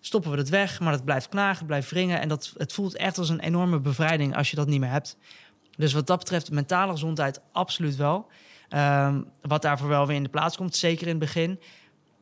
stoppen 0.00 0.30
we 0.30 0.36
het 0.36 0.48
weg, 0.48 0.80
maar 0.80 0.92
het 0.92 1.04
blijft 1.04 1.28
knagen, 1.28 1.66
blijft 1.66 1.90
wringen. 1.90 2.20
En 2.20 2.28
dat, 2.28 2.52
het 2.56 2.72
voelt 2.72 2.96
echt 2.96 3.18
als 3.18 3.28
een 3.28 3.40
enorme 3.40 3.80
bevrijding 3.80 4.36
als 4.36 4.50
je 4.50 4.56
dat 4.56 4.66
niet 4.66 4.80
meer 4.80 4.90
hebt. 4.90 5.16
Dus 5.76 5.92
wat 5.92 6.06
dat 6.06 6.18
betreft, 6.18 6.50
mentale 6.50 6.92
gezondheid 6.92 7.40
absoluut 7.52 7.96
wel. 7.96 8.26
Ehm, 8.72 9.20
wat 9.40 9.62
daarvoor 9.62 9.88
wel 9.88 10.06
weer 10.06 10.16
in 10.16 10.22
de 10.22 10.28
plaats 10.28 10.56
komt, 10.56 10.76
zeker 10.76 11.02
in 11.02 11.08
het 11.08 11.18
begin, 11.18 11.60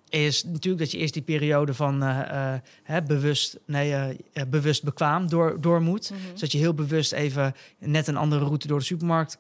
is 0.09 0.45
natuurlijk 0.45 0.79
dat 0.83 0.91
je 0.91 0.99
eerst 0.99 1.13
die 1.13 1.23
periode 1.23 1.75
van 1.75 2.03
eh, 2.03 2.55
eh, 2.55 2.61
hè, 2.83 3.03
bewust, 3.03 3.59
nee, 3.67 3.93
eh, 4.33 4.43
bewust 4.49 4.83
bekwaam 4.83 5.29
door, 5.29 5.61
door 5.61 5.83
moet. 5.83 6.11
Mhm. 6.11 6.21
Dus 6.39 6.53
je 6.53 6.59
heel 6.59 6.75
bewust 6.75 7.13
even 7.13 7.55
net 7.79 8.07
een 8.07 8.17
andere 8.17 8.45
route 8.45 8.67
door 8.67 8.79
de 8.79 8.85
supermarkt 8.85 9.39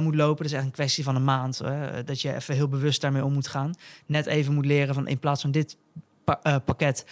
moet 0.00 0.14
lopen. 0.14 0.36
Dat 0.36 0.46
is 0.46 0.52
echt 0.52 0.64
een 0.64 0.70
kwestie 0.70 1.04
van 1.04 1.16
een 1.16 1.24
maand. 1.24 1.58
hè, 1.58 2.04
dat 2.04 2.20
je 2.20 2.34
even 2.34 2.54
heel 2.54 2.68
bewust 2.68 3.00
daarmee 3.00 3.24
om 3.24 3.32
moet 3.32 3.48
gaan. 3.48 3.74
Net 4.06 4.26
even 4.26 4.54
moet 4.54 4.66
leren 4.66 4.94
van 4.94 5.08
in 5.08 5.18
plaats 5.18 5.40
van 5.40 5.50
dit 5.50 5.76
pa- 6.24 6.58
pakket, 6.64 7.04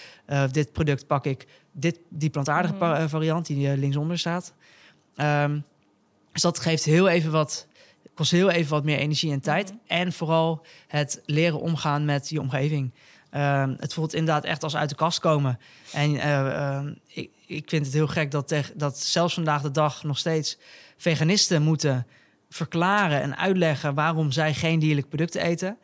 dit 0.51 0.72
product 0.72 1.07
pak 1.07 1.24
ik 1.26 1.46
dit, 1.72 1.99
die 2.09 2.30
plantaardige 2.30 2.74
Mhm. 2.74 3.09
variant 3.09 3.46
die 3.46 3.76
linksonder 3.76 4.18
staat. 4.18 4.55
Ehm, 5.16 5.59
dus 6.32 6.42
dat 6.42 6.59
geeft 6.59 6.84
heel 6.84 7.09
even 7.09 7.30
wat, 7.30 7.66
kost 8.18 8.30
heel 8.30 8.50
even 8.50 8.70
wat 8.70 8.84
meer 8.84 8.98
energie 8.98 9.32
en 9.32 9.40
tijd. 9.40 9.68
Mhm. 9.70 9.78
En 9.86 10.12
vooral 10.12 10.66
het 10.86 11.22
leren 11.26 11.60
omgaan 11.60 12.04
met 12.04 12.28
je 12.28 12.40
omgeving. 12.40 12.92
Ehm, 13.30 13.74
het 13.78 13.94
voelt 13.94 14.14
inderdaad 14.14 14.44
echt 14.44 14.62
als 14.62 14.76
uit 14.76 14.88
de 14.88 14.94
kast 14.94 15.18
komen. 15.18 15.58
En 15.92 16.16
eh, 16.16 16.76
ehm, 16.76 16.92
ik, 17.06 17.30
ik 17.46 17.68
vind 17.68 17.84
het 17.84 17.94
heel 17.94 18.06
gek 18.06 18.30
dat, 18.30 18.54
dat 18.74 18.98
zelfs 18.98 19.34
vandaag 19.34 19.62
de 19.62 19.70
dag 19.70 20.02
nog 20.02 20.18
steeds 20.18 20.58
veganisten 20.96 21.62
moeten 21.62 22.06
verklaren 22.48 23.22
en 23.22 23.36
uitleggen 23.36 23.94
waarom 23.94 24.30
zij 24.32 24.54
geen 24.54 24.78
dierlijke 24.78 25.08
producten 25.08 25.42
eten. 25.42 25.78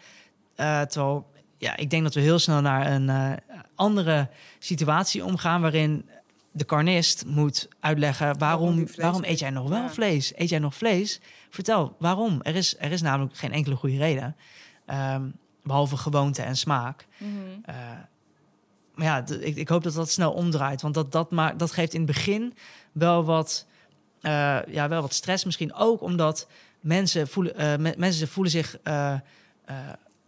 Eh, 0.54 0.80
terwijl 0.80 1.26
ja, 1.58 1.76
ik 1.76 1.90
denk 1.90 2.02
dat 2.02 2.14
we 2.14 2.20
heel 2.20 2.38
snel 2.38 2.60
naar 2.60 2.92
een 2.92 3.08
eh, 3.08 3.32
andere 3.74 4.28
situatie 4.58 5.24
omgaan 5.24 5.60
waarin 5.60 6.08
de 6.52 6.64
carnist 6.64 7.26
moet 7.26 7.68
uitleggen 7.80 8.38
Waarom 8.38 8.86
waarom, 8.96 9.22
eet. 9.22 9.30
eet 9.30 9.38
jij 9.38 9.50
nog 9.50 9.68
wel 9.68 9.82
Ja. 9.82 9.90
vlees? 9.90 10.32
Eet 10.36 10.48
jij 10.48 10.58
nog 10.58 10.74
vlees? 10.74 11.20
Vertel 11.54 11.96
waarom. 11.98 12.40
Er 12.42 12.54
is, 12.54 12.74
er 12.78 12.92
is 12.92 13.02
namelijk 13.02 13.36
geen 13.36 13.52
enkele 13.52 13.74
goede 13.76 13.96
reden. 13.96 14.36
Ehm, 14.86 15.22
behalve 15.62 15.96
gewoonte 15.96 16.42
en 16.42 16.56
smaak. 16.56 17.06
Mhm. 17.18 17.30
Eh, 17.64 17.74
maar 18.94 19.06
ja, 19.06 19.24
ik, 19.40 19.56
ik 19.56 19.68
hoop 19.68 19.82
dat 19.82 19.94
dat 19.94 20.10
snel 20.10 20.32
omdraait. 20.32 20.82
Want 20.82 20.94
dat, 20.94 21.12
dat, 21.12 21.30
dat 21.56 21.72
geeft 21.72 21.92
in 21.94 22.00
het 22.00 22.10
begin 22.10 22.54
wel 22.92 23.24
wat, 23.24 23.66
eh, 24.20 24.58
ja, 24.66 24.88
wel 24.88 25.00
wat 25.00 25.14
stress. 25.14 25.44
Misschien 25.44 25.74
ook 25.74 26.00
omdat 26.00 26.48
mensen 26.80 27.28
voelen, 27.28 27.56
eh, 27.56 27.76
me- 27.76 27.94
mensen 27.96 28.28
voelen 28.28 28.50
zich 28.52 28.76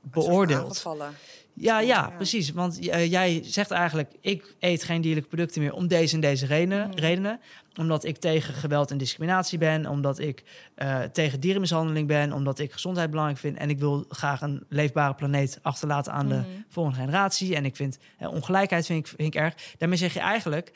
beoordeeld. 0.03 0.83
Ja, 1.55 1.81
ja, 1.81 2.11
precies. 2.17 2.53
Want 2.53 2.77
jij 2.85 3.41
zegt 3.45 3.71
eigenlijk, 3.71 4.13
ik 4.21 4.55
eet 4.61 4.85
geen 4.85 5.01
dierlijke 5.01 5.29
producten 5.29 5.63
meer 5.63 5.73
om 5.73 5.87
deze 5.89 6.15
en 6.15 6.21
deze 6.21 6.47
redenen. 6.47 6.89
Mhm. 6.89 6.99
redenen. 6.99 7.41
Omdat 7.77 8.05
ik 8.05 8.17
tegen 8.17 8.55
geweld 8.55 8.91
en 8.91 8.99
discriminatie 8.99 9.59
ben. 9.59 9.87
Omdat 9.87 10.19
ik 10.19 10.43
eh, 10.75 11.01
tegen 11.03 11.41
dierenmishandeling 11.41 12.07
ben. 12.09 12.33
Omdat 12.33 12.59
ik 12.59 12.73
gezondheid 12.73 13.11
belangrijk 13.11 13.41
vind. 13.41 13.57
En 13.57 13.71
ik 13.71 13.79
wil 13.79 14.05
graag 14.09 14.41
een 14.41 14.65
leefbare 14.69 15.15
planeet 15.15 15.59
achterlaten 15.63 16.13
aan 16.13 16.29
de 16.29 16.35
Mhm. 16.35 16.47
volgende 16.69 16.99
generatie. 16.99 17.55
En 17.57 17.65
ik 17.65 17.77
vind 17.77 17.99
eh, 18.19 18.33
ongelijkheid 18.33 18.87
vind 18.87 18.99
ik, 18.99 19.15
vind 19.17 19.35
ik 19.35 19.41
erg. 19.41 19.55
Daarmee 19.79 19.99
zeg 19.99 20.13
je 20.15 20.21
eigenlijk 20.21 20.73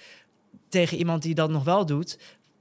tegen 0.69 0.97
iemand 0.99 1.23
die 1.23 1.35
dat 1.35 1.51
nog 1.51 1.65
wel 1.65 1.87
doet... 1.87 2.19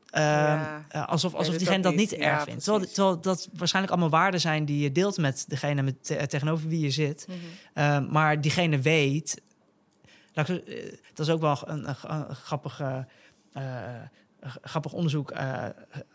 eh, 0.10 0.22
Ja. 0.24 0.84
alsof, 1.06 1.34
alsof 1.34 1.56
diegene 1.58 1.82
dat 1.82 1.96
niet. 1.96 2.10
Ja, 2.10 2.18
erg 2.18 2.44
vindt. 2.44 2.64
Terwijl, 2.64 3.22
dat 3.22 3.50
waarschijnlijk 3.54 3.94
allemaal 3.94 4.20
waarden 4.20 4.40
zijn 4.40 4.66
die 4.66 4.80
je 4.84 4.92
deelt 4.92 5.18
met 5.18 5.46
degene 5.48 5.82
met, 5.82 6.04
te- 6.06 6.28
tegenover 6.28 6.68
wie 6.68 6.80
je 6.80 6.90
zit. 6.92 7.28
Mhm. 7.28 7.38
Uh, 8.04 8.10
maar 8.12 8.42
diegene 8.42 8.80
weet. 8.80 9.42
Dat 10.34 11.28
is 11.28 11.30
ook 11.30 11.42
wel 11.42 11.58
een, 11.66 11.88
een, 11.90 11.96
een 12.30 12.36
grappig, 12.36 12.80
een 12.80 13.06
grappig 14.62 14.94
onderzoek 14.94 15.32
eh, 15.32 15.64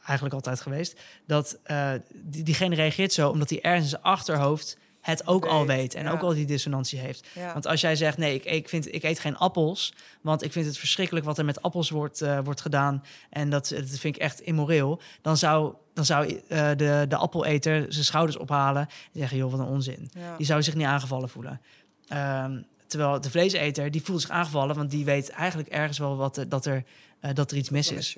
eigenlijk 0.05 0.35
altijd 0.35 0.61
geweest. 0.61 1.01
Dat 1.27 1.59
eh, 1.62 1.93
die, 2.12 2.43
diegene 2.43 2.75
reageert 2.75 3.12
zo 3.12 3.31
omdat 3.31 3.51
hij 3.51 3.62
ergens 3.62 3.83
in 3.83 3.89
zijn 3.89 4.03
achterhoofd 4.03 4.79
het 5.01 5.27
ook 5.27 5.45
al 5.45 5.66
Weet. 5.66 5.95
En 5.95 6.05
ja. 6.05 6.11
ook 6.11 6.20
al 6.20 6.35
die 6.35 6.47
dissonantie 6.47 6.99
heeft. 6.99 7.29
Ja. 7.35 7.53
Want 7.53 7.66
als 7.66 7.81
jij 7.81 7.97
zegt, 7.97 8.18
nee, 8.18 8.35
ik, 8.35 8.45
ik, 8.45 8.68
vind, 8.68 8.95
ik 8.95 9.03
eet 9.03 9.18
geen 9.18 9.37
appels... 9.37 9.95
want 10.20 10.43
ik 10.43 10.53
vind 10.53 10.66
het 10.66 10.79
verschrikkelijk 10.79 11.27
wat 11.27 11.39
er 11.39 11.45
met 11.45 11.62
appels 11.62 11.91
wordt, 11.91 12.20
eh, 12.20 12.39
wordt 12.45 12.61
gedaan... 12.61 13.03
en 13.31 13.51
dat, 13.51 13.68
dat 13.68 13.89
vind 13.89 14.16
ik 14.16 14.22
echt 14.22 14.41
immoreel... 14.41 15.01
dan 15.22 15.37
zou, 15.37 15.75
dan 15.95 16.05
zou 16.05 16.41
de, 16.49 17.05
de 17.09 17.16
appeleter 17.16 17.87
zijn 17.89 18.05
schouders 18.05 18.37
ophalen... 18.37 18.83
en 18.83 19.18
zeggen, 19.18 19.37
joh, 19.37 19.51
wat 19.51 19.61
een 19.61 19.66
onzin. 19.66 20.11
Ja. 20.14 20.37
Die 20.37 20.47
zou 20.47 20.62
zich 20.62 20.75
niet 20.75 20.87
aangevallen 20.87 21.29
voelen. 21.29 21.61
Ehm, 22.09 22.62
terwijl 22.87 23.20
de 23.20 23.31
vleeseter, 23.31 23.91
die 23.91 24.03
voelt 24.03 24.20
zich 24.20 24.31
aangevallen... 24.31 24.77
want 24.77 24.91
die 24.91 25.05
weet 25.05 25.31
eigenlijk 25.31 25.68
ergens 25.68 25.99
wel 25.99 26.16
wat, 26.16 26.45
dat, 26.49 26.66
er, 26.66 26.85
eh, 27.25 27.35
dat 27.35 27.51
er 27.51 27.57
iets 27.57 27.70
mis 27.70 27.91
is. 27.93 28.16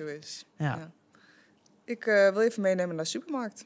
Ja. 0.57 0.91
Ik 1.85 2.05
eh, 2.05 2.29
wil 2.33 2.41
even 2.41 2.61
meenemen 2.61 2.95
naar 2.95 3.03
de 3.03 3.09
supermarkt. 3.09 3.65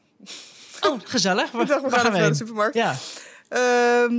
Oh, 0.80 1.00
gezellig. 1.04 1.52
Ik 1.60 1.66
dacht, 1.66 1.82
we 1.82 1.90
gaan 1.90 2.06
even 2.06 2.20
naar 2.20 2.28
de 2.30 2.34
supermarkt. 2.36 2.74
Ja, 2.74 2.96
Ehm, 3.48 4.16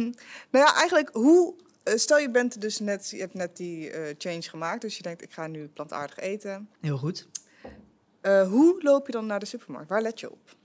nou 0.50 0.66
ja, 0.66 0.76
eigenlijk 0.76 1.10
hoe... 1.14 1.56
eh, 1.84 1.96
stel 1.98 2.18
je 2.18 2.30
bent 2.32 2.62
dus 2.62 2.80
net, 2.80 3.10
je 3.10 3.18
hebt 3.18 3.34
net 3.34 3.58
die 3.58 3.92
change 4.18 4.42
gemaakt, 4.42 4.82
dus 4.82 4.98
je 4.98 5.04
denkt 5.04 5.22
ik 5.22 5.32
ga 5.34 5.48
nu 5.48 5.68
plantaardig 5.68 6.18
eten. 6.20 6.70
heel 6.82 6.98
goed. 6.98 7.28
Hoe 8.24 8.76
loop 8.84 9.06
je 9.06 9.12
dan 9.12 9.26
naar 9.26 9.40
de 9.40 9.46
supermarkt? 9.46 9.90
Waar 9.90 10.02
let 10.02 10.20
je 10.20 10.32
op? 10.32 10.56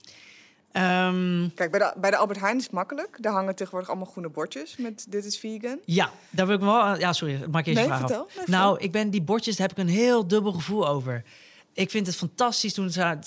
Ehm, 0.79 1.49
Kijk, 1.55 1.70
bij 1.70 1.81
de, 1.81 1.93
bij 2.01 2.11
de 2.11 2.16
Albert 2.16 2.41
Heijn 2.41 2.57
is 2.57 2.62
het 2.62 2.72
makkelijk. 2.72 3.16
Daar 3.20 3.33
hangen 3.33 3.55
tegenwoordig 3.55 3.89
allemaal 3.91 4.07
groene 4.11 4.29
bordjes 4.29 4.76
met 4.76 5.07
dit 5.09 5.24
is 5.24 5.39
vegan. 5.39 5.79
ja, 5.85 6.11
daar 6.31 6.47
wil 6.47 6.55
ik 6.55 6.61
me 6.61 6.66
wel... 6.66 6.99
Ja, 6.99 7.12
sorry, 7.12 7.45
maak 7.51 7.64
je 7.64 7.70
eens 7.70 7.81
Nee, 7.81 7.91
af. 7.91 7.99
vertel. 7.99 8.29
Nou, 8.47 8.79
ik 8.79 8.93
ben 8.93 9.11
die 9.11 9.22
bordjes, 9.22 9.57
daar 9.57 9.68
heb 9.68 9.79
ik 9.79 9.85
een 9.85 9.91
heel 9.93 10.26
dubbel 10.26 10.53
gevoel 10.53 10.89
over. 10.89 11.24
Ik 11.72 11.91
vind 11.91 12.07
het 12.07 12.16
fantastisch 12.16 12.74
toen 12.74 12.91
ze, 12.91 13.18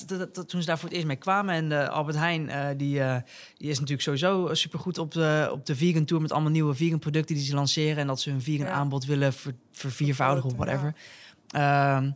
toen 0.47 0.61
ze 0.61 0.65
daar 0.67 0.77
voor 0.77 0.87
het 0.87 0.93
eerst 0.97 1.07
mee 1.07 1.15
kwamen. 1.15 1.55
En 1.55 1.71
eh, 1.71 1.89
Albert 1.89 2.17
Heijn, 2.17 2.49
eh, 2.49 2.67
die, 2.77 2.99
eh, 3.01 3.15
die 3.57 3.69
is 3.69 3.75
natuurlijk 3.79 4.01
sowieso 4.01 4.53
supergoed 4.53 4.97
op 4.97 5.11
de, 5.11 5.49
op 5.51 5.65
de 5.65 5.75
vegan 5.75 6.05
tour... 6.05 6.21
met 6.21 6.31
allemaal 6.31 6.51
nieuwe 6.51 6.73
vegan 6.75 6.99
producten 6.99 7.35
die 7.35 7.45
ze 7.45 7.55
lanceren... 7.55 7.97
en 7.97 8.07
dat 8.07 8.19
ze 8.21 8.29
hun 8.29 8.41
vegan 8.41 8.65
Ja. 8.65 8.71
aanbod 8.71 9.05
willen 9.05 9.33
ver, 9.33 9.53
verviervoudigen 9.71 10.49
of 10.49 10.55
whatever. 10.55 10.95
Ehm, 11.47 12.11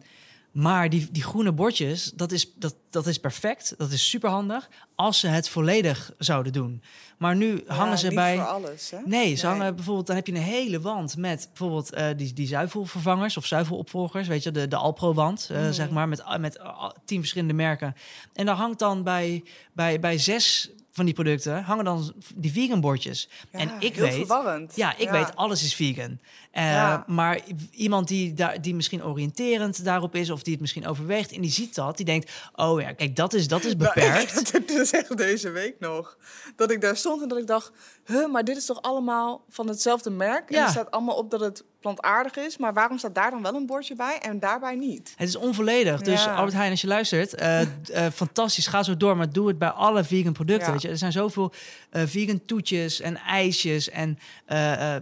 maar 0.55 0.89
die, 0.89 1.07
die 1.11 1.23
groene 1.23 1.51
bordjes, 1.51 2.11
dat 2.11 2.31
is, 2.31 2.53
dat, 2.53 2.75
dat 2.89 3.07
is 3.07 3.17
perfect. 3.19 3.73
Dat 3.77 3.91
is 3.91 4.09
superhandig 4.09 4.69
als 4.95 5.19
ze 5.19 5.27
het 5.27 5.49
volledig 5.49 6.11
zouden 6.17 6.53
doen. 6.53 6.81
Maar 7.17 7.35
nu 7.35 7.63
hangen 7.67 7.89
Ja, 7.89 7.95
ze 7.95 8.05
niet 8.05 8.15
bij... 8.15 8.35
voor 8.35 8.45
alles, 8.45 8.91
hè? 8.91 8.97
Nee, 9.05 9.35
ze 9.35 9.45
Nee. 9.45 9.55
hangen 9.55 9.75
bijvoorbeeld, 9.75 10.07
dan 10.07 10.15
heb 10.15 10.27
je 10.27 10.33
een 10.33 10.41
hele 10.41 10.81
wand 10.81 11.17
met 11.17 11.45
bijvoorbeeld 11.47 11.93
eh, 11.93 12.07
die, 12.17 12.33
die 12.33 12.47
zuivelvervangers 12.47 13.37
of 13.37 13.45
zuivelopvolgers, 13.45 14.27
weet 14.27 14.43
je, 14.43 14.51
de, 14.51 14.67
de 14.67 14.75
Alpro-wand, 14.75 15.47
eh, 15.51 15.57
Mhm. 15.61 15.71
zeg 15.71 15.89
maar, 15.89 16.07
met, 16.07 16.23
met 16.39 16.59
tien 17.05 17.19
verschillende 17.19 17.53
merken. 17.53 17.95
En 18.33 18.45
daar 18.45 18.55
hangt 18.55 18.79
dan 18.79 19.03
bij, 19.03 19.43
bij, 19.73 19.99
bij 19.99 20.17
zes 20.17 20.69
van 20.95 21.05
die 21.05 21.13
producten, 21.13 21.63
hangen 21.63 21.85
dan 21.85 22.13
die 22.35 22.51
vegan 22.51 22.81
bordjes. 22.81 23.29
Ja, 23.51 23.59
en 23.59 23.71
ik 23.79 23.95
heel 23.95 24.03
weet, 24.03 24.13
verwarrend. 24.13 24.75
ja, 24.75 24.97
ik 24.97 25.09
weet, 25.09 25.35
alles 25.35 25.63
is 25.63 25.75
vegan. 25.75 26.19
Eh, 26.51 26.63
Ja. 26.63 27.03
Maar 27.07 27.39
iemand 27.71 28.07
die, 28.07 28.33
daar, 28.33 28.61
die 28.61 28.75
misschien 28.75 29.03
oriënterend 29.03 29.83
daarop 29.85 30.15
is... 30.15 30.29
of 30.29 30.43
die 30.43 30.51
het 30.53 30.61
misschien 30.61 30.87
overweegt 30.87 31.31
en 31.31 31.41
die 31.41 31.51
ziet 31.51 31.75
dat... 31.75 31.97
die 31.97 32.05
denkt, 32.05 32.31
oh 32.55 32.81
ja, 32.81 32.91
kijk, 32.93 33.15
dat 33.15 33.33
is, 33.33 33.47
dat 33.47 33.63
is 33.63 33.75
Nou, 33.75 33.93
beperkt. 33.93 34.21
ik 34.31 34.35
had 34.35 34.51
het 34.51 34.67
dus 34.67 34.91
echt 34.91 35.17
deze 35.17 35.49
week 35.49 35.75
nog. 35.79 36.17
Dat 36.55 36.71
ik 36.71 36.81
daar 36.81 36.97
stond 36.97 37.21
en 37.21 37.27
dat 37.27 37.37
ik 37.37 37.47
dacht... 37.47 37.71
Huh, 38.05 38.31
maar 38.31 38.43
dit 38.43 38.57
is 38.57 38.65
toch 38.65 38.81
allemaal 38.81 39.43
van 39.49 39.67
hetzelfde 39.67 40.09
merk? 40.09 40.49
En 40.49 40.55
Ja. 40.55 40.63
er 40.63 40.69
staat 40.69 40.91
allemaal 40.91 41.15
op 41.15 41.31
dat 41.31 41.39
het 41.39 41.63
plantaardig 41.79 42.35
is. 42.35 42.57
Maar 42.57 42.73
waarom 42.73 42.97
staat 42.97 43.15
daar 43.15 43.31
dan 43.31 43.41
wel 43.41 43.55
een 43.55 43.65
bordje 43.65 43.95
bij 43.95 44.17
en 44.21 44.39
daarbij 44.39 44.75
niet? 44.75 45.13
Het 45.15 45.27
is 45.27 45.35
onvolledig. 45.35 46.01
Dus 46.01 46.23
Ja. 46.23 46.35
Albert 46.35 46.53
Heijn, 46.53 46.71
als 46.71 46.81
je 46.81 46.87
luistert, 46.87 47.33
eh, 47.35 47.61
eh, 47.61 47.67
fantastisch. 48.13 48.67
Ga 48.67 48.83
zo 48.83 48.97
door, 48.97 49.17
maar 49.17 49.29
doe 49.29 49.47
het 49.47 49.57
bij 49.57 49.69
alle 49.69 50.03
vegan 50.03 50.33
producten. 50.33 50.65
Ja. 50.65 50.71
Weet 50.71 50.81
je? 50.81 50.87
Er 50.89 50.97
zijn 50.97 51.11
zoveel 51.11 51.53
eh, 51.89 52.03
vegan 52.05 52.45
toetjes 52.45 53.01
en 53.01 53.17
ijsjes 53.17 53.89
en 53.89 54.17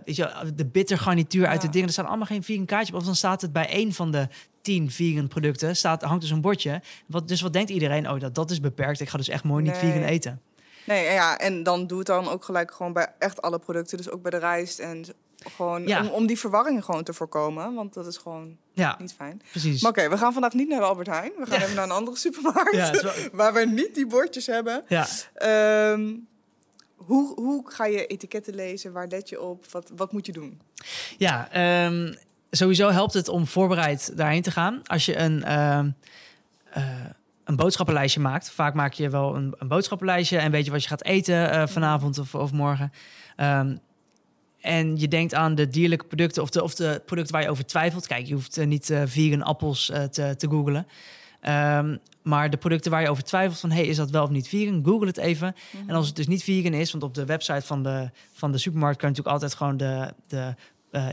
weet 0.05 0.15
je, 0.15 0.51
de 0.55 0.65
bitter 0.65 0.97
garnituur 0.97 1.47
uit 1.47 1.61
de 1.61 1.69
dingen. 1.69 1.87
Er 1.87 1.93
staan 1.93 2.07
allemaal 2.07 2.25
geen 2.27 2.43
vegan 2.43 2.65
kaartje 2.65 2.93
op. 2.93 2.99
Of 2.99 3.05
dan 3.05 3.15
staat 3.15 3.41
het 3.41 3.53
bij 3.53 3.69
één 3.69 3.93
van 3.93 4.11
de 4.11 4.27
tien 4.61 4.91
vegan 4.91 5.27
producten, 5.27 5.75
staat, 5.75 6.01
hangt 6.01 6.21
dus 6.21 6.29
een 6.31 6.41
bordje. 6.41 6.81
Wat, 7.07 7.27
dus 7.27 7.41
wat 7.41 7.53
denkt 7.53 7.69
iedereen? 7.69 8.09
Oh, 8.09 8.19
dat, 8.19 8.35
dat 8.35 8.51
is 8.51 8.59
beperkt. 8.59 8.99
Ik 8.99 9.09
ga 9.09 9.17
dus 9.17 9.29
echt 9.29 9.43
mooi 9.43 9.63
niet 9.63 9.77
vegan 9.77 10.03
eten. 10.03 10.41
Nee, 10.86 11.05
en 11.05 11.13
ja, 11.13 11.38
en 11.38 11.63
dan 11.63 11.88
doe 11.88 11.97
het 11.97 12.07
dan 12.07 12.27
ook 12.29 12.43
gelijk 12.43 12.71
gewoon 12.73 12.93
bij 12.93 13.07
echt 13.19 13.41
alle 13.41 13.59
producten. 13.59 13.97
Dus 13.97 14.09
ook 14.09 14.21
bij 14.21 14.31
de 14.31 14.38
rijst 14.38 14.79
en 14.79 15.05
gewoon 15.55 15.88
Ja. 15.88 16.01
om, 16.01 16.07
om 16.07 16.25
die 16.27 16.39
verwarring 16.39 16.86
gewoon 16.86 17.03
te 17.03 17.13
voorkomen. 17.13 17.73
Want 17.73 17.93
dat 17.93 18.07
is 18.07 18.17
gewoon 18.17 18.57
Ja, 18.73 18.95
niet 18.99 19.13
fijn. 19.13 19.41
precies. 19.51 19.81
Maar 19.81 19.91
oké, 19.91 20.09
we 20.09 20.17
gaan 20.17 20.34
vandaag 20.34 20.53
niet 20.53 20.67
naar 20.69 20.79
de 20.79 20.86
Albert 20.86 21.07
Heijn. 21.07 21.31
We 21.38 21.45
gaan 21.45 21.57
Ja. 21.59 21.63
even 21.63 21.75
naar 21.75 21.84
een 21.86 21.91
andere 21.91 22.17
supermarkt. 22.17 23.01
Wel- 23.01 23.13
waar 23.34 23.53
we 23.53 23.65
niet 23.65 23.95
die 23.95 24.07
bordjes 24.07 24.45
hebben. 24.45 24.84
Ja. 24.88 25.07
Ehm, 25.34 26.13
hoe, 26.95 27.34
hoe 27.41 27.71
ga 27.71 27.86
je 27.86 28.07
etiketten 28.07 28.55
lezen? 28.55 28.91
Waar 28.91 29.07
let 29.07 29.29
je 29.29 29.41
op? 29.41 29.65
Wat, 29.71 29.91
wat 29.95 30.11
moet 30.11 30.25
je 30.25 30.31
doen? 30.31 30.61
Ja, 31.17 31.51
ehm, 31.51 32.13
sowieso 32.51 32.89
helpt 32.89 33.13
het 33.13 33.27
om 33.27 33.47
voorbereid 33.47 34.17
daarheen 34.17 34.41
te 34.41 34.51
gaan. 34.51 34.81
Als 34.84 35.05
je 35.05 35.17
een, 35.17 35.43
ehm, 35.43 35.89
eh, 36.69 36.84
een 37.43 37.55
boodschappenlijstje 37.55 38.19
maakt. 38.19 38.51
Vaak 38.51 38.73
maak 38.73 38.93
je 38.93 39.09
wel 39.09 39.35
een, 39.35 39.55
een 39.57 39.67
boodschappenlijstje 39.67 40.37
en 40.37 40.51
weet 40.51 40.65
je 40.65 40.71
wat 40.71 40.81
je 40.83 40.87
gaat 40.87 41.03
eten 41.03 41.51
eh, 41.51 41.67
vanavond 41.67 42.19
of, 42.19 42.35
of 42.35 42.51
morgen. 42.51 42.91
Ehm, 43.35 43.77
en 44.61 44.97
je 44.97 45.07
denkt 45.07 45.33
aan 45.33 45.55
de 45.55 45.67
dierlijke 45.67 46.05
producten 46.05 46.41
of 46.41 46.49
de, 46.49 46.63
of 46.63 46.75
de 46.75 47.01
producten 47.05 47.33
waar 47.33 47.43
je 47.43 47.49
over 47.49 47.65
twijfelt. 47.65 48.07
Kijk, 48.07 48.25
je 48.25 48.33
hoeft 48.33 48.57
eh, 48.57 48.65
niet 48.65 48.89
eh, 48.89 49.01
vegan 49.05 49.41
appels 49.41 49.85
te, 49.85 50.35
te 50.37 50.47
googlen. 50.49 50.87
Ehm, 51.41 51.97
maar 52.21 52.49
de 52.49 52.57
producten 52.57 52.91
waar 52.91 53.01
je 53.01 53.09
over 53.09 53.23
twijfelt 53.23 53.59
van... 53.59 53.71
hey, 53.71 53.85
is 53.85 53.97
dat 53.97 54.09
wel 54.09 54.23
of 54.23 54.29
niet 54.29 54.47
vegan? 54.47 54.83
Google 54.85 55.07
het 55.07 55.17
even. 55.17 55.55
En 55.87 55.95
als 55.95 56.07
het 56.07 56.15
dus 56.15 56.27
niet 56.27 56.43
vegan 56.43 56.73
is... 56.73 56.91
want 56.91 57.03
op 57.03 57.13
de 57.13 57.25
website 57.25 57.65
van 57.65 57.83
de, 57.83 58.09
van 58.31 58.51
de 58.51 58.57
supermarkt... 58.57 58.97
kan 58.97 59.09
je 59.09 59.15
natuurlijk 59.15 59.43
altijd 59.43 59.59
gewoon 59.59 59.77
de, 59.77 60.13
de 60.27 60.55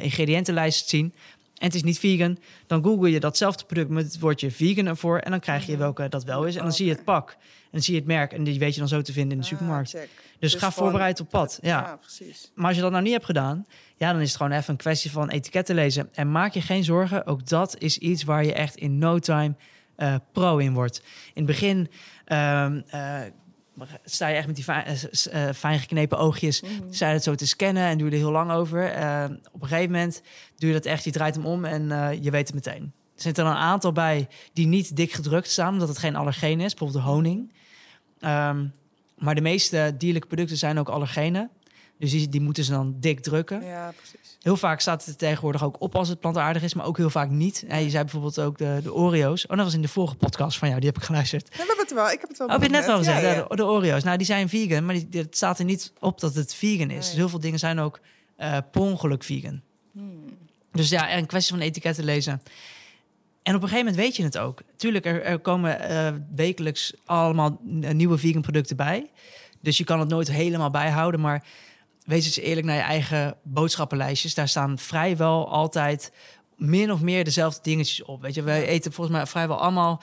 ingrediëntenlijst 0.01 0.89
zien... 0.89 1.15
en 1.61 1.67
het 1.67 1.75
is 1.75 1.83
niet 1.83 1.99
vegan... 1.99 2.39
dan 2.67 2.83
google 2.85 3.11
je 3.11 3.21
datzelfde 3.21 3.65
product 3.65 3.91
met 3.91 4.05
het 4.05 4.19
woordje 4.21 4.51
vegan 4.51 4.87
ervoor... 4.87 5.19
en 5.19 5.31
dan 5.31 5.41
krijg 5.41 5.65
je 5.67 5.73
Mhm. 5.73 5.81
welke 5.81 6.09
dat 6.09 6.25
wel 6.25 6.45
is. 6.45 6.57
En 6.57 6.63
dan 6.63 6.73
zie 6.73 6.87
je 6.87 6.93
het 6.93 7.05
pak. 7.05 7.31
En 7.31 7.69
dan 7.71 7.83
zie 7.83 7.95
je 7.95 7.99
het 8.01 8.09
merk... 8.09 8.33
en 8.33 8.45
die 8.45 8.59
weet 8.59 8.73
je 8.75 8.79
dan 8.81 8.89
zo 8.89 9.03
te 9.03 9.13
vinden 9.13 9.33
in 9.33 9.39
de 9.39 9.45
Ah, 9.45 9.51
supermarkt. 9.51 9.93
Dus, 9.93 10.01
Dus 10.39 10.55
ga 10.55 10.59
gewoon- 10.59 10.73
voorbereid 10.89 11.21
op 11.21 11.29
pad. 11.29 11.59
Ja. 11.63 11.69
ja, 11.81 11.97
precies. 11.97 12.51
Maar 12.55 12.67
als 12.67 12.77
je 12.77 12.83
dat 12.83 12.91
nou 12.91 13.03
niet 13.03 13.13
hebt 13.13 13.25
gedaan, 13.25 13.67
ja, 13.97 14.13
dan 14.13 14.21
is 14.21 14.29
het 14.29 14.37
gewoon 14.37 14.53
even 14.59 14.71
een 14.71 14.77
kwestie 14.77 15.11
van 15.11 15.29
etiketten 15.29 15.75
lezen. 15.75 16.09
En 16.15 16.33
maak 16.33 16.53
je 16.55 16.61
geen 16.61 16.85
zorgen, 16.85 17.27
ook 17.27 17.47
dat 17.49 17.79
is 17.79 17.99
iets 17.99 18.23
waar 18.25 18.45
je 18.45 18.53
echt 18.53 18.77
in 18.77 18.99
no 18.99 19.19
time 19.19 19.55
eh, 19.97 20.15
pro 20.33 20.57
in 20.59 20.73
wordt. 20.75 20.99
In 21.27 21.33
het 21.35 21.47
begin 21.47 21.89
ehm, 22.25 22.81
sta 24.05 24.29
je 24.29 24.37
echt 24.37 24.47
met 24.47 24.55
die 24.55 24.65
fijn, 24.65 24.85
eh, 24.85 25.49
eh, 25.49 25.55
fijn 25.55 25.79
geknepen 25.79 26.19
oogjes, 26.19 26.63
sta 26.91 27.07
je 27.07 27.13
het 27.13 27.23
zo 27.23 27.35
te 27.35 27.47
scannen 27.47 27.83
en 27.83 27.99
doe 27.99 28.09
je 28.09 28.13
er 28.13 28.21
heel 28.21 28.31
lang 28.31 28.51
over. 28.51 28.85
Eh, 28.85 29.25
op 29.53 29.63
een 29.63 29.69
gegeven 29.69 29.91
moment 29.91 30.23
doe 30.57 30.69
je 30.69 30.75
dat 30.75 30.85
echt, 30.85 31.05
je 31.05 31.11
draait 31.11 31.35
hem 31.35 31.47
om 31.47 31.65
en 31.65 31.83
je 32.23 32.31
weet 32.31 32.47
het 32.47 32.55
meteen. 32.55 32.93
Er 33.17 33.23
zitten 33.23 33.45
er 33.45 33.51
een 33.51 33.57
aantal 33.57 33.93
bij 33.93 34.29
die 34.53 34.67
niet 34.67 34.97
dik 34.97 35.13
gedrukt 35.13 35.51
staan, 35.51 35.73
omdat 35.73 35.89
het 35.89 35.99
geen 35.99 36.17
allergeen 36.17 36.61
is, 36.61 36.75
bijvoorbeeld 36.75 37.05
de 37.05 37.11
honing. 37.11 37.53
Ehm, 38.21 38.67
maar 39.19 39.35
de 39.35 39.41
meeste 39.41 39.95
dierlijke 39.99 40.29
producten 40.29 40.57
zijn 40.57 40.79
ook 40.79 40.89
allergenen. 40.89 41.51
Dus 42.01 42.11
die, 42.11 42.29
die 42.29 42.41
moeten 42.41 42.65
ze 42.65 42.71
dan 42.71 42.97
dik 43.01 43.21
drukken. 43.21 43.65
Ja, 43.65 43.93
precies. 43.97 44.37
Heel 44.41 44.57
vaak 44.57 44.81
staat 44.81 45.05
het 45.05 45.19
tegenwoordig 45.19 45.65
ook 45.65 45.81
op 45.81 45.95
als 45.95 46.09
het 46.09 46.21
plantaardig 46.21 46.63
is, 46.63 46.75
maar 46.75 46.87
ook 46.87 46.97
heel 46.97 47.11
vaak 47.11 47.31
niet. 47.31 47.65
En 47.69 47.83
je 47.83 47.91
zei 47.91 48.03
bijvoorbeeld 48.03 48.41
ook 48.41 48.59
de, 48.59 48.81
de 48.83 48.95
Oreo's. 48.95 49.47
Oh, 49.47 49.57
dat 49.57 49.65
was 49.65 49.75
in 49.75 49.83
de 49.83 49.89
vorige 49.89 50.15
podcast 50.15 50.59
van 50.59 50.69
jou, 50.69 50.81
die 50.81 50.89
heb 50.89 50.99
ik 50.99 51.05
geluisterd. 51.05 51.49
Ja, 51.51 51.57
we 51.57 51.67
hebben 51.67 51.85
het 51.85 51.95
wel. 51.95 52.11
Ik 52.11 52.21
heb 52.21 52.29
het 52.29 52.39
wel. 52.39 52.47
Oh, 52.47 52.53
heb 52.53 52.63
je 52.63 52.69
het 52.69 52.77
net 52.77 52.87
wel 52.87 52.97
gezegd? 52.99 53.21
Ja, 53.21 53.29
Ja, 53.29 53.35
ja. 53.35 53.45
De, 53.49 53.57
de 53.57 53.65
Oreo's. 53.65 54.03
Nou, 54.03 54.17
die 54.17 54.27
zijn 54.27 54.49
vegan, 54.49 54.85
maar 54.85 54.95
die, 54.95 55.21
het 55.21 55.37
staat 55.37 55.59
er 55.59 55.65
niet 55.65 55.93
op 55.99 56.21
dat 56.21 56.35
het 56.35 56.55
vegan 56.55 56.81
is. 56.81 56.87
Nee. 56.89 56.97
Dus 56.97 57.13
heel 57.13 57.29
veel 57.29 57.41
dingen 57.41 57.59
zijn 57.59 57.79
ook 57.79 58.01
eh 58.37 58.57
per 58.71 58.81
ongeluk 58.81 59.25
vegan. 59.25 59.61
Hmm. 59.93 60.39
Dus 60.73 60.89
ja, 60.89 61.17
een 61.17 61.27
kwestie 61.27 61.55
van 61.57 61.65
etiketten 61.65 62.05
lezen. 62.05 62.43
En 63.43 63.55
op 63.55 63.63
een 63.63 63.69
gegeven 63.69 63.91
moment 63.91 63.97
weet 63.97 64.17
je 64.17 64.23
het 64.23 64.39
ook. 64.39 64.63
Tuurlijk, 64.77 65.05
er, 65.05 65.23
er 65.23 65.39
komen 65.39 65.81
eh, 65.81 66.13
wekelijks 66.35 66.95
allemaal 67.05 67.59
nieuwe 67.93 68.19
vegan 68.19 68.43
producten 68.43 68.77
bij. 68.77 69.11
Dus 69.61 69.79
je 69.79 69.85
kan 69.85 70.01
het 70.01 70.09
nooit 70.09 70.31
helemaal 70.31 70.71
bijhouden. 70.71 71.21
Maar 71.21 71.45
wees 72.11 72.25
eens 72.25 72.39
eerlijk 72.39 72.67
naar 72.67 72.77
je 72.77 72.83
eigen 72.83 73.37
boodschappenlijstjes. 73.43 74.35
Daar 74.35 74.49
staan 74.49 74.79
vrijwel 74.79 75.49
altijd 75.51 76.13
min 76.57 76.93
of 76.93 77.01
meer 77.01 77.25
dezelfde 77.25 77.61
dingetjes 77.63 78.03
op. 78.03 78.23
Weet 78.23 78.35
je, 78.35 78.43
wij 78.43 78.67
eten 78.67 78.93
volgens 78.93 79.17
mij 79.17 79.27
vrijwel 79.27 79.61
allemaal... 79.61 80.03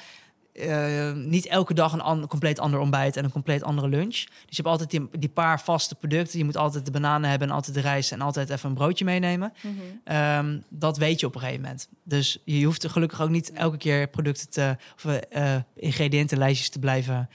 eh, 0.54 1.12
niet 1.14 1.46
elke 1.48 1.74
dag 1.74 1.94
een 1.94 2.02
an- 2.02 2.28
compleet 2.28 2.60
ander 2.60 2.80
ontbijt 2.80 3.18
en 3.18 3.24
een 3.24 3.32
compleet 3.32 3.64
andere 3.64 3.88
lunch. 3.90 4.16
Dus 4.16 4.58
je 4.58 4.62
hebt 4.64 4.68
altijd 4.68 4.90
die, 4.90 5.08
die 5.20 5.30
paar 5.30 5.62
vaste 5.62 5.96
producten. 5.96 6.40
Je 6.40 6.46
moet 6.46 6.58
altijd 6.58 6.86
de 6.86 6.92
bananen 6.92 7.30
hebben 7.30 7.48
en 7.48 7.54
altijd 7.54 7.76
de 7.76 7.82
rijst 7.82 8.12
en 8.12 8.22
altijd 8.22 8.50
even 8.50 8.70
een 8.70 8.76
broodje 8.76 9.06
meenemen. 9.06 9.54
Mhm. 9.62 9.74
Ehm, 10.04 10.60
dat 10.70 10.98
weet 10.98 11.20
je 11.20 11.26
op 11.26 11.36
een 11.36 11.42
gegeven 11.42 11.62
moment. 11.62 11.88
Dus 12.04 12.42
je 12.46 12.66
hoeft 12.66 12.84
er 12.84 12.90
gelukkig 12.90 13.22
ook 13.22 13.30
niet 13.30 13.52
elke 13.52 13.78
keer 13.78 14.08
producten 14.08 14.50
te, 14.50 14.78
of 14.96 15.06
eh, 15.06 15.56
ingrediëntenlijstjes 15.76 16.70
te 16.70 16.80
blijven, 16.80 17.30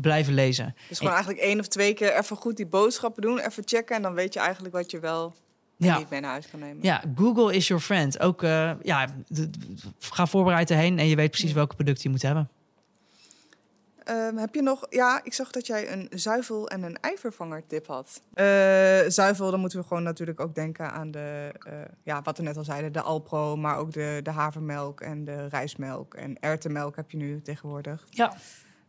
blijven 0.00 0.34
lezen. 0.34 0.74
Dus 0.88 0.98
gewoon 0.98 1.12
eigenlijk 1.12 1.42
één 1.42 1.60
of 1.60 1.66
twee 1.68 1.94
keer 1.94 2.14
even 2.16 2.36
goed 2.36 2.56
die 2.56 2.66
boodschappen 2.66 3.22
doen, 3.22 3.38
even 3.38 3.62
checken 3.66 3.96
en 3.96 4.02
dan 4.02 4.14
weet 4.14 4.32
je 4.34 4.40
eigenlijk 4.40 4.74
wat 4.74 4.90
je 4.90 5.00
wel 5.00 5.34
Ja. 5.76 5.98
niet 5.98 6.10
mee 6.10 6.20
naar 6.20 6.30
huis 6.30 6.50
kan 6.50 6.60
nemen. 6.60 6.82
Ja, 6.82 7.02
Google 7.14 7.54
is 7.54 7.66
your 7.68 7.82
friend. 7.82 8.20
Ook 8.20 8.42
eh, 8.42 8.70
ja, 8.82 9.06
ga 9.98 10.26
voorbereid 10.26 10.70
erheen 10.70 10.98
en 10.98 11.06
je 11.06 11.16
weet 11.16 11.30
precies 11.30 11.48
Ja. 11.50 11.54
welke 11.56 11.74
producten 11.74 12.02
je 12.02 12.10
moet 12.10 12.22
hebben. 12.22 12.50
Ehm, 14.04 14.36
heb 14.36 14.54
je 14.54 14.62
nog, 14.62 14.86
ja, 14.90 15.20
ik 15.24 15.32
zag 15.34 15.50
dat 15.50 15.66
jij 15.66 15.92
een 15.92 16.08
zuivel 16.10 16.68
en 16.68 16.82
een 16.82 16.96
eivervanger 17.00 17.66
tip 17.66 17.86
had. 17.86 18.22
Eh, 18.34 18.44
zuivel, 19.08 19.50
dan 19.50 19.60
moeten 19.60 19.78
we 19.80 19.86
gewoon 19.86 20.02
natuurlijk 20.02 20.40
ook 20.40 20.54
denken 20.54 20.92
aan 20.92 21.10
de, 21.10 21.52
eh, 21.66 21.72
ja, 22.02 22.22
wat 22.22 22.36
we 22.38 22.42
net 22.42 22.56
al 22.56 22.64
zeiden, 22.64 22.92
de 22.92 23.00
Alpro, 23.00 23.56
maar 23.56 23.76
ook 23.76 23.92
de, 23.92 24.20
de 24.22 24.30
havermelk 24.30 25.00
en 25.00 25.24
de 25.24 25.46
rijstmelk 25.48 26.14
en 26.14 26.36
erwtenmelk 26.40 26.96
heb 26.96 27.10
je 27.10 27.16
nu 27.16 27.42
tegenwoordig. 27.42 28.06
Ja, 28.10 28.36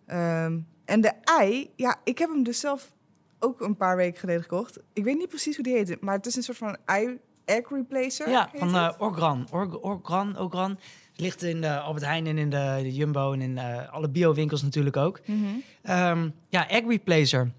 Ehm, 0.05 0.59
en 0.88 1.01
de 1.01 1.11
ei, 1.23 1.69
ja, 1.76 1.95
ik 2.03 2.18
heb 2.18 2.30
hem 2.30 2.43
dus 2.43 2.59
zelf 2.59 2.91
ook 3.39 3.61
een 3.61 3.76
paar 3.77 3.95
weken 3.95 4.19
geleden 4.19 4.41
gekocht. 4.41 4.80
Ik 4.93 5.03
weet 5.03 5.18
niet 5.18 5.27
precies 5.30 5.55
hoe 5.55 5.64
die 5.64 5.73
heet, 5.76 6.01
maar 6.01 6.15
het 6.15 6.26
is 6.26 6.35
een 6.35 6.43
soort 6.43 6.57
van 6.57 6.77
ei 6.85 7.18
egg 7.45 7.69
replacer. 7.69 8.30
ja 8.30 8.49
van 8.53 8.76
eh, 8.76 8.89
Orgran. 8.97 9.47
Org, 9.51 9.77
Orgran, 9.80 10.39
Orgran. 10.39 10.80
Ligt 11.15 11.43
in 11.43 11.61
de 11.61 11.80
Albert 11.80 12.05
Heijn 12.05 12.27
en 12.27 12.38
in 12.38 12.49
de, 12.49 12.80
de 12.81 12.93
Jumbo 12.93 13.34
en 13.34 13.41
in 13.41 13.57
eh, 13.57 13.93
alle 13.93 14.09
bio-winkels 14.09 14.61
natuurlijk 14.61 14.97
ook. 14.97 15.19
Mhm. 15.26 15.43
Ehm, 15.81 16.30
ja, 16.49 16.68
egg 16.69 16.88
replacer. 16.88 17.51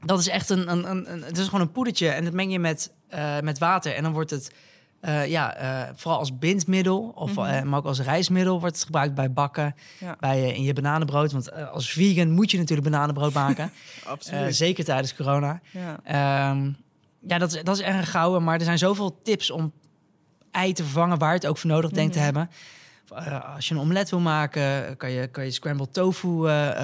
Dat 0.00 0.18
is 0.18 0.28
echt 0.28 0.50
een, 0.50 0.70
een, 0.70 0.90
een, 0.90 1.12
een- 1.12 1.22
het 1.22 1.38
is 1.38 1.44
gewoon 1.44 1.60
een 1.60 1.72
poedertje 1.72 2.08
en 2.08 2.24
dat 2.24 2.32
meng 2.32 2.52
je 2.52 2.58
met, 2.58 2.92
eh, 3.08 3.40
met 3.40 3.58
water 3.58 3.94
en 3.94 4.02
dan 4.02 4.12
wordt 4.12 4.30
het 4.30 4.52
eh, 5.02 5.26
ja, 5.26 5.54
eh, 5.56 5.88
vooral 5.94 6.18
als 6.18 6.38
bindmiddel 6.38 7.12
of 7.14 7.34
Mhm. 7.34 7.44
eh, 7.46 7.62
maar 7.62 7.78
ook 7.78 7.84
als 7.84 8.00
rijstmiddel 8.00 8.60
wordt 8.60 8.74
het 8.76 8.84
gebruikt 8.84 9.14
bij 9.14 9.32
bakken, 9.32 9.74
Ja. 10.00 10.16
bij 10.20 10.52
in 10.54 10.62
je 10.62 10.72
bananenbrood. 10.72 11.32
Want 11.32 11.52
als 11.70 11.90
vegan 11.90 12.30
moet 12.30 12.50
je 12.50 12.58
natuurlijk 12.58 12.90
bananenbrood 12.90 13.32
maken, 13.32 13.70
Absoluut. 14.04 14.56
Zeker 14.56 14.84
tijdens 14.84 15.14
corona. 15.14 15.60
ja. 15.70 15.98
Ehm, 16.04 16.70
ja, 17.26 17.38
dat 17.38 17.52
is, 17.54 17.62
dat 17.62 17.76
is 17.78 17.82
erg 17.82 18.10
gouden, 18.10 18.44
maar 18.44 18.58
er 18.58 18.64
zijn 18.64 18.78
zoveel 18.78 19.20
tips 19.22 19.50
om 19.50 19.72
ei 20.50 20.72
te 20.72 20.82
vervangen 20.82 21.18
waar 21.18 21.28
je 21.28 21.34
het 21.34 21.46
ook 21.46 21.58
voor 21.58 21.70
nodig 21.70 21.90
denkt 21.90 22.12
te 22.12 22.18
Mhm. 22.18 22.24
hebben. 22.26 22.50
Als 23.54 23.68
je 23.68 23.74
een 23.74 23.80
omelet 23.80 24.10
wil 24.10 24.20
maken, 24.20 24.96
kan 24.96 25.10
je, 25.10 25.26
kan 25.26 25.44
je 25.44 25.50
scrambled 25.50 25.92
tofu 25.92 26.28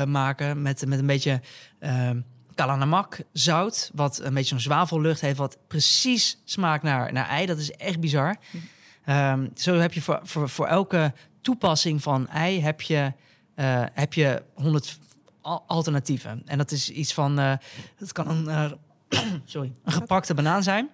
maken 0.07 0.62
met, 0.62 0.86
met 0.86 0.99
een 0.99 1.07
beetje 1.07 1.40
ehm 1.78 2.20
kalanamak 2.59 3.20
zout, 3.32 3.90
wat 3.94 4.20
een 4.22 4.35
beetje 4.35 4.48
zo'n 4.48 4.60
zwavellucht 4.60 5.20
heeft, 5.20 5.39
wat 5.39 5.59
precies 5.68 6.39
smaakt 6.44 6.82
naar, 6.82 7.12
naar 7.12 7.28
ei. 7.28 7.47
Dat 7.47 7.59
is 7.59 7.70
echt 7.70 8.01
bizar. 8.01 8.36
Ehm, 9.05 9.48
zo 9.55 9.74
heb 9.74 9.93
je 9.93 10.02
voor, 10.02 10.20
voor, 10.22 10.48
voor 10.48 10.66
elke 10.66 11.12
toepassing 11.40 12.02
van 12.02 12.28
ei 12.28 12.60
heb 12.60 12.80
je, 12.80 13.12
eh, 13.55 13.85
heb 13.93 14.14
je 14.14 14.43
100 14.55 14.98
al- 15.40 15.64
alternatieven. 15.66 16.43
En 16.44 16.59
dat 16.59 16.70
is 16.70 16.90
iets 16.90 17.14
van, 17.14 17.39
eh 17.39 17.52
het 17.97 18.12
kan 18.12 18.28
een, 18.28 18.48
eh, 18.48 18.72
sorry, 19.44 19.72
een 19.85 19.93
gepakte 19.93 20.35
banaan 20.35 20.62
zijn. 20.62 20.89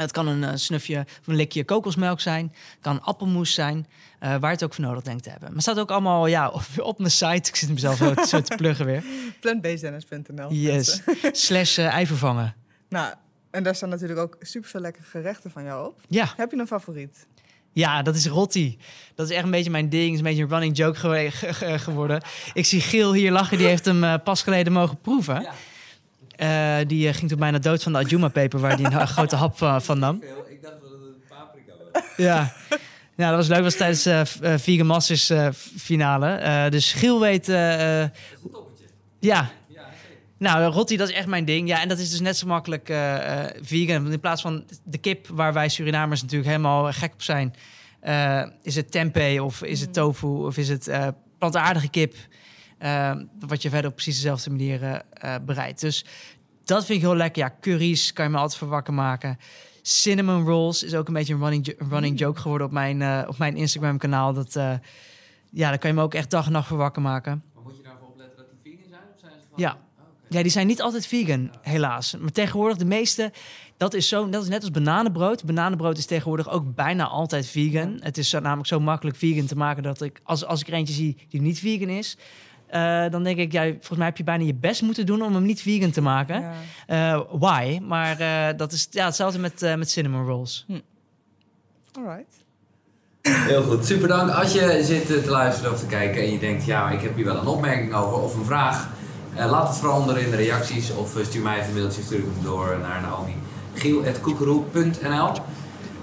Het 0.00 0.12
kan 0.12 0.26
een 0.26 0.44
eh, 0.44 0.50
snufje 0.54 0.98
of 1.20 1.26
een 1.26 1.34
likje 1.34 1.64
kokosmelk 1.64 2.20
zijn. 2.20 2.44
Het 2.54 2.78
kan 2.80 3.02
appelmoes 3.02 3.54
zijn. 3.54 3.86
eh, 4.18 4.28
waar 4.30 4.40
je 4.40 4.46
het 4.46 4.62
ook 4.64 4.74
voor 4.74 4.84
nodig 4.84 5.02
denkt 5.02 5.22
te 5.22 5.28
hebben. 5.30 5.46
Maar 5.48 5.56
het 5.56 5.66
staat 5.66 5.78
ook 5.78 5.90
allemaal 5.90 6.26
ja, 6.26 6.48
op, 6.48 6.62
op 6.78 6.98
mijn 6.98 7.10
site. 7.10 7.48
Ik 7.48 7.56
zit 7.56 7.68
mezelf 7.68 7.96
zo, 7.96 8.14
te- 8.14 8.26
zo 8.26 8.40
te 8.40 8.56
pluggen 8.56 8.86
weer. 8.86 9.04
Plantbaseddennis.nl. 9.40 10.52
Yes. 10.52 11.02
Slash 11.32 11.78
eh, 11.78 11.86
ei 11.94 12.06
vervangen. 12.06 12.54
Nou, 12.88 13.14
en 13.50 13.62
daar 13.62 13.74
staan 13.74 13.88
natuurlijk 13.88 14.20
ook 14.20 14.36
superveel 14.40 14.80
lekkere 14.80 15.04
gerechten 15.04 15.50
van 15.50 15.64
jou 15.64 15.86
op. 15.86 16.00
Ja. 16.08 16.32
Heb 16.36 16.50
je 16.50 16.58
een 16.58 16.66
favoriet? 16.66 17.26
Ja, 17.72 18.02
dat 18.02 18.16
is 18.16 18.26
rotti. 18.26 18.78
Dat 19.14 19.30
is 19.30 19.34
echt 19.36 19.44
een 19.44 19.50
beetje 19.50 19.70
mijn 19.70 19.88
ding. 19.88 20.12
Is 20.12 20.18
een 20.18 20.24
beetje 20.24 20.42
een 20.42 20.48
running 20.48 20.76
joke 20.76 20.98
gewe- 20.98 21.30
ge- 21.30 21.54
ge- 21.54 21.78
geworden. 21.78 22.22
Ik 22.52 22.64
zie 22.66 22.80
Giel 22.80 23.12
hier 23.12 23.32
lachen. 23.32 23.58
Die 23.58 23.66
heeft 23.66 23.84
hem 23.84 24.04
eh, 24.04 24.14
pas 24.24 24.42
geleden 24.42 24.72
mogen 24.72 24.98
proeven. 25.00 25.46
Eh, 26.40 26.76
die 26.86 27.08
eh, 27.08 27.14
ging 27.14 27.28
toen 27.30 27.38
bijna 27.38 27.58
dood 27.58 27.82
van 27.82 27.92
de 27.92 27.98
Ajuma-peper... 27.98 28.60
waar 28.60 28.78
hij 28.78 28.84
een 29.00 29.06
grote 29.16 29.36
hap 29.36 29.62
eh, 29.62 29.80
van 29.80 29.98
nam. 29.98 30.16
Ik 30.48 30.62
dacht 30.62 30.74
dat 30.80 30.90
het 30.90 31.00
een 31.00 31.22
paprika 31.28 31.72
was. 31.92 32.02
Ja. 32.26 32.52
Ja, 33.16 33.28
dat 33.28 33.36
was 33.36 33.46
leuk. 33.48 33.56
Dat 33.56 33.64
was 33.64 33.76
tijdens 33.76 34.02
de 34.02 34.24
uh, 34.42 34.54
Vegan 34.58 34.86
Masters 34.86 35.30
eh, 35.30 35.48
finale. 35.76 36.26
Eh, 36.34 36.70
dus 36.70 36.92
Giel 36.92 37.20
weet... 37.20 37.48
eh, 37.48 38.02
eh, 38.02 38.08
ja. 39.20 39.50
Nou, 40.38 40.72
rotti, 40.72 40.96
dat 40.96 41.08
is 41.08 41.14
echt 41.14 41.26
mijn 41.26 41.44
ding. 41.44 41.68
Ja, 41.68 41.80
en 41.82 41.88
dat 41.88 41.98
is 41.98 42.10
dus 42.10 42.20
net 42.20 42.36
zo 42.36 42.46
makkelijk 42.46 42.88
eh, 42.88 43.44
eh, 43.44 43.50
vegan. 43.62 44.02
Want 44.02 44.14
in 44.14 44.20
plaats 44.20 44.42
van 44.42 44.64
de 44.84 44.98
kip, 44.98 45.26
waar 45.28 45.52
wij 45.52 45.68
Surinamers 45.68 46.22
natuurlijk 46.22 46.50
helemaal 46.50 46.92
gek 46.92 47.12
op 47.12 47.22
zijn... 47.22 47.54
eh, 48.00 48.42
is 48.62 48.76
het 48.76 48.90
tempeh 48.90 49.44
of 49.44 49.62
is 49.62 49.80
het 49.80 49.92
tofu 49.92 50.26
of 50.26 50.56
is 50.56 50.68
het 50.68 50.88
eh, 50.88 51.06
plantaardige 51.38 51.88
kip... 51.88 52.14
eh, 52.80 53.16
wat 53.46 53.62
je 53.62 53.70
verder 53.70 53.90
op 53.90 53.96
precies 53.96 54.14
dezelfde 54.14 54.50
manier 54.50 54.82
eh, 54.82 55.34
eh, 55.34 55.42
bereidt. 55.44 55.80
Dus 55.80 56.04
dat 56.64 56.84
vind 56.84 56.98
ik 56.98 57.04
heel 57.04 57.16
lekker. 57.16 57.42
Ja, 57.42 57.54
curry's 57.60 58.12
kan 58.12 58.24
je 58.24 58.30
me 58.30 58.38
altijd 58.38 58.58
voor 58.58 58.68
wakker 58.68 58.94
maken. 58.94 59.38
Cinnamon 59.82 60.44
rolls 60.44 60.82
is 60.82 60.94
ook 60.94 61.08
een 61.08 61.14
beetje 61.14 61.34
een 61.34 61.40
running, 61.40 61.74
running 61.90 62.18
joke 62.18 62.40
geworden 62.40 62.66
op 62.66 62.72
mijn, 62.72 63.02
eh, 63.02 63.22
op 63.28 63.38
mijn 63.38 63.56
Instagram-kanaal. 63.56 64.32
Dat, 64.32 64.56
eh, 64.56 64.72
ja, 65.50 65.68
daar 65.68 65.78
kan 65.78 65.90
je 65.90 65.96
me 65.96 66.02
ook 66.02 66.14
echt 66.14 66.30
dag 66.30 66.46
en 66.46 66.52
nacht 66.52 66.68
voor 66.68 66.76
wakker 66.76 67.02
maken. 67.02 67.42
Maar 67.54 67.62
moet 67.62 67.76
je 67.76 67.82
daarvoor 67.82 68.08
opletten 68.08 68.36
dat 68.36 68.46
die 68.62 68.72
vegan 68.72 68.88
zijn? 68.90 69.02
Of 69.14 69.20
zijn 69.20 69.32
ze 69.32 69.46
van... 69.50 69.60
Ja. 69.62 69.72
Oh. 69.72 69.78
Ja, 70.28 70.42
die 70.42 70.50
zijn 70.50 70.66
niet 70.66 70.82
altijd 70.82 71.06
vegan, 71.06 71.50
helaas. 71.60 72.16
Maar 72.16 72.32
tegenwoordig, 72.32 72.76
de 72.76 72.84
meeste, 72.84 73.32
dat 73.76 73.94
is, 73.94 74.08
zo, 74.08 74.28
dat 74.28 74.42
is 74.42 74.48
net 74.48 74.60
als 74.60 74.70
bananenbrood. 74.70 75.44
Bananenbrood 75.44 75.98
is 75.98 76.06
tegenwoordig 76.06 76.48
ook 76.48 76.74
bijna 76.74 77.06
altijd 77.06 77.46
vegan. 77.46 77.98
Het 78.02 78.18
is 78.18 78.28
zo, 78.28 78.40
namelijk 78.40 78.68
zo 78.68 78.80
makkelijk 78.80 79.16
vegan 79.16 79.46
te 79.46 79.56
maken 79.56 79.82
dat 79.82 80.00
ik, 80.00 80.20
als, 80.22 80.44
als 80.44 80.60
ik 80.60 80.68
er 80.68 80.74
eentje 80.74 80.94
zie 80.94 81.16
die 81.28 81.40
niet 81.40 81.58
vegan 81.58 81.88
is, 81.88 82.16
eh, 82.70 83.10
dan 83.10 83.22
denk 83.22 83.38
ik, 83.38 83.52
ja, 83.52 83.62
volgens 83.62 83.98
mij 83.98 84.06
heb 84.06 84.16
je 84.16 84.24
bijna 84.24 84.44
je 84.44 84.54
best 84.54 84.82
moeten 84.82 85.06
doen 85.06 85.22
om 85.22 85.34
hem 85.34 85.42
niet 85.42 85.62
vegan 85.62 85.90
te 85.90 86.00
maken. 86.00 86.40
Ja. 86.40 86.52
Eh, 86.86 87.22
why? 87.30 87.78
Maar 87.82 88.20
eh, 88.20 88.56
dat 88.56 88.72
is 88.72 88.86
ja, 88.90 89.04
hetzelfde 89.04 89.38
met, 89.38 89.62
eh, 89.62 89.74
met 89.74 89.90
cinnamon 89.90 90.26
rolls. 90.26 90.66
Alright. 91.92 92.44
Heel 93.22 93.62
goed, 93.62 93.86
super 93.86 94.08
dank. 94.08 94.30
Als 94.30 94.52
je 94.52 94.80
zit 94.84 95.06
te 95.06 95.30
luisteren 95.30 95.72
of 95.72 95.80
te 95.80 95.86
kijken 95.86 96.22
en 96.22 96.32
je 96.32 96.38
denkt, 96.38 96.64
ja, 96.64 96.90
ik 96.90 97.00
heb 97.00 97.16
hier 97.16 97.24
wel 97.24 97.36
een 97.36 97.46
opmerking 97.46 97.94
over 97.94 98.18
of 98.18 98.34
een 98.34 98.44
vraag, 98.44 98.88
eh, 99.34 99.50
laat 99.50 99.68
het 99.68 99.76
vooral 99.76 100.00
onder 100.00 100.18
in 100.18 100.30
de 100.30 100.36
reacties 100.36 100.94
of 100.94 101.16
stuur 101.22 101.42
mij 101.42 101.58
even 101.58 101.68
een 101.68 101.74
mailtje, 101.74 102.02
stuur 102.02 102.18
hem 102.18 102.42
door 102.42 102.78
naar 102.82 103.00
Naomi. 103.00 103.34
giel.koekeroe.nl 103.74 105.32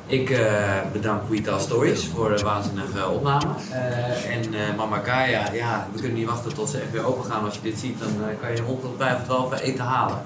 ik 0.07 0.29
eh, 0.29 0.81
bedank 0.91 1.29
Weetal 1.29 1.59
Stories 1.59 2.07
voor 2.07 2.35
de 2.35 2.43
waanzinnige 2.43 3.09
opname. 3.09 3.45
Eh, 3.71 4.35
en 4.35 4.53
eh, 4.53 4.75
Mama 4.77 4.97
Kaya, 4.97 5.53
ja, 5.53 5.87
we 5.93 5.99
kunnen 5.99 6.17
niet 6.17 6.27
wachten 6.27 6.53
tot 6.53 6.69
ze 6.69 6.77
echt 6.77 6.91
weer 6.91 7.05
open 7.05 7.25
gaan. 7.25 7.43
Als 7.43 7.55
je 7.55 7.61
dit 7.61 7.79
ziet, 7.79 7.99
dan 7.99 8.09
kan 8.41 8.55
je 8.55 8.63
ongetwijfeld 8.63 9.27
wel 9.27 9.45
even 9.45 9.65
eten 9.65 9.83
halen. 9.83 10.21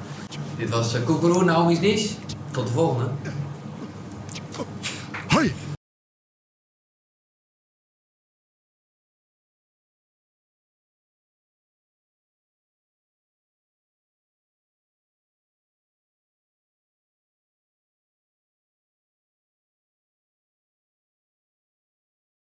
Dit 0.58 0.70
was 0.70 0.96
uh, 0.96 1.42
Naomi's 1.42 1.80
Nies. 1.80 2.18
Tot 2.52 2.68
de 2.68 2.74
volgende. 2.74 3.10
Hoi! 5.28 5.54